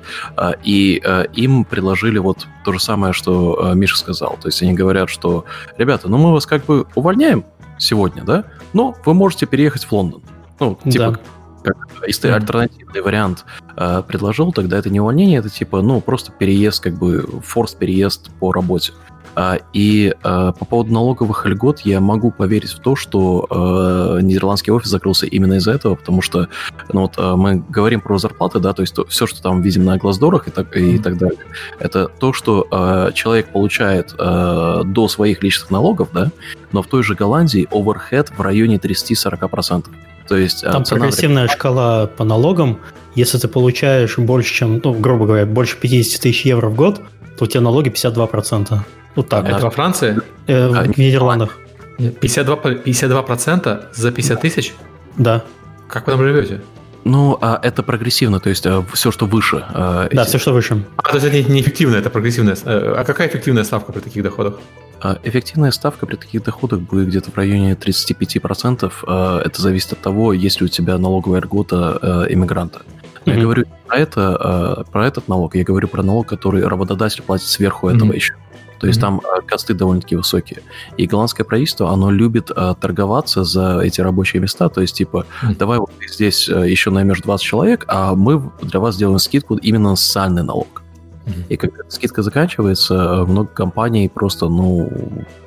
и 0.63 1.01
им 1.33 1.63
предложили 1.63 2.17
вот 2.17 2.47
то 2.65 2.73
же 2.73 2.79
самое, 2.81 3.13
что 3.13 3.71
Миша 3.73 3.97
сказал. 3.97 4.37
То 4.41 4.49
есть 4.49 4.61
они 4.61 4.73
говорят, 4.73 5.09
что, 5.09 5.45
ребята, 5.77 6.09
ну 6.09 6.17
мы 6.17 6.33
вас 6.33 6.45
как 6.45 6.65
бы 6.65 6.85
увольняем 6.95 7.45
сегодня, 7.77 8.23
да, 8.23 8.43
но 8.73 8.95
вы 9.05 9.13
можете 9.13 9.45
переехать 9.45 9.85
в 9.85 9.91
Лондон. 9.93 10.21
Ну, 10.59 10.77
типа, 10.83 11.11
да 11.11 11.19
как, 11.63 11.77
если 12.05 12.29
mm-hmm. 12.29 12.35
альтернативный 12.35 13.01
вариант 13.01 13.45
э, 13.75 14.03
предложил, 14.07 14.51
тогда 14.51 14.77
это 14.77 14.89
не 14.89 14.99
увольнение, 14.99 15.39
это 15.39 15.49
типа, 15.49 15.81
ну, 15.81 16.01
просто 16.01 16.31
переезд, 16.31 16.83
как 16.83 16.93
бы, 16.95 17.25
форс-переезд 17.43 18.31
по 18.39 18.51
работе. 18.51 18.93
А, 19.35 19.57
и 19.73 20.13
а, 20.23 20.51
по 20.51 20.65
поводу 20.65 20.93
налоговых 20.93 21.45
льгот 21.45 21.79
я 21.81 21.99
могу 21.99 22.31
поверить 22.31 22.71
в 22.71 22.79
то, 22.79 22.95
что 22.95 23.47
а, 23.49 24.19
нидерландский 24.19 24.71
офис 24.71 24.89
закрылся 24.89 25.25
именно 25.25 25.53
из-за 25.53 25.71
этого, 25.71 25.95
потому 25.95 26.21
что 26.21 26.49
ну, 26.91 27.01
вот, 27.01 27.17
мы 27.17 27.63
говорим 27.69 28.01
про 28.01 28.17
зарплаты, 28.17 28.59
да, 28.59 28.73
то 28.73 28.81
есть 28.81 28.93
то, 28.93 29.05
все, 29.05 29.25
что 29.25 29.41
там 29.41 29.61
видим 29.61 29.85
на 29.85 29.97
глаздорах 29.97 30.47
и 30.47 30.51
так, 30.51 30.75
и 30.77 30.99
так 30.99 31.17
далее, 31.17 31.39
это 31.79 32.07
то, 32.07 32.33
что 32.33 33.11
человек 33.13 33.49
получает 33.49 34.13
до 34.15 35.07
своих 35.07 35.41
личных 35.41 35.71
налогов, 35.71 36.09
да, 36.13 36.31
но 36.71 36.83
в 36.83 36.87
той 36.87 37.03
же 37.03 37.15
Голландии 37.15 37.67
оверхед 37.71 38.29
в 38.29 38.41
районе 38.41 38.77
30-40%. 38.77 39.85
То 40.27 40.37
есть, 40.37 40.61
Там 40.61 40.83
прогрессивная 40.83 41.47
шкала 41.47 42.07
по 42.07 42.23
налогам. 42.23 42.79
Если 43.15 43.37
ты 43.37 43.47
получаешь 43.47 44.17
больше, 44.17 44.53
чем, 44.53 44.81
ну, 44.83 44.93
грубо 44.93 45.25
говоря, 45.25 45.45
больше 45.45 45.77
50 45.77 46.21
тысяч 46.21 46.45
евро 46.45 46.69
в 46.69 46.75
год, 46.75 47.01
то 47.37 47.45
у 47.45 47.47
тебя 47.47 47.61
налоги 47.61 47.89
52%. 47.89 48.79
Вот 49.15 49.29
так. 49.29 49.47
Это 49.47 49.59
во 49.59 49.69
Франции? 49.69 50.19
Э, 50.47 50.69
в 50.69 50.79
а, 50.79 50.87
Нидерландах. 50.87 51.57
52%, 51.99 52.83
52% 52.83 53.85
за 53.93 54.11
50 54.11 54.41
тысяч? 54.41 54.73
Да. 55.17 55.43
Как 55.87 56.07
вы 56.07 56.13
там 56.13 56.21
живете? 56.21 56.61
Ну, 57.03 57.37
а 57.41 57.59
это 57.61 57.83
прогрессивно, 57.83 58.39
то 58.39 58.49
есть 58.49 58.65
а, 58.65 58.83
все, 58.93 59.11
что 59.11 59.25
выше. 59.25 59.63
А, 59.69 60.07
да, 60.11 60.21
эти... 60.21 60.29
все, 60.29 60.39
что 60.39 60.53
выше. 60.53 60.83
А, 60.95 61.03
то 61.03 61.15
есть 61.17 61.27
это 61.27 61.51
неэффективно, 61.51 61.97
это 61.97 62.09
прогрессивная. 62.09 62.55
Э, 62.63 62.95
а 62.97 63.03
какая 63.03 63.27
эффективная 63.27 63.63
ставка 63.65 63.91
при 63.91 63.99
таких 63.99 64.23
доходах? 64.23 64.59
А, 65.03 65.19
эффективная 65.23 65.71
ставка 65.71 66.05
при 66.05 66.15
таких 66.15 66.43
доходах 66.43 66.79
будет 66.79 67.09
где-то 67.09 67.29
в 67.29 67.35
районе 67.35 67.73
35%. 67.73 68.91
А, 69.05 69.41
это 69.41 69.61
зависит 69.61 69.91
от 69.91 69.99
того, 69.99 70.31
есть 70.31 70.61
ли 70.61 70.65
у 70.65 70.69
тебя 70.69 70.97
налоговая 70.97 71.41
льгота 71.41 71.99
э, 72.01 72.33
иммигранта. 72.33 72.83
Mm-hmm. 73.25 73.35
я 73.35 73.41
говорю 73.41 73.65
про 73.87 73.97
это, 73.97 74.85
про 74.91 75.07
этот 75.07 75.27
налог, 75.27 75.55
я 75.55 75.63
говорю 75.63 75.87
про 75.87 76.03
налог, 76.03 76.27
который 76.27 76.65
работодатель 76.65 77.21
платит 77.21 77.47
сверху 77.47 77.89
mm-hmm. 77.89 77.95
этого 77.95 78.13
еще. 78.13 78.35
То 78.79 78.87
есть 78.87 78.99
mm-hmm. 78.99 79.21
там 79.21 79.45
косты 79.45 79.73
довольно-таки 79.73 80.15
высокие. 80.15 80.61
И 80.97 81.05
голландское 81.05 81.45
правительство, 81.45 81.91
оно 81.91 82.09
любит 82.11 82.47
торговаться 82.47 83.43
за 83.43 83.79
эти 83.79 84.01
рабочие 84.01 84.41
места. 84.41 84.67
То 84.69 84.81
есть, 84.81 84.95
типа, 84.95 85.25
mm-hmm. 85.41 85.57
давай 85.57 85.79
вот 85.79 85.91
ты 85.99 86.07
здесь 86.07 86.47
еще 86.47 86.91
наймешь 86.91 87.21
20 87.21 87.45
человек, 87.45 87.85
а 87.87 88.15
мы 88.15 88.51
для 88.61 88.79
вас 88.79 88.95
сделаем 88.95 89.19
скидку 89.19 89.55
именно 89.55 89.91
на 89.91 89.95
социальный 89.95 90.43
налог. 90.43 90.82
Mm-hmm. 91.25 91.43
И 91.49 91.57
когда 91.57 91.83
скидка 91.89 92.21
заканчивается, 92.21 92.93
э, 92.93 93.23
много 93.25 93.49
компаний 93.49 94.09
просто, 94.13 94.49
ну, 94.49 94.89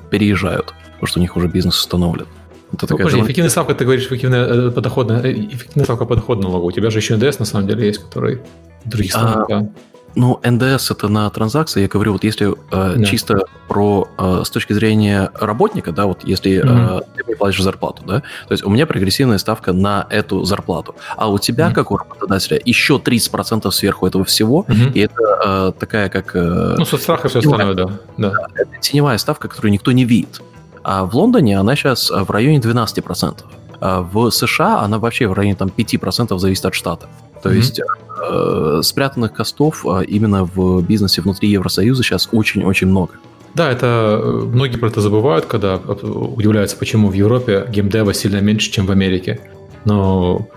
переезжают, 0.09 0.73
потому 0.93 1.07
что 1.07 1.19
у 1.19 1.21
них 1.21 1.37
уже 1.37 1.47
бизнес 1.47 1.77
установлен. 1.77 2.27
Это 2.73 2.87
ну, 2.89 2.97
подожди, 2.97 3.21
эффективная 3.21 3.49
ставка, 3.49 3.73
ты 3.75 3.85
говоришь, 3.85 4.07
эффективная 4.07 4.45
э, 4.45 4.71
подоходная, 4.71 5.21
эффективная 5.31 5.85
ставка 5.85 6.05
подоходного 6.05 6.51
налога. 6.51 6.65
У 6.65 6.71
тебя 6.71 6.89
же 6.89 6.99
еще 6.99 7.15
НДС 7.15 7.39
на 7.39 7.45
самом 7.45 7.67
деле 7.67 7.87
есть, 7.87 7.99
который 7.99 8.39
других. 8.85 9.13
А, 9.15 9.45
да. 9.47 9.69
Ну, 10.17 10.39
НДС 10.43 10.89
это 10.89 11.09
на 11.09 11.29
транзакции. 11.29 11.81
Я 11.81 11.87
говорю, 11.87 12.13
вот 12.13 12.23
если 12.23 12.49
э, 12.49 12.95
да. 12.97 13.03
чисто 13.03 13.45
про 13.67 14.07
э, 14.17 14.41
с 14.43 14.49
точки 14.49 14.73
зрения 14.73 15.29
работника, 15.35 15.91
да, 15.91 16.07
вот 16.07 16.23
если 16.23 16.53
mm-hmm. 16.53 17.01
э, 17.01 17.01
ты 17.15 17.23
мне 17.23 17.35
платишь 17.35 17.61
зарплату, 17.61 18.01
да, 18.03 18.21
то 18.47 18.51
есть 18.51 18.65
у 18.65 18.69
меня 18.71 18.87
прогрессивная 18.87 19.37
ставка 19.37 19.73
на 19.73 20.07
эту 20.09 20.43
зарплату, 20.43 20.95
а 21.15 21.29
у 21.29 21.37
тебя, 21.37 21.67
mm-hmm. 21.67 21.73
как 21.73 21.91
у 21.91 21.97
работодателя, 21.97 22.59
еще 22.65 22.95
30% 22.95 23.69
сверху 23.69 24.07
этого 24.07 24.25
всего, 24.25 24.65
mm-hmm. 24.67 24.93
и 24.93 24.99
это 25.01 25.21
э, 25.45 25.79
такая 25.79 26.09
как... 26.09 26.35
Э, 26.35 26.75
ну, 26.79 26.85
соцстрах 26.85 27.23
и 27.25 27.27
все 27.27 27.37
остальное, 27.37 27.75
да. 27.75 27.89
да. 28.17 28.33
Это 28.55 28.71
теневая 28.81 29.19
ставка, 29.19 29.47
которую 29.47 29.71
никто 29.71 29.91
не 29.91 30.03
видит. 30.03 30.41
А 30.83 31.05
в 31.05 31.15
Лондоне 31.15 31.59
она 31.59 31.75
сейчас 31.75 32.09
в 32.09 32.31
районе 32.31 32.57
12%. 32.57 33.43
А 33.79 34.01
в 34.01 34.31
США 34.31 34.79
она 34.79 34.97
вообще 34.97 35.27
в 35.27 35.33
районе 35.33 35.55
там, 35.55 35.71
5% 35.77 36.35
зависит 36.39 36.65
от 36.65 36.73
штата. 36.73 37.07
То 37.43 37.49
mm-hmm. 37.49 37.55
есть 37.55 37.79
э, 37.79 38.79
спрятанных 38.83 39.33
костов 39.33 39.85
э, 39.85 40.03
именно 40.05 40.43
в 40.43 40.81
бизнесе 40.81 41.21
внутри 41.21 41.49
Евросоюза 41.49 42.03
сейчас 42.03 42.29
очень-очень 42.31 42.87
много. 42.87 43.13
Да, 43.53 43.71
это 43.71 44.19
э, 44.21 44.27
многие 44.53 44.77
про 44.77 44.87
это 44.87 45.01
забывают, 45.01 45.45
когда 45.45 45.77
удивляются, 45.77 46.77
почему 46.77 47.09
в 47.09 47.13
Европе 47.13 47.65
геймдева 47.69 48.13
сильно 48.13 48.41
меньше, 48.41 48.71
чем 48.71 48.85
в 48.85 48.91
Америке. 48.91 49.39
Но 49.85 50.47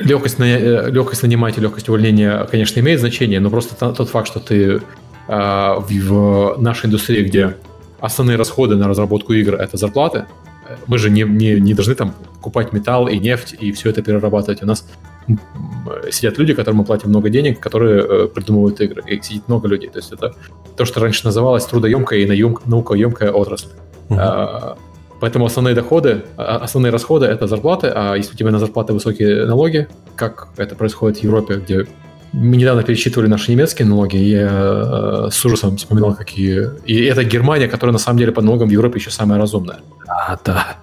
легкость, 0.00 0.38
на, 0.38 0.88
легкость 0.88 1.22
нанимать 1.22 1.58
и 1.58 1.60
легкость 1.60 1.88
увольнения, 1.88 2.46
конечно, 2.50 2.80
имеет 2.80 3.00
значение, 3.00 3.40
но 3.40 3.50
просто 3.50 3.74
тот 3.74 4.08
факт, 4.08 4.28
что 4.28 4.40
ты 4.40 4.82
а, 5.28 5.78
в, 5.78 5.88
в 5.88 6.60
нашей 6.60 6.86
индустрии, 6.86 7.24
где 7.24 7.56
основные 8.00 8.36
расходы 8.36 8.76
на 8.76 8.88
разработку 8.88 9.32
игр 9.32 9.54
это 9.54 9.76
зарплаты, 9.76 10.26
мы 10.86 10.98
же 10.98 11.10
не, 11.10 11.22
не, 11.22 11.60
не 11.60 11.74
должны 11.74 11.94
там 11.94 12.14
покупать 12.34 12.72
металл 12.72 13.08
и 13.08 13.18
нефть 13.18 13.54
и 13.58 13.72
все 13.72 13.90
это 13.90 14.02
перерабатывать. 14.02 14.62
У 14.62 14.66
нас 14.66 14.86
сидят 16.10 16.38
люди, 16.38 16.54
которым 16.54 16.78
мы 16.78 16.84
платим 16.84 17.08
много 17.08 17.30
денег, 17.30 17.60
которые 17.60 18.02
э, 18.02 18.28
придумывают 18.28 18.80
игры. 18.80 19.02
И 19.06 19.20
сидит 19.22 19.48
много 19.48 19.68
людей. 19.68 19.90
То 19.90 19.98
есть 19.98 20.12
это 20.12 20.34
то, 20.76 20.84
что 20.84 21.00
раньше 21.00 21.24
называлось 21.24 21.64
трудоемкая 21.66 22.20
и 22.20 22.44
наукоемкая 22.66 23.32
отрасль. 23.32 23.68
Uh-huh. 24.08 24.16
А, 24.18 24.76
поэтому 25.20 25.46
основные 25.46 25.74
доходы, 25.74 26.24
а, 26.36 26.56
основные 26.56 26.90
расходы 26.90 27.26
это 27.26 27.46
зарплаты, 27.46 27.88
а 27.94 28.14
если 28.14 28.34
у 28.34 28.36
тебя 28.36 28.50
на 28.50 28.58
зарплаты 28.58 28.92
высокие 28.92 29.46
налоги, 29.46 29.88
как 30.16 30.48
это 30.56 30.74
происходит 30.74 31.18
в 31.18 31.24
Европе, 31.24 31.54
где 31.56 31.86
мы 32.32 32.56
недавно 32.56 32.82
пересчитывали 32.82 33.28
наши 33.28 33.52
немецкие 33.52 33.86
налоги, 33.86 34.16
и 34.16 34.30
я 34.30 34.48
э, 34.50 35.28
с 35.30 35.44
ужасом 35.44 35.76
вспоминал, 35.76 36.14
какие... 36.14 36.70
И 36.86 37.04
это 37.04 37.24
Германия, 37.24 37.68
которая 37.68 37.92
на 37.92 37.98
самом 37.98 38.18
деле 38.18 38.32
по 38.32 38.40
налогам 38.40 38.68
в 38.68 38.72
Европе 38.72 38.98
еще 38.98 39.10
самая 39.10 39.38
разумная. 39.38 39.80
А, 40.08 40.38
да. 40.42 40.78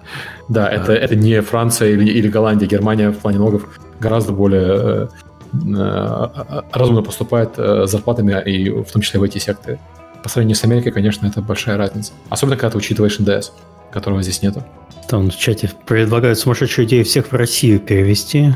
Да, 0.48 0.66
да. 0.66 0.68
Это, 0.68 0.92
это 0.92 1.16
не 1.16 1.40
Франция 1.42 1.90
или, 1.90 2.08
или 2.08 2.28
Голландия. 2.28 2.66
Германия 2.66 3.10
в 3.10 3.18
плане 3.18 3.38
налогов 3.38 3.80
гораздо 4.00 4.32
более 4.32 4.68
э, 4.68 5.08
э, 5.52 6.62
разумно 6.72 7.02
поступает 7.02 7.50
э, 7.56 7.86
зарплатами, 7.86 8.42
и 8.50 8.70
в 8.70 8.90
том 8.90 9.02
числе 9.02 9.20
в 9.20 9.22
эти 9.22 9.38
секторы. 9.38 9.78
По 10.22 10.28
сравнению 10.28 10.56
с 10.56 10.64
Америкой, 10.64 10.92
конечно, 10.92 11.26
это 11.26 11.40
большая 11.40 11.76
разница. 11.76 12.12
Особенно, 12.28 12.56
когда 12.56 12.70
ты 12.70 12.78
учитываешь 12.78 13.18
НДС, 13.18 13.52
которого 13.92 14.22
здесь 14.22 14.42
нету. 14.42 14.64
Там 15.08 15.30
в 15.30 15.36
чате 15.36 15.70
предлагают 15.86 16.38
сумасшедшую 16.38 16.86
идею 16.86 17.04
всех 17.04 17.32
в 17.32 17.34
Россию 17.34 17.80
перевести. 17.80 18.54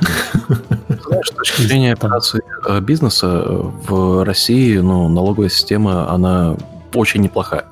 С 1.25 1.31
точки 1.31 1.63
зрения 1.63 1.93
операции 1.93 2.43
э, 2.69 2.81
бизнеса 2.81 3.43
э, 3.45 3.63
в 3.89 4.25
России, 4.25 4.79
ну, 4.79 5.09
налоговая 5.09 5.49
система, 5.49 6.11
она 6.11 6.57
очень 6.95 7.23
неплохая. 7.23 7.65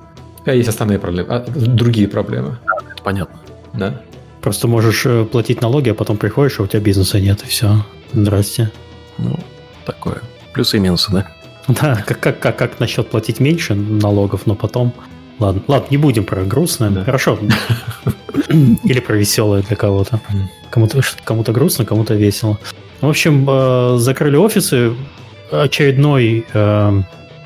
А 0.44 0.52
есть 0.52 0.68
основные 0.68 0.98
проблемы, 0.98 1.28
а, 1.32 1.44
другие 1.48 2.08
проблемы. 2.08 2.58
Это 2.92 3.02
понятно. 3.02 3.38
Да. 3.74 4.00
Просто 4.42 4.66
можешь 4.66 5.06
э, 5.06 5.24
платить 5.24 5.62
налоги, 5.62 5.90
а 5.90 5.94
потом 5.94 6.16
приходишь, 6.16 6.58
а 6.58 6.64
у 6.64 6.66
тебя 6.66 6.80
бизнеса 6.80 7.20
нет, 7.20 7.42
и 7.44 7.46
все. 7.46 7.86
Здрасте. 8.12 8.72
Ну, 9.18 9.38
такое. 9.86 10.20
Плюсы 10.52 10.76
и 10.76 10.80
минусы, 10.80 11.12
да? 11.12 11.26
Да, 11.68 12.02
как, 12.04 12.18
как, 12.18 12.40
как, 12.40 12.58
как 12.58 12.80
насчет 12.80 13.08
платить 13.08 13.38
меньше 13.38 13.74
налогов, 13.74 14.42
но 14.46 14.56
потом... 14.56 14.92
Ладно, 15.38 15.62
ладно, 15.68 15.86
не 15.90 15.96
будем 15.96 16.24
про 16.24 16.42
грустное. 16.42 16.90
Да. 16.90 17.04
Хорошо. 17.04 17.38
Или 18.48 19.00
про 19.00 19.16
веселое 19.16 19.62
для 19.62 19.76
кого-то. 19.76 20.20
Кому-то 20.70 21.00
кому-то 21.24 21.52
грустно, 21.52 21.84
кому-то 21.84 22.14
весело. 22.14 22.58
В 23.00 23.08
общем, 23.08 23.46
э, 23.48 23.96
закрыли 23.98 24.36
офисы. 24.36 24.94
Очередной 25.52 26.46
э, 26.52 27.02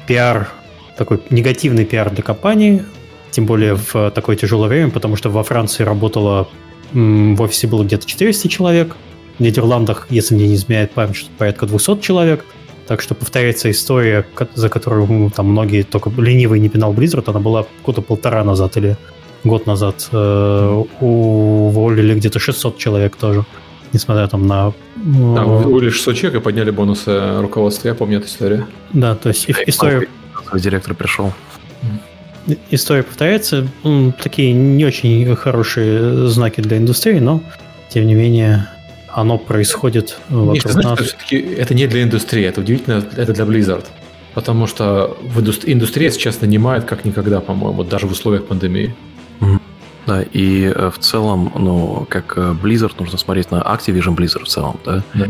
пиар, 0.06 0.48
такой 0.96 1.20
негативный 1.28 1.84
пиар 1.84 2.10
для 2.10 2.22
компании. 2.22 2.84
Тем 3.30 3.44
более 3.44 3.74
в 3.74 4.10
такое 4.12 4.36
тяжелое 4.36 4.68
время, 4.68 4.90
потому 4.90 5.16
что 5.16 5.28
во 5.28 5.42
Франции 5.42 5.82
работало... 5.84 6.48
В 6.92 7.40
офисе 7.42 7.66
было 7.66 7.84
где-то 7.84 8.06
400 8.06 8.48
человек. 8.48 8.96
В 9.38 9.42
Нидерландах, 9.42 10.06
если 10.10 10.34
мне 10.34 10.48
не 10.48 10.54
изменяет 10.54 10.92
память, 10.92 11.28
порядка 11.38 11.66
200 11.66 12.00
человек. 12.00 12.44
Так 12.86 13.02
что 13.02 13.14
повторяется 13.14 13.70
история, 13.70 14.24
за 14.54 14.68
которую 14.68 15.30
там 15.30 15.46
многие 15.46 15.82
только 15.82 16.10
ленивый 16.16 16.60
не 16.60 16.68
пинал 16.68 16.94
Blizzard, 16.94 17.24
она 17.26 17.40
была 17.40 17.66
года 17.84 18.00
полтора 18.00 18.44
назад 18.44 18.76
или 18.76 18.96
год 19.44 19.66
назад. 19.66 20.08
Э, 20.12 20.84
уволили 21.00 22.14
где-то 22.14 22.38
600 22.38 22.78
человек 22.78 23.16
тоже, 23.16 23.44
несмотря 23.92 24.28
там 24.28 24.46
на... 24.46 24.72
Там 24.94 25.50
уволили 25.50 25.90
600 25.90 26.16
человек 26.16 26.40
и 26.40 26.44
подняли 26.44 26.70
бонусы 26.70 27.40
руководства. 27.40 27.88
Я 27.88 27.94
помню 27.94 28.18
эту 28.18 28.28
историю. 28.28 28.66
да, 28.92 29.16
то 29.16 29.30
есть 29.30 29.48
и- 29.48 29.54
история, 29.66 30.06
директор 30.54 30.94
пришел. 30.94 31.32
История 32.70 33.02
повторяется. 33.02 33.66
Такие 34.22 34.52
не 34.52 34.84
очень 34.84 35.34
хорошие 35.36 36.28
знаки 36.28 36.60
для 36.60 36.78
индустрии, 36.78 37.18
но 37.18 37.42
тем 37.88 38.06
не 38.06 38.14
менее 38.14 38.68
оно 39.08 39.38
происходит 39.38 40.18
Миш, 40.28 40.64
вокруг 40.64 40.72
знаешь, 40.72 41.00
нас. 41.00 41.16
это 41.30 41.74
не 41.74 41.86
для 41.86 42.02
индустрии, 42.02 42.44
это 42.44 42.60
удивительно, 42.60 43.02
это 43.16 43.32
для 43.32 43.44
Blizzard. 43.44 43.84
Потому 44.34 44.66
что 44.66 45.16
в 45.22 45.40
индус- 45.40 45.62
индустрия 45.64 46.10
сейчас 46.10 46.42
нанимает 46.42 46.84
как 46.84 47.06
никогда, 47.06 47.40
по-моему, 47.40 47.84
даже 47.84 48.06
в 48.06 48.12
условиях 48.12 48.44
пандемии. 48.46 48.94
Да, 50.06 50.22
и 50.22 50.64
э, 50.64 50.90
в 50.90 50.98
целом, 50.98 51.52
ну, 51.56 52.06
как 52.08 52.34
э, 52.36 52.54
Blizzard, 52.62 52.92
нужно 53.00 53.18
смотреть 53.18 53.50
на 53.50 53.56
Activision 53.56 54.14
Blizzard 54.14 54.44
в 54.44 54.48
целом, 54.48 54.78
да? 54.84 55.02
Да. 55.14 55.26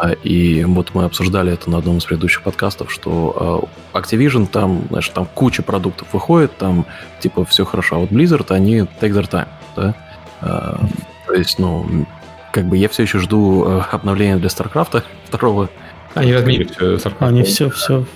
А, 0.00 0.12
И 0.24 0.64
вот 0.64 0.94
мы 0.94 1.04
обсуждали 1.04 1.52
это 1.52 1.68
на 1.68 1.76
одном 1.78 1.98
из 1.98 2.06
предыдущих 2.06 2.40
подкастов, 2.40 2.90
что 2.90 3.68
э, 3.94 3.98
Activision 3.98 4.46
там, 4.46 4.84
знаешь, 4.88 5.08
там 5.10 5.26
куча 5.26 5.62
продуктов 5.62 6.08
выходит, 6.14 6.56
там 6.56 6.86
типа 7.20 7.44
все 7.44 7.66
хорошо, 7.66 7.96
а 7.96 7.98
вот 7.98 8.10
Blizzard, 8.10 8.46
они 8.50 8.78
take 8.78 9.12
their 9.12 9.28
time, 9.28 9.48
да? 9.76 9.94
А, 10.40 10.80
То 11.26 11.34
есть, 11.34 11.58
ну, 11.58 12.06
как 12.50 12.64
бы 12.64 12.78
я 12.78 12.88
все 12.88 13.02
еще 13.02 13.18
жду 13.18 13.64
э, 13.66 13.82
обновления 13.90 14.36
для 14.36 14.48
StarCraft 14.48 15.02
второго. 15.26 15.68
Они 16.14 16.32
разменили 16.32 16.64
все 16.64 16.94
StarCraft. 16.94 17.16
Они 17.28 17.42
все, 17.42 17.68
все, 17.68 18.06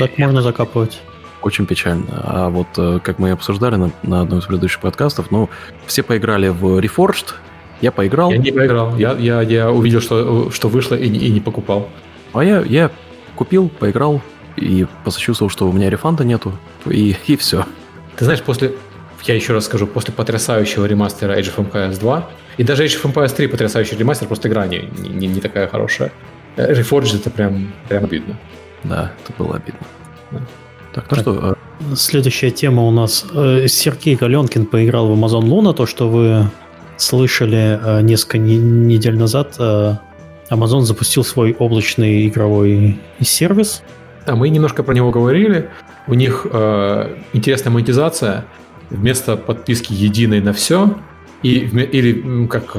так 0.00 0.18
можно 0.18 0.42
закапывать. 0.42 1.00
Очень 1.42 1.66
печально. 1.66 2.20
А 2.24 2.48
вот, 2.48 2.66
э, 2.78 2.98
как 3.04 3.20
мы 3.20 3.28
и 3.28 3.32
обсуждали 3.32 3.76
на, 3.76 3.92
на 4.02 4.22
одном 4.22 4.40
из 4.40 4.46
предыдущих 4.46 4.80
подкастов, 4.80 5.30
ну, 5.30 5.48
все 5.86 6.02
поиграли 6.02 6.48
в 6.48 6.80
Reforged, 6.80 7.34
я 7.80 7.92
поиграл, 7.92 8.30
Я 8.30 8.38
не 8.38 8.50
поиграл. 8.52 8.96
Я, 8.96 9.12
я, 9.12 9.40
я 9.42 9.70
увидел, 9.70 10.00
что, 10.00 10.50
что 10.50 10.68
вышло 10.68 10.94
и, 10.94 11.08
не- 11.08 11.18
и 11.18 11.30
не 11.30 11.40
покупал. 11.40 11.88
а 12.32 12.42
я, 12.44 12.60
я 12.62 12.90
купил, 13.36 13.68
поиграл 13.68 14.20
и 14.56 14.86
посочувствовал, 15.04 15.50
что 15.50 15.68
у 15.68 15.72
меня 15.72 15.88
рефанда 15.90 16.24
нету, 16.24 16.52
и, 16.86 17.14
и 17.26 17.36
все. 17.36 17.64
Ты 18.16 18.24
знаешь, 18.24 18.42
после, 18.42 18.72
я 19.24 19.34
еще 19.34 19.52
раз 19.52 19.66
скажу, 19.66 19.86
после 19.86 20.12
потрясающего 20.12 20.84
ремастера 20.86 21.38
Age 21.38 21.54
of 21.56 21.70
Empires 21.70 21.98
2, 22.00 22.28
и 22.56 22.64
даже 22.64 22.84
Age 22.84 23.00
of 23.02 23.12
Empires 23.12 23.34
3 23.34 23.46
потрясающий 23.46 23.96
ремастер, 23.96 24.26
просто 24.26 24.48
игра 24.48 24.66
не, 24.66 24.88
не, 24.98 25.28
не 25.28 25.40
такая 25.40 25.68
хорошая. 25.68 26.10
Э, 26.56 26.72
Reforged 26.74 27.14
это 27.16 27.30
прям, 27.30 27.72
прям 27.88 28.04
обидно. 28.04 28.36
Да, 28.82 29.12
это 29.24 29.32
было 29.40 29.54
обидно. 29.56 29.86
Да. 30.32 30.40
Так, 30.94 31.04
ну 31.10 31.16
Так. 31.16 31.20
что, 31.20 31.50
э, 31.52 31.94
Следующая 31.94 32.50
тема 32.50 32.82
у 32.82 32.90
нас. 32.90 33.24
Э, 33.32 33.68
Сергей 33.68 34.16
Галенкин 34.16 34.66
поиграл 34.66 35.06
в 35.06 35.12
Amazon 35.16 35.44
Luna, 35.44 35.72
то, 35.72 35.86
что 35.86 36.08
вы 36.08 36.46
слышали 36.98 37.78
э, 37.82 38.02
несколько 38.02 38.38
не- 38.38 38.58
недель 38.58 39.16
назад. 39.16 39.54
э, 39.58 39.94
Amazon 40.50 40.80
запустил 40.82 41.24
свой 41.24 41.54
облачный 41.58 42.26
игровой 42.28 42.98
сервис. 43.20 43.82
Да, 44.26 44.34
мы 44.34 44.48
немножко 44.48 44.82
про 44.82 44.94
него 44.94 45.10
говорили. 45.10 45.70
У 46.06 46.14
них 46.14 46.46
э, 46.50 47.16
интересная 47.32 47.72
монетизация. 47.72 48.44
Вместо 48.90 49.36
подписки 49.36 49.92
единой 49.92 50.40
на 50.40 50.54
все, 50.54 50.96
и, 51.42 51.58
или 51.58 52.46
как 52.46 52.72
э, 52.74 52.78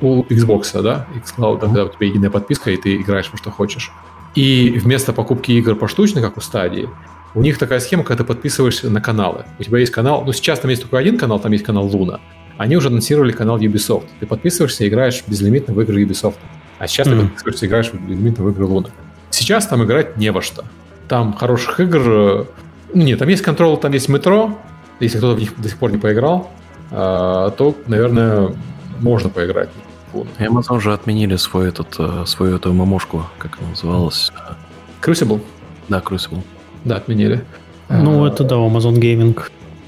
у 0.00 0.22
Xbox, 0.24 0.80
да, 0.82 1.06
xCloud, 1.14 1.60
когда 1.60 1.84
у 1.84 1.88
тебя 1.88 2.06
единая 2.06 2.30
подписка, 2.30 2.70
и 2.70 2.76
ты 2.76 2.96
играешь 2.96 3.28
во 3.30 3.36
что 3.36 3.50
хочешь. 3.50 3.92
И 4.34 4.70
вместо 4.82 5.12
покупки 5.12 5.52
игр 5.52 5.74
поштучно, 5.74 6.22
как 6.22 6.36
у 6.38 6.40
стадии, 6.40 6.88
у 7.34 7.42
них 7.42 7.58
такая 7.58 7.80
схема, 7.80 8.02
когда 8.02 8.24
ты 8.24 8.28
подписываешься 8.28 8.90
на 8.90 9.00
каналы. 9.00 9.44
У 9.58 9.62
тебя 9.62 9.78
есть 9.78 9.92
канал, 9.92 10.24
ну 10.24 10.32
сейчас 10.32 10.60
там 10.60 10.70
есть 10.70 10.82
только 10.82 10.98
один 10.98 11.18
канал, 11.18 11.38
там 11.38 11.52
есть 11.52 11.64
канал 11.64 11.84
Луна. 11.86 12.20
Они 12.60 12.76
уже 12.76 12.88
анонсировали 12.88 13.32
канал 13.32 13.58
Ubisoft. 13.58 14.04
Ты 14.20 14.26
подписываешься 14.26 14.84
и 14.84 14.88
играешь 14.88 15.24
безлимитно 15.26 15.72
в 15.72 15.80
игры 15.80 16.04
Ubisoft. 16.04 16.34
А 16.78 16.86
сейчас 16.86 17.08
ты 17.08 17.14
Мгм. 17.14 17.28
подписываешься 17.28 17.64
и 17.64 17.68
играешь 17.70 17.90
безлимитно 17.90 18.44
в 18.44 18.50
игры 18.50 18.66
Луна. 18.66 18.90
Сейчас 19.30 19.66
там 19.66 19.82
играть 19.82 20.18
не 20.18 20.30
во 20.30 20.42
что. 20.42 20.66
Там 21.08 21.32
хороших 21.32 21.80
игр... 21.80 22.02
э, 22.06 22.44
ну, 22.92 23.02
Нет, 23.02 23.18
там 23.18 23.28
есть 23.28 23.42
контрол, 23.42 23.78
там 23.78 23.92
есть 23.94 24.10
метро. 24.10 24.58
Если 25.00 25.16
кто-то 25.16 25.36
в 25.36 25.40
них 25.40 25.58
до 25.58 25.70
сих 25.70 25.78
пор 25.78 25.90
не 25.90 25.96
поиграл, 25.96 26.50
а, 26.90 27.48
то, 27.48 27.74
наверное, 27.86 28.54
можно 29.00 29.30
поиграть. 29.30 29.70
в 30.12 30.16
Луну. 30.18 30.28
Amazon 30.38 30.80
же 30.80 30.92
отменили 30.92 31.36
свой 31.36 31.70
этот, 31.70 31.94
э, 31.98 32.26
свою 32.26 32.56
эту 32.56 32.74
мамошку, 32.74 33.24
как 33.38 33.56
она 33.58 33.70
называлась. 33.70 34.30
Э, 34.36 34.52
Crucible? 35.00 35.40
Да, 35.88 36.00
Crucible. 36.00 36.42
Да, 36.84 36.96
отменили. 36.96 37.42
Ну, 37.88 38.26
это 38.26 38.44
да, 38.44 38.56
Amazon 38.56 38.96
Gaming. 38.96 39.40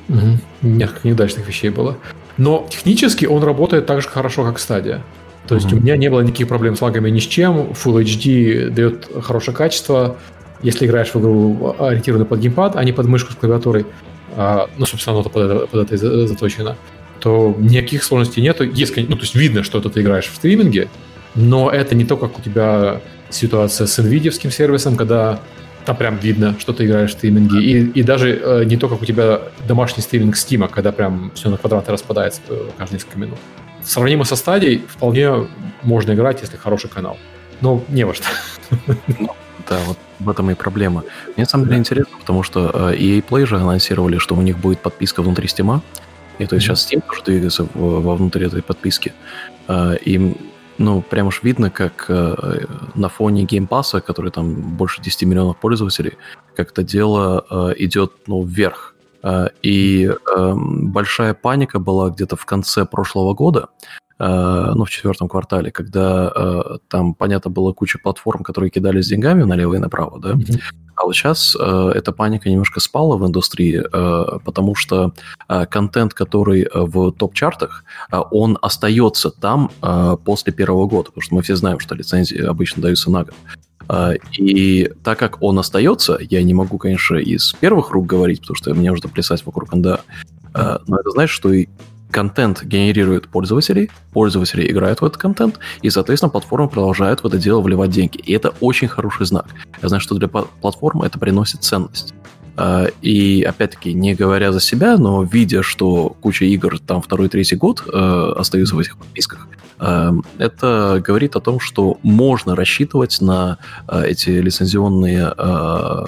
Мгм. 0.08 0.40
Несколько 0.62 1.08
неудачных 1.08 1.46
вещей 1.46 1.68
было. 1.68 1.98
Но 2.42 2.66
технически 2.68 3.24
он 3.26 3.44
работает 3.44 3.86
так 3.86 4.02
же 4.02 4.08
хорошо, 4.08 4.44
как 4.44 4.58
стадия. 4.58 5.00
То 5.46 5.54
есть 5.54 5.68
Мгм. 5.68 5.78
у 5.78 5.80
меня 5.80 5.96
не 5.96 6.10
было 6.10 6.22
никаких 6.22 6.48
проблем 6.48 6.74
с 6.74 6.82
лагами 6.82 7.08
ни 7.08 7.20
с 7.20 7.26
чем. 7.26 7.70
Full 7.72 8.02
HD 8.02 8.68
дает 8.68 9.08
хорошее 9.22 9.56
качество. 9.56 10.16
Если 10.60 10.86
играешь 10.86 11.14
в 11.14 11.20
игру, 11.20 11.76
ориентированную 11.78 12.26
под 12.26 12.40
геймпад, 12.40 12.74
а 12.74 12.82
не 12.82 12.90
под 12.92 13.06
мышку 13.06 13.32
с 13.32 13.36
клавиатурой, 13.36 13.86
а, 14.36 14.68
ну, 14.76 14.86
собственно, 14.86 15.20
оно 15.20 15.28
под 15.28 15.42
это, 15.42 15.66
под 15.68 15.92
это 15.92 16.26
заточено, 16.26 16.76
то 17.20 17.54
никаких 17.58 18.02
сложностей 18.02 18.42
нету. 18.42 18.64
Есть, 18.64 18.96
ну, 18.96 19.14
то 19.16 19.22
есть 19.22 19.36
видно, 19.36 19.62
что 19.62 19.80
ты 19.80 20.00
играешь 20.00 20.26
в 20.26 20.34
стриминге, 20.34 20.88
но 21.36 21.70
это 21.70 21.94
не 21.94 22.04
то, 22.04 22.16
как 22.16 22.38
у 22.40 22.42
тебя 22.42 23.00
ситуация 23.30 23.86
с 23.86 23.98
NVIDIA 24.00 24.50
сервисом, 24.50 24.96
когда 24.96 25.38
там 25.84 25.96
прям 25.96 26.16
видно, 26.16 26.54
что 26.58 26.72
ты 26.72 26.84
играешь 26.86 27.10
в 27.10 27.12
стриминге. 27.14 27.60
И, 27.60 28.00
и 28.00 28.02
даже 28.02 28.40
э, 28.42 28.64
не 28.64 28.76
то, 28.76 28.88
как 28.88 29.02
у 29.02 29.04
тебя 29.04 29.40
домашний 29.66 30.02
стриминг 30.02 30.34
Steam, 30.36 30.68
когда 30.68 30.92
прям 30.92 31.32
все 31.34 31.50
на 31.50 31.56
квадраты 31.56 31.92
распадается 31.92 32.40
э, 32.48 32.68
каждые 32.78 32.98
несколько 32.98 33.18
минут. 33.18 33.38
Сравнимо 33.82 34.24
со 34.24 34.36
стадией, 34.36 34.82
вполне 34.88 35.48
можно 35.82 36.12
играть, 36.12 36.40
если 36.42 36.56
хороший 36.56 36.88
канал. 36.88 37.16
Но 37.60 37.82
не 37.88 38.04
во 38.04 38.14
что. 38.14 38.26
Да, 39.68 39.78
вот 39.86 39.98
в 40.18 40.28
этом 40.28 40.50
и 40.50 40.54
проблема. 40.54 41.04
Мне 41.36 41.44
на 41.44 41.46
самом 41.46 41.66
деле 41.66 41.78
интересно, 41.78 42.16
потому 42.18 42.42
что 42.42 42.70
э, 42.90 42.96
EA 42.96 43.24
Play 43.28 43.46
же 43.46 43.56
анонсировали, 43.56 44.18
что 44.18 44.34
у 44.34 44.42
них 44.42 44.58
будет 44.58 44.80
подписка 44.80 45.22
внутри 45.22 45.46
Steam. 45.46 45.80
И 46.38 46.46
то 46.46 46.56
есть 46.56 46.66
сейчас 46.66 46.90
Steam 46.90 47.02
тоже 47.06 47.22
двигается 47.24 47.66
вовнутрь 47.74 48.44
этой 48.44 48.62
подписки. 48.62 49.12
Э, 49.68 49.96
И, 50.04 50.36
ну, 50.78 51.02
прям 51.02 51.26
уж 51.26 51.42
видно, 51.42 51.70
как 51.70 52.06
э, 52.08 52.66
на 52.94 53.08
фоне 53.08 53.44
Game 53.44 53.66
Pass 53.66 53.89
а, 53.89 54.00
который 54.00 54.30
там 54.30 54.54
больше 54.76 55.02
10 55.02 55.22
миллионов 55.24 55.58
пользователей, 55.58 56.16
как 56.56 56.70
это 56.70 56.82
дело 56.82 57.44
э, 57.50 57.74
идет, 57.78 58.12
ну, 58.26 58.42
вверх. 58.42 58.94
Э, 59.22 59.48
И 59.62 60.10
эм, 60.36 60.90
большая 60.92 61.34
паника 61.34 61.78
была 61.78 62.10
где-то 62.10 62.36
в 62.36 62.44
конце 62.44 62.84
прошлого 62.84 63.34
года, 63.34 63.68
э, 64.18 64.72
ну, 64.74 64.84
в 64.84 64.90
четвертом 64.90 65.28
квартале, 65.28 65.70
когда 65.70 66.32
э, 66.34 66.78
там, 66.88 67.14
понятно, 67.14 67.50
было 67.50 67.72
куча 67.72 67.98
платформ, 68.02 68.42
которые 68.42 68.70
кидались 68.70 69.08
деньгами 69.08 69.44
налево 69.44 69.74
и 69.74 69.78
направо, 69.78 70.20
да, 70.20 70.34
а 71.02 71.04
вот 71.04 71.16
сейчас 71.16 71.56
э, 71.58 71.92
эта 71.96 72.12
паника 72.12 72.48
немножко 72.48 72.78
спала 72.78 73.16
в 73.16 73.26
индустрии, 73.26 73.82
э, 73.82 74.38
потому 74.44 74.76
что 74.76 75.12
э, 75.48 75.66
контент, 75.66 76.14
который 76.14 76.62
э, 76.62 76.68
в 76.72 77.10
топ-чартах, 77.10 77.84
э, 78.12 78.20
он 78.30 78.56
остается 78.62 79.30
там 79.30 79.72
э, 79.82 80.16
после 80.24 80.52
первого 80.52 80.86
года, 80.86 81.06
потому 81.06 81.22
что 81.22 81.34
мы 81.34 81.42
все 81.42 81.56
знаем, 81.56 81.80
что 81.80 81.96
лицензии 81.96 82.40
обычно 82.40 82.82
даются 82.82 83.10
на 83.10 83.24
год. 83.24 83.34
Э, 83.88 84.14
и 84.38 84.92
так 85.02 85.18
как 85.18 85.42
он 85.42 85.58
остается, 85.58 86.18
я 86.20 86.40
не 86.44 86.54
могу, 86.54 86.78
конечно, 86.78 87.16
из 87.16 87.52
первых 87.54 87.90
рук 87.90 88.06
говорить, 88.06 88.42
потому 88.42 88.54
что 88.54 88.72
мне 88.72 88.90
нужно 88.90 89.08
плясать 89.08 89.44
вокруг 89.44 89.74
НДА, 89.74 90.02
э, 90.54 90.78
но 90.86 91.00
это 91.00 91.10
значит, 91.10 91.34
что 91.34 91.52
и 91.52 91.66
контент 92.12 92.62
генерирует 92.62 93.26
пользователей, 93.28 93.90
пользователи 94.12 94.70
играют 94.70 95.00
в 95.00 95.04
этот 95.04 95.16
контент, 95.16 95.58
и, 95.80 95.90
соответственно, 95.90 96.30
платформа 96.30 96.68
продолжает 96.68 97.22
в 97.22 97.26
это 97.26 97.38
дело 97.38 97.60
вливать 97.60 97.90
деньги. 97.90 98.18
И 98.18 98.32
это 98.32 98.52
очень 98.60 98.86
хороший 98.86 99.26
знак. 99.26 99.46
Я 99.82 99.88
знаю, 99.88 100.00
что 100.00 100.14
для 100.14 100.28
платформы 100.28 101.06
это 101.06 101.18
приносит 101.18 101.64
ценность. 101.64 102.14
А, 102.56 102.86
и, 103.00 103.42
опять-таки, 103.42 103.94
не 103.94 104.14
говоря 104.14 104.52
за 104.52 104.60
себя, 104.60 104.96
но 104.98 105.22
видя, 105.22 105.62
что 105.62 106.16
куча 106.20 106.44
игр 106.44 106.78
там 106.78 107.00
второй-третий 107.00 107.56
год 107.56 107.82
э, 107.86 108.32
остаются 108.36 108.76
в 108.76 108.78
этих 108.78 108.96
подписках, 108.98 109.48
э, 109.78 110.12
это 110.38 111.02
говорит 111.04 111.34
о 111.36 111.40
том, 111.40 111.60
что 111.60 111.98
можно 112.02 112.54
рассчитывать 112.54 113.20
на 113.20 113.58
э, 113.88 114.04
эти 114.06 114.30
лицензионные 114.30 115.32
э, 115.36 116.04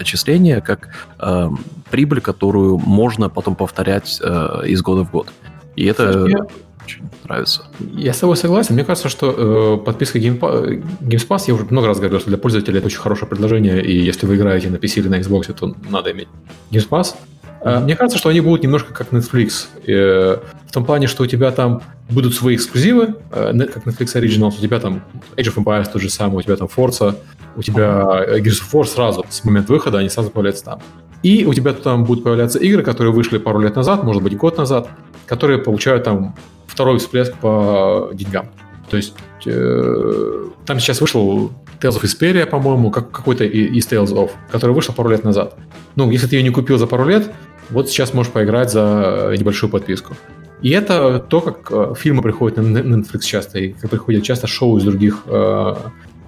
отчисления 0.00 0.60
как 0.60 0.88
э, 1.20 1.50
прибыль, 1.90 2.20
которую 2.20 2.78
можно 2.78 3.28
потом 3.28 3.54
повторять 3.54 4.20
э, 4.22 4.62
из 4.66 4.82
года 4.82 5.04
в 5.04 5.10
год. 5.12 5.28
И 5.76 5.84
это 5.84 6.26
очень 6.86 7.02
нравится. 7.24 7.64
Я 7.92 8.12
с 8.12 8.18
тобой 8.18 8.36
согласен. 8.36 8.74
Мне 8.74 8.84
кажется, 8.84 9.08
что 9.08 9.78
э, 9.80 9.84
подписка 9.84 10.18
Game, 10.18 10.38
Games 10.38 11.26
Pass, 11.28 11.44
я 11.48 11.54
уже 11.54 11.64
много 11.64 11.88
раз 11.88 11.98
говорил, 11.98 12.20
что 12.20 12.30
для 12.30 12.38
пользователя 12.38 12.78
это 12.78 12.86
очень 12.86 12.98
хорошее 12.98 13.28
предложение, 13.28 13.84
и 13.84 13.98
если 13.98 14.26
вы 14.26 14.36
играете 14.36 14.70
на 14.70 14.76
PC 14.76 15.00
или 15.00 15.08
на 15.08 15.16
Xbox, 15.16 15.52
то 15.52 15.74
надо 15.90 16.12
иметь 16.12 16.28
Games 16.70 16.88
Pass. 16.88 17.14
Э, 17.66 17.80
мне 17.80 17.96
кажется, 17.96 18.18
что 18.18 18.28
они 18.28 18.40
будут 18.40 18.62
немножко 18.62 18.94
как 18.94 19.12
Netflix. 19.12 19.66
Э, 19.86 20.38
в 20.68 20.72
том 20.72 20.84
плане, 20.84 21.08
что 21.08 21.24
у 21.24 21.26
тебя 21.26 21.50
там 21.50 21.82
будут 22.08 22.34
свои 22.34 22.54
эксклюзивы, 22.54 23.16
э, 23.32 23.52
как 23.66 23.86
Netflix 23.86 24.14
Originals, 24.14 24.54
у 24.58 24.62
тебя 24.62 24.78
там 24.78 25.02
Age 25.36 25.52
of 25.52 25.64
Empires 25.64 25.90
тот 25.92 26.00
же 26.00 26.08
самый, 26.08 26.38
у 26.38 26.42
тебя 26.42 26.56
там 26.56 26.68
Forza, 26.74 27.16
у 27.56 27.62
тебя 27.62 28.24
Gears 28.38 28.62
of 28.62 28.72
War 28.72 28.84
сразу, 28.84 29.26
с 29.28 29.44
момента 29.44 29.72
выхода 29.72 29.98
они 29.98 30.08
сразу 30.08 30.30
появляются 30.30 30.64
там. 30.64 30.80
И 31.22 31.44
у 31.44 31.54
тебя 31.54 31.72
там 31.72 32.04
будут 32.04 32.22
появляться 32.22 32.60
игры, 32.60 32.84
которые 32.84 33.12
вышли 33.12 33.38
пару 33.38 33.58
лет 33.58 33.74
назад, 33.74 34.04
может 34.04 34.22
быть, 34.22 34.36
год 34.36 34.58
назад, 34.58 34.88
которые 35.26 35.58
получают 35.58 36.04
там 36.04 36.34
второй 36.66 36.98
всплеск 36.98 37.34
по 37.36 38.10
деньгам. 38.12 38.48
То 38.90 38.96
есть 38.96 39.14
э, 39.46 40.44
там 40.64 40.80
сейчас 40.80 41.00
вышел 41.00 41.52
Tales 41.80 42.00
of 42.00 42.02
Vesperia, 42.02 42.46
по-моему, 42.46 42.90
как, 42.90 43.10
какой-то 43.10 43.44
из 43.44 43.86
Tales 43.86 44.12
of, 44.12 44.30
который 44.50 44.72
вышел 44.72 44.94
пару 44.94 45.10
лет 45.10 45.24
назад. 45.24 45.56
Ну, 45.96 46.10
если 46.10 46.26
ты 46.26 46.36
ее 46.36 46.42
не 46.42 46.50
купил 46.50 46.78
за 46.78 46.86
пару 46.86 47.06
лет, 47.06 47.30
вот 47.70 47.88
сейчас 47.88 48.14
можешь 48.14 48.32
поиграть 48.32 48.70
за 48.70 49.34
небольшую 49.36 49.70
подписку. 49.70 50.14
И 50.62 50.70
это 50.70 51.18
то, 51.18 51.40
как 51.40 51.70
э, 51.70 51.94
фильмы 51.96 52.22
приходят 52.22 52.56
на 52.58 52.78
Netflix 52.78 53.20
часто, 53.20 53.58
и 53.58 53.72
как 53.72 53.90
приходят 53.90 54.24
часто 54.24 54.46
шоу 54.46 54.78
из 54.78 54.84
других 54.84 55.22
э, 55.26 55.74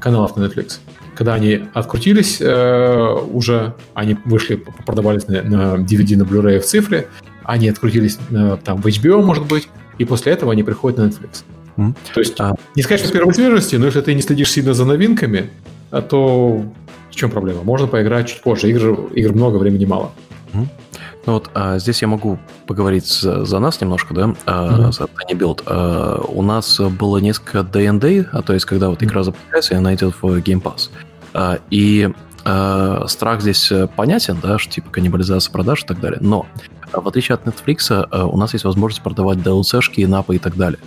каналов 0.01 0.37
на 0.37 0.45
Netflix. 0.45 0.79
Когда 1.15 1.35
они 1.35 1.65
открутились 1.73 2.39
э, 2.41 3.17
уже, 3.33 3.75
они 3.95 4.17
вышли, 4.25 4.63
продавались 4.87 5.27
на, 5.29 5.43
на 5.43 5.75
DVD, 5.77 6.17
на 6.17 6.23
Blu-ray 6.23 6.61
в 6.61 6.65
цифре, 6.65 7.09
они 7.49 7.71
открутились 7.71 8.19
э, 8.31 8.59
там 8.63 8.83
в 8.83 8.87
HBO, 8.87 9.23
может 9.23 9.47
быть, 9.47 9.69
и 9.97 10.05
после 10.05 10.33
этого 10.33 10.53
они 10.53 10.63
приходят 10.63 10.99
на 10.99 11.05
Netflix. 11.05 11.45
Mm. 11.79 11.95
То 12.13 12.21
есть, 12.21 12.35
а, 12.39 12.55
не 12.77 12.83
сказать, 12.83 13.01
что 13.01 13.11
первой 13.11 13.33
свежести, 13.33 13.77
но 13.77 13.87
если 13.87 14.03
ты 14.03 14.15
не 14.15 14.21
следишь 14.21 14.51
сильно 14.51 14.75
за 14.75 14.85
новинками, 14.85 15.49
а 15.91 16.03
то 16.03 16.63
в 17.11 17.15
чем 17.15 17.31
проблема? 17.31 17.63
Можно 17.63 17.87
поиграть 17.87 18.29
чуть 18.29 18.43
позже. 18.43 18.69
Игр, 18.69 19.09
игр 19.15 19.33
много, 19.33 19.57
времени 19.57 19.87
мало. 19.87 20.13
Mm. 20.53 20.67
Ну 21.25 21.33
вот 21.33 21.51
а, 21.55 21.79
здесь 21.79 22.03
я 22.03 22.09
могу 22.09 22.39
поговорить 22.67 23.07
за, 23.07 23.47
за 23.47 23.59
нас 23.61 23.81
немножко, 23.81 24.13
да, 24.13 24.35
а, 24.45 24.69
mm-hmm. 24.69 24.93
за 24.93 25.05
Tiny 25.05 25.39
Build. 25.39 25.63
А, 25.65 26.21
у 26.29 26.43
нас 26.43 26.79
было 26.79 27.17
несколько 27.17 27.61
day 27.61 28.27
а 28.31 28.43
то 28.43 28.53
есть 28.53 28.67
когда 28.67 28.91
вот 28.91 29.03
игра 29.03 29.23
запускается, 29.23 29.73
и 29.73 29.77
она 29.79 29.95
идет 29.95 30.15
в 30.21 30.25
Game 30.41 30.61
Pass. 30.61 30.91
А, 31.33 31.59
и 31.71 32.11
а, 32.49 33.05
страх 33.07 33.43
здесь 33.43 33.71
понятен, 33.95 34.39
да, 34.43 34.59
что 34.59 34.73
типа 34.73 34.91
каннибализация 34.91 35.53
продаж 35.53 35.85
и 35.85 35.87
так 35.87 36.01
далее. 36.01 36.19
Но 36.23 36.47
в 36.93 37.07
отличие 37.07 37.35
от 37.35 37.45
Netflix, 37.45 38.09
у 38.27 38.37
нас 38.39 38.55
есть 38.55 38.65
возможность 38.65 39.03
продавать 39.03 39.39
DLC-шки, 39.39 40.07
напы 40.07 40.37
и 40.37 40.39
так 40.39 40.57
далее. 40.57 40.81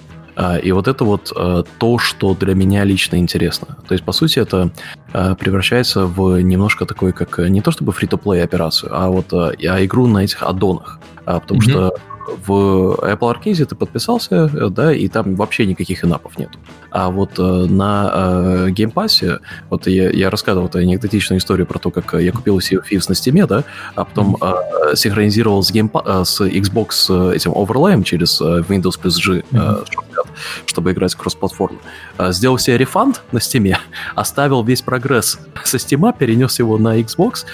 И 0.64 0.72
вот 0.72 0.88
это 0.88 1.04
вот 1.04 1.32
то, 1.78 2.00
что 2.00 2.34
для 2.34 2.56
меня 2.56 2.84
лично 2.84 3.18
интересно. 3.18 3.78
То 3.88 3.94
есть, 3.94 4.04
по 4.04 4.12
сути, 4.12 4.40
это 4.40 4.72
превращается 5.12 6.08
в 6.08 6.42
немножко 6.42 6.86
такой, 6.88 7.12
как 7.14 7.38
не 7.38 7.62
то 7.62 7.70
чтобы 7.70 7.92
фри-то-плей 7.92 8.44
операцию, 8.44 8.92
а 8.94 9.10
вот 9.10 9.32
а 9.32 9.86
игру 9.86 10.08
на 10.08 10.24
этих 10.24 10.42
аддонах. 10.42 11.00
Потому 11.26 11.60
mm-hmm. 11.60 11.70
что 11.70 11.96
в 12.28 12.96
Apple 13.02 13.36
Arcade 13.36 13.66
ты 13.66 13.76
подписался, 13.76 14.50
э, 14.54 14.70
да, 14.70 14.94
и 14.94 15.08
там 15.08 15.36
вообще 15.36 15.66
никаких 15.66 16.04
инапов 16.04 16.38
нет. 16.38 16.50
А 16.92 17.10
вот 17.10 17.40
э, 17.40 17.42
на 17.42 18.12
э, 18.14 18.68
Game 18.70 18.94
Pass, 18.94 19.40
вот 19.70 19.88
я, 19.88 20.10
я 20.10 20.30
рассказывал 20.30 20.68
эту 20.68 20.80
анекдотичную 20.80 21.40
историю 21.40 21.66
про 21.66 21.80
то, 21.80 21.90
как 21.90 22.14
я 22.20 22.32
купил 22.32 22.60
Sea 22.60 22.80
of 22.80 22.84
Thieves 22.90 23.06
на 23.08 23.14
Steam, 23.14 23.48
да, 23.48 23.64
а 23.96 24.06
потом 24.06 24.38
э, 24.42 24.96
синхронизировал 24.96 25.64
с, 25.64 25.72
Game, 25.72 25.90
с 26.26 26.42
Xbox 26.42 27.34
этим 27.34 27.52
оверлеем 27.56 28.04
через 28.04 28.42
Windows 28.42 29.00
plus 29.02 29.18
G 29.24 29.44
mm-hmm. 29.52 30.28
чтобы 30.66 30.92
играть 30.92 31.16
кроссплатформу. 31.16 31.80
Сделал 32.30 32.58
себе 32.58 32.78
рефанд 32.78 33.22
на 33.32 33.38
Steam, 33.38 33.76
оставил 34.16 34.64
весь 34.64 34.82
прогресс 34.82 35.40
со 35.64 35.78
Steam, 35.78 36.14
перенес 36.18 36.60
его 36.60 36.78
на 36.78 37.00
Xbox, 37.00 37.46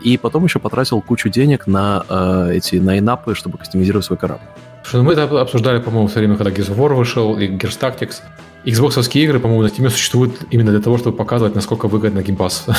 и 0.00 0.16
потом 0.18 0.44
еще 0.44 0.60
потратил 0.60 1.00
кучу 1.00 1.28
денег 1.28 1.66
на 1.66 2.04
эти 2.52 2.76
на 2.76 2.98
инапы, 2.98 3.34
чтобы 3.34 3.58
кастомизировать 3.58 3.97
свой 4.02 4.18
корабль. 4.18 4.44
Что 4.84 5.02
мы 5.02 5.12
это 5.12 5.24
обсуждали, 5.40 5.80
по-моему, 5.80 6.08
в 6.08 6.12
то 6.12 6.18
время, 6.18 6.36
когда 6.36 6.50
Gears 6.50 6.74
of 6.74 6.76
War 6.76 6.94
вышел, 6.94 7.38
и 7.38 7.48
Gears 7.48 7.78
Tactics. 7.78 8.16
Xbox 8.64 9.10
игры, 9.18 9.38
по-моему, 9.38 9.62
на 9.62 9.66
Steam 9.66 9.88
существуют 9.90 10.40
именно 10.50 10.70
для 10.70 10.80
того, 10.80 10.98
чтобы 10.98 11.16
показывать, 11.16 11.54
насколько 11.54 11.88
выгодно 11.88 12.20
Game 12.20 12.36
Pass 12.36 12.70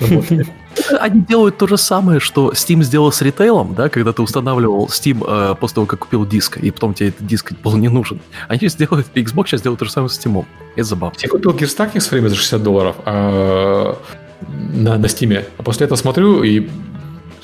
Они 1.00 1.20
делают 1.22 1.58
то 1.58 1.66
же 1.66 1.76
самое, 1.76 2.20
что 2.20 2.50
Steam 2.50 2.82
сделал 2.82 3.10
с 3.10 3.20
ритейлом, 3.20 3.74
да, 3.74 3.88
когда 3.88 4.12
ты 4.12 4.22
устанавливал 4.22 4.86
Steam 4.86 5.24
э, 5.26 5.54
после 5.56 5.74
того, 5.76 5.86
как 5.86 6.00
купил 6.00 6.26
диск, 6.26 6.58
и 6.58 6.70
потом 6.70 6.94
тебе 6.94 7.08
этот 7.08 7.26
диск 7.26 7.52
был 7.64 7.76
не 7.76 7.88
нужен. 7.88 8.20
Они 8.48 8.68
сделают, 8.68 9.08
Xbox 9.14 9.46
сейчас 9.46 9.62
делают 9.62 9.80
то 9.80 9.84
же 9.84 9.90
самое 9.90 10.08
с 10.08 10.18
Steam. 10.18 10.44
Это 10.76 10.84
забавно. 10.84 11.16
Я 11.20 11.28
купил 11.28 11.50
Gears 11.50 11.76
Tactics 11.76 12.08
в 12.08 12.12
время 12.12 12.28
за 12.28 12.36
60 12.36 12.62
долларов 12.62 12.96
а, 13.04 13.98
на, 14.46 14.98
на 14.98 15.06
Steam, 15.06 15.44
а 15.56 15.62
после 15.62 15.86
этого 15.86 15.98
смотрю 15.98 16.42
и 16.42 16.68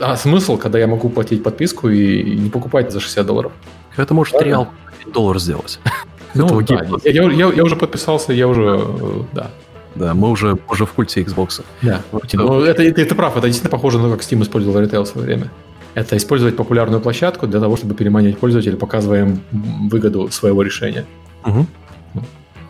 а 0.00 0.16
смысл, 0.16 0.56
когда 0.56 0.78
я 0.78 0.86
могу 0.86 1.08
платить 1.08 1.42
подписку 1.42 1.88
и 1.88 2.22
не 2.36 2.50
покупать 2.50 2.92
за 2.92 3.00
60 3.00 3.26
долларов? 3.26 3.52
Это 3.96 4.14
может 4.14 4.38
триал 4.38 4.68
доллар 5.12 5.38
сделать. 5.38 5.80
Ну, 6.36 6.60
да, 6.62 6.84
я, 7.04 7.30
я, 7.30 7.52
я 7.52 7.62
уже 7.62 7.76
подписался, 7.76 8.32
я 8.32 8.48
уже, 8.48 8.80
э, 8.82 9.22
да. 9.32 9.50
Да, 9.94 10.14
мы 10.14 10.30
уже, 10.30 10.58
уже 10.68 10.84
в 10.84 10.92
культе 10.92 11.22
Xbox. 11.22 11.62
Да, 11.80 12.02
ну, 12.32 12.62
это, 12.62 12.82
это, 12.82 13.00
это 13.00 13.14
прав, 13.14 13.36
это 13.36 13.46
действительно 13.46 13.70
похоже 13.70 13.98
на 14.00 14.08
то, 14.08 14.16
как 14.16 14.24
Steam 14.24 14.42
использовал 14.42 14.80
ритейл 14.80 15.04
в 15.04 15.06
свое 15.06 15.26
время. 15.26 15.52
Это 15.94 16.16
использовать 16.16 16.56
популярную 16.56 17.00
площадку 17.00 17.46
для 17.46 17.60
того, 17.60 17.76
чтобы 17.76 17.94
переманивать 17.94 18.38
пользователей, 18.38 18.76
показывая 18.76 19.20
им 19.22 19.40
выгоду 19.88 20.28
своего 20.32 20.62
решения. 20.62 21.04
Угу. 21.46 21.66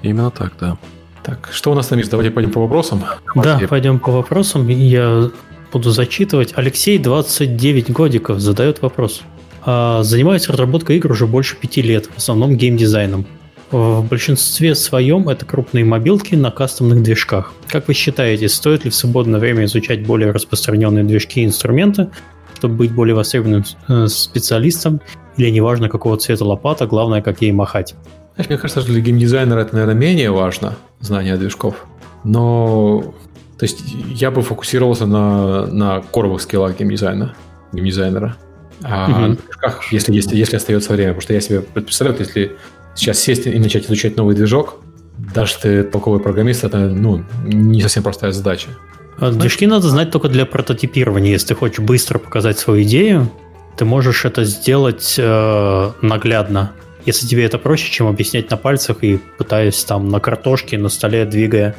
Именно 0.03 0.31
так, 0.31 0.53
да. 0.61 0.77
Так, 1.23 1.49
что 1.51 1.73
у 1.73 1.75
нас 1.75 1.87
там 1.87 1.99
есть? 1.99 2.11
Давайте 2.11 2.31
пойдем 2.31 2.53
по 2.53 2.61
вопросам. 2.61 3.03
Да, 3.35 3.59
пойдем 3.67 3.99
по 3.99 4.13
вопросам. 4.13 4.69
Я 4.69 5.31
буду 5.75 5.91
зачитывать. 5.91 6.53
Алексей, 6.55 6.99
29 6.99 7.91
годиков, 7.91 8.39
задает 8.39 8.81
вопрос. 8.81 9.23
А, 9.67 10.03
занимаюсь 10.03 10.49
разработкой 10.49 10.97
игр 10.97 11.13
уже 11.13 11.27
больше 11.27 11.57
пяти 11.57 11.83
лет, 11.83 12.07
в 12.07 12.17
основном 12.17 12.57
геймдизайном. 12.57 13.27
В 13.71 14.07
большинстве 14.09 14.75
своем 14.77 15.29
это 15.29 15.45
крупные 15.45 15.85
мобилки 15.85 16.37
на 16.37 16.51
кастомных 16.51 17.03
движках. 17.03 17.53
Как 17.67 17.89
вы 17.89 17.95
считаете, 17.95 18.49
стоит 18.49 18.85
ли 18.85 18.91
в 18.91 18.95
свободное 18.95 19.41
время 19.41 19.65
изучать 19.65 20.07
более 20.07 20.31
распространенные 20.31 21.03
движки 21.03 21.41
и 21.41 21.45
инструменты, 21.45 22.09
чтобы 22.57 22.77
быть 22.77 22.93
более 22.93 23.17
востребованным 23.17 23.65
э, 23.89 24.07
специалистом, 24.07 25.01
или 25.37 25.51
неважно 25.51 25.89
какого 25.89 26.17
цвета 26.19 26.45
лопата, 26.45 26.87
главное, 26.87 27.21
как 27.21 27.43
ей 27.43 27.51
махать? 27.51 27.95
Знаешь, 28.35 28.49
мне 28.49 28.59
кажется, 28.59 28.81
что 28.81 28.93
для 28.93 29.01
геймдизайнера 29.01 29.61
это, 29.61 29.75
наверное, 29.75 29.97
менее 29.97 30.31
важно, 30.31 30.77
знание 31.01 31.37
движков. 31.37 31.85
Но 32.23 33.15
то 33.65 33.71
есть 33.71 33.97
я 34.11 34.31
бы 34.31 34.43
фокусировался 34.43 35.07
на, 35.07 35.67
на 35.67 36.03
коровых 36.03 36.43
скиллах 36.43 36.77
геймдизайна, 36.77 37.35
геймдизайнера. 37.73 38.37
А 38.83 39.09
mm-hmm. 39.09 39.27
на 39.29 39.37
движках, 39.37 39.91
если, 39.91 40.13
если, 40.13 40.37
если 40.37 40.57
остается 40.57 40.93
время, 40.93 41.15
потому 41.15 41.23
что 41.23 41.33
я 41.33 41.41
себе 41.41 41.61
представляю, 41.63 42.21
если 42.21 42.57
сейчас 42.95 43.19
сесть 43.21 43.47
и 43.47 43.59
начать 43.59 43.87
изучать 43.87 44.19
новый 44.19 44.35
движок, 44.35 44.83
даже 45.35 45.55
ты 45.63 45.83
толковый 45.83 46.21
программист, 46.21 46.65
это 46.65 46.77
ну, 46.77 47.25
не 47.47 47.81
совсем 47.81 48.03
простая 48.03 48.33
задача. 48.33 48.69
А 49.17 49.31
движки 49.31 49.67
надо 49.67 49.89
знать 49.89 50.11
только 50.11 50.29
для 50.29 50.45
прототипирования. 50.45 51.33
Если 51.33 51.49
ты 51.49 51.55
хочешь 51.55 51.79
быстро 51.79 52.19
показать 52.19 52.59
свою 52.59 52.83
идею, 52.83 53.31
ты 53.79 53.87
можешь 53.87 54.27
это 54.27 54.45
сделать 54.45 55.15
э, 55.17 55.91
наглядно. 56.03 56.73
Если 57.07 57.27
тебе 57.27 57.47
это 57.47 57.57
проще, 57.57 57.91
чем 57.91 58.09
объяснять 58.09 58.51
на 58.51 58.59
пальцах 58.59 58.99
и 59.05 59.19
пытаясь 59.39 59.83
там 59.85 60.11
на 60.11 60.21
картошке, 60.21 60.77
на 60.77 60.91
столе 60.91 61.25
двигая 61.25 61.75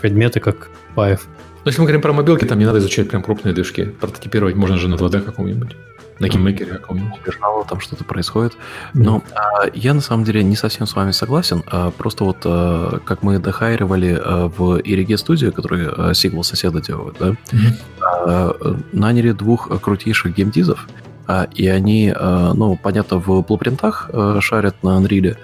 предметы, 0.00 0.40
как 0.40 0.70
Паев. 0.94 1.26
Но 1.64 1.68
если 1.68 1.80
мы 1.80 1.86
говорим 1.86 2.00
про 2.00 2.12
мобилки, 2.12 2.44
там 2.44 2.58
не 2.58 2.64
надо 2.64 2.78
изучать 2.78 3.08
прям 3.08 3.22
крупные 3.22 3.54
движки. 3.54 3.84
Прототипировать 3.84 4.54
можно 4.54 4.78
же 4.78 4.88
на 4.88 4.94
2D 4.94 5.20
каком-нибудь 5.20 5.76
на 6.20 6.28
GameMaker 6.28 6.69
е 6.69 6.74
каком-нибудь. 6.74 7.20
Бежало, 7.26 7.64
там 7.64 7.80
что-то 7.80 8.04
происходит. 8.04 8.52
Но 8.94 9.22
а, 9.34 9.66
я 9.74 9.94
на 9.94 10.00
самом 10.00 10.24
деле 10.24 10.44
не 10.44 10.54
совсем 10.54 10.86
с 10.86 10.94
вами 10.94 11.10
согласен. 11.10 11.64
А, 11.66 11.90
просто 11.90 12.24
вот 12.24 12.38
а, 12.44 13.00
как 13.04 13.22
мы 13.22 13.38
дохайривали 13.38 14.20
а, 14.22 14.48
в 14.48 14.80
Риге 14.80 15.16
студию, 15.16 15.52
которые 15.52 15.88
а, 15.88 16.14
сиквел 16.14 16.44
соседа 16.44 16.80
делают, 16.80 17.16
да, 17.18 17.28
mm-hmm. 17.30 17.74
а, 18.00 18.76
наняли 18.92 19.32
двух 19.32 19.68
крутейших 19.80 20.36
геймдизов, 20.36 20.86
а, 21.26 21.48
и 21.54 21.66
они, 21.68 22.12
а, 22.14 22.52
ну, 22.52 22.76
понятно, 22.76 23.18
в 23.18 23.42
blueprint 23.42 23.93
ах 23.93 24.10
шарят 24.40 24.82
на 24.82 25.00
Unreal, 25.00 25.36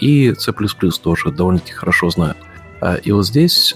и 0.00 0.34
C++ 0.36 0.52
тоже 1.02 1.30
довольно-таки 1.30 1.72
хорошо 1.72 2.10
знают. 2.10 2.36
И 3.02 3.12
вот 3.12 3.26
здесь 3.26 3.74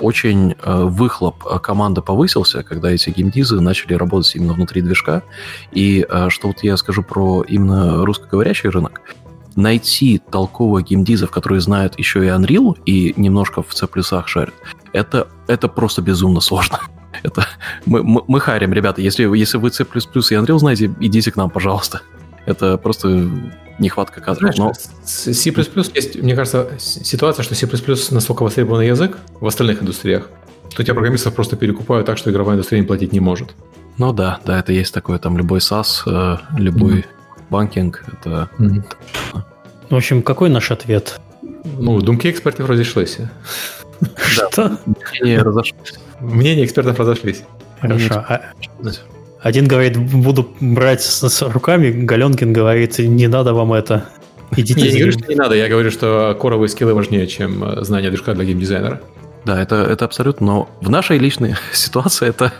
очень 0.00 0.54
выхлоп 0.64 1.42
команды 1.60 2.02
повысился, 2.02 2.62
когда 2.62 2.90
эти 2.90 3.10
геймдизы 3.10 3.60
начали 3.60 3.94
работать 3.94 4.36
именно 4.36 4.52
внутри 4.52 4.80
движка. 4.80 5.22
И 5.72 6.06
что 6.28 6.48
вот 6.48 6.62
я 6.62 6.76
скажу 6.76 7.02
про 7.02 7.42
именно 7.42 8.04
русскоговорящий 8.04 8.68
рынок, 8.68 9.02
найти 9.58 10.18
толковых 10.30 10.86
геймдизов, 10.86 11.30
которые 11.30 11.60
знают 11.60 11.98
еще 11.98 12.24
и 12.24 12.28
Unreal 12.28 12.78
и 12.86 13.12
немножко 13.16 13.62
в 13.62 13.74
C++ 13.74 13.86
шарят, 14.26 14.54
это, 14.92 15.28
это 15.46 15.68
просто 15.68 16.00
безумно 16.00 16.40
сложно. 16.40 16.80
Это 17.24 17.46
мы, 17.84 18.04
мы, 18.04 18.22
мы 18.28 18.38
харим, 18.38 18.72
ребята. 18.72 19.00
Если, 19.00 19.24
если 19.36 19.58
вы 19.58 19.72
C++ 19.72 19.82
и 19.82 19.86
Unreal 19.86 20.58
знаете, 20.58 20.94
идите 21.00 21.32
к 21.32 21.36
нам, 21.36 21.50
пожалуйста. 21.50 22.02
Это 22.48 22.78
просто 22.78 23.28
нехватка 23.78 24.22
кадров. 24.22 24.56
Но... 24.56 24.72
C++ 25.04 25.50
есть, 25.94 26.16
мне 26.16 26.34
кажется, 26.34 26.70
ситуация, 26.78 27.42
что 27.42 27.54
C++ 27.54 27.66
настолько 28.14 28.42
востребованный 28.42 28.86
язык 28.86 29.18
в 29.38 29.46
остальных 29.46 29.82
индустриях, 29.82 30.30
что 30.70 30.82
тебя 30.82 30.94
программистов 30.94 31.34
просто 31.34 31.56
перекупают 31.56 32.06
так, 32.06 32.16
что 32.16 32.30
игровая 32.30 32.54
индустрия 32.54 32.80
им 32.80 32.86
платить 32.86 33.12
не 33.12 33.20
может. 33.20 33.54
Ну 33.98 34.14
да, 34.14 34.40
да, 34.46 34.58
это 34.58 34.72
есть 34.72 34.94
такое, 34.94 35.18
там 35.18 35.36
любой 35.36 35.58
SaaS, 35.58 36.02
э, 36.06 36.38
любой 36.56 37.00
mm-hmm. 37.00 37.42
банкинг, 37.50 38.02
это... 38.12 38.48
Mm-hmm. 38.58 38.82
В 39.90 39.94
общем, 39.94 40.22
какой 40.22 40.48
наш 40.48 40.70
ответ? 40.70 41.20
Ну, 41.64 42.00
думки 42.00 42.30
экспертов 42.30 42.70
разошлись. 42.70 43.18
Что? 44.16 44.78
Мнения 44.86 45.42
разошлись. 45.42 45.98
Мнения 46.20 46.64
экспертов 46.64 46.98
разошлись. 46.98 47.42
Хорошо. 47.80 48.24
А 49.40 49.48
один 49.48 49.68
говорит, 49.68 49.96
буду 49.96 50.48
брать 50.60 51.02
с, 51.02 51.42
руками, 51.42 51.90
Галенкин 51.90 52.52
говорит, 52.52 52.98
не 52.98 53.28
надо 53.28 53.54
вам 53.54 53.72
это. 53.72 54.08
Идите 54.56 54.80
я 54.80 54.92
не 54.92 54.98
говорю, 54.98 55.12
что 55.12 55.28
не 55.28 55.34
надо, 55.34 55.54
я 55.54 55.68
говорю, 55.68 55.90
что 55.90 56.36
коровые 56.40 56.68
скиллы 56.68 56.94
важнее, 56.94 57.26
чем 57.26 57.62
э, 57.62 57.84
знание 57.84 58.10
движка 58.10 58.34
для 58.34 58.44
геймдизайнера. 58.44 59.00
Да, 59.44 59.60
это, 59.60 59.76
это 59.76 60.04
абсолютно, 60.04 60.46
но 60.46 60.68
в 60.80 60.90
нашей 60.90 61.18
личной 61.18 61.54
ситуации 61.72 62.28
это, 62.28 62.52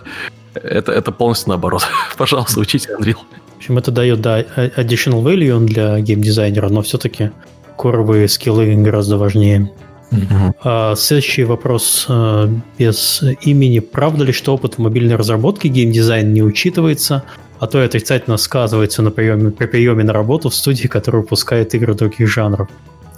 это, 0.55 0.93
это 0.93 1.11
полностью 1.11 1.51
наоборот. 1.51 1.83
Пожалуйста, 2.17 2.61
учите 2.61 2.91
Unreal. 2.99 3.17
В 3.55 3.57
общем, 3.57 3.79
это 3.79 3.91
дает, 3.91 4.21
да, 4.21 4.41
additional 4.41 5.23
value 5.23 5.65
для 5.65 5.99
геймдизайнера, 6.01 6.69
но 6.69 6.83
все-таки 6.83 7.33
коровые 7.77 8.29
скиллы 8.29 8.75
гораздо 8.77 9.17
важнее. 9.17 9.73
Uh-huh. 10.11 10.53
А, 10.63 10.95
следующий 10.97 11.45
вопрос 11.45 12.07
а, 12.09 12.51
без 12.79 13.23
имени. 13.43 13.81
Правда 13.81 14.25
ли, 14.25 14.33
что 14.33 14.55
опыт 14.55 14.75
в 14.75 14.79
мобильной 14.79 15.17
разработке 15.17 15.69
геймдизайн 15.69 16.33
не 16.33 16.43
учитывается, 16.43 17.25
а 17.59 17.67
то 17.67 17.83
и 17.83 17.85
отрицательно 17.85 18.37
сказывается 18.37 19.03
на 19.03 19.11
приеме, 19.11 19.51
при 19.51 19.67
приеме 19.67 20.05
на 20.05 20.13
работу 20.13 20.49
в 20.49 20.55
студии, 20.55 20.87
которая 20.87 21.23
выпускает 21.23 21.75
игры 21.75 21.95
других 21.95 22.29
жанров? 22.29 22.69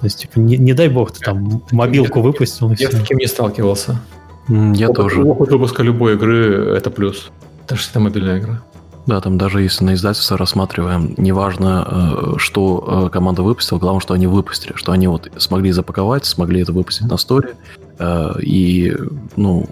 То 0.01 0.07
есть, 0.07 0.21
типа, 0.21 0.39
не, 0.39 0.57
не 0.57 0.73
дай 0.73 0.89
бог, 0.89 1.13
ты 1.13 1.21
там 1.21 1.63
мобилку 1.73 2.21
я, 2.21 2.25
выпустил. 2.25 2.71
Я 2.71 2.77
все. 2.77 2.91
с 2.91 3.01
таким 3.01 3.19
не 3.19 3.27
сталкивался. 3.27 4.01
Я 4.49 4.89
опыт, 4.89 4.97
тоже. 4.97 5.23
Опыт 5.23 5.51
выпуска 5.51 5.83
любой 5.83 6.15
игры– 6.15 6.75
это 6.77 6.91
плюс. 6.91 7.31
Даже 7.69 7.83
если 7.83 7.93
это 7.93 8.01
мобильная 8.01 8.39
игра. 8.39 8.63
Да, 9.07 9.21
там 9.21 9.39
даже 9.39 9.63
если 9.63 9.85
на 9.85 9.95
издательство 9.95 10.37
рассматриваем, 10.37 11.15
неважно, 11.17 11.87
э, 11.91 12.35
что 12.37 13.07
э, 13.07 13.11
команда 13.11 13.43
выпустила, 13.43 13.79
главное, 13.79 14.01
что 14.01 14.15
они 14.15 14.27
выпустили, 14.27 14.73
что 14.77 14.93
они 14.93 15.09
вот 15.09 15.31
смогли 15.39 15.73
запаковать, 15.73 16.27
смогли 16.27 16.61
это 16.61 16.73
выпустить 16.73 17.07
на 17.07 17.17
сторе, 17.17 17.55
э, 17.99 18.41
и, 18.43 18.95
ну, 19.37 19.67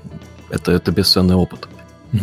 это, 0.50 0.72
это 0.72 0.92
бесценный 0.92 1.34
опыт. 1.34 1.68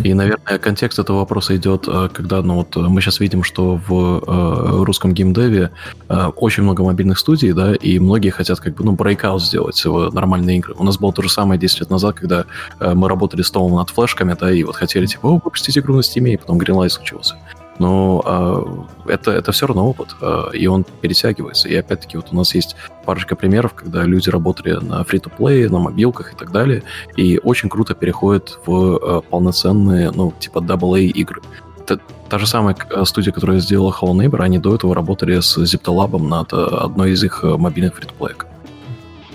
И, 0.04 0.14
наверное, 0.14 0.58
контекст 0.58 1.00
этого 1.00 1.18
вопроса 1.18 1.56
идет, 1.56 1.88
э, 1.88 2.10
когда 2.12 2.42
ну, 2.42 2.56
вот 2.56 2.76
мы 2.76 3.02
сейчас 3.02 3.20
видим, 3.20 3.44
что 3.44 3.80
в 3.88 4.24
э, 4.26 4.84
русском 4.84 5.14
геймдеве 5.14 5.72
э, 6.10 6.26
очень 6.36 6.64
много 6.64 6.84
мобильных 6.84 7.20
студий, 7.20 7.54
да, 7.54 7.76
и 7.76 8.00
многие 8.00 8.32
хотят 8.32 8.60
как 8.60 8.76
бы, 8.76 8.84
ну, 8.84 8.94
брейкаут 8.94 9.44
сделать 9.44 9.84
в 9.86 10.12
нормальные 10.12 10.58
игры. 10.58 10.74
У 10.78 10.84
нас 10.84 10.98
было 10.98 11.14
то 11.14 11.22
же 11.22 11.30
самое 11.30 11.60
10 11.60 11.82
лет 11.82 11.90
назад, 11.90 12.16
когда 12.16 12.46
э, 12.80 12.94
мы 12.94 13.08
работали 13.10 13.44
с 13.44 13.52
Томом 13.52 13.78
над 13.78 13.92
флешками, 13.92 14.36
да, 14.40 14.52
и 14.52 14.64
вот 14.64 14.76
хотели, 14.76 15.06
типа, 15.06 15.28
о, 15.28 15.34
выпустить 15.36 15.78
игру 15.78 15.96
на 15.96 16.00
Steam, 16.00 16.28
и 16.30 16.38
потом 16.38 16.58
Greenlight 16.58 16.90
случился 16.90 17.36
но 17.80 18.88
э, 19.06 19.14
это, 19.14 19.32
это 19.32 19.52
все 19.52 19.68
равно 19.68 19.90
опыт, 19.90 20.16
э, 20.22 20.50
и 20.54 20.68
он 20.68 20.86
перетягивается. 21.02 21.68
И 21.68 21.76
опять-таки 21.76 22.18
вот 22.18 22.28
у 22.32 22.36
нас 22.36 22.56
есть 22.56 22.76
парочка 23.06 23.36
примеров, 23.36 23.74
когда 23.74 24.04
люди 24.04 24.30
работали 24.30 24.74
на 24.74 25.04
фри-то-плей, 25.04 25.68
на 25.68 25.80
мобилках 25.80 26.34
и 26.34 26.36
так 26.36 26.52
далее, 26.52 26.84
и 27.16 27.40
очень 27.44 27.70
круто 27.70 27.94
переходят 27.94 28.60
в 28.66 28.96
э, 28.96 29.22
полноценные, 29.30 30.12
ну, 30.12 30.34
типа 30.40 30.60
AA 30.60 31.08
игры. 31.08 31.42
Это 31.80 32.00
та 32.30 32.40
же 32.40 32.48
самая 32.48 32.76
студия, 33.04 33.32
которая 33.32 33.60
сделала 33.60 33.92
Hollow 33.92 34.16
Neighbor, 34.16 34.42
они 34.42 34.58
до 34.58 34.76
этого 34.76 34.96
работали 34.96 35.40
с 35.40 35.58
Ziptolab 35.58 36.18
над 36.18 36.54
одной 36.54 37.12
из 37.12 37.24
их 37.24 37.44
мобильных 37.44 37.96
фри-то-плеек. 37.96 38.48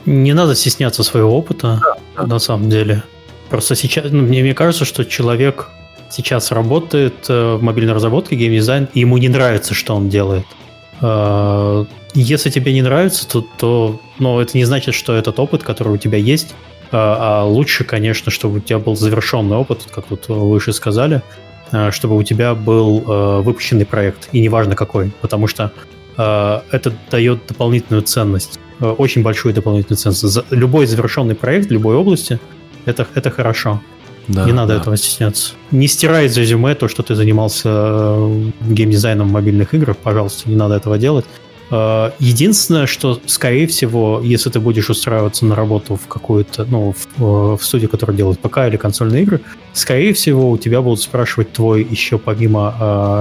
Не 0.06 0.32
надо 0.32 0.54
стесняться 0.54 1.02
своего 1.02 1.36
опыта, 1.36 1.78
да, 1.80 1.96
да. 2.16 2.26
на 2.26 2.38
самом 2.38 2.70
деле. 2.70 3.02
Просто 3.50 3.74
сейчас, 3.74 4.10
ну, 4.10 4.22
мне, 4.22 4.42
мне 4.42 4.54
кажется, 4.54 4.84
что 4.84 5.04
человек 5.04 5.68
сейчас 6.10 6.50
работает 6.50 7.26
э, 7.28 7.54
в 7.54 7.62
мобильной 7.62 7.94
разработке, 7.94 8.36
геймдизайн, 8.36 8.88
и 8.92 9.00
ему 9.00 9.18
не 9.18 9.28
нравится, 9.28 9.74
что 9.74 9.94
он 9.94 10.08
делает. 10.08 10.44
Э, 11.00 11.84
если 12.14 12.50
тебе 12.50 12.72
не 12.72 12.82
нравится, 12.82 13.28
то, 13.28 13.44
то 13.58 14.00
ну, 14.18 14.40
это 14.40 14.56
не 14.58 14.64
значит, 14.64 14.94
что 14.94 15.14
этот 15.14 15.38
опыт, 15.38 15.62
который 15.62 15.92
у 15.92 15.96
тебя 15.96 16.18
есть, 16.18 16.50
э, 16.50 16.88
а 16.92 17.44
лучше, 17.44 17.84
конечно, 17.84 18.30
чтобы 18.30 18.58
у 18.58 18.60
тебя 18.60 18.78
был 18.78 18.96
завершенный 18.96 19.56
опыт, 19.56 19.86
как 19.90 20.06
тут 20.06 20.28
выше 20.28 20.72
сказали, 20.72 21.22
чтобы 21.90 22.16
у 22.16 22.22
тебя 22.24 22.56
был 22.56 23.42
выпущенный 23.44 23.86
проект, 23.86 24.28
и 24.32 24.40
неважно 24.40 24.74
какой, 24.74 25.12
потому 25.20 25.46
что 25.46 25.70
это 26.16 26.92
дает 27.12 27.46
дополнительную 27.46 28.02
ценность, 28.02 28.58
очень 28.80 29.22
большую 29.22 29.54
дополнительную 29.54 29.96
ценность. 29.96 30.38
Любой 30.50 30.86
завершенный 30.86 31.36
проект 31.36 31.70
любой 31.70 31.94
области 31.94 32.40
это, 32.86 33.06
это 33.14 33.30
хорошо. 33.30 33.80
Да, 34.28 34.44
не 34.44 34.52
надо 34.52 34.74
да. 34.74 34.80
этого 34.80 34.96
стесняться. 34.96 35.52
Не 35.70 35.88
стирай 35.88 36.26
из 36.26 36.36
резюме 36.36 36.74
то, 36.74 36.88
что 36.88 37.02
ты 37.02 37.14
занимался 37.14 37.68
э, 37.68 38.50
геймдизайном 38.68 39.28
мобильных 39.28 39.74
игр, 39.74 39.94
пожалуйста, 39.94 40.48
не 40.48 40.56
надо 40.56 40.76
этого 40.76 40.98
делать. 40.98 41.24
Э, 41.70 42.10
единственное, 42.18 42.86
что, 42.86 43.20
скорее 43.26 43.66
всего, 43.66 44.20
если 44.22 44.50
ты 44.50 44.60
будешь 44.60 44.90
устраиваться 44.90 45.44
на 45.46 45.54
работу 45.54 45.96
в 45.96 46.06
какую-то, 46.08 46.64
ну, 46.64 46.92
в, 46.92 47.22
э, 47.22 47.56
в 47.56 47.64
студию, 47.64 47.88
которая 47.88 48.16
делает 48.16 48.40
ПК 48.40 48.58
или 48.68 48.76
консольные 48.76 49.22
игры, 49.22 49.40
скорее 49.72 50.12
всего, 50.12 50.50
у 50.50 50.58
тебя 50.58 50.82
будут 50.82 51.00
спрашивать 51.00 51.52
твой 51.52 51.86
еще 51.88 52.18
помимо 52.18 52.74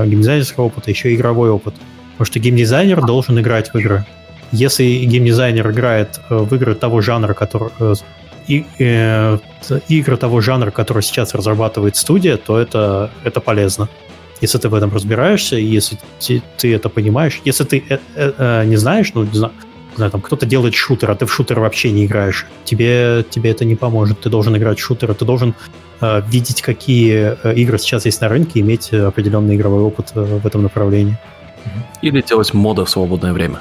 э, 0.04 0.10
геймдизайнерского 0.10 0.66
опыта, 0.66 0.90
еще 0.90 1.14
игровой 1.14 1.50
опыт. 1.50 1.76
Потому 2.14 2.26
что 2.26 2.40
геймдизайнер 2.40 3.06
должен 3.06 3.40
играть 3.40 3.74
в 3.74 3.78
игры. 3.78 4.06
Если 4.52 4.84
геймдизайнер 4.84 5.70
играет 5.72 6.20
в 6.30 6.54
игры 6.56 6.74
того 6.74 7.02
жанра, 7.02 7.34
который, 7.34 7.70
и, 8.50 8.66
э, 8.80 9.38
игры 9.88 10.18
того 10.18 10.42
жанра, 10.42 10.72
который 10.72 11.04
сейчас 11.04 11.34
разрабатывает 11.34 11.96
студия, 11.96 12.38
то 12.38 12.58
это, 12.58 13.12
это 13.24 13.40
полезно. 13.40 13.88
Если 14.42 14.58
ты 14.58 14.70
в 14.70 14.74
этом 14.74 14.94
разбираешься, 14.94 15.56
если 15.56 15.98
ты, 16.20 16.42
ты 16.58 16.74
это 16.74 16.90
понимаешь, 16.90 17.42
если 17.46 17.64
ты 17.64 17.84
э, 17.90 18.00
э, 18.16 18.34
э, 18.38 18.66
не 18.66 18.78
знаешь, 18.78 19.14
ну, 19.14 19.24
не 19.24 19.38
знаю, 19.38 19.54
знаю, 20.00 20.12
там 20.12 20.22
кто-то 20.22 20.46
делает 20.46 20.74
шутер, 20.74 21.12
а 21.12 21.16
ты 21.16 21.26
в 21.26 21.34
шутер 21.34 21.60
вообще 21.60 21.92
не 21.92 22.06
играешь, 22.06 22.48
тебе, 22.64 23.26
тебе 23.30 23.52
это 23.52 23.66
не 23.66 23.76
поможет. 23.76 24.22
Ты 24.22 24.30
должен 24.30 24.56
играть 24.58 24.80
в 24.80 24.82
шутеры, 24.82 25.14
ты 25.14 25.26
должен 25.26 25.54
э, 26.02 26.22
видеть, 26.28 26.62
какие 26.62 27.38
э, 27.44 27.54
игры 27.56 27.78
сейчас 27.78 28.06
есть 28.06 28.22
на 28.22 28.30
рынке, 28.30 28.62
иметь 28.62 28.92
определенный 28.94 29.56
игровой 29.56 29.84
опыт 29.84 30.12
э, 30.16 30.22
в 30.22 30.48
этом 30.48 30.64
направлении. 30.64 31.18
Или 32.02 32.22
делать 32.22 32.54
моды 32.54 32.86
в 32.86 32.90
свободное 32.90 33.34
время. 33.34 33.60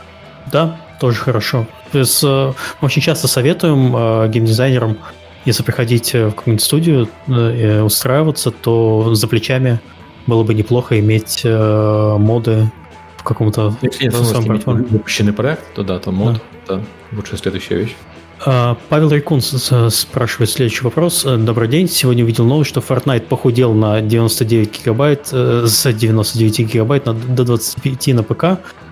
Да, 0.51 0.81
тоже 0.99 1.19
хорошо. 1.19 1.67
То 1.93 1.99
есть, 1.99 2.23
э, 2.23 2.53
мы 2.81 2.87
очень 2.87 3.03
часто 3.03 3.29
советуем 3.29 3.95
э, 3.97 4.29
геймдизайнерам, 4.29 4.99
если 5.45 5.63
приходить 5.63 6.13
в 6.13 6.31
какую-нибудь 6.31 6.65
студию, 6.65 7.09
э, 7.29 7.83
устраиваться, 7.83 8.51
то 8.51 9.15
за 9.15 9.29
плечами 9.29 9.81
было 10.27 10.43
бы 10.43 10.53
неплохо 10.53 10.99
иметь 10.99 11.43
моды 11.45 12.71
в 13.17 13.23
каком-то 13.23 13.75
Если 13.81 14.05
нет 14.05 14.15
выпущенный 14.15 15.33
проект, 15.33 15.63
то 15.75 15.83
да, 15.83 15.99
то 15.99 16.13
мод 16.13 16.35
да. 16.35 16.41
это 16.75 16.85
лучшая 17.13 17.39
следующая 17.39 17.77
вещь. 17.77 17.97
А, 18.45 18.77
Павел 18.91 19.11
Рейкун 19.11 19.41
спрашивает 19.41 20.51
следующий 20.51 20.85
вопрос. 20.85 21.25
Добрый 21.25 21.67
день. 21.67 21.89
Сегодня 21.89 22.25
увидел 22.25 22.45
новость, 22.45 22.69
что 22.69 22.81
Fortnite 22.81 23.23
похудел 23.23 23.73
на 23.73 24.03
99 24.03 24.81
гигабайт, 24.81 25.29
с 25.29 25.93
99 25.93 26.59
гигабайт 26.73 27.05
до 27.05 27.45
25 27.45 28.09
на 28.09 28.23
ПК. 28.23 28.45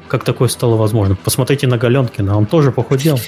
Как 0.08 0.24
такое 0.24 0.48
стало 0.48 0.76
возможно? 0.76 1.16
Посмотрите 1.16 1.66
на 1.66 1.78
Галенкина, 1.78 2.36
он 2.36 2.46
тоже 2.46 2.70
похудел. 2.70 3.18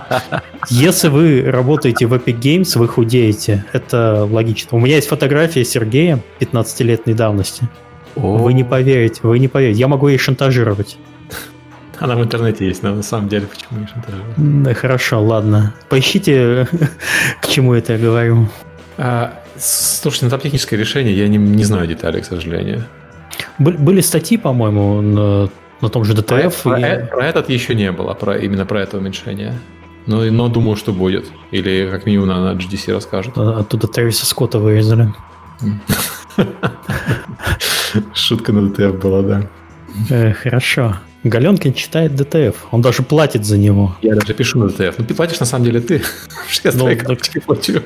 Если 0.68 1.08
вы 1.08 1.42
работаете 1.42 2.06
в 2.06 2.14
Epic 2.14 2.40
Games, 2.40 2.78
вы 2.78 2.88
худеете. 2.88 3.64
Это 3.72 4.28
логично. 4.30 4.76
У 4.76 4.80
меня 4.80 4.96
есть 4.96 5.08
фотография 5.08 5.64
Сергея 5.64 6.20
15-летней 6.40 7.14
давности. 7.14 7.68
Вы 8.16 8.52
не 8.52 8.64
поверите, 8.64 9.20
вы 9.22 9.38
не 9.38 9.48
поверите. 9.48 9.78
Я 9.78 9.88
могу 9.88 10.08
ей 10.08 10.18
шантажировать. 10.18 10.98
Она 11.98 12.16
в 12.16 12.22
интернете 12.22 12.66
есть, 12.66 12.82
но 12.82 12.94
на 12.94 13.02
самом 13.02 13.28
деле 13.28 13.46
почему 13.46 13.80
не 13.80 13.86
шантажировать? 13.86 14.34
Да, 14.36 14.74
хорошо, 14.74 15.22
ладно. 15.22 15.74
Поищите, 15.88 16.66
к 17.42 17.46
чему 17.46 17.74
это 17.74 17.94
я 17.94 17.98
говорю. 17.98 18.48
А, 18.96 19.40
слушайте, 19.58 20.26
ну 20.26 20.30
там 20.30 20.40
техническое 20.40 20.76
решение, 20.76 21.16
я 21.16 21.28
не, 21.28 21.38
не 21.38 21.64
знаю 21.64 21.86
деталей, 21.86 22.20
к 22.20 22.24
сожалению. 22.24 22.84
Были 23.58 24.00
статьи, 24.00 24.38
по-моему, 24.38 25.50
на, 25.80 25.88
том 25.88 26.04
же 26.04 26.14
DTF. 26.14 26.62
Про, 26.62 26.78
и... 26.78 26.82
про, 26.82 27.06
про 27.06 27.26
этот 27.26 27.48
еще 27.48 27.74
не 27.74 27.92
было, 27.92 28.14
про, 28.14 28.38
именно 28.38 28.66
про 28.66 28.82
это 28.82 28.98
уменьшение. 28.98 29.58
Но, 30.06 30.24
но 30.24 30.48
думаю, 30.48 30.76
что 30.76 30.92
будет. 30.92 31.30
Или 31.50 31.88
как 31.90 32.06
минимум 32.06 32.28
на, 32.28 32.52
на 32.52 32.58
GDC 32.58 32.92
расскажут. 32.92 33.34
А, 33.36 33.60
оттуда 33.60 33.86
Трэвиса 33.86 34.26
Скотта 34.26 34.58
вырезали. 34.58 35.12
Шутка 38.14 38.52
на 38.52 38.68
DTF 38.68 38.98
была, 38.98 39.22
да. 39.22 39.48
Э, 40.08 40.32
хорошо. 40.32 40.96
Галенкин 41.22 41.74
читает 41.74 42.12
DTF. 42.12 42.54
Он 42.70 42.80
даже 42.80 43.02
платит 43.02 43.44
за 43.44 43.58
него. 43.58 43.94
Я 44.00 44.14
даже 44.14 44.32
пишу 44.32 44.58
на 44.58 44.64
DTF. 44.70 44.94
Ну, 44.98 45.04
ты 45.04 45.14
платишь 45.14 45.38
на 45.38 45.46
самом 45.46 45.66
деле 45.66 45.80
ты. 45.80 46.02
Я 46.64 46.72
ну, 46.74 46.96
карточки 46.96 47.40
плачу. 47.40 47.82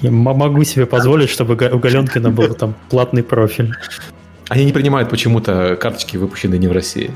Я 0.00 0.10
могу 0.10 0.64
себе 0.64 0.86
позволить, 0.86 1.28
чтобы 1.28 1.54
у 1.54 1.78
Галенкина 1.78 2.30
был 2.30 2.54
там 2.54 2.74
платный 2.88 3.22
профиль. 3.22 3.74
Они 4.50 4.64
не 4.64 4.72
принимают 4.72 5.08
почему-то 5.08 5.76
карточки, 5.80 6.16
выпущенные 6.16 6.58
не 6.58 6.66
в 6.66 6.72
России. 6.72 7.12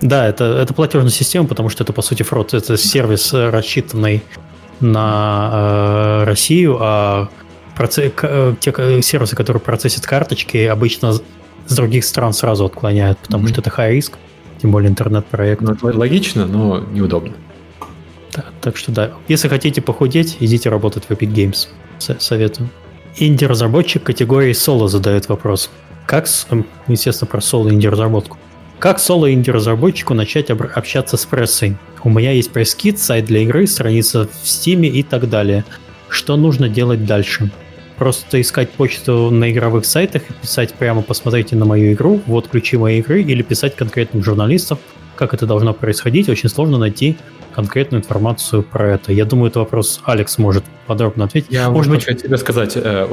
Да, 0.00 0.26
это, 0.26 0.44
это 0.44 0.72
платежная 0.72 1.10
система, 1.10 1.46
потому 1.46 1.68
что 1.68 1.84
это, 1.84 1.92
по 1.92 2.00
сути, 2.00 2.22
фрод. 2.22 2.54
Это 2.54 2.78
сервис, 2.78 3.34
э, 3.34 3.50
рассчитанный 3.50 4.22
на 4.80 5.50
э, 5.52 6.24
Россию, 6.24 6.78
а 6.80 7.28
процесс, 7.76 8.10
э, 8.22 8.54
те 8.58 9.02
сервисы, 9.02 9.36
которые 9.36 9.60
процессят 9.60 10.06
карточки, 10.06 10.56
обычно 10.64 11.12
с 11.12 11.76
других 11.76 12.06
стран 12.06 12.32
сразу 12.32 12.64
отклоняют, 12.64 13.18
потому 13.18 13.44
mm-hmm. 13.44 13.48
что 13.50 13.60
это 13.60 13.70
high 13.70 13.92
риск, 13.92 14.14
тем 14.62 14.70
более 14.70 14.88
интернет-проект. 14.88 15.60
Ну, 15.60 15.76
логично, 15.82 16.46
но 16.46 16.80
неудобно. 16.80 17.34
Да, 18.34 18.46
так 18.62 18.78
что 18.78 18.92
да, 18.92 19.10
если 19.28 19.48
хотите 19.48 19.82
похудеть, 19.82 20.38
идите 20.40 20.70
работать 20.70 21.04
в 21.04 21.10
Epic 21.10 21.34
Games. 21.34 21.68
Советую. 22.18 22.70
Инди-разработчик 23.18 24.02
категории 24.02 24.54
соло 24.54 24.88
задает 24.88 25.28
вопрос. 25.28 25.70
Как, 26.08 26.26
естественно, 26.86 27.28
про 27.28 27.42
соло 27.42 27.68
инди-разработку. 27.68 28.38
Как 28.78 28.98
соло 28.98 29.30
инди-разработчику 29.30 30.14
начать 30.14 30.48
общаться 30.48 31.18
с 31.18 31.26
прессой? 31.26 31.76
У 32.02 32.08
меня 32.08 32.32
есть 32.32 32.50
пресс-кит, 32.50 32.98
сайт 32.98 33.26
для 33.26 33.40
игры, 33.40 33.66
страница 33.66 34.26
в 34.26 34.42
Steam 34.42 34.86
и 34.86 35.02
так 35.02 35.28
далее. 35.28 35.66
Что 36.08 36.38
нужно 36.38 36.70
делать 36.70 37.04
дальше? 37.04 37.50
Просто 37.98 38.40
искать 38.40 38.70
почту 38.70 39.30
на 39.30 39.52
игровых 39.52 39.84
сайтах 39.84 40.22
и 40.30 40.32
писать 40.32 40.72
прямо 40.72 41.02
«посмотрите 41.02 41.56
на 41.56 41.66
мою 41.66 41.92
игру», 41.92 42.22
«вот 42.24 42.48
ключи 42.48 42.78
моей 42.78 43.00
игры» 43.00 43.20
или 43.20 43.42
писать 43.42 43.76
конкретным 43.76 44.24
журналистам, 44.24 44.78
как 45.14 45.34
это 45.34 45.44
должно 45.44 45.74
происходить, 45.74 46.30
очень 46.30 46.48
сложно 46.48 46.78
найти 46.78 47.18
конкретную 47.54 48.02
информацию 48.02 48.62
про 48.62 48.94
это. 48.94 49.12
Я 49.12 49.24
думаю, 49.24 49.50
это 49.50 49.60
вопрос 49.60 50.00
Алекс 50.04 50.38
может 50.38 50.64
подробно 50.86 51.24
ответить. 51.24 51.50
Я 51.50 51.70
может 51.70 51.92
быть, 51.92 52.04
тебе 52.04 52.36
сказать, 52.36 52.72
э, 52.76 53.06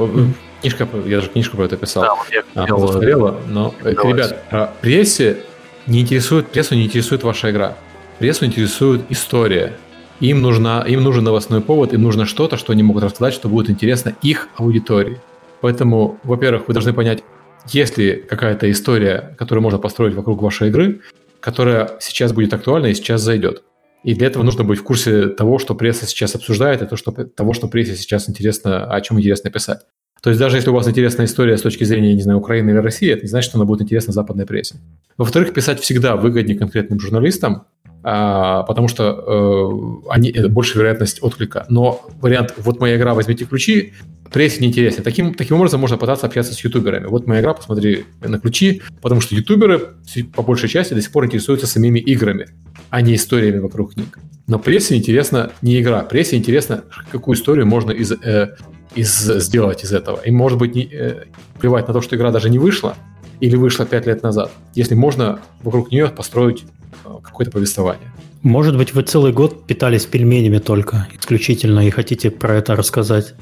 книжка, 0.60 0.88
я 1.04 1.16
даже 1.16 1.30
книжку 1.30 1.56
про 1.56 1.64
это 1.64 1.76
писал, 1.76 2.02
да, 2.02 2.14
вот 2.14 2.26
я 2.32 2.42
а, 2.54 3.40
но, 3.48 3.74
э, 3.82 3.90
ребят, 3.90 4.44
а, 4.50 4.72
прессе 4.80 5.38
не 5.86 6.00
интересует, 6.00 6.48
прессу 6.48 6.74
не 6.74 6.84
интересует 6.86 7.22
ваша 7.22 7.50
игра. 7.50 7.76
Прессу 8.18 8.46
интересует 8.46 9.02
история. 9.10 9.74
Им, 10.20 10.40
нужна, 10.40 10.82
им 10.82 11.02
нужен 11.02 11.24
новостной 11.24 11.60
повод, 11.60 11.92
им 11.92 12.02
нужно 12.02 12.24
что-то, 12.24 12.56
что 12.56 12.72
они 12.72 12.82
могут 12.82 13.04
рассказать, 13.04 13.34
что 13.34 13.48
будет 13.48 13.68
интересно 13.68 14.14
их 14.22 14.48
аудитории. 14.56 15.20
Поэтому, 15.60 16.18
во-первых, 16.24 16.68
вы 16.68 16.74
должны 16.74 16.92
понять, 16.92 17.22
есть 17.68 17.98
ли 17.98 18.16
какая-то 18.16 18.70
история, 18.70 19.34
которую 19.38 19.62
можно 19.62 19.78
построить 19.78 20.14
вокруг 20.14 20.40
вашей 20.40 20.68
игры, 20.68 21.00
которая 21.40 21.92
сейчас 22.00 22.32
будет 22.32 22.54
актуальна 22.54 22.86
и 22.86 22.94
сейчас 22.94 23.20
зайдет. 23.20 23.62
И 24.06 24.14
для 24.14 24.28
этого 24.28 24.44
нужно 24.44 24.62
быть 24.62 24.78
в 24.78 24.84
курсе 24.84 25.26
того, 25.26 25.58
что 25.58 25.74
пресса 25.74 26.06
сейчас 26.06 26.36
обсуждает, 26.36 26.80
и 26.80 26.86
то, 26.86 26.94
что, 26.94 27.10
того, 27.10 27.54
что 27.54 27.66
прессе 27.66 27.96
сейчас 27.96 28.28
интересно, 28.28 28.84
о 28.84 29.00
чем 29.00 29.18
интересно 29.18 29.50
писать. 29.50 29.80
То 30.22 30.30
есть 30.30 30.38
даже 30.38 30.58
если 30.58 30.70
у 30.70 30.74
вас 30.74 30.86
интересная 30.86 31.26
история 31.26 31.58
с 31.58 31.62
точки 31.62 31.82
зрения, 31.82 32.14
не 32.14 32.22
знаю, 32.22 32.38
Украины 32.38 32.70
или 32.70 32.76
России, 32.76 33.10
это 33.10 33.22
не 33.22 33.28
значит, 33.28 33.48
что 33.48 33.58
она 33.58 33.64
будет 33.64 33.82
интересна 33.82 34.12
западной 34.12 34.46
прессе. 34.46 34.76
Во-вторых, 35.18 35.52
писать 35.52 35.80
всегда 35.80 36.14
выгоднее 36.14 36.56
конкретным 36.56 37.00
журналистам, 37.00 37.64
а, 38.04 38.62
потому 38.62 38.86
что 38.86 40.02
э, 40.06 40.10
они, 40.10 40.30
это 40.30 40.48
больше 40.48 40.78
вероятность 40.78 41.20
отклика. 41.20 41.66
Но 41.68 42.06
вариант 42.20 42.54
«вот 42.58 42.78
моя 42.78 42.96
игра, 42.98 43.12
возьмите 43.12 43.44
ключи» 43.44 43.92
прессе 44.32 44.60
не 44.60 44.68
интересен. 44.68 45.02
Таким, 45.02 45.34
таким 45.34 45.56
образом 45.56 45.80
можно 45.80 45.96
пытаться 45.96 46.26
общаться 46.26 46.54
с 46.54 46.60
ютуберами. 46.60 47.06
Вот 47.06 47.26
моя 47.26 47.40
игра, 47.40 47.54
посмотри 47.54 48.04
на 48.22 48.38
ключи, 48.38 48.82
потому 49.02 49.20
что 49.20 49.34
ютуберы 49.34 49.80
по 50.34 50.42
большей 50.42 50.68
части 50.68 50.94
до 50.94 51.00
сих 51.00 51.10
пор 51.10 51.26
интересуются 51.26 51.66
самими 51.66 51.98
играми, 51.98 52.46
а 52.90 53.00
не 53.00 53.14
историями 53.14 53.58
вокруг 53.58 53.96
них. 53.96 54.18
Но 54.46 54.58
прессе 54.58 54.96
интересна 54.96 55.50
не 55.62 55.80
игра, 55.80 56.02
прессе 56.02 56.36
интересно, 56.36 56.84
какую 57.10 57.36
историю 57.36 57.66
можно 57.66 57.90
из, 57.90 58.12
э, 58.12 58.56
из, 58.94 59.10
сделать 59.42 59.84
из 59.84 59.92
этого. 59.92 60.20
И 60.24 60.30
может 60.30 60.58
быть 60.58 60.74
не, 60.74 60.84
э, 60.84 61.24
плевать 61.58 61.88
на 61.88 61.94
то, 61.94 62.00
что 62.00 62.16
игра 62.16 62.30
даже 62.30 62.48
не 62.48 62.58
вышла, 62.58 62.96
или 63.40 63.56
вышла 63.56 63.84
пять 63.86 64.06
лет 64.06 64.22
назад, 64.22 64.50
если 64.74 64.94
можно 64.94 65.40
вокруг 65.62 65.90
нее 65.90 66.08
построить 66.08 66.64
э, 67.04 67.08
какое-то 67.22 67.50
повествование. 67.50 68.10
Может 68.42 68.76
быть, 68.76 68.94
вы 68.94 69.02
целый 69.02 69.32
год 69.32 69.66
питались 69.66 70.06
пельменями 70.06 70.58
только, 70.58 71.08
исключительно, 71.18 71.86
и 71.86 71.90
хотите 71.90 72.30
про 72.30 72.54
это 72.54 72.76
рассказать. 72.76 73.34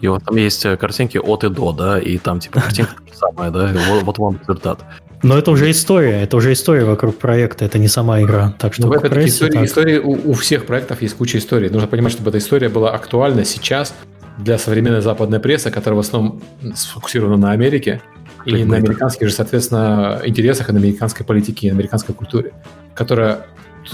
И 0.00 0.08
вот 0.08 0.24
там 0.24 0.36
есть 0.36 0.64
э, 0.64 0.76
картинки 0.76 1.18
от 1.18 1.44
и 1.44 1.48
до, 1.48 1.72
да, 1.72 1.98
и 1.98 2.18
там 2.18 2.40
типа 2.40 2.60
картинка 2.60 2.92
самая, 3.12 3.50
да, 3.50 3.72
вот, 3.88 4.02
вот 4.04 4.18
вам 4.18 4.38
результат. 4.40 4.84
Но 5.22 5.36
это 5.36 5.50
уже 5.50 5.70
история, 5.70 6.22
это 6.22 6.36
уже 6.36 6.52
история 6.52 6.84
вокруг 6.84 7.18
проекта, 7.18 7.64
это 7.64 7.78
не 7.78 7.88
сама 7.88 8.22
игра. 8.22 8.54
Так 8.58 8.74
что 8.74 8.86
ну, 8.86 8.92
опять-таки, 8.92 9.26
истории, 9.26 9.52
так. 9.52 9.64
истории 9.64 9.98
у, 9.98 10.30
у 10.30 10.32
всех 10.34 10.66
проектов 10.66 11.02
есть 11.02 11.16
куча 11.16 11.38
историй. 11.38 11.70
Нужно 11.70 11.88
понимать, 11.88 12.12
чтобы 12.12 12.30
эта 12.30 12.38
история 12.38 12.68
была 12.68 12.92
актуальна 12.92 13.44
сейчас 13.44 13.94
для 14.38 14.58
современной 14.58 15.00
западной 15.00 15.40
прессы, 15.40 15.70
которая 15.70 15.96
в 15.96 16.00
основном 16.00 16.40
сфокусирована 16.74 17.36
на 17.36 17.50
Америке 17.50 18.00
и 18.44 18.64
на 18.64 18.76
американских 18.76 19.28
же, 19.28 19.34
соответственно, 19.34 20.22
интересах, 20.24 20.68
и 20.68 20.72
на 20.72 20.78
американской 20.78 21.26
политике, 21.26 21.66
и 21.66 21.70
на 21.70 21.76
американской 21.76 22.14
культуре, 22.14 22.52
которая 22.94 23.46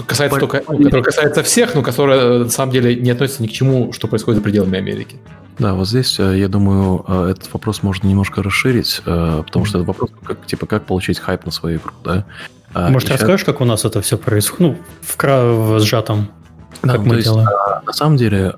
касается 0.07 0.39
только, 0.39 0.59
которая 0.59 1.03
касается 1.03 1.41
всех, 1.41 1.73
но 1.73 1.81
которая 1.81 2.39
на 2.39 2.49
самом 2.49 2.71
деле 2.71 2.95
не 2.95 3.09
относится 3.09 3.41
ни 3.41 3.47
к 3.47 3.51
чему, 3.51 3.91
что 3.93 4.07
происходит 4.07 4.39
за 4.39 4.43
пределами 4.43 4.77
Америки. 4.77 5.17
Да, 5.59 5.73
вот 5.73 5.87
здесь, 5.87 6.19
э, 6.19 6.37
я 6.37 6.47
думаю, 6.47 7.05
э, 7.07 7.31
этот 7.31 7.51
вопрос 7.53 7.81
можно 7.81 8.07
немножко 8.07 8.43
расширить, 8.43 9.01
э, 9.05 9.43
потому 9.45 9.65
что 9.65 9.79
это 9.79 9.87
вопрос, 9.87 10.09
как, 10.23 10.45
типа, 10.45 10.65
как 10.65 10.85
получить 10.85 11.19
хайп 11.19 11.45
на 11.45 11.51
свою 11.51 11.77
игру, 11.77 11.93
да? 12.03 12.25
А, 12.73 12.89
Может, 12.89 13.09
расскажешь, 13.09 13.41
сейчас... 13.41 13.53
как 13.53 13.61
у 13.61 13.65
нас 13.65 13.85
это 13.85 14.01
все 14.01 14.17
происходит? 14.17 14.59
Ну, 14.59 14.77
в, 15.01 15.17
в 15.17 15.79
сжатом, 15.79 16.29
да, 16.83 16.93
как 16.93 17.05
мы 17.05 17.15
есть, 17.15 17.27
делаем? 17.27 17.47
На 17.85 17.93
самом 17.93 18.17
деле, 18.17 18.53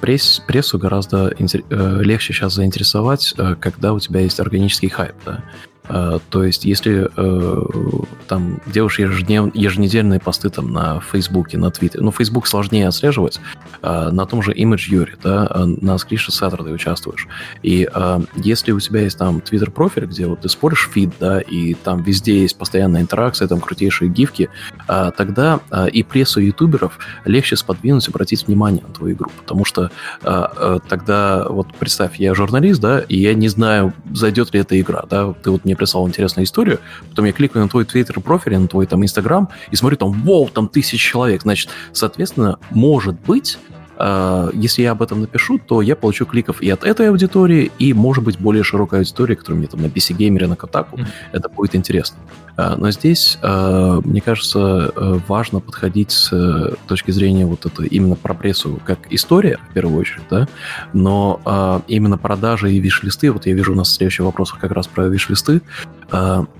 пресс, 0.00 0.42
прессу 0.46 0.78
гораздо 0.78 1.34
легче 1.38 2.32
сейчас 2.32 2.54
заинтересовать, 2.54 3.34
когда 3.60 3.92
у 3.92 4.00
тебя 4.00 4.20
есть 4.20 4.40
органический 4.40 4.88
хайп, 4.88 5.14
да? 5.26 5.42
Uh, 5.88 6.20
то 6.30 6.44
есть, 6.44 6.64
если 6.64 7.10
uh, 7.14 8.08
там 8.26 8.60
делаешь 8.66 8.98
ежеднев... 8.98 9.54
еженедельные 9.54 10.18
посты 10.18 10.48
там 10.48 10.72
на 10.72 11.00
Фейсбуке, 11.00 11.58
на 11.58 11.70
Твиттере, 11.70 12.02
ну, 12.02 12.10
Фейсбук 12.10 12.46
сложнее 12.46 12.88
отслеживать, 12.88 13.38
uh, 13.82 14.10
на 14.10 14.24
том 14.24 14.42
же 14.42 14.52
Image 14.54 14.88
Юре, 14.88 15.16
да, 15.22 15.50
на 15.66 15.98
Скрише 15.98 16.30
Saturday 16.30 16.72
участвуешь. 16.72 17.28
И 17.62 17.88
если 18.36 18.72
у 18.72 18.80
тебя 18.80 19.00
есть 19.02 19.18
там 19.18 19.40
Твиттер-профиль, 19.40 20.06
где 20.06 20.26
вот 20.26 20.40
ты 20.40 20.48
споришь 20.48 20.88
фид, 20.92 21.10
да, 21.20 21.40
и 21.40 21.74
там 21.74 22.02
везде 22.02 22.40
есть 22.40 22.56
постоянная 22.56 23.02
интеракция, 23.02 23.48
там 23.48 23.60
крутейшие 23.60 24.08
гифки, 24.08 24.48
тогда 24.86 25.60
и 25.92 26.02
прессу 26.02 26.40
ютуберов 26.40 26.98
легче 27.24 27.56
сподвинуть, 27.56 28.08
обратить 28.08 28.46
внимание 28.46 28.82
на 28.86 28.94
твою 28.94 29.14
игру, 29.14 29.30
потому 29.38 29.64
что 29.64 29.90
тогда, 30.22 31.46
вот 31.48 31.74
представь, 31.78 32.16
я 32.16 32.34
журналист, 32.34 32.80
да, 32.80 33.00
и 33.00 33.18
я 33.18 33.34
не 33.34 33.48
знаю, 33.48 33.92
зайдет 34.12 34.54
ли 34.54 34.60
эта 34.60 34.80
игра, 34.80 35.04
да, 35.08 35.32
ты 35.32 35.50
вот 35.50 35.64
мне 35.64 35.73
мне 35.74 35.76
прислал 35.76 36.06
интересную 36.08 36.44
историю, 36.44 36.80
потом 37.10 37.24
я 37.26 37.32
кликаю 37.32 37.64
на 37.64 37.68
твой 37.68 37.84
твиттер 37.84 38.20
профиль, 38.20 38.56
на 38.56 38.68
твой 38.68 38.86
там 38.86 39.02
инстаграм 39.02 39.48
и 39.70 39.76
смотрю 39.76 39.98
там, 39.98 40.12
вау, 40.22 40.48
там 40.48 40.68
тысяча 40.68 40.96
человек, 40.96 41.42
значит, 41.42 41.70
соответственно, 41.92 42.58
может 42.70 43.20
быть, 43.20 43.58
э, 43.98 44.50
если 44.54 44.82
я 44.82 44.92
об 44.92 45.02
этом 45.02 45.20
напишу, 45.20 45.58
то 45.58 45.82
я 45.82 45.96
получу 45.96 46.26
кликов 46.26 46.62
и 46.62 46.70
от 46.70 46.84
этой 46.84 47.08
аудитории, 47.08 47.70
и, 47.78 47.92
может 47.92 48.24
быть, 48.24 48.38
более 48.38 48.62
широкая 48.62 49.00
аудитория, 49.00 49.36
которая 49.36 49.58
мне 49.58 49.68
там 49.68 49.82
на 49.82 49.86
PC 49.86 50.16
Gamer, 50.16 50.46
на 50.46 50.54
Kotaku, 50.54 50.96
mm-hmm. 50.96 51.06
это 51.32 51.48
будет 51.48 51.74
интересно. 51.74 52.18
Э, 52.56 52.74
но 52.76 52.90
здесь, 52.90 53.38
э, 53.42 54.00
мне 54.04 54.20
кажется, 54.20 54.92
э, 54.94 55.18
важно 55.26 55.60
подходить 55.60 56.10
с 56.10 56.76
точки 56.86 57.10
зрения 57.10 57.46
вот 57.46 57.66
это 57.66 57.84
именно 57.84 58.14
про 58.16 58.34
прессу 58.34 58.80
как 58.84 58.98
история, 59.10 59.58
в 59.70 59.74
первую 59.74 59.98
очередь, 59.98 60.22
да, 60.30 60.48
но 60.92 61.82
именно 61.88 62.18
продажи 62.18 62.72
и 62.72 62.80
виш-листы, 62.80 63.30
вот 63.30 63.46
я 63.46 63.54
вижу 63.54 63.72
у 63.72 63.74
нас 63.74 63.88
в 63.88 63.92
следующих 63.92 64.24
вопросах 64.24 64.58
как 64.58 64.72
раз 64.72 64.86
про 64.86 65.08
виш-листы, 65.08 65.62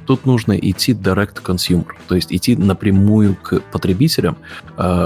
тут 0.06 0.26
нужно 0.26 0.52
идти 0.52 0.92
direct 0.92 1.42
consumer, 1.42 1.92
то 2.08 2.14
есть 2.14 2.32
идти 2.32 2.56
напрямую 2.56 3.36
к 3.36 3.60
потребителям, 3.72 4.36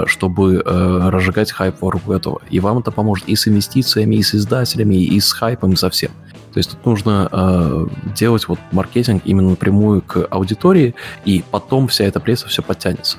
чтобы 0.07 0.63
разжигать 0.65 1.53
хайп 1.53 1.81
вокруг 1.81 2.09
этого. 2.11 2.41
И 2.51 2.61
вам 2.61 2.79
это 2.79 2.91
поможет 2.91 3.29
и 3.29 3.37
с 3.37 3.49
инвестициями, 3.49 4.17
и 4.17 4.23
с 4.23 4.35
издателями, 4.35 4.97
и 4.97 5.21
с 5.21 5.33
хайпом, 5.33 5.73
и 5.73 5.77
со 5.77 5.91
всем. 5.91 6.11
То 6.53 6.59
есть 6.59 6.71
тут 6.71 6.87
нужно 6.87 7.29
э, 7.31 7.87
делать 8.17 8.49
вот 8.49 8.59
маркетинг 8.73 9.23
именно 9.25 9.51
напрямую 9.51 10.03
к 10.03 10.27
аудитории, 10.31 10.95
и 11.25 11.45
потом 11.51 11.89
вся 11.89 12.05
эта 12.05 12.21
пресса 12.21 12.49
все 12.49 12.63
подтянется. 12.63 13.19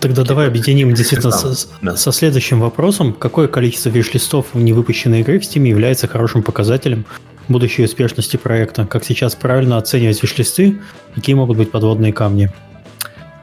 Тогда 0.00 0.24
давай 0.24 0.46
объединим 0.48 0.94
действительно 0.94 1.30
да, 1.30 1.36
со, 1.36 1.68
да. 1.82 1.96
со 1.96 2.12
следующим 2.12 2.60
вопросом. 2.60 3.12
Какое 3.12 3.46
количество 3.46 3.90
виш-листов 3.90 4.54
невыпущенной 4.54 5.20
игры 5.20 5.38
в 5.38 5.42
Steam 5.42 5.66
является 5.66 6.08
хорошим 6.08 6.42
показателем 6.42 7.04
будущей 7.48 7.84
успешности 7.84 8.36
проекта? 8.36 8.86
Как 8.86 9.04
сейчас 9.04 9.34
правильно 9.34 9.76
оценивать 9.76 10.22
виш-листы? 10.22 10.80
Какие 11.14 11.36
могут 11.36 11.58
быть 11.58 11.70
подводные 11.70 12.12
камни? 12.12 12.50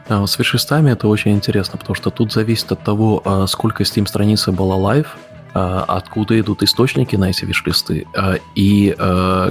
А, 0.09 0.25
с 0.25 0.37
виш-листами 0.37 0.91
это 0.91 1.07
очень 1.07 1.33
интересно, 1.33 1.77
потому 1.77 1.95
что 1.95 2.09
тут 2.09 2.33
зависит 2.33 2.71
от 2.71 2.83
того, 2.83 3.21
а, 3.23 3.45
сколько 3.47 3.83
Steam-страницы 3.83 4.51
была 4.51 4.75
live, 4.75 5.07
откуда 5.53 6.39
идут 6.39 6.63
источники 6.63 7.15
на 7.15 7.29
эти 7.29 7.45
виш-листы 7.45 8.07
и 8.55 8.95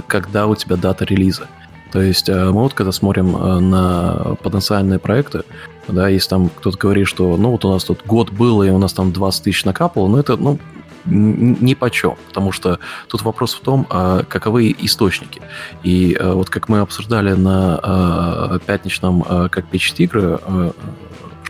когда 0.07 0.47
у 0.47 0.55
тебя 0.55 0.77
дата 0.77 1.05
релиза. 1.05 1.47
То 1.93 2.01
есть 2.01 2.29
мы 2.29 2.53
вот 2.53 2.75
когда 2.75 2.91
смотрим 2.91 3.33
на 3.71 4.37
потенциальные 4.43 4.99
проекты, 4.99 5.43
да, 5.89 6.09
если 6.09 6.31
там 6.31 6.49
кто-то 6.49 6.79
говорит, 6.79 7.07
что 7.07 7.37
ну 7.37 7.51
вот 7.51 7.65
у 7.65 7.71
нас 7.71 7.85
тут 7.85 8.05
год 8.07 8.31
было, 8.31 8.63
и 8.63 8.71
у 8.71 8.79
нас 8.79 8.93
там 8.93 9.13
20 9.13 9.45
тысяч 9.45 9.65
накапало, 9.65 10.09
ну 10.09 10.19
это, 10.19 10.37
ну, 10.37 10.59
ни 11.05 11.75
по 11.75 11.91
чем, 11.91 12.17
потому 12.29 12.53
что 12.53 12.79
тут 13.09 13.23
вопрос 13.23 13.55
в 13.55 13.61
том, 13.61 13.87
а 13.91 14.23
каковы 14.25 14.75
источники. 14.79 15.43
И 15.83 16.17
а, 16.19 16.35
вот 16.35 16.49
как 16.51 16.69
мы 16.69 16.81
обсуждали 16.81 17.33
на 17.33 17.79
а, 17.83 18.59
пятничном 18.61 19.49
«Как 19.51 19.67
печь 19.67 19.93
тигры», 19.93 20.39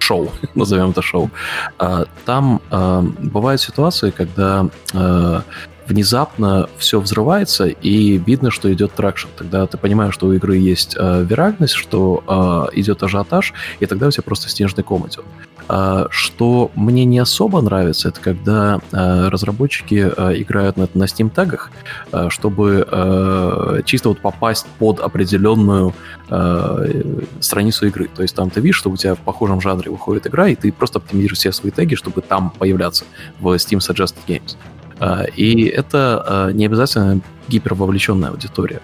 шоу, 0.02 0.30
назовем 0.54 0.90
это 0.90 1.02
шоу, 1.02 1.30
там 2.24 2.60
бывают 3.18 3.60
ситуации, 3.60 4.10
когда 4.10 4.68
внезапно 5.86 6.68
все 6.78 7.00
взрывается, 7.00 7.66
и 7.66 8.18
видно, 8.18 8.50
что 8.50 8.72
идет 8.72 8.92
тракшн. 8.92 9.28
Тогда 9.36 9.66
ты 9.66 9.78
понимаешь, 9.78 10.14
что 10.14 10.26
у 10.26 10.32
игры 10.32 10.56
есть 10.56 10.96
э, 10.98 11.24
виральность, 11.24 11.74
что 11.74 12.22
э, 12.72 12.78
идет 12.78 13.02
ажиотаж, 13.02 13.52
и 13.80 13.86
тогда 13.86 14.06
у 14.06 14.10
тебя 14.10 14.22
просто 14.22 14.48
снежный 14.48 14.84
ком 14.84 15.06
идет. 15.06 15.24
А, 15.68 16.06
что 16.10 16.70
мне 16.74 17.04
не 17.04 17.18
особо 17.18 17.60
нравится, 17.60 18.08
это 18.08 18.20
когда 18.20 18.80
а, 18.92 19.30
разработчики 19.30 20.10
а, 20.16 20.32
играют 20.32 20.76
на, 20.76 21.04
Steam 21.04 21.30
тагах, 21.30 21.70
чтобы 22.28 23.82
чисто 23.84 24.10
вот 24.10 24.20
попасть 24.20 24.66
под 24.78 25.00
определенную 25.00 25.94
страницу 27.40 27.86
игры. 27.86 28.08
То 28.14 28.22
есть 28.22 28.34
там 28.34 28.50
ты 28.50 28.60
видишь, 28.60 28.76
что 28.76 28.90
у 28.90 28.96
тебя 28.96 29.14
в 29.14 29.18
похожем 29.18 29.60
жанре 29.60 29.90
выходит 29.90 30.26
игра, 30.26 30.48
и 30.48 30.54
ты 30.54 30.72
просто 30.72 30.98
оптимизируешь 30.98 31.38
все 31.38 31.52
свои 31.52 31.70
теги, 31.70 31.94
чтобы 31.94 32.22
там 32.22 32.50
появляться 32.50 33.04
в 33.40 33.48
Steam 33.54 33.78
Suggested 33.78 34.16
Games. 34.26 34.56
И 35.36 35.64
это 35.64 36.50
не 36.54 36.66
обязательно 36.66 37.20
гипервовлеченная 37.48 38.30
аудитория. 38.30 38.80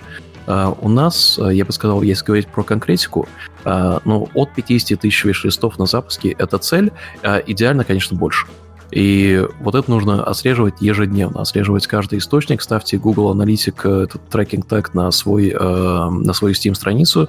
Uh, 0.48 0.74
у 0.80 0.88
нас, 0.88 1.38
я 1.38 1.66
бы 1.66 1.72
сказал, 1.72 2.00
если 2.00 2.24
говорить 2.24 2.48
про 2.48 2.62
конкретику, 2.62 3.28
uh, 3.64 4.00
ну, 4.06 4.30
от 4.32 4.54
50 4.54 4.98
тысяч 4.98 5.22
виш-листов 5.22 5.78
на 5.78 5.84
запуске 5.84 6.30
это 6.30 6.56
цель, 6.56 6.90
идеально, 7.22 7.84
конечно, 7.84 8.16
больше. 8.16 8.46
И 8.90 9.44
вот 9.60 9.74
это 9.74 9.90
нужно 9.90 10.24
отслеживать 10.24 10.80
ежедневно, 10.80 11.42
отслеживать 11.42 11.86
каждый 11.86 12.20
источник, 12.20 12.62
ставьте 12.62 12.96
Google 12.96 13.34
Analytics 13.34 14.04
этот 14.04 14.26
трекинг 14.30 14.66
тег 14.66 14.94
на, 14.94 15.10
свой, 15.10 15.52
на 15.52 16.32
свою 16.32 16.54
Steam-страницу, 16.54 17.28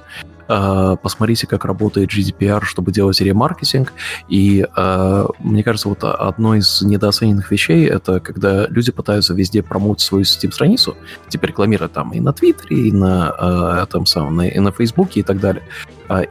посмотрите, 0.50 1.46
как 1.46 1.64
работает 1.64 2.10
GDPR, 2.10 2.64
чтобы 2.64 2.92
делать 2.92 3.20
ремаркетинг. 3.20 3.92
И 4.28 4.66
а, 4.74 5.26
мне 5.38 5.62
кажется, 5.62 5.88
вот 5.88 6.02
одной 6.02 6.58
из 6.58 6.82
недооцененных 6.82 7.50
вещей 7.50 7.86
это 7.86 8.20
когда 8.20 8.66
люди 8.66 8.90
пытаются 8.90 9.34
везде 9.34 9.62
промоутить 9.62 10.06
свою 10.06 10.24
Steam-страницу, 10.24 10.96
типа 11.28 11.46
рекламировать 11.46 11.92
там 11.92 12.12
и 12.12 12.20
на 12.20 12.32
Твиттере, 12.32 12.88
и 12.88 12.92
на, 12.92 13.30
а, 13.30 13.86
там 13.86 14.06
самом, 14.06 14.42
и 14.42 14.58
на 14.58 14.72
Фейсбуке 14.72 15.20
и 15.20 15.22
так 15.22 15.40
далее. 15.40 15.62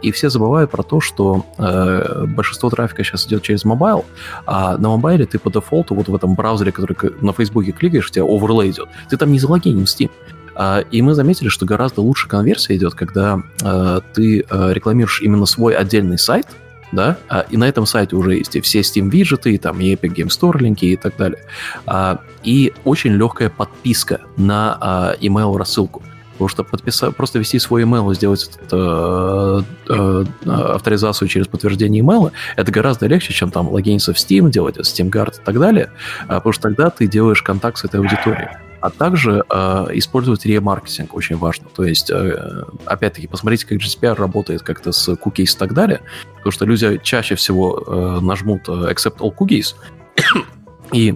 И 0.02 0.12
все 0.12 0.30
забывают 0.30 0.72
про 0.72 0.84
то, 0.84 1.00
что 1.00 1.46
э, 1.58 2.26
большинство 2.28 2.70
трафика 2.70 3.02
сейчас 3.06 3.26
идет 3.28 3.44
через 3.44 3.64
mobile, 3.64 4.04
а 4.46 4.78
на 4.78 4.90
mobile 4.90 5.21
е 5.21 5.26
ты 5.26 5.40
по 5.40 5.50
дефолту 5.50 5.96
вот 5.96 6.10
в 6.10 6.16
этом 6.16 6.36
браузере, 6.36 6.74
который 6.74 6.98
на 7.22 7.32
Фейсбуке 7.32 7.72
кликаешь, 7.72 8.10
у 8.10 8.12
тебя 8.12 8.26
оверлей 8.26 8.72
идет. 8.72 8.90
Ты 9.10 9.16
там 9.16 9.32
не 9.32 9.40
залогинен 9.40 9.86
в 9.86 9.88
Steam. 9.88 10.12
А, 10.60 10.82
и 10.92 11.02
мы 11.02 11.14
заметили, 11.14 11.48
что 11.48 11.66
гораздо 11.66 12.02
лучше 12.02 12.28
конверсия 12.28 12.76
идет, 12.76 12.94
когда 12.94 13.42
э, 13.64 14.02
ты 14.14 14.42
э, 14.42 14.74
рекламируешь 14.74 15.22
именно 15.22 15.46
свой 15.46 15.74
отдельный 15.74 16.20
сайт, 16.20 16.48
да, 16.92 17.18
а, 17.30 17.46
и 17.50 17.56
на 17.56 17.64
этом 17.64 17.86
сайте 17.86 18.18
уже 18.18 18.36
есть 18.36 18.62
все 18.64 18.82
Steam 18.82 19.10
виджеты, 19.10 19.58
там 19.58 19.80
и 19.80 19.96
Epic 19.96 20.14
Game 20.14 20.28
Store 20.28 20.58
линки 20.60 20.84
и 20.84 20.98
так 20.98 21.16
далее. 21.16 21.42
А, 21.86 22.20
и 22.44 22.74
очень 22.84 23.12
легкая 23.14 23.50
подписка 23.50 24.20
на 24.36 25.16
email 25.22 25.56
рассылку. 25.58 26.04
Потому 26.34 26.50
что 26.50 26.64
подписать, 26.66 27.16
просто 27.16 27.40
ввести 27.40 27.58
свой 27.60 27.84
email 27.84 28.12
и 28.12 28.16
сделать 28.16 28.50
э, 28.70 29.62
э, 29.88 30.26
авторизацию 30.46 31.30
через 31.30 31.48
подтверждение 31.48 32.04
email, 32.04 32.34
это 32.58 32.70
гораздо 32.70 33.08
легче, 33.08 33.32
чем 33.32 33.50
там 33.50 33.70
логиниться 33.70 34.14
в 34.14 34.18
Steam, 34.18 34.50
делать 34.50 34.78
SteamGuard 34.78 35.40
и 35.42 35.46
так 35.46 35.58
далее, 35.58 35.90
потому 36.28 36.52
что 36.52 36.64
тогда 36.64 36.90
ты 36.90 37.08
делаешь 37.08 37.42
контакт 37.42 37.78
с 37.78 37.86
этой 37.86 38.02
аудиторией 38.02 38.50
а 38.82 38.90
также 38.90 39.44
э, 39.50 39.88
использовать 39.94 40.46
ремаркетинг 40.46 41.14
очень 41.14 41.38
важно. 41.38 41.68
То 41.76 41.84
есть, 41.84 42.10
э, 42.10 42.64
опять-таки, 42.86 43.28
посмотрите, 43.28 43.66
как 43.66 43.78
GDPR 43.78 44.16
работает 44.16 44.62
как-то 44.62 44.92
с 44.92 45.10
cookies 45.10 45.56
и 45.56 45.58
так 45.58 45.74
далее, 45.74 46.02
потому 46.38 46.52
что 46.52 46.66
люди 46.66 47.00
чаще 47.04 47.36
всего 47.36 47.84
э, 47.86 48.20
нажмут 48.22 48.68
э, 48.68 48.72
accept 48.92 49.18
all 49.18 49.34
cookies, 49.36 49.76
и 50.92 51.16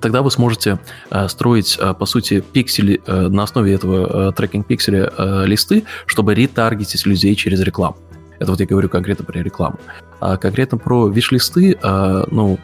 тогда 0.00 0.22
вы 0.22 0.30
сможете 0.30 0.78
э, 1.10 1.28
строить, 1.28 1.78
э, 1.80 1.94
по 1.94 2.06
сути, 2.06 2.40
пиксели 2.40 3.00
э, 3.06 3.28
на 3.28 3.44
основе 3.44 3.74
этого 3.74 4.28
э, 4.28 4.32
трекинг-пикселя 4.32 5.12
э, 5.16 5.46
листы, 5.46 5.84
чтобы 6.06 6.34
ретаргетить 6.34 7.06
людей 7.06 7.34
через 7.34 7.60
рекламу. 7.60 7.96
Это 8.38 8.50
вот 8.50 8.60
я 8.60 8.66
говорю 8.66 8.88
конкретно 8.88 9.24
про 9.24 9.40
рекламу. 9.40 9.78
А 10.20 10.36
конкретно 10.36 10.78
про 10.78 11.08
виш-листы, 11.08 11.78
э, 11.80 12.24
ну, 12.30 12.58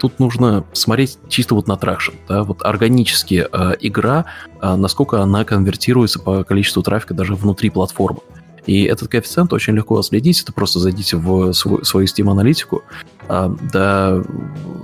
тут 0.00 0.18
нужно 0.18 0.64
смотреть 0.72 1.18
чисто 1.28 1.54
вот 1.54 1.68
на 1.68 1.76
тракшн, 1.76 2.12
да, 2.28 2.42
вот 2.42 2.64
органически 2.64 3.46
э, 3.50 3.74
игра, 3.80 4.24
э, 4.60 4.74
насколько 4.76 5.22
она 5.22 5.44
конвертируется 5.44 6.18
по 6.18 6.42
количеству 6.42 6.82
трафика 6.82 7.14
даже 7.14 7.34
внутри 7.34 7.70
платформы. 7.70 8.20
И 8.64 8.84
этот 8.84 9.08
коэффициент 9.08 9.52
очень 9.52 9.74
легко 9.74 9.96
отследить. 9.96 10.42
Это 10.42 10.52
просто 10.52 10.80
зайдите 10.80 11.16
в 11.16 11.52
свой, 11.52 11.84
свою 11.84 12.06
Steam-аналитику, 12.08 12.82
да, 13.28 14.24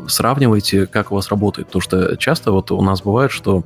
сравнивайте, 0.06 0.86
как 0.86 1.10
у 1.10 1.16
вас 1.16 1.30
работает. 1.30 1.66
Потому 1.66 1.82
что 1.82 2.16
часто 2.16 2.52
вот 2.52 2.70
у 2.70 2.80
нас 2.80 3.02
бывает, 3.02 3.32
что 3.32 3.64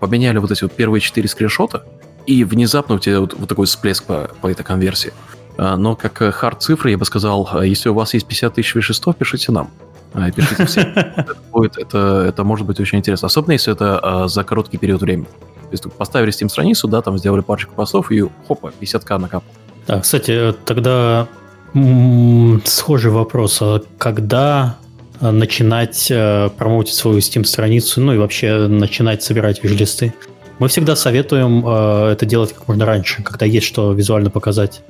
поменяли 0.00 0.38
вот 0.38 0.50
эти 0.50 0.62
вот 0.62 0.72
первые 0.72 1.02
четыре 1.02 1.28
скриншота, 1.28 1.84
и 2.24 2.44
внезапно 2.44 2.94
у 2.94 2.98
тебя 2.98 3.20
вот, 3.20 3.34
вот 3.34 3.46
такой 3.46 3.66
всплеск 3.66 4.04
по, 4.04 4.30
по 4.40 4.46
этой 4.46 4.64
конверсии. 4.64 5.12
Но 5.58 5.96
как 5.96 6.34
хард 6.34 6.62
цифры, 6.62 6.92
я 6.92 6.96
бы 6.96 7.04
сказал, 7.04 7.62
если 7.62 7.90
у 7.90 7.94
вас 7.94 8.14
есть 8.14 8.26
50 8.26 8.54
тысяч 8.54 8.74
вишестов, 8.74 9.16
пишите 9.16 9.52
нам. 9.52 9.70
А, 10.14 10.30
пишите 10.30 10.66
все. 10.66 10.80
это, 10.80 11.36
будет, 11.50 11.78
это, 11.78 12.24
это 12.28 12.44
может 12.44 12.66
быть 12.66 12.80
очень 12.80 12.98
интересно. 12.98 13.26
Особенно, 13.26 13.52
если 13.52 13.72
это 13.72 13.98
а, 13.98 14.28
за 14.28 14.44
короткий 14.44 14.78
период 14.78 15.00
времени. 15.00 15.26
То 15.26 15.68
есть 15.72 15.84
поставили 15.92 16.32
Steam-страницу, 16.32 16.86
да, 16.88 17.00
там 17.00 17.16
сделали 17.18 17.40
парочку 17.40 17.74
постов, 17.74 18.10
и 18.12 18.22
хопа, 18.46 18.72
50к 18.80 19.18
накапал. 19.18 19.48
Да, 19.86 20.00
кстати, 20.00 20.54
тогда 20.64 21.26
м- 21.74 22.60
схожий 22.64 23.10
вопрос. 23.10 23.58
А 23.62 23.80
когда 23.98 24.76
начинать 25.20 26.08
э, 26.10 26.50
промоутить 26.58 26.94
свою 26.94 27.18
Steam-страницу, 27.18 28.00
ну 28.00 28.12
и 28.14 28.18
вообще 28.18 28.66
начинать 28.66 29.22
собирать 29.22 29.62
виш-листы? 29.62 30.12
Мы 30.58 30.68
всегда 30.68 30.96
советуем 30.96 31.64
э, 31.66 32.12
это 32.12 32.26
делать 32.26 32.52
как 32.52 32.68
можно 32.68 32.84
раньше, 32.84 33.22
когда 33.22 33.46
есть 33.46 33.66
что 33.66 33.92
визуально 33.92 34.30
показать. 34.30 34.82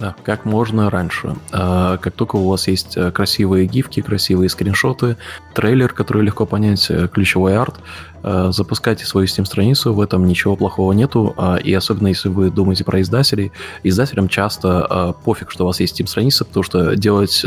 Да, 0.00 0.14
как 0.24 0.44
можно 0.44 0.90
раньше. 0.90 1.36
А, 1.52 1.98
как 1.98 2.14
только 2.14 2.36
у 2.36 2.48
вас 2.48 2.66
есть 2.66 2.96
э, 2.96 3.12
красивые 3.12 3.66
гифки, 3.66 4.02
красивые 4.02 4.48
скриншоты, 4.48 5.16
трейлер, 5.54 5.92
который 5.92 6.24
легко 6.24 6.46
понять, 6.46 6.86
э, 6.90 7.06
ключевой 7.06 7.56
арт, 7.56 7.76
э, 8.24 8.48
запускайте 8.52 9.06
свою 9.06 9.28
Steam-страницу, 9.28 9.94
в 9.94 10.00
этом 10.00 10.26
ничего 10.26 10.56
плохого 10.56 10.92
нету, 10.92 11.32
а, 11.36 11.56
и 11.56 11.72
особенно 11.72 12.08
если 12.08 12.28
вы 12.28 12.50
думаете 12.50 12.82
про 12.82 13.00
издателей, 13.00 13.52
издателям 13.84 14.28
часто 14.28 14.84
а, 14.84 15.12
пофиг, 15.12 15.52
что 15.52 15.62
у 15.62 15.66
вас 15.68 15.78
есть 15.78 16.00
Steam-страница, 16.00 16.44
потому 16.44 16.64
что 16.64 16.96
делать 16.96 17.44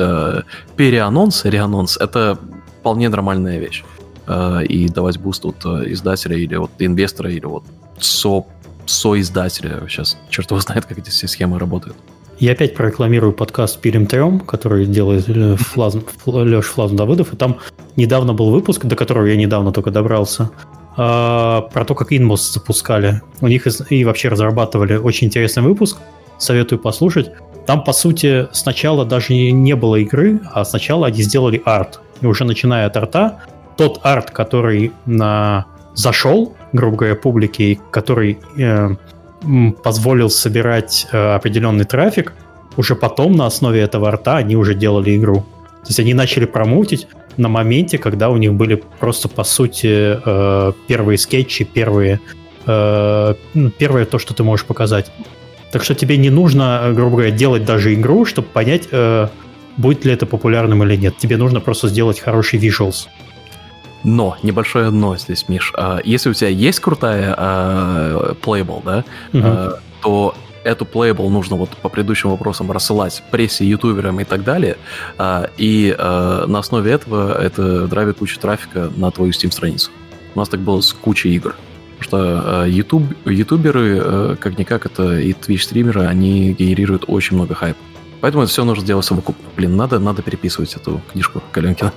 переанонс, 0.77 1.43
реанонс— 1.43 1.97
это 1.99 2.39
вполне 2.79 3.09
нормальная 3.09 3.59
вещь. 3.59 3.83
И 4.67 4.89
давать 4.89 5.17
буст 5.19 5.45
от 5.45 5.65
издателя 5.65 6.35
или 6.35 6.55
от 6.55 6.71
инвестора, 6.79 7.31
или 7.31 7.45
вот 7.45 7.63
со, 7.97 8.45
со-издателя. 8.85 9.81
Сейчас 9.87 10.17
черт 10.29 10.51
его 10.51 10.59
знает, 10.59 10.85
как 10.85 10.97
эти 10.97 11.09
все 11.09 11.29
схемы 11.29 11.59
работают. 11.59 11.95
Я 12.39 12.51
опять 12.51 12.75
прорекламирую 12.75 13.33
подкаст 13.33 13.81
«Пилим 13.81 14.05
трем», 14.05 14.39
который 14.39 14.85
делает 14.85 15.25
Флазм, 15.59 16.03
Леша 16.27 16.61
Флазм 16.61 16.95
Давыдов, 16.95 17.33
и 17.33 17.35
там 17.35 17.57
недавно 17.95 18.33
был 18.33 18.51
выпуск, 18.51 18.85
до 18.85 18.95
которого 18.95 19.25
я 19.25 19.35
недавно 19.35 19.71
только 19.71 19.89
добрался, 19.89 20.51
а, 20.97 21.61
про 21.61 21.83
то, 21.83 21.95
как 21.95 22.11
Inmos 22.11 22.53
запускали. 22.53 23.23
У 23.41 23.47
них 23.47 23.65
и 23.89 24.05
вообще 24.05 24.29
разрабатывали 24.29 24.97
очень 24.97 25.27
интересный 25.27 25.63
выпуск, 25.63 25.97
советую 26.37 26.77
послушать. 26.77 27.31
Там, 27.65 27.83
по 27.83 27.91
сути, 27.91 28.47
сначала 28.51 29.03
даже 29.03 29.33
не 29.33 29.75
было 29.75 29.95
игры, 29.95 30.39
а 30.53 30.63
сначала 30.63 31.07
они 31.07 31.23
сделали 31.23 31.59
арт. 31.65 32.01
И 32.21 32.27
уже 32.27 32.45
начиная 32.45 32.85
от 32.85 32.95
арта, 32.97 33.39
тот 33.77 33.99
арт, 34.03 34.29
который 34.29 34.91
на... 35.07 35.65
зашел, 35.95 36.55
грубо 36.71 36.97
говоря, 36.97 37.15
публике, 37.15 37.79
который 37.89 38.37
э, 38.57 38.89
позволил 39.83 40.29
собирать 40.29 41.07
э, 41.11 41.35
определенный 41.35 41.85
трафик, 41.85 42.33
уже 42.75 42.95
потом 42.95 43.33
на 43.33 43.45
основе 43.45 43.81
этого 43.81 44.07
арта 44.07 44.37
они 44.37 44.55
уже 44.55 44.75
делали 44.75 45.15
игру. 45.15 45.41
То 45.81 45.89
есть 45.89 45.99
они 45.99 46.13
начали 46.13 46.45
промутить 46.45 47.07
на 47.37 47.49
моменте, 47.49 47.97
когда 47.97 48.29
у 48.29 48.37
них 48.37 48.53
были 48.53 48.83
просто, 48.99 49.29
по 49.29 49.43
сути, 49.43 50.17
э, 50.23 50.71
первые 50.87 51.17
скетчи, 51.17 51.65
первые 51.65 52.19
э, 52.65 53.35
первое 53.77 54.05
то, 54.05 54.19
что 54.19 54.33
ты 54.33 54.43
можешь 54.43 54.65
показать. 54.65 55.11
Так 55.71 55.83
что 55.83 55.95
тебе 55.95 56.17
не 56.17 56.29
нужно, 56.29 56.91
грубо 56.93 57.17
говоря, 57.17 57.31
делать 57.31 57.65
даже 57.65 57.93
игру, 57.93 58.25
чтобы 58.25 58.47
понять, 58.47 58.87
будет 59.75 60.05
ли 60.05 60.13
это 60.13 60.25
популярным 60.25 60.81
или 60.83 60.95
нет. 60.95 61.17
Тебе 61.17 61.35
нужно 61.35 61.59
просто 61.59 61.89
сделать 61.89 62.21
хороший 62.21 62.57
visuals. 62.57 63.07
Но, 64.03 64.37
небольшое 64.43 64.89
но 64.89 65.17
здесь, 65.17 65.49
Миш. 65.49 65.73
А, 65.75 65.99
если 66.03 66.29
у 66.29 66.33
тебя 66.33 66.49
есть 66.49 66.79
крутая 66.79 67.33
а, 67.37 68.35
Playable, 68.41 68.81
да, 68.83 69.03
угу. 69.33 69.41
а, 69.43 69.79
то 70.01 70.35
эту 70.63 70.85
Playable 70.85 71.29
нужно 71.29 71.55
вот 71.55 71.69
по 71.69 71.89
предыдущим 71.89 72.29
вопросам 72.29 72.71
рассылать 72.71 73.23
прессе, 73.31 73.65
ютуберам 73.65 74.19
и 74.19 74.23
так 74.23 74.43
далее, 74.43 74.77
а, 75.17 75.49
и 75.57 75.95
а, 75.97 76.45
на 76.45 76.59
основе 76.59 76.91
этого 76.91 77.41
это 77.41 77.87
драйвит 77.87 78.17
кучу 78.17 78.39
трафика 78.39 78.91
на 78.95 79.11
твою 79.11 79.31
Steam-страницу. 79.31 79.91
У 80.35 80.39
нас 80.39 80.49
так 80.49 80.59
было 80.59 80.81
с 80.81 80.93
кучей 80.93 81.33
игр. 81.35 81.55
Потому 81.97 82.03
что 82.03 82.63
э, 82.65 82.69
YouTube, 82.69 83.05
ютуберы, 83.25 84.37
как-никак, 84.39 84.85
это 84.85 85.17
и 85.17 85.33
Twitch-стримеры, 85.33 86.05
они 86.05 86.53
генерируют 86.53 87.05
очень 87.07 87.35
много 87.35 87.55
хайпа. 87.55 87.79
Поэтому 88.21 88.43
это 88.43 88.51
все 88.51 88.63
нужно 88.63 88.85
делать 88.85 89.03
совокупно. 89.03 89.43
Блин, 89.55 89.75
надо, 89.75 89.97
надо 89.97 90.21
переписывать 90.21 90.75
эту 90.75 91.01
книжку 91.11 91.41
Каленкина. 91.51 91.91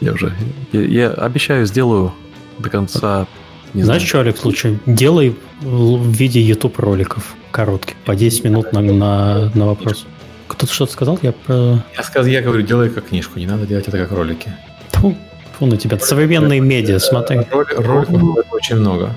Я 0.00 0.12
уже... 0.12 0.32
Я, 0.72 0.80
я 0.82 1.10
обещаю, 1.10 1.66
сделаю 1.66 2.12
до 2.58 2.70
конца... 2.70 3.26
Не 3.74 3.82
Знаешь, 3.82 4.02
знаю. 4.02 4.08
что, 4.08 4.20
Алекс, 4.20 4.44
лучше 4.44 4.78
делай 4.86 5.36
в 5.60 6.10
виде 6.10 6.40
YouTube 6.40 6.78
роликов 6.78 7.34
коротких, 7.50 7.96
по 8.04 8.14
10 8.14 8.44
минут 8.44 8.72
на, 8.72 8.80
на, 8.80 9.50
на 9.54 9.66
вопрос. 9.66 10.06
Кто-то 10.46 10.72
что-то 10.72 10.92
сказал? 10.92 11.18
Я 11.22 11.32
про... 11.32 11.82
Я, 11.96 12.02
сказал, 12.02 12.26
я 12.26 12.40
говорю, 12.40 12.62
делай 12.62 12.88
как 12.90 13.08
книжку, 13.08 13.38
не 13.38 13.46
надо 13.46 13.66
делать 13.66 13.88
это 13.88 13.98
как 13.98 14.12
ролики. 14.12 14.54
Фу, 14.92 15.16
фу 15.58 15.66
на 15.66 15.76
тебя. 15.76 15.98
Современные 15.98 16.60
медиа, 16.60 16.98
смотри. 16.98 17.40
Роли, 17.50 17.74
роликов 17.74 18.52
очень 18.52 18.76
много. 18.76 19.14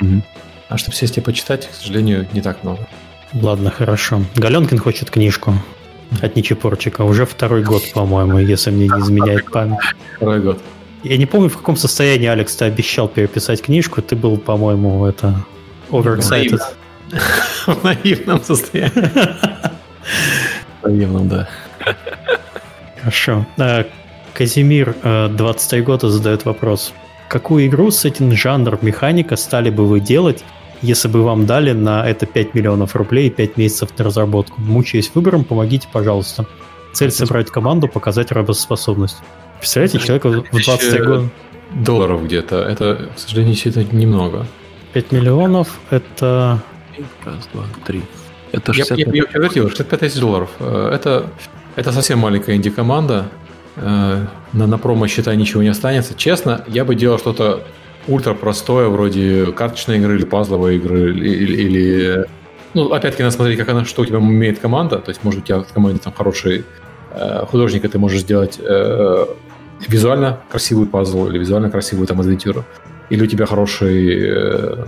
Угу. 0.00 0.22
А 0.68 0.78
чтобы 0.78 0.96
сесть 0.96 1.18
и 1.18 1.20
почитать, 1.20 1.68
к 1.68 1.74
сожалению, 1.74 2.26
не 2.32 2.40
так 2.40 2.64
много. 2.64 2.86
Ладно, 3.34 3.70
хорошо. 3.70 4.22
Галенкин 4.36 4.78
хочет 4.78 5.10
книжку 5.10 5.54
от 6.20 6.36
Ничепорчика. 6.36 7.02
Уже 7.02 7.24
второй 7.24 7.62
год, 7.62 7.82
по-моему, 7.94 8.38
если 8.38 8.70
мне 8.70 8.88
не 8.88 9.00
изменяет 9.00 9.50
память. 9.50 9.78
Второй 10.16 10.40
год. 10.40 10.58
Я 11.02 11.16
не 11.16 11.26
помню, 11.26 11.48
в 11.48 11.56
каком 11.56 11.76
состоянии, 11.76 12.28
Алекс, 12.28 12.54
ты 12.54 12.64
обещал 12.64 13.08
переписать 13.08 13.62
книжку. 13.62 14.02
Ты 14.02 14.14
был, 14.14 14.36
по-моему, 14.36 15.04
это... 15.06 15.34
Overexcited. 15.90 16.60
В 17.66 17.84
наивном 17.84 18.42
состоянии. 18.42 19.10
Наивном, 20.82 21.28
да. 21.28 21.48
Хорошо. 23.00 23.46
А, 23.58 23.84
Казимир, 24.32 24.94
23 25.02 25.80
э, 25.80 25.82
года, 25.82 26.08
задает 26.08 26.44
вопрос. 26.44 26.92
Какую 27.28 27.66
игру 27.66 27.90
с 27.90 28.04
этим 28.04 28.32
жанр 28.32 28.78
механика 28.82 29.36
стали 29.36 29.70
бы 29.70 29.86
вы 29.86 30.00
делать, 30.00 30.44
если 30.82 31.08
бы 31.08 31.22
вам 31.22 31.46
дали 31.46 31.72
на 31.72 32.08
это 32.08 32.26
5 32.26 32.54
миллионов 32.54 32.94
рублей 32.96 33.28
и 33.28 33.30
5 33.30 33.56
месяцев 33.56 33.90
на 33.96 34.04
разработку? 34.04 34.60
Мучаясь 34.60 35.10
выбором, 35.14 35.44
помогите, 35.44 35.88
пожалуйста. 35.92 36.46
Цель 36.92 37.10
собрать 37.10 37.50
команду, 37.50 37.88
показать 37.88 38.32
работоспособность. 38.32 39.16
Представляете, 39.58 39.98
человека 39.98 40.28
в 40.28 40.50
23 40.50 40.98
года... 41.02 41.28
Долларов 41.70 42.24
где-то. 42.24 42.56
Это, 42.56 43.08
к 43.16 43.18
сожалению, 43.18 43.54
действительно 43.54 43.96
немного. 43.96 44.46
5 44.92 45.12
миллионов 45.12 45.78
это... 45.90 46.60
Раз, 47.24 47.48
два, 47.54 47.64
три. 47.86 48.02
Это 48.50 48.74
65... 48.74 48.98
Я, 48.98 49.22
я, 49.22 49.40
я, 49.40 49.62
я 49.62 49.68
65 49.68 50.00
тысяч 50.00 50.20
долларов. 50.20 50.50
Э, 50.58 50.90
это, 50.92 51.30
это 51.76 51.92
совсем 51.92 52.18
маленькая 52.18 52.56
инди-команда. 52.56 53.30
Э, 53.76 54.26
на, 54.52 54.66
на 54.66 54.78
промо, 54.78 55.06
считай, 55.06 55.36
ничего 55.36 55.62
не 55.62 55.70
останется. 55.70 56.14
Честно, 56.14 56.64
я 56.68 56.84
бы 56.84 56.94
делал 56.94 57.18
что-то 57.18 57.66
ультра 58.08 58.34
простое, 58.34 58.88
вроде 58.88 59.52
карточной 59.52 59.98
игры 59.98 60.16
или 60.16 60.24
пазловой 60.24 60.76
игры, 60.76 61.10
или, 61.10 61.62
или 61.62 62.26
ну, 62.74 62.92
опять-таки, 62.92 63.22
надо 63.22 63.34
смотреть, 63.34 63.58
как 63.58 63.68
она, 63.68 63.84
что 63.84 64.02
у 64.02 64.06
тебя 64.06 64.18
умеет 64.18 64.58
команда. 64.58 64.98
То 64.98 65.10
есть, 65.10 65.22
может, 65.24 65.42
у 65.42 65.44
тебя 65.44 65.60
в 65.60 65.72
команде 65.72 66.00
там 66.02 66.12
хороший 66.12 66.64
э, 67.14 67.44
художник, 67.46 67.84
и 67.84 67.88
ты 67.88 67.98
можешь 67.98 68.20
сделать 68.20 68.58
э, 68.58 69.26
визуально 69.86 70.40
красивый 70.50 70.86
пазл 70.86 71.28
или 71.28 71.38
визуально 71.38 71.70
красивую 71.70 72.06
там 72.06 72.20
адвентюру. 72.20 72.64
Или 73.10 73.22
у 73.22 73.26
тебя 73.26 73.44
хороший 73.44 74.22
э, 74.22 74.86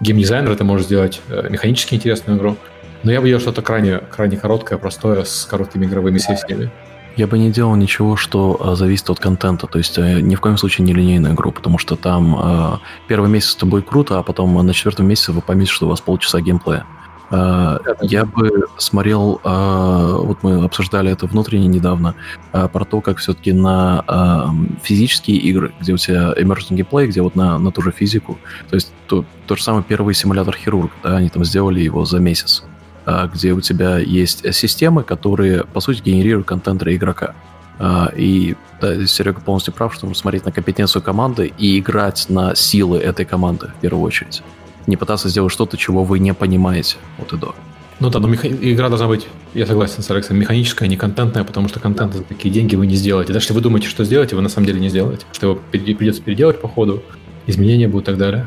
геймдизайнер, 0.00 0.54
ты 0.56 0.64
можешь 0.64 0.86
сделать 0.86 1.22
э, 1.28 1.48
механически 1.48 1.94
интересную 1.94 2.38
игру. 2.38 2.56
Но 3.02 3.10
я 3.10 3.20
бы 3.20 3.26
делал 3.26 3.40
что-то 3.40 3.62
крайне, 3.62 3.98
крайне 3.98 4.36
короткое, 4.36 4.78
простое, 4.78 5.24
с 5.24 5.46
короткими 5.46 5.86
игровыми 5.86 6.18
сессиями. 6.18 6.70
Я 7.16 7.26
бы 7.26 7.38
не 7.38 7.50
делал 7.50 7.74
ничего, 7.74 8.16
что 8.16 8.56
а, 8.58 8.74
зависит 8.74 9.10
от 9.10 9.20
контента. 9.20 9.66
То 9.66 9.78
есть 9.78 9.98
э, 9.98 10.20
ни 10.20 10.34
в 10.34 10.40
коем 10.40 10.56
случае 10.56 10.86
не 10.86 10.94
линейную 10.94 11.34
игру, 11.34 11.52
потому 11.52 11.78
что 11.78 11.96
там 11.96 12.36
э, 12.38 12.78
первый 13.06 13.28
месяц 13.28 13.50
с 13.50 13.56
тобой 13.56 13.82
круто, 13.82 14.18
а 14.18 14.22
потом 14.22 14.54
на 14.54 14.72
четвертом 14.72 15.06
месяце 15.06 15.32
вы 15.32 15.42
поймете, 15.42 15.70
что 15.70 15.86
у 15.86 15.88
вас 15.90 16.00
полчаса 16.00 16.40
геймплея. 16.40 16.86
Э, 17.30 17.78
я 18.00 18.24
бы 18.24 18.66
смотрел, 18.78 19.40
э, 19.44 20.16
вот 20.22 20.42
мы 20.42 20.64
обсуждали 20.64 21.10
это 21.12 21.26
внутренне 21.26 21.66
недавно, 21.66 22.14
э, 22.52 22.66
про 22.68 22.84
то, 22.86 23.02
как 23.02 23.18
все-таки 23.18 23.52
на 23.52 24.04
э, 24.08 24.82
физические 24.82 25.36
игры, 25.36 25.74
где 25.80 25.92
у 25.92 25.98
тебя 25.98 26.32
emerging 26.32 26.76
gameplay, 26.76 27.06
где 27.06 27.20
вот 27.20 27.36
на, 27.36 27.58
на 27.58 27.72
ту 27.72 27.82
же 27.82 27.92
физику, 27.92 28.38
то 28.70 28.76
есть 28.76 28.90
то, 29.06 29.26
тот 29.46 29.58
же 29.58 29.64
самый 29.64 29.82
первый 29.82 30.14
симулятор 30.14 30.56
хирург, 30.56 30.92
да, 31.02 31.16
они 31.16 31.28
там 31.28 31.44
сделали 31.44 31.80
его 31.80 32.06
за 32.06 32.20
месяц. 32.20 32.64
А, 33.04 33.26
где 33.26 33.52
у 33.52 33.60
тебя 33.60 33.98
есть 33.98 34.54
системы, 34.54 35.02
которые, 35.02 35.64
по 35.64 35.80
сути, 35.80 36.02
генерируют 36.02 36.46
контент 36.46 36.82
для 36.82 36.94
игрока. 36.94 37.34
А, 37.78 38.12
и 38.16 38.54
да, 38.80 39.06
Серега 39.06 39.40
полностью 39.40 39.74
прав, 39.74 39.94
что 39.94 40.12
смотреть 40.14 40.44
на 40.44 40.52
компетенцию 40.52 41.02
команды 41.02 41.52
и 41.58 41.78
играть 41.78 42.26
на 42.28 42.54
силы 42.54 42.98
этой 42.98 43.24
команды 43.24 43.68
в 43.78 43.80
первую 43.80 44.04
очередь. 44.04 44.42
Не 44.86 44.96
пытаться 44.96 45.28
сделать 45.28 45.52
что-то, 45.52 45.76
чего 45.76 46.04
вы 46.04 46.18
не 46.18 46.32
понимаете 46.32 46.96
от 47.18 47.32
и 47.32 47.36
до. 47.36 47.54
Ну 48.00 48.10
да, 48.10 48.18
но 48.18 48.28
меха... 48.28 48.48
игра 48.48 48.88
должна 48.88 49.06
быть, 49.06 49.28
я 49.54 49.64
согласен 49.66 50.02
с 50.02 50.10
Алексом, 50.10 50.36
механическая, 50.36 50.88
не 50.88 50.96
контентная, 50.96 51.44
потому 51.44 51.68
что 51.68 51.78
контент 51.78 52.14
за 52.14 52.22
такие 52.22 52.52
деньги 52.52 52.74
вы 52.74 52.86
не 52.86 52.96
сделаете. 52.96 53.32
Даже 53.32 53.44
если 53.44 53.54
вы 53.54 53.60
думаете, 53.60 53.88
что 53.88 54.04
сделаете, 54.04 54.34
вы 54.34 54.42
на 54.42 54.48
самом 54.48 54.66
деле 54.66 54.80
не 54.80 54.88
сделаете. 54.88 55.24
Что 55.32 55.50
его 55.50 55.60
придется 55.70 56.20
переделать 56.20 56.60
по 56.60 56.68
ходу, 56.68 57.02
изменения 57.46 57.88
будут 57.88 58.04
и 58.04 58.06
так 58.06 58.18
далее. 58.18 58.46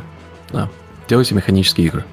Да. 0.52 0.70
Делайте 1.08 1.36
механические 1.36 1.88
игры. 1.88 2.06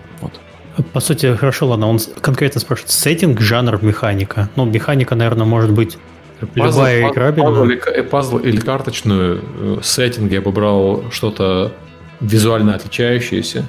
По 0.93 1.01
сути, 1.01 1.35
хорошо, 1.36 1.69
ладно, 1.69 1.89
он 1.89 1.99
конкретно 2.20 2.61
спрашивает 2.61 2.90
сеттинг, 2.90 3.40
жанр, 3.40 3.78
механика. 3.82 4.49
Ну, 4.57 4.65
механика, 4.65 5.15
наверное, 5.15 5.47
может 5.47 5.70
быть 5.70 5.99
пазл, 6.47 6.78
любая 6.78 7.03
пазл, 7.03 7.15
игра. 7.15 7.32
Пазл, 7.32 7.65
или, 7.65 7.82
э, 7.94 8.03
пазл 8.03 8.39
или 8.39 8.57
карточную 8.59 9.43
э, 9.43 9.78
сеттинг 9.82 10.32
я 10.32 10.40
бы 10.40 10.51
брал 10.51 11.05
что-то 11.11 11.73
визуально 12.20 12.74
отличающееся. 12.74 13.69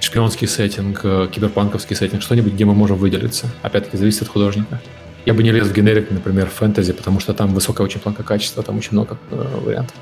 Шпионский 0.00 0.46
сеттинг, 0.46 1.00
э, 1.04 1.28
киберпанковский 1.32 1.96
сеттинг, 1.96 2.22
что-нибудь, 2.22 2.52
где 2.52 2.64
мы 2.66 2.74
можем 2.74 2.98
выделиться. 2.98 3.46
Опять-таки, 3.62 3.96
зависит 3.96 4.22
от 4.22 4.28
художника. 4.28 4.80
Я 5.24 5.32
бы 5.32 5.42
не 5.42 5.52
лез 5.52 5.68
в 5.68 5.72
генерик, 5.72 6.10
например, 6.10 6.48
фэнтези, 6.48 6.92
потому 6.92 7.20
что 7.20 7.32
там 7.32 7.54
высокая 7.54 7.86
очень 7.86 8.00
планка 8.00 8.24
качества, 8.24 8.62
там 8.62 8.76
очень 8.76 8.92
много 8.92 9.16
э, 9.30 9.60
вариантов. 9.64 9.96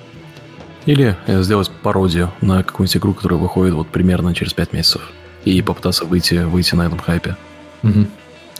Или 0.87 1.15
сделать 1.29 1.71
пародию 1.83 2.33
на 2.41 2.65
какую-нибудь 2.65 2.97
игру, 2.97 3.15
которая 3.15 3.39
выходит 3.39 3.75
вот 3.75 3.89
примерно 3.89 4.35
через 4.35 4.55
5 4.55 4.73
месяцев 4.73 5.13
и 5.45 5.62
попытаться 5.62 6.05
выйти, 6.05 6.35
выйти 6.35 6.75
на 6.75 6.87
этом 6.87 6.99
хайпе. 6.99 7.37
Угу. 7.83 8.07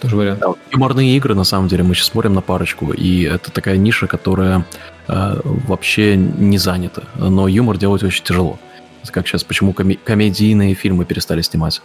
Тоже 0.01 0.17
вариант. 0.17 0.41
Да, 0.41 0.55
юморные 0.73 1.17
игры, 1.17 1.35
на 1.35 1.45
самом 1.45 1.69
деле, 1.69 1.83
мы 1.83 1.95
сейчас 1.95 2.09
смотрим 2.09 2.35
на 2.35 2.41
парочку, 2.41 2.93
и 2.93 3.23
это 3.23 3.51
такая 3.51 3.77
ниша, 3.77 4.07
которая 4.07 4.65
э, 5.09 5.41
вообще 5.45 6.17
не 6.17 6.57
занята. 6.57 7.03
Но 7.17 7.49
юмор 7.49 7.77
делать 7.77 8.03
очень 8.03 8.25
тяжело. 8.25 8.59
Это 9.03 9.13
как 9.13 9.29
сейчас, 9.29 9.45
почему 9.45 9.73
коми- 9.73 9.99
комедийные 10.03 10.75
фильмы 10.75 11.05
перестали 11.05 11.43
снимать. 11.43 11.83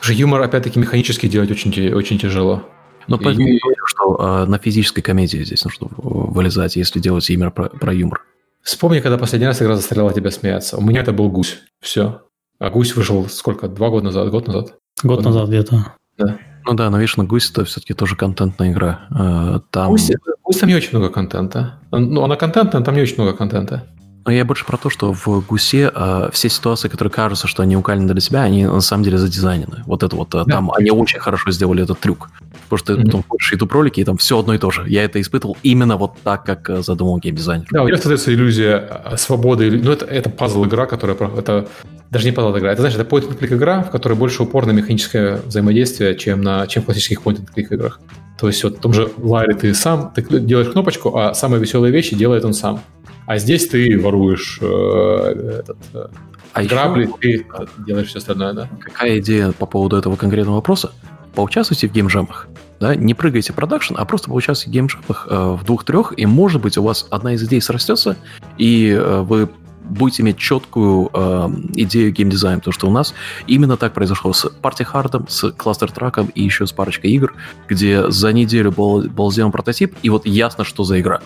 Слушай, 0.00 0.16
юмор, 0.16 0.42
опять-таки, 0.42 0.78
механически 0.78 1.26
делать 1.26 1.50
очень, 1.50 1.92
очень 1.92 2.18
тяжело. 2.18 2.68
И... 3.08 3.10
поэтому 3.10 3.48
я 3.48 3.58
говорю, 3.60 3.86
что 3.86 4.16
э, 4.18 4.44
на 4.46 4.58
физической 4.58 5.02
комедии 5.02 5.42
здесь 5.42 5.64
нужно 5.64 5.88
вылезать, 5.90 6.76
если 6.76 7.00
делать 7.00 7.28
именно 7.30 7.50
про, 7.50 7.68
про 7.68 7.92
юмор. 7.92 8.24
Вспомни, 8.62 9.00
когда 9.00 9.18
последний 9.18 9.46
раз 9.46 9.60
игра 9.60 9.74
заставляла 9.74 10.12
тебя 10.12 10.30
смеяться. 10.30 10.76
У 10.76 10.82
меня 10.82 11.00
это 11.00 11.12
был 11.12 11.30
гусь. 11.30 11.58
Все. 11.80 12.22
А 12.60 12.68
гусь 12.68 12.94
вышел 12.94 13.26
сколько? 13.30 13.68
Два 13.68 13.88
года 13.88 14.04
назад? 14.04 14.30
Год 14.30 14.46
назад? 14.46 14.74
Год, 15.02 15.16
год 15.16 15.24
назад 15.24 15.48
где-то. 15.48 15.94
Да. 16.18 16.38
Ну 16.66 16.74
да, 16.74 16.90
но 16.90 16.98
видишь, 16.98 17.16
на 17.16 17.24
гусь 17.24 17.50
это 17.50 17.64
все-таки 17.64 17.94
тоже 17.94 18.16
контентная 18.16 18.70
игра. 18.70 19.00
Э, 19.10 19.60
там... 19.70 19.88
Гусь, 19.88 20.10
гусь 20.42 20.58
там 20.58 20.68
не 20.68 20.74
очень 20.74 20.90
много 20.98 21.10
контента. 21.10 21.80
Ну, 21.90 22.22
она 22.22 22.36
контентная, 22.36 22.82
там 22.82 22.94
не 22.94 23.00
очень 23.00 23.14
много 23.16 23.32
контента. 23.32 23.86
Но 24.26 24.32
я 24.32 24.44
больше 24.44 24.66
про 24.66 24.76
то, 24.76 24.90
что 24.90 25.14
в 25.14 25.46
Гусе 25.46 25.90
э, 25.94 26.28
все 26.34 26.50
ситуации, 26.50 26.88
которые 26.88 27.10
кажутся, 27.10 27.46
что 27.46 27.62
они 27.62 27.76
уникальны 27.76 28.12
для 28.12 28.20
себя, 28.20 28.42
они 28.42 28.66
на 28.66 28.82
самом 28.82 29.04
деле 29.04 29.16
задизайнены. 29.16 29.82
Вот 29.86 30.02
это 30.02 30.14
вот, 30.14 30.34
э, 30.34 30.44
да. 30.44 30.56
там 30.56 30.70
они 30.72 30.90
очень 30.90 31.18
хорошо 31.18 31.50
сделали 31.52 31.82
этот 31.82 31.98
трюк. 32.00 32.28
Потому 32.64 32.78
что 32.78 32.94
ты 32.94 33.00
mm-hmm. 33.00 33.06
потом 33.06 33.24
ходишь 33.26 33.52
YouTube 33.52 33.72
ролики, 33.72 34.00
и 34.00 34.04
там 34.04 34.18
все 34.18 34.38
одно 34.38 34.52
и 34.52 34.58
то 34.58 34.70
же. 34.70 34.84
Я 34.86 35.04
это 35.04 35.18
испытывал 35.18 35.56
именно 35.62 35.96
вот 35.96 36.18
так, 36.22 36.44
как 36.44 36.68
э, 36.68 36.82
задумал 36.82 37.16
геймдизайнер. 37.16 37.68
Да, 37.70 37.84
у 37.84 37.86
тебя 37.86 37.96
создается 37.96 38.34
иллюзия 38.34 39.02
э, 39.06 39.16
свободы. 39.16 39.70
Ну, 39.82 39.90
это, 39.90 40.04
это 40.04 40.28
пазл-игра, 40.28 40.84
которая... 40.84 41.16
Это 41.16 41.66
даже 42.10 42.26
не 42.26 42.32
пазл-игра. 42.32 42.72
Это, 42.72 42.82
знаешь, 42.82 42.96
это 42.96 43.04
point-and-click 43.04 43.54
игра, 43.54 43.82
в 43.82 43.90
которой 43.90 44.14
больше 44.14 44.42
упор 44.42 44.66
на 44.66 44.72
механическое 44.72 45.40
взаимодействие, 45.46 46.16
чем, 46.16 46.42
на, 46.42 46.66
чем 46.66 46.82
в 46.82 46.86
классических 46.86 47.22
point-and-click 47.22 47.68
играх. 47.70 48.00
То 48.38 48.48
есть 48.48 48.64
вот 48.64 48.78
в 48.78 48.80
том 48.80 48.92
же 48.92 49.10
Ларе 49.18 49.54
ты 49.54 49.74
сам 49.74 50.12
ты 50.14 50.22
делаешь 50.22 50.68
кнопочку, 50.68 51.16
а 51.16 51.34
самые 51.34 51.60
веселые 51.60 51.92
вещи 51.92 52.16
делает 52.16 52.44
он 52.44 52.54
сам. 52.54 52.80
А 53.26 53.38
здесь 53.38 53.68
ты 53.68 53.98
воруешь 53.98 54.58
э, 54.60 55.60
этот, 55.60 55.78
э, 55.94 56.06
А 56.52 56.64
грабли, 56.64 57.02
еще 57.02 57.44
ты 57.44 57.68
делаешь 57.86 58.08
все 58.08 58.18
остальное, 58.18 58.54
да? 58.54 58.68
какая 58.80 59.20
идея 59.20 59.52
по 59.52 59.66
поводу 59.66 59.96
этого 59.96 60.16
конкретного 60.16 60.56
вопроса? 60.56 60.90
Поучаствуйте 61.34 61.86
в 61.86 61.92
геймджемах. 61.92 62.48
Да? 62.80 62.96
Не 62.96 63.14
прыгайте 63.14 63.52
в 63.52 63.56
продакшн, 63.56 63.94
а 63.96 64.04
просто 64.04 64.30
поучаствуйте 64.30 64.70
в 64.70 64.72
геймджемах 64.72 65.28
э, 65.30 65.56
в 65.60 65.64
двух-трех, 65.64 66.14
и, 66.16 66.26
может 66.26 66.60
быть, 66.60 66.76
у 66.76 66.82
вас 66.82 67.06
одна 67.10 67.34
из 67.34 67.44
идей 67.44 67.60
срастется, 67.60 68.16
и 68.58 68.90
э, 68.90 69.20
вы 69.20 69.48
будете 69.90 70.22
иметь 70.22 70.38
четкую 70.38 71.10
э, 71.12 71.48
идею 71.74 72.12
геймдизайна, 72.12 72.58
потому 72.58 72.72
что 72.72 72.88
у 72.88 72.90
нас 72.90 73.14
именно 73.46 73.76
так 73.76 73.92
произошло 73.92 74.32
с 74.32 74.46
Party 74.62 74.86
Hard, 74.90 75.28
с 75.28 75.44
Cluster 75.44 75.92
Track 75.92 76.30
и 76.34 76.42
еще 76.42 76.66
с 76.66 76.72
парочкой 76.72 77.10
игр, 77.10 77.34
где 77.68 78.10
за 78.10 78.32
неделю 78.32 78.72
был, 78.72 79.02
был 79.02 79.30
сделан 79.32 79.52
прототип, 79.52 79.94
и 80.02 80.10
вот 80.10 80.26
ясно, 80.26 80.64
что 80.64 80.84
за 80.84 81.00
игра. 81.00 81.20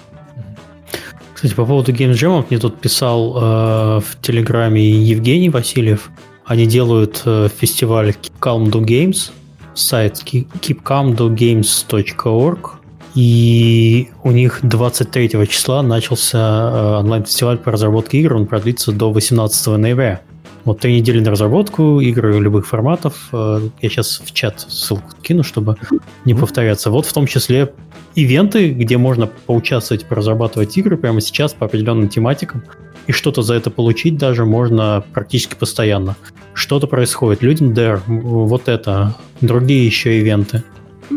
Кстати, 1.34 1.54
по 1.54 1.66
поводу 1.66 1.92
геймджемов 1.92 2.50
мне 2.50 2.58
тут 2.58 2.80
писал 2.80 3.36
э, 3.36 4.00
в 4.00 4.16
Телеграме 4.22 4.90
Евгений 4.90 5.50
Васильев. 5.50 6.10
Они 6.46 6.66
делают 6.66 7.22
э, 7.24 7.48
фестиваль 7.54 8.10
Keep 8.10 8.32
Calm 8.40 8.70
Do 8.70 8.82
Games, 8.82 9.30
сайт 9.74 10.22
keep- 10.24 10.48
keepcalmdogames.org, 10.60 12.78
и 13.14 14.08
у 14.22 14.30
них 14.30 14.60
23 14.62 15.46
числа 15.48 15.82
начался 15.82 16.38
э, 16.38 16.96
онлайн-фестиваль 17.00 17.58
по 17.58 17.70
разработке 17.70 18.18
игр, 18.18 18.34
он 18.34 18.46
продлится 18.46 18.92
до 18.92 19.12
18 19.12 19.66
ноября. 19.78 20.20
Вот 20.64 20.80
три 20.80 20.96
недели 20.96 21.20
на 21.20 21.30
разработку, 21.30 22.00
игры 22.00 22.40
любых 22.40 22.66
форматов. 22.66 23.28
Э, 23.32 23.60
Я 23.80 23.88
сейчас 23.88 24.20
в 24.24 24.32
чат 24.32 24.60
ссылку 24.60 25.10
кину, 25.22 25.42
чтобы 25.42 25.76
не 26.24 26.34
повторяться. 26.34 26.90
Вот 26.90 27.06
в 27.06 27.12
том 27.12 27.26
числе 27.26 27.72
ивенты, 28.14 28.70
где 28.70 28.96
можно 28.96 29.26
поучаствовать, 29.26 30.06
поразрабатывать 30.06 30.76
игры 30.76 30.96
прямо 30.96 31.20
сейчас 31.20 31.52
по 31.52 31.66
определенным 31.66 32.08
тематикам, 32.08 32.64
и 33.06 33.12
что-то 33.12 33.42
за 33.42 33.54
это 33.54 33.70
получить 33.70 34.16
даже 34.16 34.44
можно 34.46 35.04
практически 35.12 35.54
постоянно. 35.54 36.16
Что-то 36.54 36.86
происходит. 36.86 37.42
Людям 37.42 37.74
м, 37.76 38.20
вот 38.46 38.68
это, 38.68 39.14
другие 39.40 39.84
еще 39.84 40.18
ивенты. 40.18 40.62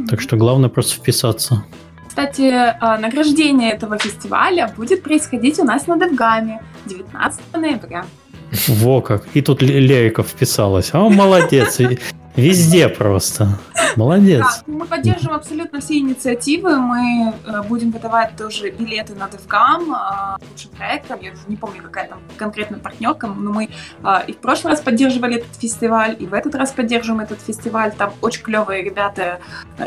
Так 0.10 0.20
что 0.20 0.36
главное 0.36 0.70
просто 0.70 0.96
вписаться. 0.96 1.64
Кстати, 2.18 2.52
а, 2.80 2.98
награждение 2.98 3.74
этого 3.74 4.00
фестиваля 4.00 4.74
будет 4.76 5.04
происходить 5.04 5.60
у 5.60 5.64
нас 5.64 5.86
на 5.86 5.98
Девгаме 6.00 6.62
19 6.88 7.40
ноября. 7.58 8.06
Во 8.68 9.02
как. 9.02 9.28
И 9.36 9.42
тут 9.44 9.62
Ле- 9.62 9.80
Лериков 9.80 10.28
вписалась. 10.30 10.96
О, 10.96 11.10
молодец. 11.10 11.80
Везде 12.38 12.88
просто. 12.88 13.58
Молодец. 13.96 14.42
Да, 14.42 14.72
мы 14.72 14.86
поддерживаем 14.86 15.38
абсолютно 15.38 15.82
все 15.82 15.98
инициативы. 15.98 16.78
Мы 16.78 17.34
э, 17.34 17.64
будем 17.64 17.90
выдавать 17.90 18.38
тоже 18.38 18.70
билеты 18.70 19.16
на 19.16 19.24
DevGam 19.24 20.38
э, 20.40 20.46
лучшим 20.52 20.70
проектом. 20.78 21.20
Я 21.20 21.32
уже 21.32 21.42
не 21.48 21.56
помню, 21.56 21.82
какая 21.82 22.08
там 22.08 22.20
конкретная 22.38 22.80
партнерка, 22.80 23.26
но 23.26 23.52
мы 23.52 23.70
э, 24.04 24.10
и 24.28 24.34
в 24.34 24.38
прошлый 24.38 24.74
раз 24.74 24.82
поддерживали 24.82 25.38
этот 25.38 25.56
фестиваль, 25.60 26.16
и 26.20 26.28
в 26.28 26.34
этот 26.36 26.54
раз 26.54 26.74
поддерживаем 26.74 27.22
этот 27.22 27.42
фестиваль. 27.42 27.92
Там 27.92 28.14
очень 28.22 28.44
клевые 28.44 28.84
ребята, 28.84 29.40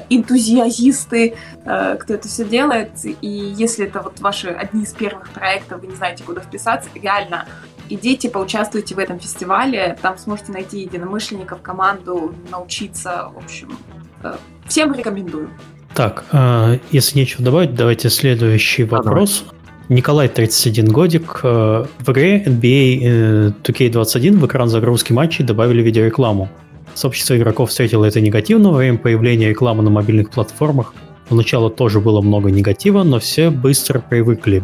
энтузиазисты, 0.09 1.37
кто 1.63 2.15
это 2.15 2.27
все 2.27 2.45
делает. 2.45 2.91
И 3.05 3.29
если 3.29 3.87
это 3.87 4.03
вот 4.03 4.19
ваши 4.19 4.49
одни 4.49 4.83
из 4.83 4.93
первых 4.93 5.31
проектов, 5.31 5.83
вы 5.83 5.87
не 5.87 5.95
знаете, 5.95 6.25
куда 6.25 6.41
вписаться, 6.41 6.91
реально 6.95 7.47
идите, 7.91 8.31
поучаствуйте 8.31 8.95
в 8.95 8.99
этом 8.99 9.19
фестивале, 9.19 9.99
там 10.01 10.17
сможете 10.17 10.53
найти 10.53 10.81
единомышленников, 10.81 11.61
команду, 11.61 12.35
научиться, 12.51 13.31
в 13.35 13.39
общем, 13.39 13.77
э, 14.23 14.35
всем 14.67 14.95
рекомендую. 14.95 15.51
Так, 15.95 16.25
э, 16.33 16.79
если 16.93 17.19
нечего 17.19 17.45
добавить, 17.45 17.75
давайте 17.75 18.09
следующий 18.11 18.85
вопрос. 18.85 19.45
Николай, 19.89 20.29
31 20.29 20.93
годик. 20.93 21.41
Э, 21.43 21.85
В 21.99 22.13
игре 22.13 22.45
NBA 22.45 23.01
э, 23.03 23.53
2K21 23.65 24.39
в 24.39 24.47
экран 24.47 24.69
загрузки 24.69 25.13
матчей 25.13 25.45
добавили 25.45 25.83
видеорекламу. 25.83 26.49
Сообщество 26.95 27.37
игроков 27.37 27.71
встретило 27.71 28.05
это 28.05 28.21
негативно 28.21 28.71
во 28.71 28.79
время 28.79 28.99
появления 28.99 29.49
рекламы 29.49 29.83
на 29.83 29.91
мобильных 29.91 30.31
платформах. 30.31 30.95
Поначалу 31.29 31.71
тоже 31.71 32.01
было 32.01 32.21
много 32.21 32.51
негатива, 32.51 33.03
но 33.03 33.19
все 33.19 33.51
быстро 33.51 34.01
привыкли. 34.01 34.63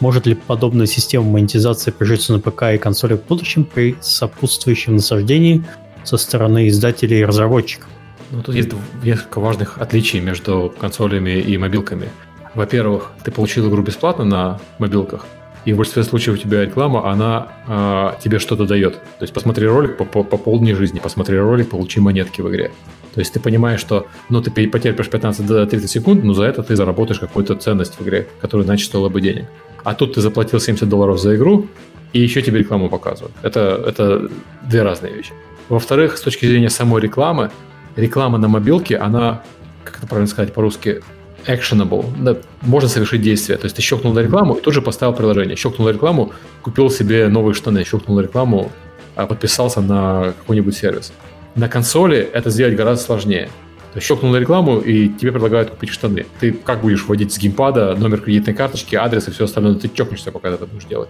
Может 0.00 0.26
ли 0.26 0.34
подобная 0.34 0.86
система 0.86 1.24
монетизации 1.30 1.90
прижиться 1.90 2.32
на 2.32 2.40
ПК 2.40 2.74
и 2.74 2.78
консолях 2.78 3.20
в 3.20 3.26
будущем 3.26 3.64
при 3.64 3.96
сопутствующем 4.00 4.96
насаждении 4.96 5.64
со 6.04 6.16
стороны 6.18 6.68
издателей 6.68 7.20
и 7.20 7.24
разработчиков? 7.24 7.88
Ну, 8.30 8.42
тут 8.42 8.54
есть 8.54 8.70
несколько 9.02 9.40
важных 9.40 9.78
отличий 9.78 10.20
между 10.20 10.72
консолями 10.78 11.38
и 11.40 11.56
мобилками. 11.56 12.10
Во-первых, 12.54 13.12
ты 13.24 13.30
получил 13.30 13.68
игру 13.68 13.82
бесплатно 13.82 14.24
на 14.24 14.60
мобилках, 14.78 15.26
и 15.66 15.72
в 15.72 15.76
большинстве 15.76 16.04
случаев 16.04 16.38
у 16.38 16.40
тебя 16.40 16.64
реклама, 16.64 17.10
она 17.10 17.48
э, 17.66 18.22
тебе 18.22 18.38
что-то 18.38 18.66
дает. 18.66 18.94
То 18.94 19.22
есть 19.22 19.34
посмотри 19.34 19.66
ролик 19.66 19.96
по, 19.96 20.04
по, 20.04 20.22
по 20.22 20.38
полдней 20.38 20.74
жизни, 20.74 21.00
посмотри 21.00 21.36
ролик, 21.36 21.70
получи 21.70 22.00
монетки 22.00 22.40
в 22.40 22.48
игре. 22.48 22.70
То 23.14 23.20
есть 23.20 23.32
ты 23.32 23.40
понимаешь, 23.40 23.80
что 23.80 24.06
ну, 24.28 24.40
ты 24.40 24.50
потерпишь 24.50 25.10
15 25.10 25.44
до 25.44 25.66
30 25.66 25.90
секунд, 25.90 26.22
но 26.22 26.34
за 26.34 26.44
это 26.44 26.62
ты 26.62 26.76
заработаешь 26.76 27.18
какую-то 27.18 27.56
ценность 27.56 27.98
в 27.98 28.02
игре, 28.02 28.28
которая 28.40 28.64
иначе 28.64 28.84
стоила 28.84 29.08
бы 29.08 29.20
денег. 29.20 29.46
А 29.82 29.94
тут 29.94 30.14
ты 30.14 30.20
заплатил 30.20 30.60
70 30.60 30.88
долларов 30.88 31.18
за 31.18 31.34
игру, 31.34 31.66
и 32.12 32.20
еще 32.20 32.42
тебе 32.42 32.60
рекламу 32.60 32.88
показывают. 32.88 33.34
Это, 33.42 33.82
это 33.86 34.30
две 34.62 34.82
разные 34.82 35.14
вещи. 35.14 35.32
Во-вторых, 35.68 36.16
с 36.16 36.20
точки 36.20 36.46
зрения 36.46 36.70
самой 36.70 37.02
рекламы, 37.02 37.50
реклама 37.96 38.38
на 38.38 38.46
мобилке, 38.46 38.96
она, 38.96 39.42
как 39.82 39.98
это 39.98 40.06
правильно 40.06 40.30
сказать 40.30 40.54
по-русски, 40.54 41.02
actionable. 41.46 42.04
Да, 42.18 42.36
можно 42.62 42.88
совершить 42.88 43.22
действие. 43.22 43.58
То 43.58 43.64
есть 43.64 43.76
ты 43.76 43.82
щелкнул 43.82 44.12
на 44.12 44.20
рекламу 44.20 44.54
и 44.54 44.60
тут 44.60 44.74
же 44.74 44.82
поставил 44.82 45.12
приложение. 45.12 45.56
Щелкнул 45.56 45.88
на 45.88 45.92
рекламу, 45.92 46.32
купил 46.62 46.90
себе 46.90 47.28
новые 47.28 47.54
штаны. 47.54 47.84
Щелкнул 47.84 48.16
на 48.16 48.22
рекламу, 48.22 48.70
а 49.14 49.26
подписался 49.26 49.80
на 49.80 50.34
какой-нибудь 50.38 50.76
сервис. 50.76 51.12
На 51.54 51.68
консоли 51.68 52.18
это 52.18 52.50
сделать 52.50 52.76
гораздо 52.76 53.04
сложнее. 53.04 53.46
То 53.92 53.98
есть 53.98 54.06
щелкнул 54.06 54.30
на 54.32 54.36
рекламу, 54.36 54.78
и 54.78 55.08
тебе 55.08 55.32
предлагают 55.32 55.70
купить 55.70 55.88
штаны. 55.88 56.26
Ты 56.38 56.52
как 56.52 56.82
будешь 56.82 57.06
вводить 57.06 57.32
с 57.32 57.38
геймпада 57.38 57.94
номер 57.94 58.20
кредитной 58.20 58.54
карточки, 58.54 58.94
адрес 58.94 59.26
и 59.28 59.30
все 59.30 59.44
остальное? 59.44 59.74
Ты 59.76 59.88
чокнешься, 59.88 60.32
пока 60.32 60.50
это 60.50 60.66
будешь 60.66 60.84
делать. 60.84 61.08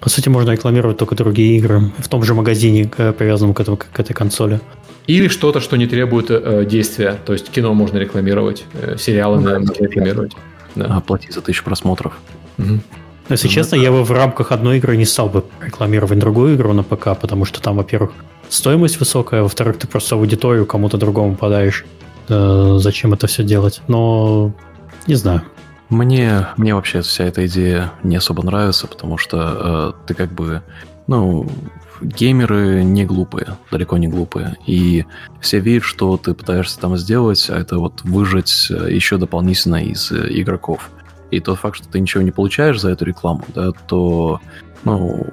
По 0.00 0.08
сути, 0.08 0.28
можно 0.28 0.50
рекламировать 0.50 0.96
только 0.96 1.14
другие 1.14 1.58
игры 1.58 1.90
в 1.98 2.08
том 2.08 2.22
же 2.22 2.34
магазине, 2.34 2.90
э, 2.96 3.12
привязанном 3.12 3.54
к, 3.54 3.60
этому, 3.60 3.76
к 3.76 3.98
этой 3.98 4.14
консоли. 4.14 4.60
Или 5.08 5.28
что-то, 5.28 5.60
что 5.60 5.76
не 5.76 5.86
требует 5.86 6.26
э, 6.30 6.64
действия. 6.64 7.18
То 7.24 7.32
есть 7.32 7.50
кино 7.50 7.74
можно 7.74 7.98
рекламировать, 7.98 8.64
э, 8.74 8.96
сериалы 8.98 9.42
Да, 9.42 9.58
можно 9.58 9.72
рекламировать. 9.72 10.32
Да. 10.74 10.84
Оплати 10.96 11.32
за 11.32 11.40
тысячу 11.40 11.64
просмотров. 11.64 12.12
Мгм. 12.58 12.82
Но, 13.28 13.34
если 13.34 13.48
Ну, 13.48 13.54
честно, 13.54 13.76
я 13.76 13.90
бы 13.90 14.04
в 14.04 14.10
рамках 14.10 14.52
одной 14.52 14.78
игры 14.78 14.96
не 14.96 15.04
стал 15.04 15.28
бы 15.28 15.44
рекламировать 15.60 16.18
другую 16.18 16.56
игру 16.56 16.72
на 16.72 16.82
ПК, 16.82 17.18
потому 17.20 17.44
что 17.44 17.60
там, 17.60 17.76
во-первых, 17.76 18.12
стоимость 18.48 19.00
высокая, 19.00 19.42
во-вторых, 19.42 19.78
ты 19.78 19.86
просто 19.86 20.14
аудиторию 20.14 20.66
кому-то 20.66 20.96
другому 20.96 21.34
подаешь. 21.34 21.84
Э, 22.28 22.78
зачем 22.78 23.12
это 23.14 23.26
все 23.26 23.42
делать? 23.42 23.80
Но 23.88 24.52
не 25.06 25.14
знаю. 25.14 25.42
Мне, 25.90 26.48
мне 26.56 26.74
вообще 26.74 27.00
вся 27.00 27.24
эта 27.24 27.46
идея 27.46 27.92
не 28.02 28.16
особо 28.16 28.44
нравится, 28.44 28.86
потому 28.86 29.16
что 29.16 29.94
э, 29.98 30.06
ты 30.06 30.14
как 30.14 30.30
бы, 30.32 30.62
ну, 31.06 31.48
геймеры 32.02 32.84
не 32.84 33.04
глупые, 33.06 33.56
далеко 33.70 33.96
не 33.96 34.06
глупые, 34.06 34.56
и 34.66 35.06
все 35.40 35.60
видят, 35.60 35.84
что 35.84 36.16
ты 36.18 36.34
пытаешься 36.34 36.78
там 36.78 36.96
сделать, 36.96 37.48
а 37.48 37.58
это 37.58 37.78
вот 37.78 38.02
выжать 38.02 38.68
э, 38.70 38.92
еще 38.92 39.16
дополнительно 39.16 39.82
из 39.82 40.12
э, 40.12 40.26
игроков. 40.30 40.90
И 41.30 41.40
тот 41.40 41.58
факт, 41.58 41.76
что 41.76 41.88
ты 41.88 42.00
ничего 42.00 42.22
не 42.22 42.30
получаешь 42.30 42.80
за 42.80 42.90
эту 42.90 43.06
рекламу, 43.06 43.44
да, 43.54 43.72
то, 43.72 44.40
ну, 44.84 45.26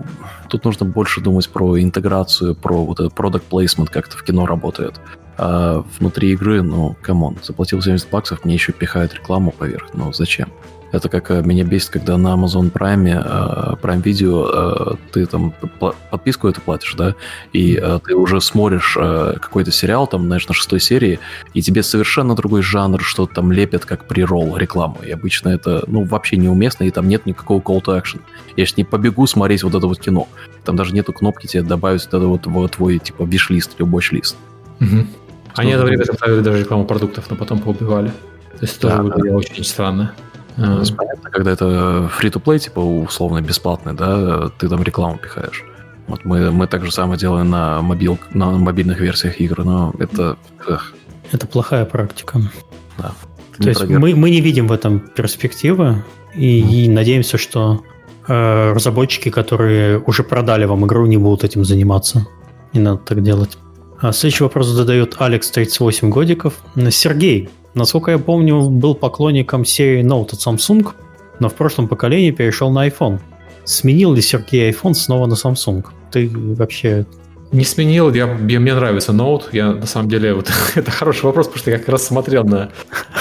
тут 0.50 0.64
нужно 0.64 0.86
больше 0.86 1.22
думать 1.22 1.50
про 1.50 1.82
интеграцию, 1.82 2.56
про 2.56 2.86
вот 2.86 3.00
этот 3.02 3.14
product 3.14 3.44
placement, 3.50 3.90
как 3.92 4.08
это 4.08 4.18
в 4.18 4.24
кино 4.24 4.46
работает. 4.46 5.00
А 5.38 5.84
внутри 6.00 6.32
игры, 6.32 6.62
ну, 6.62 6.96
come 7.02 7.22
on, 7.22 7.38
заплатил 7.44 7.82
70 7.82 8.10
баксов, 8.10 8.46
мне 8.46 8.54
еще 8.54 8.72
пихают 8.72 9.14
рекламу 9.14 9.52
поверх. 9.52 9.90
Ну, 9.94 10.14
зачем? 10.14 10.50
Это 10.96 11.10
как 11.10 11.30
э, 11.30 11.42
меня 11.44 11.66
бесит, 11.66 11.90
когда 11.90 12.18
на 12.18 12.30
Amazon 12.36 12.72
Prime, 12.72 13.10
э, 13.10 13.76
Prime 13.82 14.02
Video 14.02 14.48
э, 14.50 14.96
ты 15.12 15.26
там 15.26 15.54
подписку 16.10 16.48
эту 16.48 16.62
платишь, 16.62 16.94
да, 16.96 17.16
и 17.52 17.76
ты 18.06 18.16
уже 18.16 18.40
смотришь 18.40 18.94
какой-то 18.94 19.72
сериал, 19.72 20.08
там, 20.08 20.26
знаешь, 20.26 20.48
на 20.48 20.54
шестой 20.54 20.80
серии, 20.80 21.20
и 21.54 21.62
тебе 21.62 21.84
совершенно 21.84 22.34
другой 22.36 22.62
жанр, 22.62 23.02
что 23.02 23.26
там 23.26 23.52
лепят 23.52 23.86
как 23.86 24.08
прирол 24.08 24.56
рекламу. 24.56 25.00
И 25.06 25.12
обычно 25.12 25.50
это, 25.50 25.84
ну, 25.88 26.04
вообще 26.04 26.38
неуместно, 26.38 26.86
и 26.86 26.92
там 26.92 27.10
нет 27.10 27.26
никакого 27.26 27.60
call 27.60 27.84
to 27.84 28.02
action. 28.02 28.22
Я 28.56 28.66
же 28.66 28.74
не 28.78 28.86
побегу 28.86 29.28
смотреть 29.28 29.64
вот 29.64 29.76
это 29.76 29.88
вот 29.88 30.00
кино. 30.00 30.30
Там 30.64 30.78
даже 30.78 30.94
нету 30.94 31.12
кнопки 31.12 31.48
тебе 31.48 31.64
добавить 31.64 32.06
вот 32.06 32.14
это 32.14 32.26
вот 32.26 32.46
в 32.46 32.70
твой, 32.70 33.00
типа, 33.00 33.24
виш-лист 33.24 33.72
или 33.78 33.86
watch-лист. 33.86 34.36
Мгм. 34.80 35.08
Они 35.56 35.72
одно 35.74 35.86
время 35.86 36.04
за- 36.04 36.14
ставили 36.14 36.42
даже 36.42 36.60
рекламу 36.60 36.86
продуктов, 36.86 37.26
но 37.30 37.36
потом 37.36 37.60
поубивали. 37.60 38.10
То 38.10 38.62
есть 38.62 38.78
это 38.78 38.90
Да, 38.90 39.02
выглядело 39.02 39.38
очень 39.38 39.64
странно. 39.64 40.14
То 40.56 40.64
А, 40.64 40.84
понятно, 40.96 41.30
когда 41.30 41.52
это 41.52 42.10
free-to-play, 42.18 42.60
типа 42.60 42.80
условно 42.80 43.42
бесплатный, 43.42 43.94
да, 43.94 44.50
ты 44.58 44.70
там 44.70 44.82
рекламу 44.84 45.18
пихаешь. 45.18 45.64
Вот 46.08 46.24
мы, 46.24 46.52
мы 46.52 46.68
так 46.68 46.86
же 46.86 46.92
самое 46.92 47.20
делаем 47.20 47.50
на, 47.50 47.82
мобил, 47.82 48.18
на 48.34 48.52
мобильных 48.52 49.00
версиях 49.00 49.42
игр, 49.42 49.66
но 49.66 49.94
это... 50.00 50.38
эх, 50.68 50.94
Это 51.32 51.48
плохая 51.48 51.84
практика. 51.86 52.40
Да. 52.98 53.12
То 53.58 53.70
есть 53.70 53.84
мы, 53.88 54.16
мы 54.16 54.30
не 54.30 54.42
видим 54.42 54.68
в 54.68 54.72
этом 54.72 55.00
перспективы 55.00 56.04
и, 56.36 56.86
и 56.86 56.90
надеемся, 56.90 57.38
что 57.38 57.84
э, 58.28 58.72
разработчики, 58.74 59.30
которые 59.30 60.00
уже 60.00 60.24
продали 60.24 60.66
вам 60.66 60.86
игру, 60.86 61.06
не 61.06 61.18
будут 61.18 61.44
этим 61.44 61.66
заниматься. 61.66 62.26
Не 62.74 62.82
надо 62.82 62.98
так 63.00 63.24
делать. 63.24 63.58
А 64.00 64.12
следующий 64.12 64.44
вопрос 64.44 64.68
задает 64.68 65.16
Алекс, 65.20 65.50
38 65.52 66.10
годиков. 66.10 66.56
Сергей, 66.90 67.50
насколько 67.74 68.12
я 68.12 68.20
помню, 68.20 68.70
был 68.70 68.96
поклонником 68.96 69.66
серии 69.66 70.04
Note 70.04 70.34
от 70.34 70.40
Samsung, 70.40 70.88
но 71.40 71.50
в 71.50 71.54
прошлом 71.56 71.88
поколении 71.88 72.32
перешел 72.32 72.72
на 72.72 72.88
iPhone. 72.88 73.20
Сменил 73.64 74.14
ли 74.14 74.22
Сергей 74.22 74.72
iPhone 74.72 74.94
снова 74.94 75.26
на 75.26 75.34
Samsung? 75.34 75.86
Ты 76.12 76.30
вообще 76.34 77.06
не 77.52 77.64
сменил, 77.64 78.14
я, 78.14 78.38
я, 78.48 78.60
мне 78.60 78.74
нравится 78.74 79.12
Note. 79.12 79.44
Я 79.54 79.72
на 79.72 79.86
самом 79.86 80.10
деле, 80.10 80.34
вот 80.34 80.52
это 80.76 80.92
хороший 80.92 81.24
вопрос, 81.24 81.48
потому 81.48 81.60
что 81.60 81.72
я 81.72 81.78
как 81.78 81.90
раз 81.90 82.04
смотрел 82.04 82.44
на, 82.44 82.70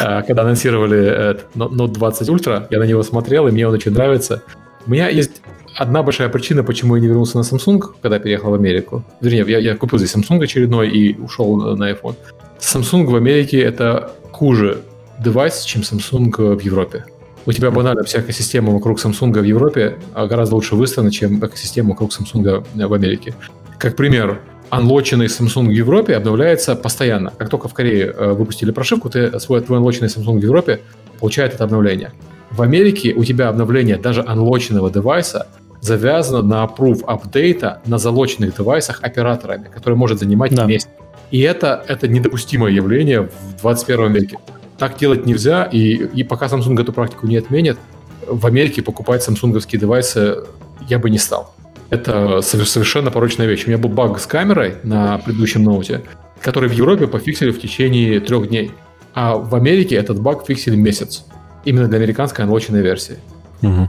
э, 0.01 0.23
когда 0.27 0.43
анонсировали 0.43 1.39
Note 1.55 1.93
20 1.93 2.29
Ultra, 2.29 2.67
я 2.71 2.79
на 2.79 2.85
него 2.85 3.03
смотрел, 3.03 3.47
и 3.47 3.53
мне 3.53 3.67
он 3.69 3.75
очень 3.75 3.93
нравится. 3.93 4.43
У 4.87 4.91
меня 4.91 5.09
есть 5.09 5.41
одна 5.77 6.03
большая 6.03 6.29
причина, 6.29 6.63
почему 6.63 6.97
я 6.97 7.01
не 7.01 7.09
вернулся 7.09 7.39
на 7.39 7.43
Samsung, 7.43 7.83
когда 8.03 8.19
переехал 8.19 8.51
в 8.51 8.55
Америку. 8.55 9.03
Вернее, 9.21 9.45
я, 9.49 9.59
я 9.59 9.77
купил 9.77 9.99
здесь 9.99 10.15
Samsung 10.15 10.43
очередной 10.43 10.91
и 10.91 11.19
ушел 11.19 11.57
на 11.77 11.91
iPhone. 11.91 12.17
Samsung 12.61 13.05
в 13.07 13.17
Америке 13.17 13.61
это 13.61 14.13
хуже 14.31 14.83
девайс, 15.19 15.63
чем 15.63 15.83
Samsung 15.83 16.57
в 16.57 16.61
Европе. 16.61 17.05
У 17.47 17.53
тебя 17.53 17.71
банально 17.71 18.05
вся 18.05 18.21
экосистема 18.21 18.73
вокруг 18.73 18.99
Samsung 18.99 19.33
в 19.39 19.43
Европе 19.43 19.99
а 20.15 20.27
гораздо 20.27 20.55
лучше 20.55 20.77
выстроена, 20.77 21.11
чем 21.11 21.39
экосистема 21.45 21.91
вокруг 21.91 22.11
Samsung 22.11 22.65
в 22.75 22.95
Америке. 22.95 23.35
Как 23.79 23.97
пример, 23.97 24.41
анлоченный 24.71 25.27
Samsung 25.27 25.67
в 25.67 25.71
Европе 25.71 26.15
обновляется 26.15 26.75
постоянно. 26.75 27.33
Как 27.39 27.49
только 27.49 27.69
в 27.69 27.75
Корее 27.75 28.15
э, 28.17 28.33
выпустили 28.33 28.71
прошивку, 28.71 29.11
ты 29.11 29.39
свой 29.41 29.61
твой 29.61 29.79
анлоченный 29.79 30.09
Samsung 30.09 30.39
в 30.39 30.43
Европе 30.43 30.81
получает 31.21 31.55
это 31.55 31.65
обновление. 31.65 32.13
В 32.55 32.63
Америке 32.63 33.13
у 33.15 33.25
тебя 33.25 33.49
обновление 33.49 33.97
даже 33.97 34.23
анлоченного 34.25 34.89
девайса 34.89 35.49
завязано 35.81 36.41
на 36.41 36.65
approve 36.65 37.03
апдейта 37.05 37.83
на 37.85 37.99
залоченных 37.99 38.57
девайсах 38.57 39.01
операторами, 39.03 39.69
который 39.75 39.95
может 39.95 40.21
занимать 40.21 40.55
да. 40.55 40.65
месяц. 40.65 40.89
И 41.33 41.41
это, 41.41 41.85
это 41.89 42.07
недопустимое 42.07 42.73
явление 42.73 43.23
в 43.23 43.61
21 43.61 44.13
веке. 44.13 44.39
Так 44.79 44.97
делать 44.99 45.27
нельзя, 45.27 45.65
и, 45.65 45.95
и 45.95 46.23
пока 46.23 46.47
Samsung 46.47 46.81
эту 46.81 46.93
практику 46.93 47.27
не 47.27 47.39
отменит, 47.39 47.77
в 48.25 48.47
Америке 48.47 48.83
покупать 48.83 49.25
самсунговские 49.25 49.81
девайсы 49.81 50.45
я 50.89 51.01
бы 51.01 51.11
не 51.11 51.19
стал. 51.19 51.57
Это 51.91 52.41
совершенно 52.41 53.11
порочная 53.11 53.49
вещь. 53.49 53.65
У 53.67 53.69
меня 53.69 53.79
был 53.79 53.91
баг 53.91 54.21
с 54.21 54.27
камерой 54.27 54.77
на 54.85 55.19
предыдущем 55.19 55.65
ноуте, 55.65 56.03
который 56.41 56.69
в 56.69 56.73
Европе 56.73 57.09
пофиксили 57.09 57.51
в 57.51 57.61
течение 57.61 58.21
трех 58.21 58.49
дней. 58.49 58.71
А 59.13 59.35
в 59.35 59.57
Америке 59.57 59.97
этот 59.97 60.21
баг 60.21 60.47
фиксили 60.47 60.77
месяц. 60.77 61.25
Именно 61.65 61.89
для 61.89 61.99
американской 61.99 62.45
анлоченной 62.45 62.83
версии. 62.83 63.17
Угу. 63.63 63.89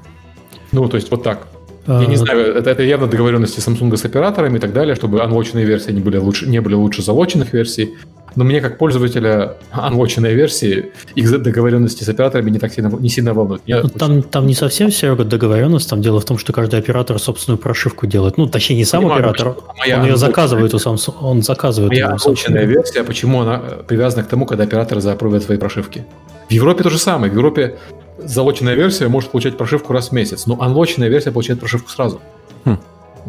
Ну, 0.71 0.89
то 0.89 0.97
есть 0.97 1.11
вот 1.11 1.23
так. 1.23 1.47
Я 1.87 2.05
не 2.05 2.15
а, 2.15 2.17
знаю, 2.17 2.55
это, 2.55 2.71
это 2.71 2.83
явно 2.83 3.07
договоренности 3.07 3.59
Samsung 3.59 3.95
с 3.95 4.05
операторами 4.05 4.57
и 4.57 4.59
так 4.59 4.73
далее, 4.73 4.95
чтобы 4.95 5.21
анлоченные 5.21 5.65
версии 5.65 5.91
не 5.91 6.01
были 6.01 6.17
лучше, 6.17 6.47
не 6.47 6.59
были 6.59 6.73
лучше 6.73 7.03
залоченных 7.03 7.53
версий. 7.53 7.93
Но 8.35 8.43
мне, 8.43 8.59
как 8.59 8.77
пользователя 8.77 9.53
анлоченной 9.71 10.33
версии, 10.33 10.91
их 11.15 11.41
договоренности 11.41 12.03
с 12.03 12.09
операторами 12.09 12.49
не 12.49 12.59
так 12.59 12.73
сильно, 12.73 12.89
не 12.89 13.09
сильно 13.09 13.33
волнуют. 13.33 13.61
ну, 13.65 13.89
там, 13.89 14.23
там 14.23 14.45
не 14.45 14.53
совсем 14.53 14.89
все 14.89 15.15
договоренность, 15.15 15.89
там 15.89 16.01
дело 16.01 16.19
в 16.19 16.25
том, 16.25 16.37
что 16.37 16.51
каждый 16.51 16.79
оператор 16.79 17.17
собственную 17.17 17.57
прошивку 17.57 18.07
делает. 18.07 18.37
Ну, 18.37 18.47
точнее, 18.47 18.75
не 18.75 18.85
сам 18.85 19.03
Понимаю, 19.03 19.29
оператор, 19.29 19.55
моя 19.77 19.99
он 19.99 20.05
ее 20.05 20.17
заказывает 20.17 20.73
у 20.73 20.77
Samsung, 20.77 21.15
он 21.21 21.43
заказывает 21.43 21.91
моя 21.91 22.09
анлоченная 22.09 22.65
версия, 22.65 23.03
почему 23.03 23.41
она 23.41 23.57
привязана 23.87 24.23
к 24.23 24.27
тому, 24.27 24.45
когда 24.45 24.65
операторы 24.65 24.99
заапрувят 24.99 25.43
свои 25.43 25.57
прошивки? 25.57 26.05
В 26.49 26.51
Европе 26.51 26.83
то 26.83 26.89
же 26.89 26.97
самое. 26.97 27.31
В 27.31 27.35
Европе 27.35 27.77
залоченная 28.17 28.75
версия 28.75 29.07
может 29.07 29.31
получать 29.31 29.57
прошивку 29.57 29.93
раз 29.93 30.09
в 30.09 30.11
месяц, 30.11 30.45
но 30.45 30.61
анлоченная 30.61 31.07
версия 31.07 31.31
получает 31.31 31.59
прошивку 31.59 31.89
сразу. 31.89 32.21
Хм. 32.65 32.77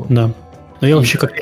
Да. 0.08 0.32
Но 0.80 0.88
я 0.88 0.96
вообще 0.96 1.18
как... 1.18 1.32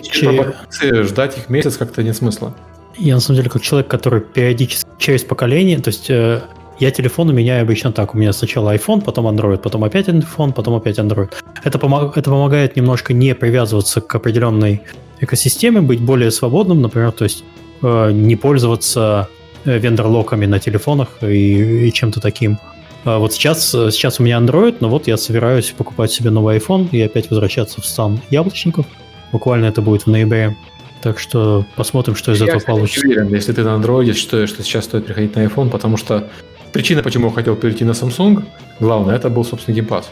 Ждать 0.70 1.38
их 1.38 1.48
месяц 1.48 1.76
как-то 1.76 2.02
нет 2.02 2.16
смысла. 2.16 2.54
Я 2.98 3.14
на 3.14 3.20
самом 3.20 3.38
деле 3.38 3.50
как 3.50 3.62
человек, 3.62 3.88
который 3.88 4.20
периодически 4.20 4.88
через 4.98 5.24
поколение, 5.24 5.78
то 5.78 5.88
есть 5.88 6.08
э, 6.10 6.42
я 6.78 6.90
телефоны 6.90 7.32
меняю 7.32 7.62
обычно 7.62 7.92
так. 7.92 8.14
У 8.14 8.18
меня 8.18 8.32
сначала 8.32 8.74
iPhone, 8.74 9.02
потом 9.02 9.26
Android, 9.26 9.58
потом 9.58 9.84
опять 9.84 10.08
iPhone, 10.08 10.52
потом 10.52 10.74
опять 10.74 10.98
Android. 10.98 11.30
Это, 11.62 11.78
помог, 11.78 12.16
это 12.16 12.30
помогает 12.30 12.76
немножко 12.76 13.12
не 13.12 13.34
привязываться 13.34 14.00
к 14.00 14.14
определенной 14.14 14.82
экосистеме, 15.20 15.80
быть 15.80 16.00
более 16.00 16.30
свободным, 16.30 16.82
например, 16.82 17.12
то 17.12 17.24
есть 17.24 17.44
э, 17.82 18.10
не 18.12 18.36
пользоваться 18.36 19.28
э, 19.64 19.78
вендор-локами 19.78 20.46
на 20.46 20.58
телефонах 20.58 21.22
и, 21.22 21.88
и 21.88 21.92
чем-то 21.92 22.20
таким. 22.20 22.58
А 23.04 23.18
вот 23.18 23.32
сейчас, 23.34 23.70
сейчас 23.70 24.18
у 24.18 24.22
меня 24.22 24.38
Android, 24.38 24.76
но 24.80 24.88
вот 24.88 25.06
я 25.06 25.16
собираюсь 25.16 25.70
покупать 25.70 26.10
себе 26.10 26.30
новый 26.30 26.58
iPhone 26.58 26.88
и 26.90 27.02
опять 27.02 27.28
возвращаться 27.28 27.80
в 27.80 27.86
стан 27.86 28.20
яблочников. 28.30 28.86
Буквально 29.30 29.66
это 29.66 29.82
будет 29.82 30.02
в 30.02 30.06
ноябре. 30.06 30.56
Так 31.04 31.18
что 31.18 31.66
посмотрим, 31.76 32.16
что 32.16 32.32
из 32.32 32.40
я, 32.40 32.46
этого 32.46 32.60
кстати, 32.60 32.74
получится. 32.74 33.06
уверен, 33.06 33.28
если 33.28 33.52
ты 33.52 33.62
на 33.62 33.76
Android, 33.76 34.14
что, 34.14 34.46
что 34.46 34.62
сейчас 34.62 34.84
стоит 34.86 35.04
переходить 35.04 35.36
на 35.36 35.44
iPhone, 35.44 35.68
потому 35.68 35.98
что 35.98 36.30
причина, 36.72 37.02
почему 37.02 37.26
я 37.26 37.34
хотел 37.34 37.56
перейти 37.56 37.84
на 37.84 37.90
Samsung, 37.90 38.42
главное, 38.80 39.14
это 39.14 39.28
был, 39.28 39.44
собственно, 39.44 39.76
Game 39.76 39.86
Pass. 39.86 40.04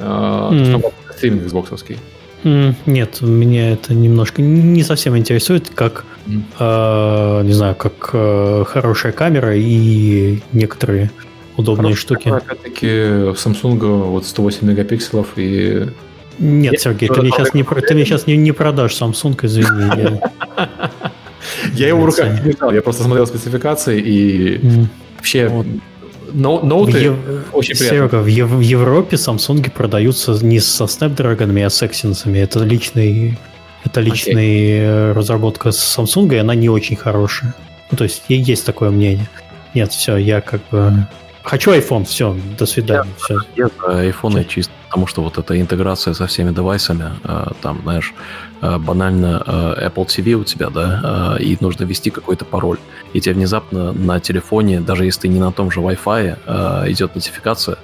Mm. 0.00 0.92
Стриминг 1.16 1.44
Xbox. 1.44 1.96
Mm, 2.42 2.74
нет, 2.86 3.20
меня 3.20 3.70
это 3.70 3.94
немножко 3.94 4.42
не 4.42 4.82
совсем 4.82 5.16
интересует, 5.16 5.70
как, 5.72 6.04
mm. 6.26 6.42
э, 6.58 7.44
не 7.44 7.52
знаю, 7.52 7.76
как 7.76 8.10
э, 8.12 8.64
хорошая 8.66 9.12
камера 9.12 9.54
и 9.54 10.40
некоторые 10.52 11.12
удобные 11.56 11.94
Хорошая 11.94 12.02
штуки. 12.02 12.28
Опять-таки, 12.28 12.86
в 12.86 13.36
Samsung 13.36 14.04
вот 14.06 14.26
108 14.26 14.66
мегапикселов 14.66 15.28
и... 15.36 15.86
Нет, 16.40 16.72
Есть 16.72 16.84
Сергей, 16.84 17.08
ты 17.08 17.20
мне, 17.20 17.30
сейчас 17.30 17.52
не, 17.52 17.62
ты 17.62 17.94
мне 17.94 18.04
сейчас 18.04 18.26
не, 18.26 18.36
не 18.36 18.52
продашь 18.52 18.92
Samsung, 19.00 19.38
извини. 19.44 20.20
Я 21.74 21.88
его 21.88 22.00
в 22.00 22.04
руках 22.06 22.32
не 22.32 22.50
держал, 22.50 22.72
я 22.72 22.80
просто 22.82 23.04
смотрел 23.04 23.26
спецификации 23.26 24.00
и 24.00 24.60
вообще 25.16 25.50
ноуты 26.32 27.14
очень 27.52 27.76
приятно. 27.76 28.20
в, 28.20 28.60
Европе 28.60 29.16
Samsung 29.16 29.70
продаются 29.70 30.38
не 30.42 30.60
со 30.60 30.84
Snapdragon, 30.84 31.64
а 31.64 31.70
с 31.70 31.82
Exynos. 31.82 32.34
Это 32.36 32.60
личный, 32.60 33.38
это 33.84 34.00
личная 34.00 35.12
разработка 35.12 35.72
с 35.72 35.98
Samsung, 35.98 36.34
и 36.34 36.38
она 36.38 36.54
не 36.54 36.68
очень 36.68 36.96
хорошая. 36.96 37.54
Ну, 37.90 37.98
то 37.98 38.04
есть 38.04 38.22
есть 38.28 38.64
такое 38.64 38.90
мнение. 38.90 39.28
Нет, 39.74 39.92
все, 39.92 40.16
я 40.16 40.40
как 40.40 40.60
бы 40.70 41.06
Хочу 41.50 41.72
iPhone, 41.72 42.04
все, 42.04 42.36
до 42.56 42.64
свидания. 42.64 43.10
Я, 43.10 43.24
все. 43.24 43.38
я 43.56 43.66
за 43.66 44.08
iPhone 44.08 44.46
чисто, 44.46 44.72
потому 44.86 45.08
что 45.08 45.22
вот 45.22 45.36
эта 45.36 45.60
интеграция 45.60 46.14
со 46.14 46.28
всеми 46.28 46.54
девайсами, 46.54 47.10
э, 47.24 47.46
там, 47.60 47.80
знаешь, 47.82 48.14
э, 48.62 48.78
банально 48.78 49.42
э, 49.44 49.88
Apple 49.88 50.06
TV 50.06 50.34
у 50.34 50.44
тебя, 50.44 50.70
да, 50.70 51.36
и 51.40 51.56
нужно 51.58 51.82
ввести 51.82 52.10
какой-то 52.10 52.44
пароль. 52.44 52.78
И 53.14 53.20
тебе 53.20 53.34
внезапно 53.34 53.92
на 53.92 54.20
телефоне, 54.20 54.78
даже 54.78 55.04
если 55.04 55.22
ты 55.22 55.28
не 55.28 55.40
на 55.40 55.50
том 55.50 55.72
же 55.72 55.80
Wi-Fi, 55.80 56.88
идет 56.92 57.16
нотификация, 57.16 57.78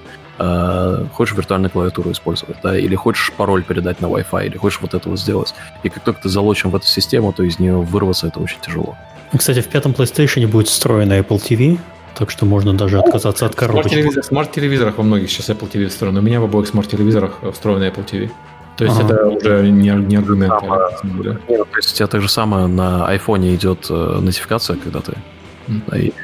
хочешь 1.13 1.35
виртуальную 1.35 1.71
клавиатуру 1.73 2.13
использовать, 2.13 2.59
да, 2.63 2.79
или 2.79 2.95
хочешь 2.95 3.33
пароль 3.37 3.65
передать 3.65 4.01
на 4.01 4.07
Wi-Fi, 4.07 4.47
или 4.47 4.57
хочешь 4.59 4.81
вот 4.81 4.95
это 4.95 5.09
вот 5.09 5.19
сделать. 5.19 5.55
И 5.83 5.89
как 5.89 6.05
только 6.05 6.23
ты 6.23 6.29
залочен 6.29 6.71
в 6.71 6.77
эту 6.77 6.87
систему, 6.87 7.33
то 7.33 7.43
из 7.43 7.59
нее 7.59 7.79
вырваться 7.79 8.29
это 8.29 8.39
очень 8.39 8.61
тяжело. 8.61 8.97
Кстати, 9.37 9.61
в 9.61 9.67
пятом 9.67 9.91
PlayStation 9.91 10.47
будет 10.47 10.69
встроена 10.69 11.19
Apple 11.19 11.41
TV, 11.43 11.81
так 12.19 12.31
что 12.31 12.47
можно 12.47 12.75
даже 12.75 12.99
отказаться 12.99 13.47
от 13.47 13.55
коробочки. 13.55 14.21
В 14.21 14.23
смарт-телевизорах 14.23 14.97
во 14.97 15.05
многих 15.05 15.31
сейчас 15.31 15.51
Apple 15.51 15.71
TV 15.71 15.89
встроен. 15.89 16.17
У 16.17 16.23
меня 16.23 16.41
в 16.41 16.45
обоих 16.45 16.67
смарт-телевизорах 16.67 17.39
встроена 17.53 17.85
Apple 17.85 18.07
TV. 18.07 18.31
То 18.77 18.85
есть 18.85 19.01
ага. 19.01 19.15
это 19.15 19.27
уже 19.27 19.71
не, 19.71 19.89
не 19.89 20.17
аргумент. 20.17 20.53
А, 20.53 20.91
Нет, 21.03 21.41
ну, 21.49 21.65
то 21.65 21.77
есть 21.77 21.93
у 21.93 21.97
тебя 21.97 22.07
так 22.07 22.21
же 22.21 22.29
самое 22.29 22.67
на 22.67 23.07
айфоне 23.07 23.55
идет 23.55 23.87
э, 23.89 24.19
нотификация, 24.21 24.77
когда 24.77 25.01
ты... 25.01 25.15
Mm. 25.67 25.99
И... 25.99 26.15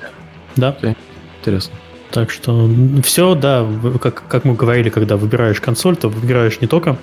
Да. 0.57 0.77
Okay. 0.81 0.95
Интересно. 1.41 1.75
Так 2.11 2.31
что 2.31 2.69
все, 3.03 3.35
да, 3.35 3.67
как, 4.03 4.23
как 4.29 4.45
мы 4.45 4.55
говорили, 4.55 4.91
когда 4.91 5.17
выбираешь 5.17 5.63
консоль, 5.63 5.97
то 5.97 6.11
выбираешь 6.11 6.61
не 6.61 6.67
только 6.67 6.99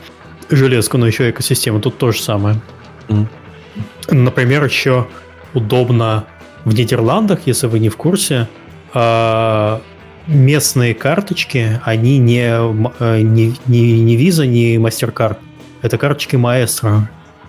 железку, 0.52 1.00
но 1.00 1.08
еще 1.08 1.28
и 1.28 1.32
экосистему. 1.32 1.80
Тут 1.80 1.98
то 1.98 2.12
же 2.12 2.22
самое. 2.22 2.58
Mm. 3.08 3.26
Например, 4.12 4.64
еще 4.64 5.08
удобно 5.56 6.26
в 6.64 6.76
Нидерландах, 6.76 7.40
если 7.46 7.66
вы 7.66 7.80
не 7.80 7.90
в 7.90 7.98
курсе, 7.98 8.48
местные 10.30 10.94
карточки, 10.94 11.82
они 11.84 12.18
не, 12.20 12.48
э, 13.00 13.22
не, 13.22 13.56
не, 13.66 14.02
не 14.02 14.18
Visa, 14.18 14.46
не 14.46 14.78
MasterCard. 14.78 15.38
Это 15.82 15.98
карточки 15.98 16.36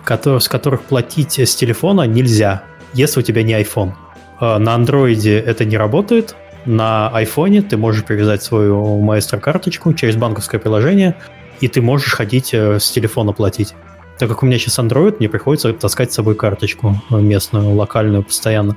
которые, 0.05 0.41
с 0.41 0.49
которых 0.49 0.83
платить 0.83 1.39
с 1.39 1.55
телефона 1.55 2.03
нельзя, 2.03 2.63
если 2.95 3.21
у 3.21 3.23
тебя 3.23 3.43
не 3.43 3.53
iPhone. 3.53 3.93
А, 4.39 4.59
на 4.59 4.75
андроиде 4.75 5.39
это 5.39 5.65
не 5.65 5.77
работает, 5.77 6.35
на 6.65 7.11
iPhone 7.15 7.63
ты 7.63 7.77
можешь 7.77 8.05
привязать 8.05 8.43
свою 8.43 9.03
Maestro 9.05 9.39
карточку 9.41 9.93
через 9.93 10.17
банковское 10.17 10.61
приложение, 10.61 11.17
и 11.61 11.69
ты 11.69 11.83
можешь 11.83 12.13
ходить 12.13 12.55
э, 12.55 12.79
с 12.79 12.91
телефона 12.91 13.33
платить. 13.33 13.75
Так 14.19 14.29
как 14.29 14.43
у 14.43 14.47
меня 14.47 14.59
сейчас 14.59 14.79
Android, 14.79 15.17
мне 15.19 15.29
приходится 15.29 15.73
таскать 15.73 16.13
с 16.13 16.15
собой 16.15 16.35
карточку 16.35 17.01
местную, 17.11 17.75
локальную, 17.75 18.23
постоянно. 18.23 18.77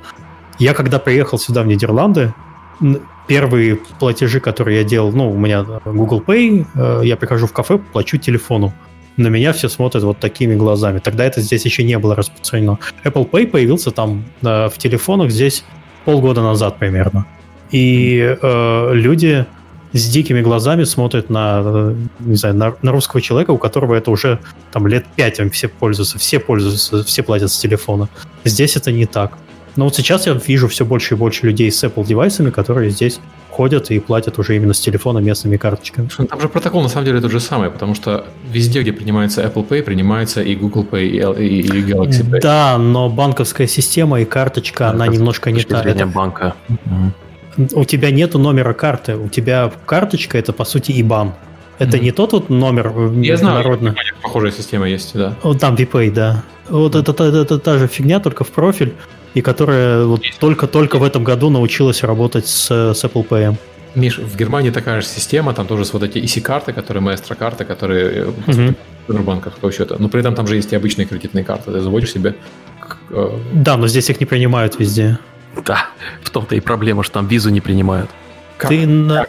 Я 0.60 0.74
когда 0.74 1.00
приехал 1.00 1.38
сюда, 1.38 1.64
в 1.64 1.68
Нидерланды, 1.68 2.34
первые 3.28 3.78
платежи, 4.00 4.40
которые 4.40 4.80
я 4.80 4.84
делал, 4.84 5.12
ну, 5.12 5.32
у 5.32 5.38
меня 5.38 5.64
Google 5.86 6.22
Pay, 6.26 6.66
э, 6.76 7.02
я 7.06 7.16
прихожу 7.16 7.48
в 7.48 7.54
кафе, 7.54 7.78
плачу 7.78 8.18
телефону. 8.18 8.74
На 9.18 9.28
меня 9.28 9.54
все 9.54 9.70
смотрят 9.70 10.04
вот 10.04 10.20
такими 10.20 10.56
глазами. 10.56 11.00
Тогда 11.00 11.24
это 11.26 11.42
здесь 11.42 11.66
еще 11.66 11.84
не 11.84 11.98
было 12.00 12.16
распространено. 12.16 12.80
Apple 13.04 13.30
Pay 13.30 13.48
появился 13.48 13.92
там 13.92 14.26
э, 14.42 14.70
в 14.70 14.78
телефонах 14.78 15.32
здесь 15.32 15.64
полгода 16.06 16.42
назад 16.42 16.80
примерно. 16.80 17.26
И 17.72 18.38
э, 18.42 18.90
люди 18.94 19.46
с 19.94 20.10
дикими 20.10 20.42
глазами 20.42 20.84
смотрят 20.84 21.30
на, 21.30 21.62
э, 21.64 21.96
не 22.20 22.36
знаю, 22.36 22.56
на, 22.56 22.76
на 22.82 22.92
русского 22.92 23.22
человека, 23.22 23.52
у 23.52 23.58
которого 23.58 23.94
это 23.94 24.12
уже 24.12 24.40
там 24.72 24.88
лет 24.88 25.06
пять 25.16 25.40
им 25.40 25.50
все 25.52 25.68
пользуются, 25.68 26.18
все 26.18 26.40
пользуются, 26.40 27.04
все 27.04 27.24
платят 27.24 27.52
с 27.52 27.58
телефона. 27.60 28.10
Здесь 28.44 28.76
это 28.76 28.92
не 28.92 29.06
так. 29.06 29.38
Но 29.76 29.86
вот 29.86 29.96
сейчас 29.96 30.28
я 30.28 30.34
вижу 30.34 30.68
все 30.68 30.86
больше 30.86 31.16
и 31.16 31.18
больше 31.18 31.46
людей 31.48 31.72
с 31.72 31.84
Apple 31.84 32.06
девайсами, 32.06 32.50
которые 32.52 32.92
здесь 32.92 33.20
ходят 33.50 33.92
и 33.92 34.00
платят 34.00 34.40
уже 34.40 34.56
именно 34.56 34.74
с 34.74 34.80
телефона 34.80 35.20
местными 35.20 35.58
карточками. 35.58 36.10
Там 36.30 36.42
же 36.42 36.50
протокол 36.50 36.82
на 36.82 36.90
самом 36.90 37.06
деле 37.06 37.22
тот 37.22 37.32
же 37.32 37.40
самый, 37.40 37.70
потому 37.70 37.96
что 37.96 38.26
везде, 38.52 38.82
где 38.82 38.92
принимается 38.92 39.44
Apple 39.44 39.68
Pay, 39.68 39.84
принимается 39.84 40.42
и 40.42 40.56
Google 40.56 40.88
Pay, 40.90 41.40
и, 41.40 41.62
и 41.62 41.82
Galaxy 41.82 42.24
Pay. 42.24 42.42
Да, 42.42 42.78
но 42.78 43.10
банковская 43.10 43.68
система 43.68 44.22
и 44.22 44.26
карточка, 44.26 44.86
да, 44.86 44.90
она 44.92 45.08
немножко 45.08 45.52
не 45.52 45.62
та. 45.64 45.82
Это 45.84 46.06
банка. 46.08 46.56
У 47.74 47.86
тебя 47.86 48.10
нету 48.10 48.40
номера 48.40 48.74
карты, 48.74 49.16
у 49.16 49.30
тебя 49.30 49.72
карточка 49.86 50.40
это 50.40 50.54
по 50.54 50.66
сути 50.66 50.92
IBAN. 50.92 51.34
Это 51.78 51.98
mm-hmm. 51.98 52.02
не 52.02 52.12
тот 52.12 52.34
вот 52.34 52.50
номер 52.50 52.92
Я 52.96 53.34
международный. 53.34 53.92
Знаю, 53.92 54.08
похожая 54.22 54.52
система 54.52 54.88
есть, 54.88 55.12
да. 55.14 55.36
Вот 55.44 55.60
там 55.60 55.76
VPay, 55.76 56.12
да. 56.12 56.44
Вот 56.70 56.96
mm-hmm. 56.96 57.02
это, 57.02 57.12
это, 57.12 57.24
это, 57.26 57.38
это 57.38 57.60
та 57.60 57.78
же 57.78 57.88
фигня, 57.88 58.20
только 58.20 58.44
в 58.44 58.50
профиль 58.50 58.94
и 59.34 59.42
которая 59.42 60.06
вот 60.06 60.22
только-только 60.40 60.98
в 60.98 61.04
этом 61.04 61.24
году 61.24 61.50
научилась 61.50 62.04
работать 62.04 62.48
с, 62.48 62.94
с 62.94 63.04
Apple 63.04 63.28
Pay. 63.28 63.56
Миш, 63.96 64.18
в 64.18 64.36
Германии 64.36 64.72
такая 64.72 65.02
же 65.02 65.08
система, 65.08 65.54
там 65.54 65.68
тоже 65.68 65.86
вот 65.94 66.04
эти 66.04 66.18
EC-карты, 66.18 66.74
которые 66.74 67.04
Maestro-карты, 67.04 67.64
которые 67.64 68.26
uh-huh. 68.48 68.76
Сбербанка 69.08 69.50
какого 69.52 69.72
счета. 69.72 69.96
Но 70.00 70.10
при 70.10 70.22
этом 70.22 70.34
там 70.34 70.48
же 70.48 70.56
есть 70.56 70.72
и 70.74 70.76
обычные 70.76 71.06
кредитные 71.06 71.44
карты. 71.44 71.72
Ты 71.72 71.80
заводишь 71.82 72.12
себе... 72.12 72.36
Э, 73.10 73.38
да, 73.54 73.78
но 73.78 73.88
здесь 73.88 74.10
их 74.10 74.20
не 74.20 74.26
принимают 74.26 74.80
везде. 74.80 75.20
Да, 75.66 75.88
в 76.24 76.30
том-то 76.30 76.56
и 76.56 76.60
проблема, 76.60 77.04
что 77.04 77.14
там 77.16 77.28
визу 77.28 77.50
не 77.50 77.62
принимают. 77.62 78.10
Как? 78.58 78.70
Ты 78.70 78.88
на... 78.88 79.28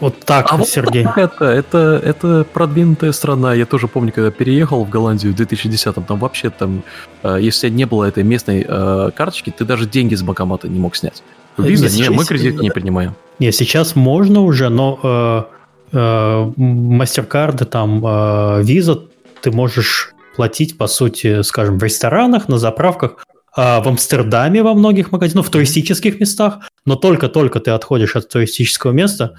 Вот 0.00 0.20
так, 0.20 0.52
а 0.52 0.62
Сергей. 0.64 1.04
Вот 1.04 1.18
это, 1.18 1.44
это, 1.44 2.00
это 2.04 2.46
продвинутая 2.52 3.12
страна. 3.12 3.54
Я 3.54 3.66
тоже 3.66 3.88
помню, 3.88 4.12
когда 4.12 4.30
переехал 4.30 4.84
в 4.84 4.88
Голландию 4.88 5.34
в 5.34 5.40
2010-м, 5.40 6.04
там 6.04 6.18
вообще 6.18 6.50
там, 6.50 6.82
э, 7.22 7.38
если 7.40 7.68
не 7.68 7.84
было 7.84 8.04
этой 8.04 8.22
местной 8.22 8.64
э, 8.66 9.10
карточки, 9.14 9.52
ты 9.56 9.64
даже 9.64 9.86
деньги 9.86 10.14
с 10.14 10.22
банкомата 10.22 10.68
не 10.68 10.78
мог 10.78 10.96
снять. 10.96 11.22
Виза, 11.56 11.88
не, 11.90 12.10
мы 12.10 12.24
кредит 12.24 12.60
не 12.60 12.70
принимаем. 12.70 13.14
Не, 13.38 13.52
сейчас 13.52 13.96
можно 13.96 14.42
уже, 14.42 14.68
но 14.68 15.48
э, 15.92 15.96
э, 15.96 16.52
мастер-карды, 16.56 17.64
там, 17.64 18.04
э, 18.04 18.62
виза, 18.62 19.00
ты 19.42 19.50
можешь 19.50 20.14
платить, 20.36 20.78
по 20.78 20.86
сути, 20.86 21.42
скажем, 21.42 21.78
в 21.78 21.82
ресторанах, 21.82 22.48
на 22.48 22.58
заправках, 22.58 23.26
э, 23.56 23.80
в 23.80 23.88
Амстердаме 23.88 24.62
во 24.62 24.74
многих 24.74 25.10
магазинах, 25.10 25.46
в 25.46 25.50
туристических 25.50 26.20
местах, 26.20 26.58
но 26.86 26.94
только-только 26.94 27.58
ты 27.58 27.72
отходишь 27.72 28.14
от 28.14 28.28
туристического 28.28 28.92
места, 28.92 29.34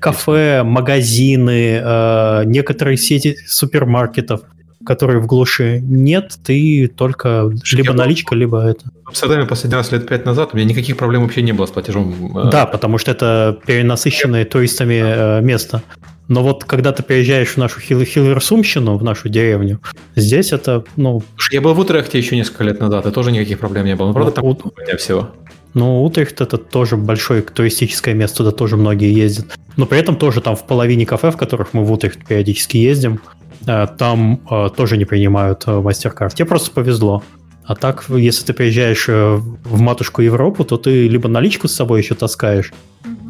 кафе, 0.00 0.62
магазины, 0.62 1.80
э, 1.82 2.42
некоторые 2.44 2.96
сети 2.96 3.36
супермаркетов, 3.46 4.42
которые 4.84 5.20
в 5.20 5.26
глуши 5.26 5.80
нет, 5.82 6.38
ты 6.44 6.88
только 6.88 7.50
либо 7.72 7.92
Я 7.92 7.96
наличка, 7.96 8.34
либо 8.34 8.62
это. 8.62 8.84
В 9.04 9.08
Амстердаме 9.08 9.46
последний 9.46 9.76
раз 9.76 9.92
лет 9.92 10.06
пять 10.08 10.24
назад 10.24 10.50
у 10.52 10.56
меня 10.56 10.68
никаких 10.68 10.96
проблем 10.96 11.22
вообще 11.22 11.42
не 11.42 11.52
было 11.52 11.66
с 11.66 11.70
платежом. 11.70 12.36
Э. 12.36 12.50
Да, 12.50 12.66
потому 12.66 12.98
что 12.98 13.10
это 13.10 13.58
перенасыщенное 13.66 14.44
туристами 14.44 15.02
э, 15.02 15.40
место. 15.42 15.82
Но 16.28 16.42
вот 16.42 16.64
когда 16.64 16.92
ты 16.92 17.02
приезжаешь 17.02 17.48
в 17.48 17.56
нашу 17.58 17.80
Хил 17.80 18.02
Хилверсумщину, 18.04 18.96
в 18.96 19.02
нашу 19.02 19.28
деревню, 19.28 19.80
здесь 20.16 20.52
это, 20.52 20.84
ну... 20.96 21.22
Я 21.50 21.60
был 21.60 21.74
в 21.74 21.78
Утрехте 21.80 22.16
еще 22.16 22.36
несколько 22.36 22.64
лет 22.64 22.80
назад, 22.80 23.06
и 23.06 23.10
тоже 23.10 23.32
никаких 23.32 23.58
проблем 23.58 23.84
не 23.84 23.96
было. 23.96 24.08
Ну, 24.08 24.14
правда, 24.14 24.40
ну, 24.40 24.54
там 24.54 24.72
у... 24.72 24.96
всего. 24.96 25.30
Ну, 25.74 26.04
Утрехт 26.04 26.40
это 26.40 26.58
тоже 26.58 26.96
большое 26.96 27.42
туристическое 27.42 28.14
место, 28.14 28.38
туда 28.38 28.50
тоже 28.52 28.76
многие 28.76 29.12
ездят. 29.12 29.46
Но 29.76 29.86
при 29.86 29.98
этом 29.98 30.16
тоже 30.16 30.40
там 30.40 30.54
в 30.54 30.66
половине 30.66 31.06
кафе, 31.06 31.30
в 31.30 31.36
которых 31.36 31.72
мы 31.72 31.84
в 31.84 31.92
Утрехт 31.92 32.18
периодически 32.26 32.76
ездим, 32.76 33.20
э, 33.66 33.86
там 33.98 34.40
э, 34.50 34.68
тоже 34.76 34.98
не 34.98 35.06
принимают 35.06 35.64
э, 35.66 35.80
мастер-карт. 35.80 36.34
Тебе 36.34 36.46
просто 36.46 36.70
повезло. 36.70 37.22
А 37.64 37.74
так, 37.74 38.04
если 38.08 38.44
ты 38.44 38.52
приезжаешь 38.52 39.06
в 39.06 39.80
матушку 39.80 40.20
Европу, 40.20 40.64
то 40.64 40.76
ты 40.76 41.06
либо 41.06 41.28
наличку 41.28 41.68
с 41.68 41.74
собой 41.74 42.00
еще 42.00 42.16
таскаешь, 42.16 42.72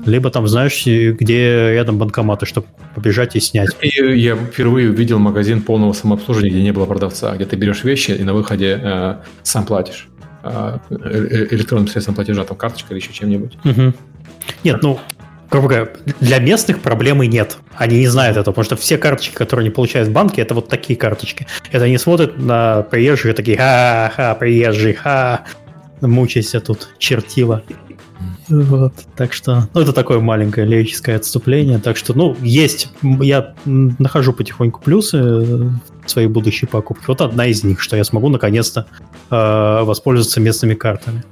либо 0.07 0.31
там 0.31 0.49
знаешь, 0.49 0.85
где 0.87 1.75
рядом 1.75 1.99
банкоматы, 1.99 2.47
чтобы 2.47 2.67
побежать 2.95 3.37
и 3.37 3.41
снять. 3.41 3.69
И 3.83 3.91
я 4.19 4.35
впервые 4.35 4.91
увидел 4.91 5.19
магазин 5.19 5.61
полного 5.61 5.93
самообслуживания, 5.93 6.51
где 6.51 6.63
не 6.63 6.73
было 6.73 6.87
продавца, 6.87 7.35
где 7.37 7.45
ты 7.45 7.57
берешь 7.57 7.85
вещи 7.85 8.13
и 8.13 8.23
на 8.25 8.33
выходе 8.33 8.81
э, 8.83 9.17
сам 9.43 9.67
платишь. 9.67 10.09
Э, 10.45 10.79
э, 10.91 11.47
электронным 11.53 11.87
средством 11.87 12.17
платежа, 12.17 12.45
там 12.45 12.57
карточка 12.57 12.93
или 12.93 13.01
еще 13.01 13.13
чем-нибудь. 13.13 13.59
Угу. 13.65 13.93
Нет, 14.65 14.83
ну, 14.83 14.99
грубо 15.49 15.69
говоря, 15.69 15.89
для 16.21 16.41
местных 16.41 16.81
проблемы 16.81 17.29
нет. 17.29 17.59
Они 17.77 17.99
не 17.99 18.09
знают 18.09 18.37
этого, 18.37 18.53
потому 18.53 18.65
что 18.65 18.77
все 18.77 18.99
карточки, 18.99 19.35
которые 19.35 19.67
они 19.67 19.75
получают 19.75 20.09
в 20.09 20.13
банке, 20.13 20.43
это 20.43 20.55
вот 20.55 20.69
такие 20.69 20.99
карточки. 20.99 21.47
Это 21.71 21.85
они 21.85 21.97
смотрят 21.97 22.39
на 22.39 22.83
приезжих 22.83 23.27
и 23.27 23.33
такие, 23.35 23.57
ха-ха, 23.57 24.35
приезжий, 24.35 24.95
ха, 24.95 25.45
мучайся 26.01 26.61
тут, 26.61 26.89
чертила. 26.99 27.63
Вот, 28.49 28.93
так 29.17 29.33
что, 29.33 29.69
ну, 29.73 29.81
это 29.81 29.93
такое 29.93 30.21
маленькое 30.21 30.67
лирическое 30.67 31.17
отступление. 31.17 31.79
Так 31.79 31.97
что, 31.97 32.15
ну, 32.15 32.37
есть, 32.41 32.91
я 33.03 33.55
нахожу 33.65 34.33
потихоньку 34.33 34.81
плюсы 34.81 35.19
в 35.19 35.81
своей 36.07 36.29
будущей 36.29 36.67
покупки. 36.67 37.05
Вот 37.07 37.21
одна 37.21 37.47
из 37.47 37.65
них, 37.65 37.81
что 37.81 37.97
я 37.97 38.05
смогу 38.05 38.29
наконец-то 38.29 38.87
э, 39.31 39.85
воспользоваться 39.85 40.41
местными 40.41 40.75
картами. 40.75 41.23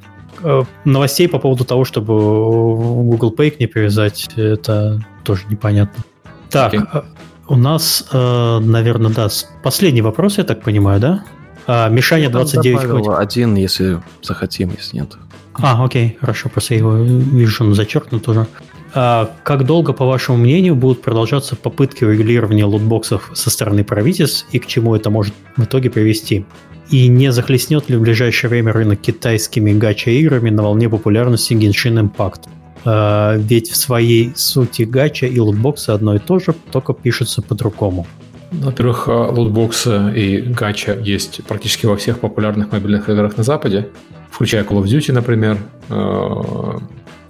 Э, 0.42 0.62
новостей 0.84 1.28
по 1.28 1.38
поводу 1.38 1.64
того, 1.64 1.84
чтобы 1.84 2.14
Google 2.14 3.34
Pay 3.36 3.50
к 3.50 3.60
ней 3.60 3.66
привязать, 3.66 4.28
это 4.36 5.04
тоже 5.24 5.44
непонятно. 5.48 6.04
Так, 6.50 6.74
okay. 6.74 6.88
Э, 6.92 7.02
у 7.48 7.56
нас, 7.56 8.06
э, 8.12 8.58
наверное, 8.60 9.12
да, 9.12 9.28
последний 9.62 10.02
вопрос, 10.02 10.38
я 10.38 10.44
так 10.44 10.62
понимаю, 10.62 11.00
да? 11.00 11.24
А, 11.66 11.88
Мишаня 11.88 12.30
29 12.30 13.08
один, 13.18 13.54
если 13.54 14.00
захотим, 14.22 14.72
если 14.76 14.98
нет. 14.98 15.16
А, 15.62 15.84
окей, 15.84 16.16
хорошо, 16.20 16.48
просто 16.48 16.74
я 16.74 16.80
его 16.80 16.96
вижу, 16.96 17.64
он 17.64 17.74
зачеркнут 17.74 18.28
уже. 18.28 18.46
А 18.94 19.30
как 19.44 19.64
долго, 19.66 19.92
по 19.92 20.04
вашему 20.04 20.38
мнению, 20.38 20.74
будут 20.74 21.02
продолжаться 21.02 21.54
попытки 21.54 22.04
регулирования 22.04 22.64
лутбоксов 22.64 23.30
со 23.34 23.50
стороны 23.50 23.84
правительств 23.84 24.46
и 24.52 24.58
к 24.58 24.66
чему 24.66 24.94
это 24.96 25.10
может 25.10 25.34
в 25.56 25.64
итоге 25.64 25.90
привести? 25.90 26.44
И 26.90 27.06
не 27.06 27.30
захлестнет 27.30 27.88
ли 27.88 27.96
в 27.96 28.00
ближайшее 28.00 28.50
время 28.50 28.72
рынок 28.72 29.00
китайскими 29.00 29.72
гача-играми 29.72 30.50
на 30.50 30.64
волне 30.64 30.88
популярности 30.88 31.52
Genshin 31.54 32.10
Impact? 32.10 32.48
А, 32.84 33.36
ведь 33.36 33.70
в 33.70 33.76
своей 33.76 34.32
сути 34.34 34.82
гача 34.82 35.26
и 35.26 35.38
лутбоксы 35.38 35.90
одно 35.90 36.16
и 36.16 36.18
то 36.18 36.40
же, 36.40 36.54
только 36.72 36.92
пишется 36.92 37.42
по-другому. 37.42 38.06
Во-первых, 38.50 39.06
а, 39.06 39.30
лутбоксы 39.30 40.12
и 40.16 40.40
гача 40.40 40.94
есть 40.94 41.44
практически 41.44 41.86
во 41.86 41.96
всех 41.96 42.18
популярных 42.18 42.72
мобильных 42.72 43.08
играх 43.08 43.36
на 43.36 43.44
Западе 43.44 43.88
включая 44.30 44.64
Call 44.64 44.82
of 44.82 44.84
Duty, 44.84 45.12
например, 45.12 45.58
э, 45.88 45.94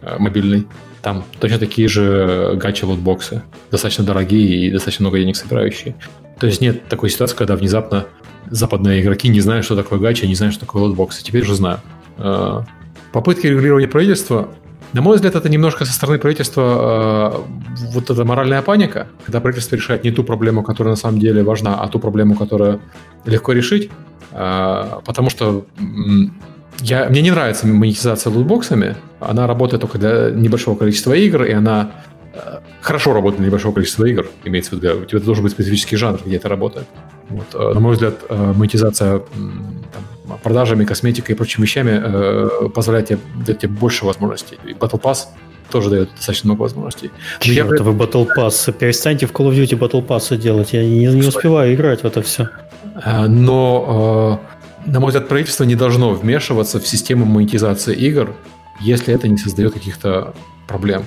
э, 0.02 0.16
мобильный. 0.18 0.66
Там 1.02 1.24
точно 1.38 1.58
такие 1.58 1.88
же 1.88 2.52
гачи 2.56 2.84
лутбоксы, 2.84 3.42
достаточно 3.70 4.04
дорогие 4.04 4.66
и 4.66 4.70
достаточно 4.70 5.04
много 5.04 5.18
денег 5.18 5.36
собирающие. 5.36 5.96
То 6.38 6.46
есть 6.46 6.60
нет 6.60 6.88
такой 6.88 7.10
ситуации, 7.10 7.36
когда 7.36 7.56
внезапно 7.56 8.06
западные 8.50 9.00
игроки 9.00 9.28
не 9.28 9.40
знают, 9.40 9.64
что 9.64 9.76
такое 9.76 9.98
гача, 9.98 10.26
не 10.26 10.34
знают, 10.34 10.54
что 10.54 10.66
такое 10.66 10.82
лутбоксы. 10.82 11.24
Теперь 11.24 11.42
уже 11.42 11.54
знаю. 11.54 11.80
Э, 12.18 12.62
попытки 13.12 13.46
регулирования 13.46 13.88
правительства, 13.88 14.48
на 14.92 15.00
мой 15.00 15.16
взгляд, 15.16 15.36
это 15.36 15.48
немножко 15.48 15.84
со 15.84 15.92
стороны 15.92 16.18
правительства 16.18 17.44
вот 17.92 18.10
эта 18.10 18.24
моральная 18.24 18.60
паника, 18.60 19.06
когда 19.24 19.40
правительство 19.40 19.76
решает 19.76 20.02
не 20.02 20.10
ту 20.10 20.24
проблему, 20.24 20.64
которая 20.64 20.94
на 20.94 20.96
самом 20.96 21.20
деле 21.20 21.44
важна, 21.44 21.80
а 21.80 21.88
ту 21.88 22.00
проблему, 22.00 22.34
которую 22.34 22.80
легко 23.24 23.52
решить, 23.52 23.88
потому 24.32 25.30
что 25.30 25.64
я, 26.80 27.08
мне 27.08 27.22
не 27.22 27.30
нравится 27.30 27.66
монетизация 27.66 28.32
лутбоксами. 28.32 28.96
Она 29.20 29.46
работает 29.46 29.80
только 29.80 29.98
для 29.98 30.30
небольшого 30.30 30.76
количества 30.76 31.12
игр, 31.12 31.44
и 31.44 31.52
она 31.52 31.92
э, 32.32 32.58
хорошо 32.80 33.12
работает 33.12 33.40
для 33.40 33.48
небольшого 33.48 33.72
количества 33.74 34.04
игр, 34.04 34.26
имеется 34.44 34.76
в 34.76 34.82
виду. 34.82 35.02
У 35.02 35.04
тебя 35.04 35.20
должен 35.20 35.44
быть 35.44 35.52
специфический 35.52 35.96
жанр, 35.96 36.20
где 36.24 36.36
это 36.36 36.48
работает. 36.48 36.86
Вот. 37.28 37.46
Э, 37.54 37.74
на 37.74 37.80
мой 37.80 37.94
взгляд, 37.94 38.14
э, 38.28 38.52
монетизация 38.56 39.20
там, 39.20 40.38
продажами, 40.42 40.84
косметикой 40.84 41.34
и 41.34 41.38
прочими 41.38 41.64
вещами 41.64 42.00
э, 42.02 42.68
позволяет 42.74 43.08
тебе, 43.08 43.18
дать 43.46 43.60
тебе 43.60 43.72
больше 43.72 44.04
возможностей. 44.04 44.58
И 44.66 44.72
Battle 44.72 45.00
Pass 45.00 45.26
тоже 45.70 45.90
дает 45.90 46.10
достаточно 46.16 46.48
много 46.48 46.62
возможностей. 46.62 47.10
Черт, 47.40 47.78
я... 47.78 47.84
вы 47.84 47.92
Battle 47.92 48.26
Pass, 48.36 48.72
перестаньте 48.72 49.26
в 49.26 49.32
Call 49.32 49.50
of 49.50 49.56
Duty 49.56 49.78
Battle 49.78 50.06
Pass 50.06 50.36
делать. 50.36 50.72
Я 50.72 50.84
не, 50.84 51.06
не 51.06 51.26
успеваю 51.26 51.74
играть 51.74 52.02
в 52.02 52.04
это 52.04 52.22
все. 52.22 52.48
Но 53.28 54.40
на 54.86 55.00
мой 55.00 55.08
взгляд, 55.08 55.28
правительство 55.28 55.64
не 55.64 55.74
должно 55.74 56.10
вмешиваться 56.10 56.80
в 56.80 56.86
систему 56.86 57.24
монетизации 57.24 57.94
игр, 57.94 58.34
если 58.80 59.14
это 59.14 59.28
не 59.28 59.36
создает 59.36 59.74
каких-то 59.74 60.34
проблем. 60.66 61.04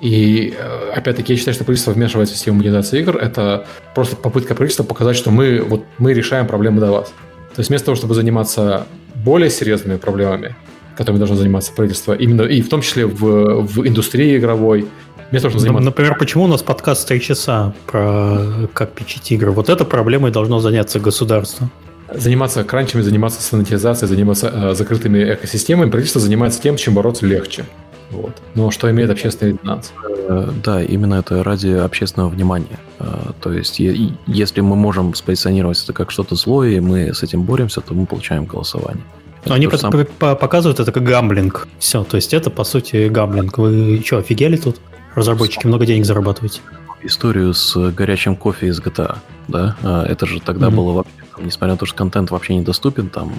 И, 0.00 0.54
э, 0.58 0.90
опять-таки, 0.94 1.32
я 1.32 1.38
считаю, 1.38 1.54
что 1.54 1.64
правительство 1.64 1.92
вмешивается 1.92 2.34
в 2.34 2.38
систему 2.38 2.58
монетизации 2.58 3.00
игр. 3.00 3.16
Это 3.16 3.66
просто 3.94 4.16
попытка 4.16 4.54
правительства 4.54 4.84
показать, 4.84 5.16
что 5.16 5.30
мы, 5.30 5.60
вот, 5.60 5.84
мы 5.98 6.12
решаем 6.12 6.46
проблемы 6.46 6.80
до 6.80 6.92
вас. 6.92 7.08
То 7.54 7.60
есть 7.60 7.70
вместо 7.70 7.86
того, 7.86 7.96
чтобы 7.96 8.14
заниматься 8.14 8.86
более 9.14 9.48
серьезными 9.48 9.96
проблемами, 9.96 10.56
которыми 10.96 11.18
должно 11.18 11.36
заниматься 11.36 11.72
правительство, 11.72 12.12
именно 12.12 12.42
и 12.42 12.60
в 12.62 12.68
том 12.68 12.82
числе 12.82 13.06
в, 13.06 13.62
в 13.62 13.86
индустрии 13.86 14.36
игровой, 14.36 14.86
вместо 15.30 15.48
того, 15.48 15.50
чтобы 15.50 15.60
заниматься... 15.60 15.84
Например, 15.86 16.16
почему 16.18 16.44
у 16.44 16.48
нас 16.48 16.62
подкаст 16.62 17.08
3 17.08 17.20
часа 17.20 17.74
про 17.86 18.68
как 18.72 18.92
печить 18.92 19.30
игры? 19.32 19.52
Вот 19.52 19.68
этой 19.68 19.86
проблемой 19.86 20.32
должно 20.32 20.60
заняться 20.60 21.00
государство 21.00 21.70
заниматься 22.12 22.64
кранчами, 22.64 23.02
заниматься 23.02 23.42
санитизацией, 23.42 24.08
заниматься 24.08 24.50
э, 24.52 24.74
закрытыми 24.74 25.34
экосистемами, 25.34 25.90
правительство 25.90 26.20
занимается 26.20 26.60
тем, 26.60 26.76
чем 26.76 26.94
бороться 26.94 27.26
легче. 27.26 27.64
Вот. 28.10 28.32
Но 28.54 28.70
что 28.70 28.90
имеет 28.90 29.10
общественный 29.10 29.52
резонанс? 29.52 29.92
Э, 30.28 30.50
да, 30.62 30.82
именно 30.82 31.14
это 31.14 31.42
ради 31.42 31.68
общественного 31.68 32.28
внимания. 32.28 32.78
Э, 32.98 33.32
то 33.40 33.52
есть, 33.52 33.80
если 33.80 34.60
мы 34.60 34.76
можем 34.76 35.14
спозиционировать 35.14 35.82
это 35.82 35.92
как 35.92 36.10
что-то 36.10 36.34
злое, 36.34 36.70
и 36.70 36.80
мы 36.80 37.14
с 37.14 37.22
этим 37.22 37.42
боремся, 37.42 37.80
то 37.80 37.94
мы 37.94 38.06
получаем 38.06 38.44
голосование. 38.44 39.04
Но 39.46 39.54
они 39.54 39.68
сам... 39.76 39.92
показывают 40.18 40.80
это 40.80 40.90
как 40.90 41.02
гамблинг. 41.02 41.68
Все, 41.78 42.02
то 42.02 42.16
есть 42.16 42.32
это 42.32 42.50
по 42.50 42.64
сути 42.64 43.08
гамблинг. 43.08 43.58
Вы 43.58 44.02
что, 44.04 44.18
офигели 44.18 44.56
тут? 44.56 44.76
Разработчики 45.14 45.66
много 45.66 45.86
денег 45.86 46.06
зарабатываете. 46.06 46.60
Историю 47.04 47.54
с 47.54 47.76
горячим 47.90 48.36
кофе 48.36 48.68
из 48.68 48.80
GTA, 48.80 49.18
да? 49.48 49.76
А, 49.82 50.04
это 50.04 50.26
же 50.26 50.40
тогда 50.40 50.66
mm-hmm. 50.66 50.74
было 50.74 50.92
вообще, 50.92 51.12
несмотря 51.38 51.74
на 51.74 51.78
то, 51.78 51.86
что 51.86 51.96
контент 51.96 52.30
вообще 52.30 52.56
недоступен, 52.56 53.08
там, 53.08 53.32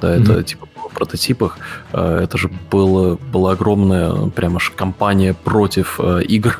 да, 0.00 0.14
это 0.16 0.32
mm-hmm. 0.32 0.44
типа 0.44 0.66
прототипах, 0.92 1.58
э, 1.92 2.20
это 2.24 2.38
же 2.38 2.50
было, 2.70 3.16
была 3.32 3.52
огромная 3.52 4.30
прямо 4.30 4.60
ж 4.60 4.72
компания 4.76 5.34
против 5.34 5.98
э, 5.98 6.22
игр, 6.22 6.58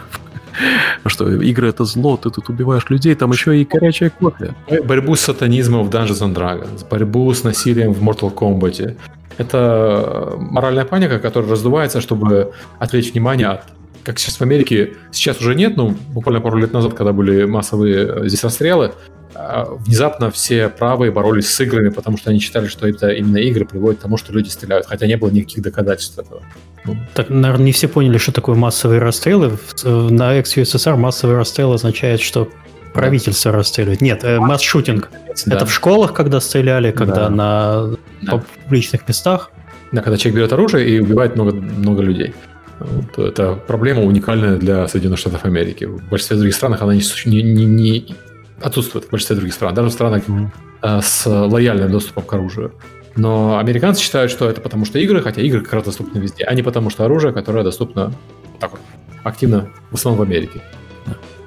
что 1.07 1.31
игры 1.43 1.69
это 1.69 1.85
зло, 1.85 2.17
ты 2.17 2.31
тут 2.31 2.49
убиваешь 2.49 2.91
людей, 2.91 3.15
там 3.15 3.31
еще 3.31 3.61
и 3.61 3.65
горячая 3.65 4.11
кофе. 4.11 4.55
Борьбу 4.85 5.15
с 5.15 5.21
сатанизмом 5.21 5.89
в 5.89 5.91
Dungeons 5.91 6.23
and 6.23 6.35
Dragons, 6.35 6.89
борьбу 6.91 7.33
с 7.33 7.45
насилием 7.45 7.93
в 7.93 8.03
Mortal 8.03 8.35
Kombat. 8.35 8.97
Это 9.39 10.35
моральная 10.39 10.85
паника, 10.85 11.19
которая 11.19 11.51
раздувается, 11.51 12.01
чтобы 12.01 12.53
отвлечь 12.79 13.13
внимание 13.13 13.49
от 13.49 13.63
как 14.05 14.19
сейчас 14.19 14.37
в 14.37 14.43
Америке, 14.43 14.95
сейчас 15.11 15.41
уже 15.41 15.55
нет, 15.55 15.77
но 15.77 15.95
буквально 16.09 16.41
пару 16.41 16.59
лет 16.59 16.73
назад, 16.73 16.95
когда 16.95 17.13
были 17.13 17.45
массовые 17.45 18.25
э, 18.25 18.29
здесь 18.29 18.43
расстрелы, 18.43 18.93
а, 19.35 19.65
внезапно 19.79 20.31
все 20.31 20.69
правые 20.69 21.11
боролись 21.11 21.49
с 21.49 21.61
играми, 21.61 21.89
потому 21.89 22.19
что 22.19 22.31
они 22.31 22.39
считали, 22.39 22.67
что 22.67 22.87
это 22.87 23.11
именно 23.11 23.39
игры 23.39 23.65
приводят 23.65 23.99
к 23.99 24.03
тому, 24.03 24.17
что 24.19 24.33
люди 24.33 24.49
стреляют, 24.49 24.87
хотя 24.87 25.07
не 25.07 25.17
было 25.17 25.31
никаких 25.31 25.63
доказательств 25.63 26.19
этого. 26.19 26.43
Ну. 26.85 26.97
Так, 27.15 27.31
наверное, 27.31 27.67
не 27.67 27.73
все 27.73 27.89
поняли, 27.89 28.19
что 28.19 28.33
такое 28.33 28.57
массовые 28.57 29.01
расстрелы. 29.01 29.59
На 29.85 30.39
ex-USSR 30.39 30.97
массовый 30.97 31.37
расстрел 31.37 31.73
означает, 31.73 32.21
что 32.21 32.51
правительство 32.93 33.53
да. 33.53 33.59
расстреливает. 33.59 34.01
Нет, 34.01 34.25
э, 34.25 34.39
масс-шутинг. 34.39 35.11
Да. 35.47 35.57
Это 35.57 35.67
в 35.67 35.73
школах, 35.73 36.13
когда 36.13 36.41
стреляли, 36.41 36.91
когда 36.91 37.29
да. 37.29 37.31
на 37.31 37.97
да. 38.21 38.43
публичных 38.65 39.09
местах. 39.09 39.51
Да, 39.93 40.03
когда 40.03 40.17
человек 40.17 40.37
берет 40.37 40.53
оружие 40.53 40.89
и 40.89 41.01
убивает 41.01 41.37
много, 41.37 41.53
много 41.53 42.03
людей. 42.03 42.35
Вот, 42.85 43.19
это 43.19 43.55
проблема 43.55 44.03
уникальная 44.03 44.57
для 44.57 44.89
Соединенных 44.89 45.19
Штатов 45.19 45.45
Америки. 45.45 45.85
В 45.85 46.09
большинстве 46.09 46.37
других 46.37 46.55
странах 46.55 46.83
она 46.83 46.95
не, 46.95 47.03
не, 47.27 47.43
не, 47.43 47.65
не 47.65 48.17
отсутствует 48.61 49.07
в 49.07 49.11
большинстве 49.11 49.37
других 49.37 49.55
стран, 49.55 49.75
даже 49.75 49.89
в 49.89 49.93
странах 49.93 50.23
mm-hmm. 50.27 51.03
с 51.03 51.27
лояльным 51.27 51.91
доступом 51.91 52.25
к 52.25 52.33
оружию. 52.33 52.73
Но 53.17 53.59
американцы 53.59 54.01
считают, 54.03 54.31
что 54.31 54.49
это 54.49 54.61
потому 54.61 54.85
что 54.85 54.99
игры, 54.99 55.21
хотя 55.23 55.43
игры 55.43 55.61
как 55.61 55.75
раз 55.75 55.85
доступны 55.85 56.19
везде, 56.19 56.45
а 56.45 56.55
не 56.55 56.63
потому 56.63 56.91
что 56.91 57.05
оружие, 57.05 57.33
которое 57.33 57.63
доступно 57.63 58.13
так 58.59 58.71
вот, 58.73 58.81
активно 59.23 59.69
в 59.91 59.95
основном 59.95 60.25
в 60.25 60.29
Америке. 60.29 60.63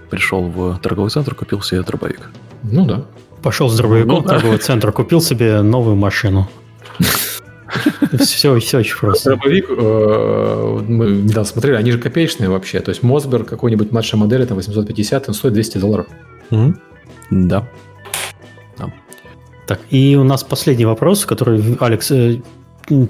Пришел 0.10 0.44
в 0.44 0.78
торговый 0.80 1.10
центр, 1.10 1.34
купил 1.34 1.62
себе 1.62 1.82
дробовик. 1.82 2.30
Ну 2.64 2.86
да. 2.86 3.06
Пошел 3.42 3.70
с 3.70 3.76
дробовиком 3.76 4.16
ну, 4.16 4.22
в 4.22 4.26
торговый 4.26 4.58
центр, 4.60 4.92
купил 4.92 5.22
себе 5.22 5.62
новую 5.62 5.96
машину. 5.96 6.48
Все, 8.20 8.58
все 8.60 8.80
очень 8.80 8.98
просто. 8.98 9.32
Дробовик, 9.32 9.66
э, 9.70 10.80
мы 10.88 11.08
недавно 11.08 11.46
смотрели, 11.46 11.76
они 11.76 11.92
же 11.92 11.98
копеечные 11.98 12.50
вообще. 12.50 12.80
То 12.80 12.90
есть 12.90 13.04
Мосберг 13.04 13.48
какой-нибудь 13.48 13.92
младшей 13.92 14.20
модели, 14.20 14.46
там 14.46 14.58
850, 14.58 15.30
он 15.30 15.34
стоит 15.34 15.54
200 15.54 15.78
долларов. 15.80 16.08
Да. 17.32 17.68
да. 18.78 18.94
Так, 19.68 19.80
и 19.90 20.16
у 20.16 20.24
нас 20.24 20.44
последний 20.44 20.86
вопрос, 20.86 21.26
который 21.26 21.78
Алекс 21.80 22.12
э, 22.12 22.42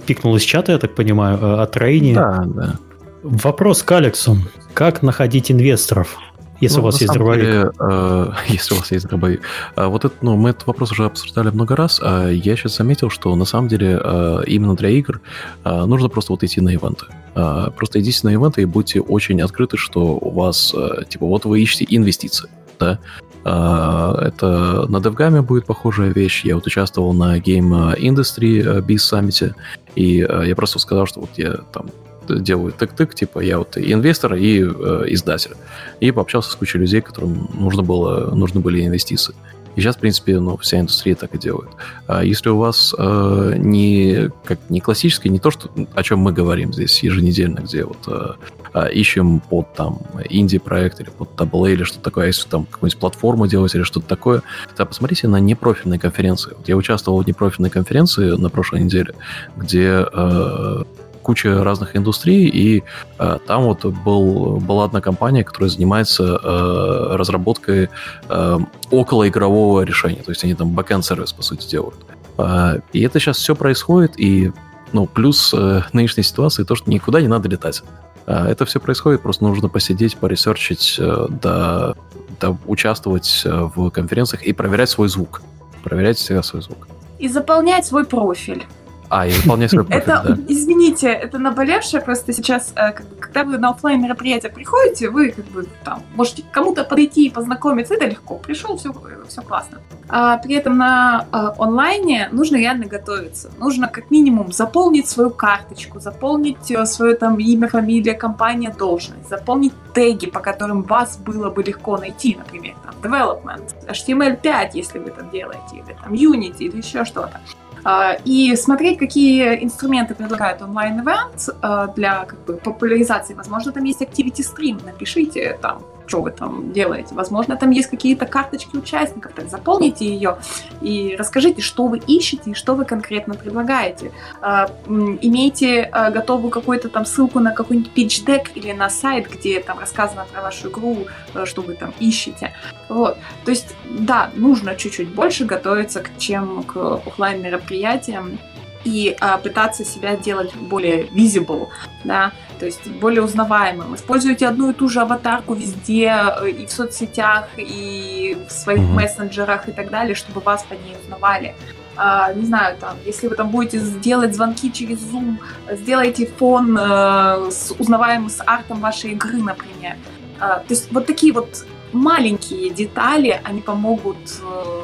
пикнул 0.06 0.36
из 0.36 0.44
чата, 0.44 0.72
я 0.72 0.77
так 0.77 0.95
понимаю, 0.95 1.38
э, 1.38 1.61
от 1.61 1.76
Рейни. 1.77 2.14
Да, 2.14 2.44
да. 2.45 2.76
Вопрос 3.23 3.84
к 3.84 3.91
Алексу. 3.91 4.38
Как 4.73 5.02
находить 5.02 5.52
инвесторов? 5.52 6.18
Если 6.61 6.77
ну, 6.77 6.84
у 6.84 6.86
вас 6.86 7.02
есть 7.02 7.14
дробовик. 7.14 7.41
Деле, 7.41 7.72
э, 7.80 8.32
если 8.48 8.76
у 8.76 8.77
вас 8.77 8.91
есть 8.91 9.07
дробовик. 9.07 9.41
А 9.76 9.88
вот 9.88 10.06
это, 10.06 10.15
ну, 10.22 10.36
мы 10.38 10.52
этот 10.52 10.68
вопрос 10.68 10.91
уже 10.91 11.06
обсуждали 11.06 11.49
много 11.49 11.76
раз. 11.76 11.99
А 12.02 12.30
я 12.30 12.56
сейчас 12.56 12.77
заметил, 12.77 13.10
что 13.10 13.36
на 13.36 13.45
самом 13.45 13.68
деле 13.68 13.99
э, 14.02 14.44
именно 14.48 14.76
для 14.76 14.90
игр 14.90 15.22
э, 15.64 15.86
нужно 15.86 16.10
просто 16.10 16.34
вот 16.34 16.44
идти 16.44 16.61
на 16.61 16.69
ивенты. 16.69 17.07
Э, 17.36 17.69
просто 17.76 17.99
идите 17.99 18.22
на 18.23 18.34
ивенты 18.34 18.61
и 18.61 18.65
будьте 18.65 19.02
очень 19.02 19.41
открыты, 19.41 19.77
что 19.77 20.18
у 20.22 20.32
вас, 20.32 20.73
э, 20.73 21.03
типа, 21.10 21.26
вот 21.26 21.45
вы 21.45 21.61
ищете 21.61 21.86
инвестиции. 21.90 22.49
Да? 22.80 22.99
Uh, 23.45 24.18
это 24.22 24.88
на 24.90 24.98
DevGAM 24.98 25.44
будет 25.44 25.68
похожая 25.68 26.11
вещь. 26.11 26.44
Я 26.44 26.56
вот 26.56 26.65
участвовал 26.65 27.14
на 27.14 27.38
Game 27.38 27.95
Industry 27.95 28.82
Biz 28.82 28.95
Summit, 28.95 29.53
и 29.95 30.22
uh, 30.22 30.48
я 30.48 30.56
просто 30.56 30.80
сказал, 30.80 31.06
что 31.06 31.19
вот 31.19 31.30
я 31.38 31.57
там 31.72 31.91
делаю 32.30 32.73
тык-тык, 32.73 33.14
типа 33.14 33.39
я 33.39 33.57
вот 33.57 33.77
инвестор 33.77 34.35
и 34.35 34.61
э, 34.61 35.03
издатель. 35.07 35.56
И 35.99 36.11
пообщался 36.11 36.52
с 36.52 36.56
кучей 36.56 36.80
людей, 36.80 37.02
которым 37.02 37.49
нужно 37.53 37.84
было, 37.84 38.34
нужны 38.35 38.60
были 38.60 38.85
инвестиции. 38.85 39.35
И 39.76 39.81
сейчас, 39.81 39.97
в 39.97 39.99
принципе, 39.99 40.39
ну, 40.39 40.57
вся 40.57 40.80
индустрия 40.80 41.15
так 41.15 41.35
и 41.35 41.38
делает. 41.38 41.69
А 42.07 42.23
если 42.23 42.49
у 42.49 42.57
вас 42.57 42.95
э, 42.97 43.53
не, 43.57 44.30
как, 44.45 44.60
не 44.69 44.80
классический, 44.80 45.30
не 45.30 45.39
то, 45.39 45.52
что, 45.52 45.69
о 45.93 46.03
чем 46.03 46.19
мы 46.19 46.31
говорим 46.31 46.73
здесь 46.73 47.03
еженедельно, 47.03 47.60
где 47.60 47.84
вот 47.84 47.97
э, 48.07 48.34
э, 48.73 48.93
ищем 48.93 49.41
под 49.41 49.73
там 49.73 49.99
инди-проект 50.30 51.02
или 51.02 51.10
под 51.10 51.30
AA 51.35 51.73
или 51.73 51.84
что-то 51.84 52.03
такое, 52.03 52.26
а 52.26 52.27
если 52.27 52.47
там 52.47 52.65
какую-нибудь 52.65 52.99
платформу 52.99 53.47
делать 53.47 53.76
или 53.76 53.84
что-то 53.84 54.07
такое, 54.07 54.43
то 54.77 54.85
посмотрите 54.85 55.27
на 55.27 55.41
непрофильные 55.41 55.99
конференции. 55.99 56.53
Вот 56.57 56.68
я 56.69 56.77
участвовал 56.77 57.22
в 57.22 57.27
непрофильной 57.27 57.69
конференции 57.69 58.31
на 58.31 58.49
прошлой 58.49 58.81
неделе, 58.81 59.14
где 59.57 60.07
э, 60.11 60.84
куча 61.26 61.64
разных 61.64 61.95
индустрий, 61.95 62.47
и 62.47 62.84
э, 63.19 63.39
там 63.47 63.64
вот 63.64 63.84
был, 63.84 64.57
была 64.57 64.85
одна 64.85 65.02
компания, 65.02 65.43
которая 65.43 65.69
занимается 65.69 66.23
э, 66.23 67.15
разработкой 67.15 67.89
э, 68.30 68.60
околоигрового 68.91 69.81
решения, 69.81 70.22
то 70.22 70.31
есть 70.31 70.43
они 70.43 70.53
там 70.53 70.69
бэкенд 70.69 71.03
сервис 71.03 71.34
по 71.34 71.41
сути 71.41 71.68
делают. 71.68 71.97
Э, 72.38 72.80
и 72.93 73.02
это 73.02 73.19
сейчас 73.19 73.38
все 73.38 73.56
происходит, 73.56 74.19
и 74.19 74.52
ну, 74.93 75.07
плюс 75.07 75.53
э, 75.53 75.81
нынешней 75.93 76.23
ситуации 76.23 76.64
то, 76.64 76.76
что 76.76 76.91
никуда 76.91 77.22
не 77.22 77.27
надо 77.27 77.49
летать. 77.49 77.81
Э, 78.27 78.45
это 78.47 78.65
все 78.65 78.80
происходит, 78.80 79.22
просто 79.22 79.43
нужно 79.43 79.68
посидеть, 79.68 80.15
по 80.18 80.29
research 80.29 80.75
ить, 80.75 80.98
э, 80.99 81.27
да, 81.30 81.95
да, 82.39 82.56
участвовать 82.68 83.41
э, 83.45 83.69
в 83.76 83.89
конференциях 83.89 84.43
и 84.43 84.53
проверять 84.53 84.89
свой 84.89 85.10
звук. 85.10 85.41
Проверять 85.84 86.18
всегда 86.18 86.43
свой 86.43 86.61
звук. 86.61 86.88
И 87.19 87.27
заполнять 87.27 87.85
свой 87.85 88.06
профиль. 88.06 88.65
А, 89.10 89.27
и 89.27 89.32
выполнять 89.32 89.72
свой 89.72 89.84
профиль, 89.84 90.02
это, 90.02 90.23
да. 90.26 90.38
Извините, 90.48 91.07
это 91.07 91.38
наболевшее, 91.38 92.02
просто 92.02 92.34
сейчас, 92.34 92.73
э, 92.76 92.91
когда 92.91 93.44
вы 93.44 93.57
на 93.57 93.69
офлайн 93.69 94.02
мероприятие 94.02 94.52
приходите, 94.52 95.10
вы 95.10 95.32
как 95.32 95.45
бы 95.45 95.68
там 95.84 96.02
можете 96.15 96.44
кому-то 96.52 96.84
подойти 96.84 97.27
и 97.27 97.30
познакомиться, 97.30 97.94
это 97.94 98.06
легко. 98.06 98.36
Пришел, 98.38 98.77
все, 98.77 98.94
все 99.27 99.41
классно. 99.41 99.80
А 100.07 100.38
при 100.38 100.56
этом 100.56 100.77
на 100.77 101.27
а, 101.32 101.56
онлайне 101.57 102.30
нужно 102.32 102.57
реально 102.57 102.86
готовиться. 102.86 103.52
Нужно 103.57 103.88
как 103.88 104.11
минимум 104.11 104.52
заполнить 104.52 105.07
свою 105.07 105.30
карточку, 105.30 105.99
заполнить 105.99 106.69
э, 106.69 106.86
свое 106.86 107.15
там 107.15 107.40
имя, 107.40 107.68
фамилия, 107.68 108.14
компания, 108.14 108.73
должность, 108.77 109.30
заполнить 109.30 109.73
теги, 109.94 110.27
по 110.27 110.40
которым 110.40 110.84
вас 110.84 111.18
было 111.18 111.49
бы 111.49 111.64
легко 111.64 111.98
найти, 111.98 112.36
например, 112.36 112.76
там, 112.84 112.95
development, 113.02 113.73
HTML5, 113.88 114.69
если 114.73 114.99
вы 114.99 115.11
там 115.11 115.30
делаете, 115.30 115.77
или 115.77 115.95
там 116.02 116.14
Unity, 116.14 116.65
или 116.65 116.77
еще 116.77 117.06
что-то. 117.06 117.41
А, 117.86 118.18
и 118.26 118.56
смотреть, 118.56 118.98
какие 118.98 119.64
инструменты 119.64 120.16
предлагает 120.16 120.60
онлайн-эвент 120.62 121.49
а, 121.62 121.88
для 121.88 122.26
как 122.26 122.44
бы, 122.44 122.56
популяризации. 122.56 123.36
Возможно, 123.36 123.72
там 123.72 123.84
есть 123.84 124.02
Activity 124.02 124.41
Stream, 124.41 124.84
напишите 124.84 125.57
там, 125.62 125.84
что 126.07 126.22
вы 126.22 126.32
там 126.32 126.72
делаете. 126.73 127.15
Возможно, 127.15 127.56
там 127.57 127.72
есть 127.72 127.90
какие-то 127.90 128.26
карточки 128.26 128.76
участников, 128.77 129.34
так 129.34 129.49
заполните 129.49 130.06
ее 130.06 130.38
и 130.82 131.15
расскажите, 131.18 131.61
что 131.61 131.88
вы 131.88 131.99
ищете 131.99 132.52
и 132.52 132.53
что 132.53 132.76
вы 132.76 132.86
конкретно 132.86 133.34
предлагаете. 133.34 134.11
А, 134.41 134.69
имейте 134.88 135.90
готовую 136.14 136.52
какую-то 136.52 136.90
там 136.90 137.06
ссылку 137.06 137.40
на 137.40 137.52
какой-нибудь 137.52 137.91
deck 137.95 138.49
или 138.56 138.72
на 138.72 138.90
сайт, 138.90 139.30
где 139.32 139.60
там 139.60 139.80
рассказано 139.80 140.26
про 140.32 140.41
вашу 140.41 140.69
игру, 140.69 141.07
что 141.45 141.61
вы 141.61 141.73
там 141.76 141.94
ищете. 141.99 142.53
Вот. 142.90 143.18
То 143.44 143.52
есть, 143.52 143.76
да, 143.90 144.30
нужно 144.36 144.76
чуть-чуть 144.76 145.10
больше 145.10 145.45
готовиться, 145.45 146.03
чем 146.18 146.64
к 146.64 147.02
офлайн 147.06 147.41
мероприятиям. 147.41 148.38
И 148.86 149.16
а, 149.20 149.38
пытаться 149.38 149.84
себя 149.84 150.16
делать 150.16 150.56
более 150.56 151.07
visible, 151.07 151.68
да, 152.03 152.32
то 152.60 152.66
есть 152.66 152.88
более 152.88 153.24
узнаваемым. 153.24 153.95
Используйте 153.95 154.48
одну 154.48 154.70
и 154.70 154.74
ту 154.74 154.88
же 154.88 155.02
аватарку 155.02 155.53
везде, 155.53 156.16
э, 156.41 156.49
и 156.49 156.66
в 156.66 156.72
соцсетях, 156.72 157.49
и 157.57 158.38
в 158.48 158.52
своих 158.52 158.80
mm-hmm. 158.80 158.94
мессенджерах 158.94 159.68
и 159.68 159.72
так 159.72 159.90
далее, 159.90 160.16
чтобы 160.16 160.40
вас 160.40 160.64
по 160.64 160.74
ней 160.74 160.95
узнавали. 161.03 161.56
А, 161.98 162.34
не 162.34 162.45
знаю, 162.45 162.78
там, 162.78 162.98
если 163.06 163.28
вы 163.28 163.36
там 163.36 163.49
будете 163.49 163.80
сделать 163.80 164.36
звонки 164.36 164.72
через 164.72 164.99
Zoom, 164.99 165.38
сделайте 165.72 166.26
фон 166.28 166.78
э, 166.78 167.49
с 167.52 167.74
узнаваемым 167.78 168.30
с 168.30 168.41
артом 168.45 168.80
вашей 168.80 169.12
игры, 169.12 169.38
например. 169.38 169.95
А, 170.40 170.60
то 170.60 170.66
есть 170.70 170.91
вот 170.91 171.06
такие 171.06 171.34
вот 171.34 171.66
маленькие 171.94 172.70
детали, 172.70 173.40
они 173.44 173.62
помогут 173.62 174.18
э, 174.41 174.82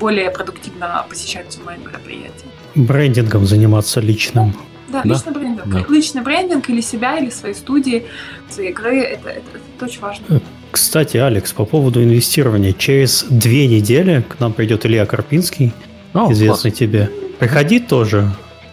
более 0.00 0.30
продуктивно 0.30 1.04
посещать 1.08 1.58
мои 1.64 1.78
мероприятия. 1.78 2.46
Брендингом 2.74 3.46
заниматься 3.46 4.00
личным. 4.00 4.54
Да, 4.88 5.02
да? 5.02 5.08
личный 5.14 5.32
брендинг. 5.32 5.66
Да. 5.66 5.84
Личный 5.88 6.22
брендинг 6.22 6.68
или 6.70 6.80
себя, 6.80 7.18
или 7.18 7.30
своей 7.30 7.54
студии, 7.54 8.06
своей 8.48 8.70
игры, 8.70 9.00
это, 9.00 9.30
это, 9.30 9.42
это 9.76 9.84
очень 9.84 10.00
важно. 10.00 10.24
Э, 10.28 10.38
кстати, 10.70 11.16
Алекс, 11.16 11.52
по 11.52 11.64
поводу 11.64 12.02
инвестирования. 12.02 12.72
Через 12.72 13.24
две 13.28 13.66
недели 13.66 14.24
к 14.28 14.38
нам 14.40 14.52
придет 14.52 14.86
Илья 14.86 15.06
Карпинский, 15.06 15.72
О, 16.12 16.32
известный 16.32 16.70
класс. 16.70 16.78
тебе. 16.78 17.10
Приходи 17.38 17.80
тоже, 17.80 18.30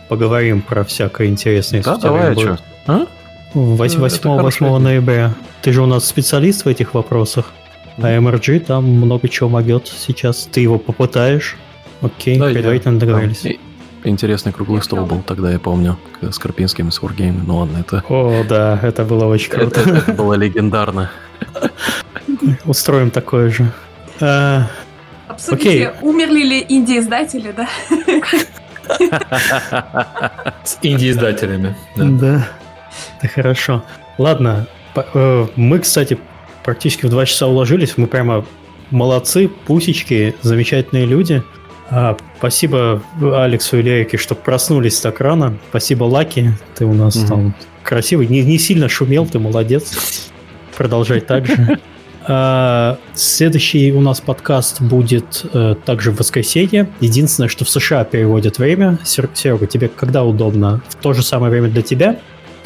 поговорим 0.10 0.61
про 0.61 0.84
всякое 0.84 1.28
интересное. 1.28 1.82
Да, 1.82 1.98
давай, 1.98 2.32
а 2.32 2.36
что? 2.36 2.60
А? 2.88 3.06
8, 3.53 3.99
8, 3.99 4.30
8 4.41 4.78
ноября. 4.78 5.34
Ты 5.61 5.73
же 5.73 5.82
у 5.82 5.86
нас 5.86 6.06
специалист 6.06 6.65
в 6.65 6.68
этих 6.68 6.94
вопросах. 6.94 7.52
А 7.98 8.18
MRG 8.18 8.61
там 8.61 8.86
много 8.86 9.28
чего 9.28 9.49
могет 9.49 9.88
сейчас. 9.88 10.48
Ты 10.52 10.61
его 10.61 10.78
попытаешь. 10.78 11.57
Окей, 12.02 12.40
да, 12.40 12.49
предварительно 12.49 12.99
договорились. 12.99 13.45
Интересный 14.03 14.52
круглый 14.52 14.82
стол 14.82 15.06
был 15.06 15.22
тогда, 15.22 15.52
я 15.52 15.60
помню, 15.60 15.98
с 16.22 16.40
Карпинским 16.40 16.88
и 16.88 16.91
с 16.91 16.99
Wargame. 16.99 17.41
Ну 17.45 17.57
ладно, 17.57 17.78
это... 17.80 18.03
О, 18.10 18.44
да, 18.48 18.80
это 18.82 19.03
было 19.06 19.26
очень 19.26 19.52
круто. 19.52 19.82
Это, 19.82 19.90
это 19.98 20.14
было 20.14 20.34
легендарно. 20.34 21.11
Устроим 22.65 23.11
такое 23.11 23.52
же. 23.52 23.72
А, 24.19 24.68
Обсудите, 25.28 25.88
окей. 25.88 26.02
умерли 26.02 26.44
ли 26.44 26.65
инди-издатели, 26.68 27.53
да? 27.56 27.69
С 30.64 30.80
инди-издателями. 30.82 31.76
Да. 31.95 32.06
да, 32.06 32.48
это 33.19 33.28
хорошо. 33.28 33.84
Ладно, 34.18 34.68
э, 34.95 35.48
мы, 35.56 35.80
кстати, 35.80 36.18
практически 36.64 37.06
в 37.06 37.10
два 37.10 37.26
часа 37.26 37.48
уложились. 37.48 37.98
Мы 37.98 38.07
прямо 38.07 38.45
молодцы, 38.90 39.48
пусечки, 39.48 40.36
замечательные 40.41 41.06
люди. 41.06 41.44
А, 41.92 42.16
спасибо 42.38 43.04
Алексу 43.22 43.78
и 43.78 43.82
Лерике, 43.82 44.18
что 44.18 44.34
проснулись 44.34 45.00
так 45.00 45.20
рано. 45.20 45.58
Спасибо, 45.70 46.06
Лаки. 46.06 46.54
Ты 46.76 46.86
у 46.86 46.94
нас 46.94 47.18
угу. 47.18 47.28
там 47.28 47.56
красивый. 47.84 48.28
Не, 48.28 48.44
не 48.44 48.58
сильно 48.58 48.88
шумел, 48.88 49.26
ты 49.26 49.40
молодец. 49.40 50.32
Продолжай 50.78 51.22
так 51.22 51.46
же. 51.46 51.80
А, 52.24 53.00
следующий 53.16 53.92
у 53.92 54.00
нас 54.00 54.22
подкаст 54.22 54.80
будет 54.80 55.44
э, 55.54 55.74
также 55.86 56.12
в 56.12 56.20
воскресенье. 56.20 56.88
Единственное, 57.00 57.48
что 57.48 57.66
в 57.66 57.70
США 57.72 58.04
переводят 58.04 58.60
время. 58.60 59.00
Серега, 59.04 59.66
тебе 59.66 59.88
когда 59.88 60.24
удобно? 60.24 60.84
В 60.88 60.96
то 60.98 61.14
же 61.14 61.24
самое 61.24 61.50
время 61.52 61.70
для 61.70 61.82
тебя? 61.82 62.20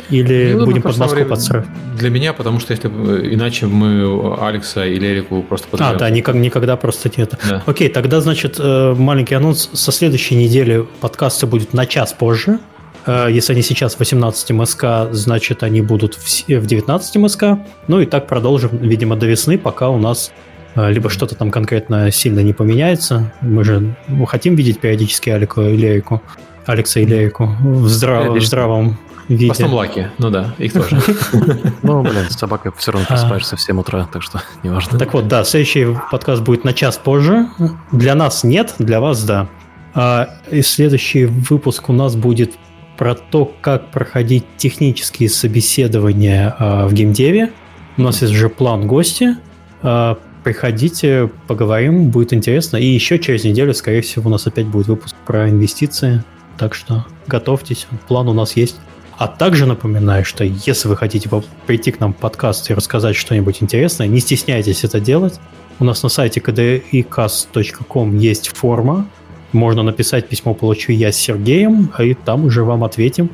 Или 0.09 0.53
ну, 0.53 0.65
будем 0.65 0.81
под 0.81 0.97
Москву 0.97 1.25
подстраивать? 1.25 1.69
Для 1.97 2.09
меня, 2.09 2.33
потому 2.33 2.59
что 2.59 2.73
если 2.73 2.87
иначе 2.87 3.65
мы 3.65 4.35
Алекса 4.39 4.85
или 4.85 5.07
Эрику 5.07 5.41
просто 5.41 5.67
подберем. 5.67 5.95
А, 5.95 5.97
да, 5.97 6.09
никак, 6.09 6.35
никогда 6.35 6.75
просто 6.75 7.09
нет. 7.15 7.33
Да. 7.49 7.63
Окей, 7.65 7.89
тогда, 7.89 8.21
значит, 8.21 8.57
э, 8.59 8.93
маленький 8.97 9.35
анонс. 9.35 9.69
Со 9.73 9.91
следующей 9.91 10.35
недели 10.35 10.85
подкасты 11.01 11.47
будут 11.47 11.73
на 11.73 11.85
час 11.85 12.13
позже. 12.13 12.59
Э, 13.05 13.27
если 13.31 13.53
они 13.53 13.61
сейчас 13.61 13.95
в 13.95 13.99
18 13.99 14.51
МСК, 14.51 14.85
значит, 15.11 15.63
они 15.63 15.81
будут 15.81 16.15
в 16.15 16.45
19 16.47 17.15
МСК. 17.15 17.43
Ну 17.87 17.99
и 17.99 18.05
так 18.05 18.27
продолжим, 18.27 18.77
видимо, 18.77 19.15
до 19.15 19.25
весны, 19.25 19.57
пока 19.57 19.89
у 19.89 19.97
нас 19.97 20.31
э, 20.75 20.91
либо 20.91 21.09
что-то 21.09 21.35
там 21.35 21.51
конкретно 21.51 22.11
сильно 22.11 22.41
не 22.41 22.53
поменяется. 22.53 23.33
Мы 23.41 23.63
же 23.63 23.95
хотим 24.27 24.55
видеть 24.55 24.79
периодически 24.79 25.29
Алику 25.29 25.61
и 25.61 25.75
Лерику. 25.75 26.21
Алекса 26.65 26.99
и 26.99 27.05
Лерику 27.05 27.55
в, 27.61 27.87
здрав... 27.87 28.35
в 28.35 28.41
здравом 28.41 28.97
виде. 29.29 29.47
В 29.47 29.51
основном 29.51 29.79
лаки, 29.79 30.09
ну 30.17 30.29
да, 30.29 30.55
их 30.57 30.73
тоже. 30.73 30.99
Ну, 31.83 32.01
блин, 32.01 32.29
с 32.29 32.37
собакой 32.37 32.71
все 32.77 32.91
равно 32.91 33.07
просыпаешься 33.07 33.55
в 33.55 33.61
7 33.61 33.79
утра, 33.79 34.07
так 34.11 34.21
что 34.21 34.41
неважно. 34.63 34.97
Так 34.97 35.13
вот, 35.13 35.27
да, 35.27 35.43
следующий 35.43 35.87
подкаст 36.11 36.43
будет 36.43 36.63
на 36.63 36.73
час 36.73 36.97
позже. 36.97 37.47
Для 37.91 38.15
нас 38.15 38.43
нет, 38.43 38.75
для 38.79 38.99
вас 38.99 39.23
да. 39.23 39.47
А, 39.93 40.29
и 40.51 40.61
следующий 40.61 41.25
выпуск 41.25 41.89
у 41.89 41.93
нас 41.93 42.15
будет 42.15 42.53
про 42.97 43.15
то, 43.15 43.51
как 43.61 43.91
проходить 43.91 44.45
технические 44.57 45.29
собеседования 45.29 46.55
а, 46.57 46.87
в 46.87 46.93
геймдеве. 46.93 47.51
У 47.97 48.01
нас 48.01 48.21
есть 48.21 48.33
уже 48.33 48.49
план 48.49 48.87
гости. 48.87 49.37
А, 49.81 50.17
приходите, 50.43 51.29
поговорим, 51.47 52.09
будет 52.09 52.33
интересно. 52.33 52.77
И 52.77 52.85
еще 52.85 53.19
через 53.19 53.43
неделю, 53.43 53.73
скорее 53.73 54.01
всего, 54.01 54.27
у 54.27 54.31
нас 54.31 54.45
опять 54.47 54.67
будет 54.67 54.87
выпуск 54.87 55.15
про 55.25 55.49
инвестиции. 55.49 56.23
Так 56.57 56.73
что 56.73 57.05
готовьтесь, 57.27 57.87
план 58.07 58.27
у 58.29 58.33
нас 58.33 58.55
есть. 58.55 58.77
А 59.17 59.27
также 59.27 59.65
напоминаю, 59.65 60.25
что 60.25 60.43
если 60.43 60.87
вы 60.87 60.97
хотите 60.97 61.29
прийти 61.65 61.91
к 61.91 61.99
нам 61.99 62.13
в 62.13 62.17
подкаст 62.17 62.69
и 62.69 62.73
рассказать 62.73 63.15
что-нибудь 63.15 63.63
интересное, 63.63 64.07
не 64.07 64.19
стесняйтесь 64.19 64.83
это 64.83 64.99
делать. 64.99 65.39
У 65.79 65.85
нас 65.85 66.03
на 66.03 66.09
сайте 66.09 66.39
kdicast.com 66.39 68.17
есть 68.17 68.49
форма. 68.49 69.07
Можно 69.51 69.83
написать 69.83 70.27
письмо 70.27 70.53
«Получу 70.53 70.91
я 70.91 71.11
с 71.11 71.15
Сергеем», 71.15 71.91
и 71.97 72.13
там 72.13 72.45
уже 72.45 72.63
вам 72.63 72.83
ответим. 72.83 73.29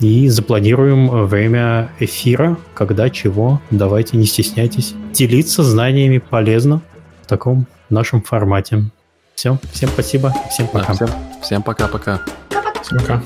И 0.00 0.28
запланируем 0.28 1.26
время 1.26 1.90
эфира, 2.00 2.58
когда 2.74 3.08
чего. 3.10 3.60
Давайте, 3.70 4.16
не 4.16 4.26
стесняйтесь. 4.26 4.94
Делиться 5.12 5.62
знаниями 5.62 6.18
полезно 6.18 6.82
в 7.22 7.26
таком 7.26 7.66
нашем 7.88 8.22
формате. 8.22 8.84
Все, 9.34 9.58
всем 9.72 9.88
спасибо, 9.90 10.34
всем 10.50 10.66
пока. 10.68 10.94
Да, 10.94 11.06
всем, 11.06 11.08
всем 11.42 11.62
пока-пока. 11.62 12.20
Всем 12.82 12.98
пока. 12.98 13.22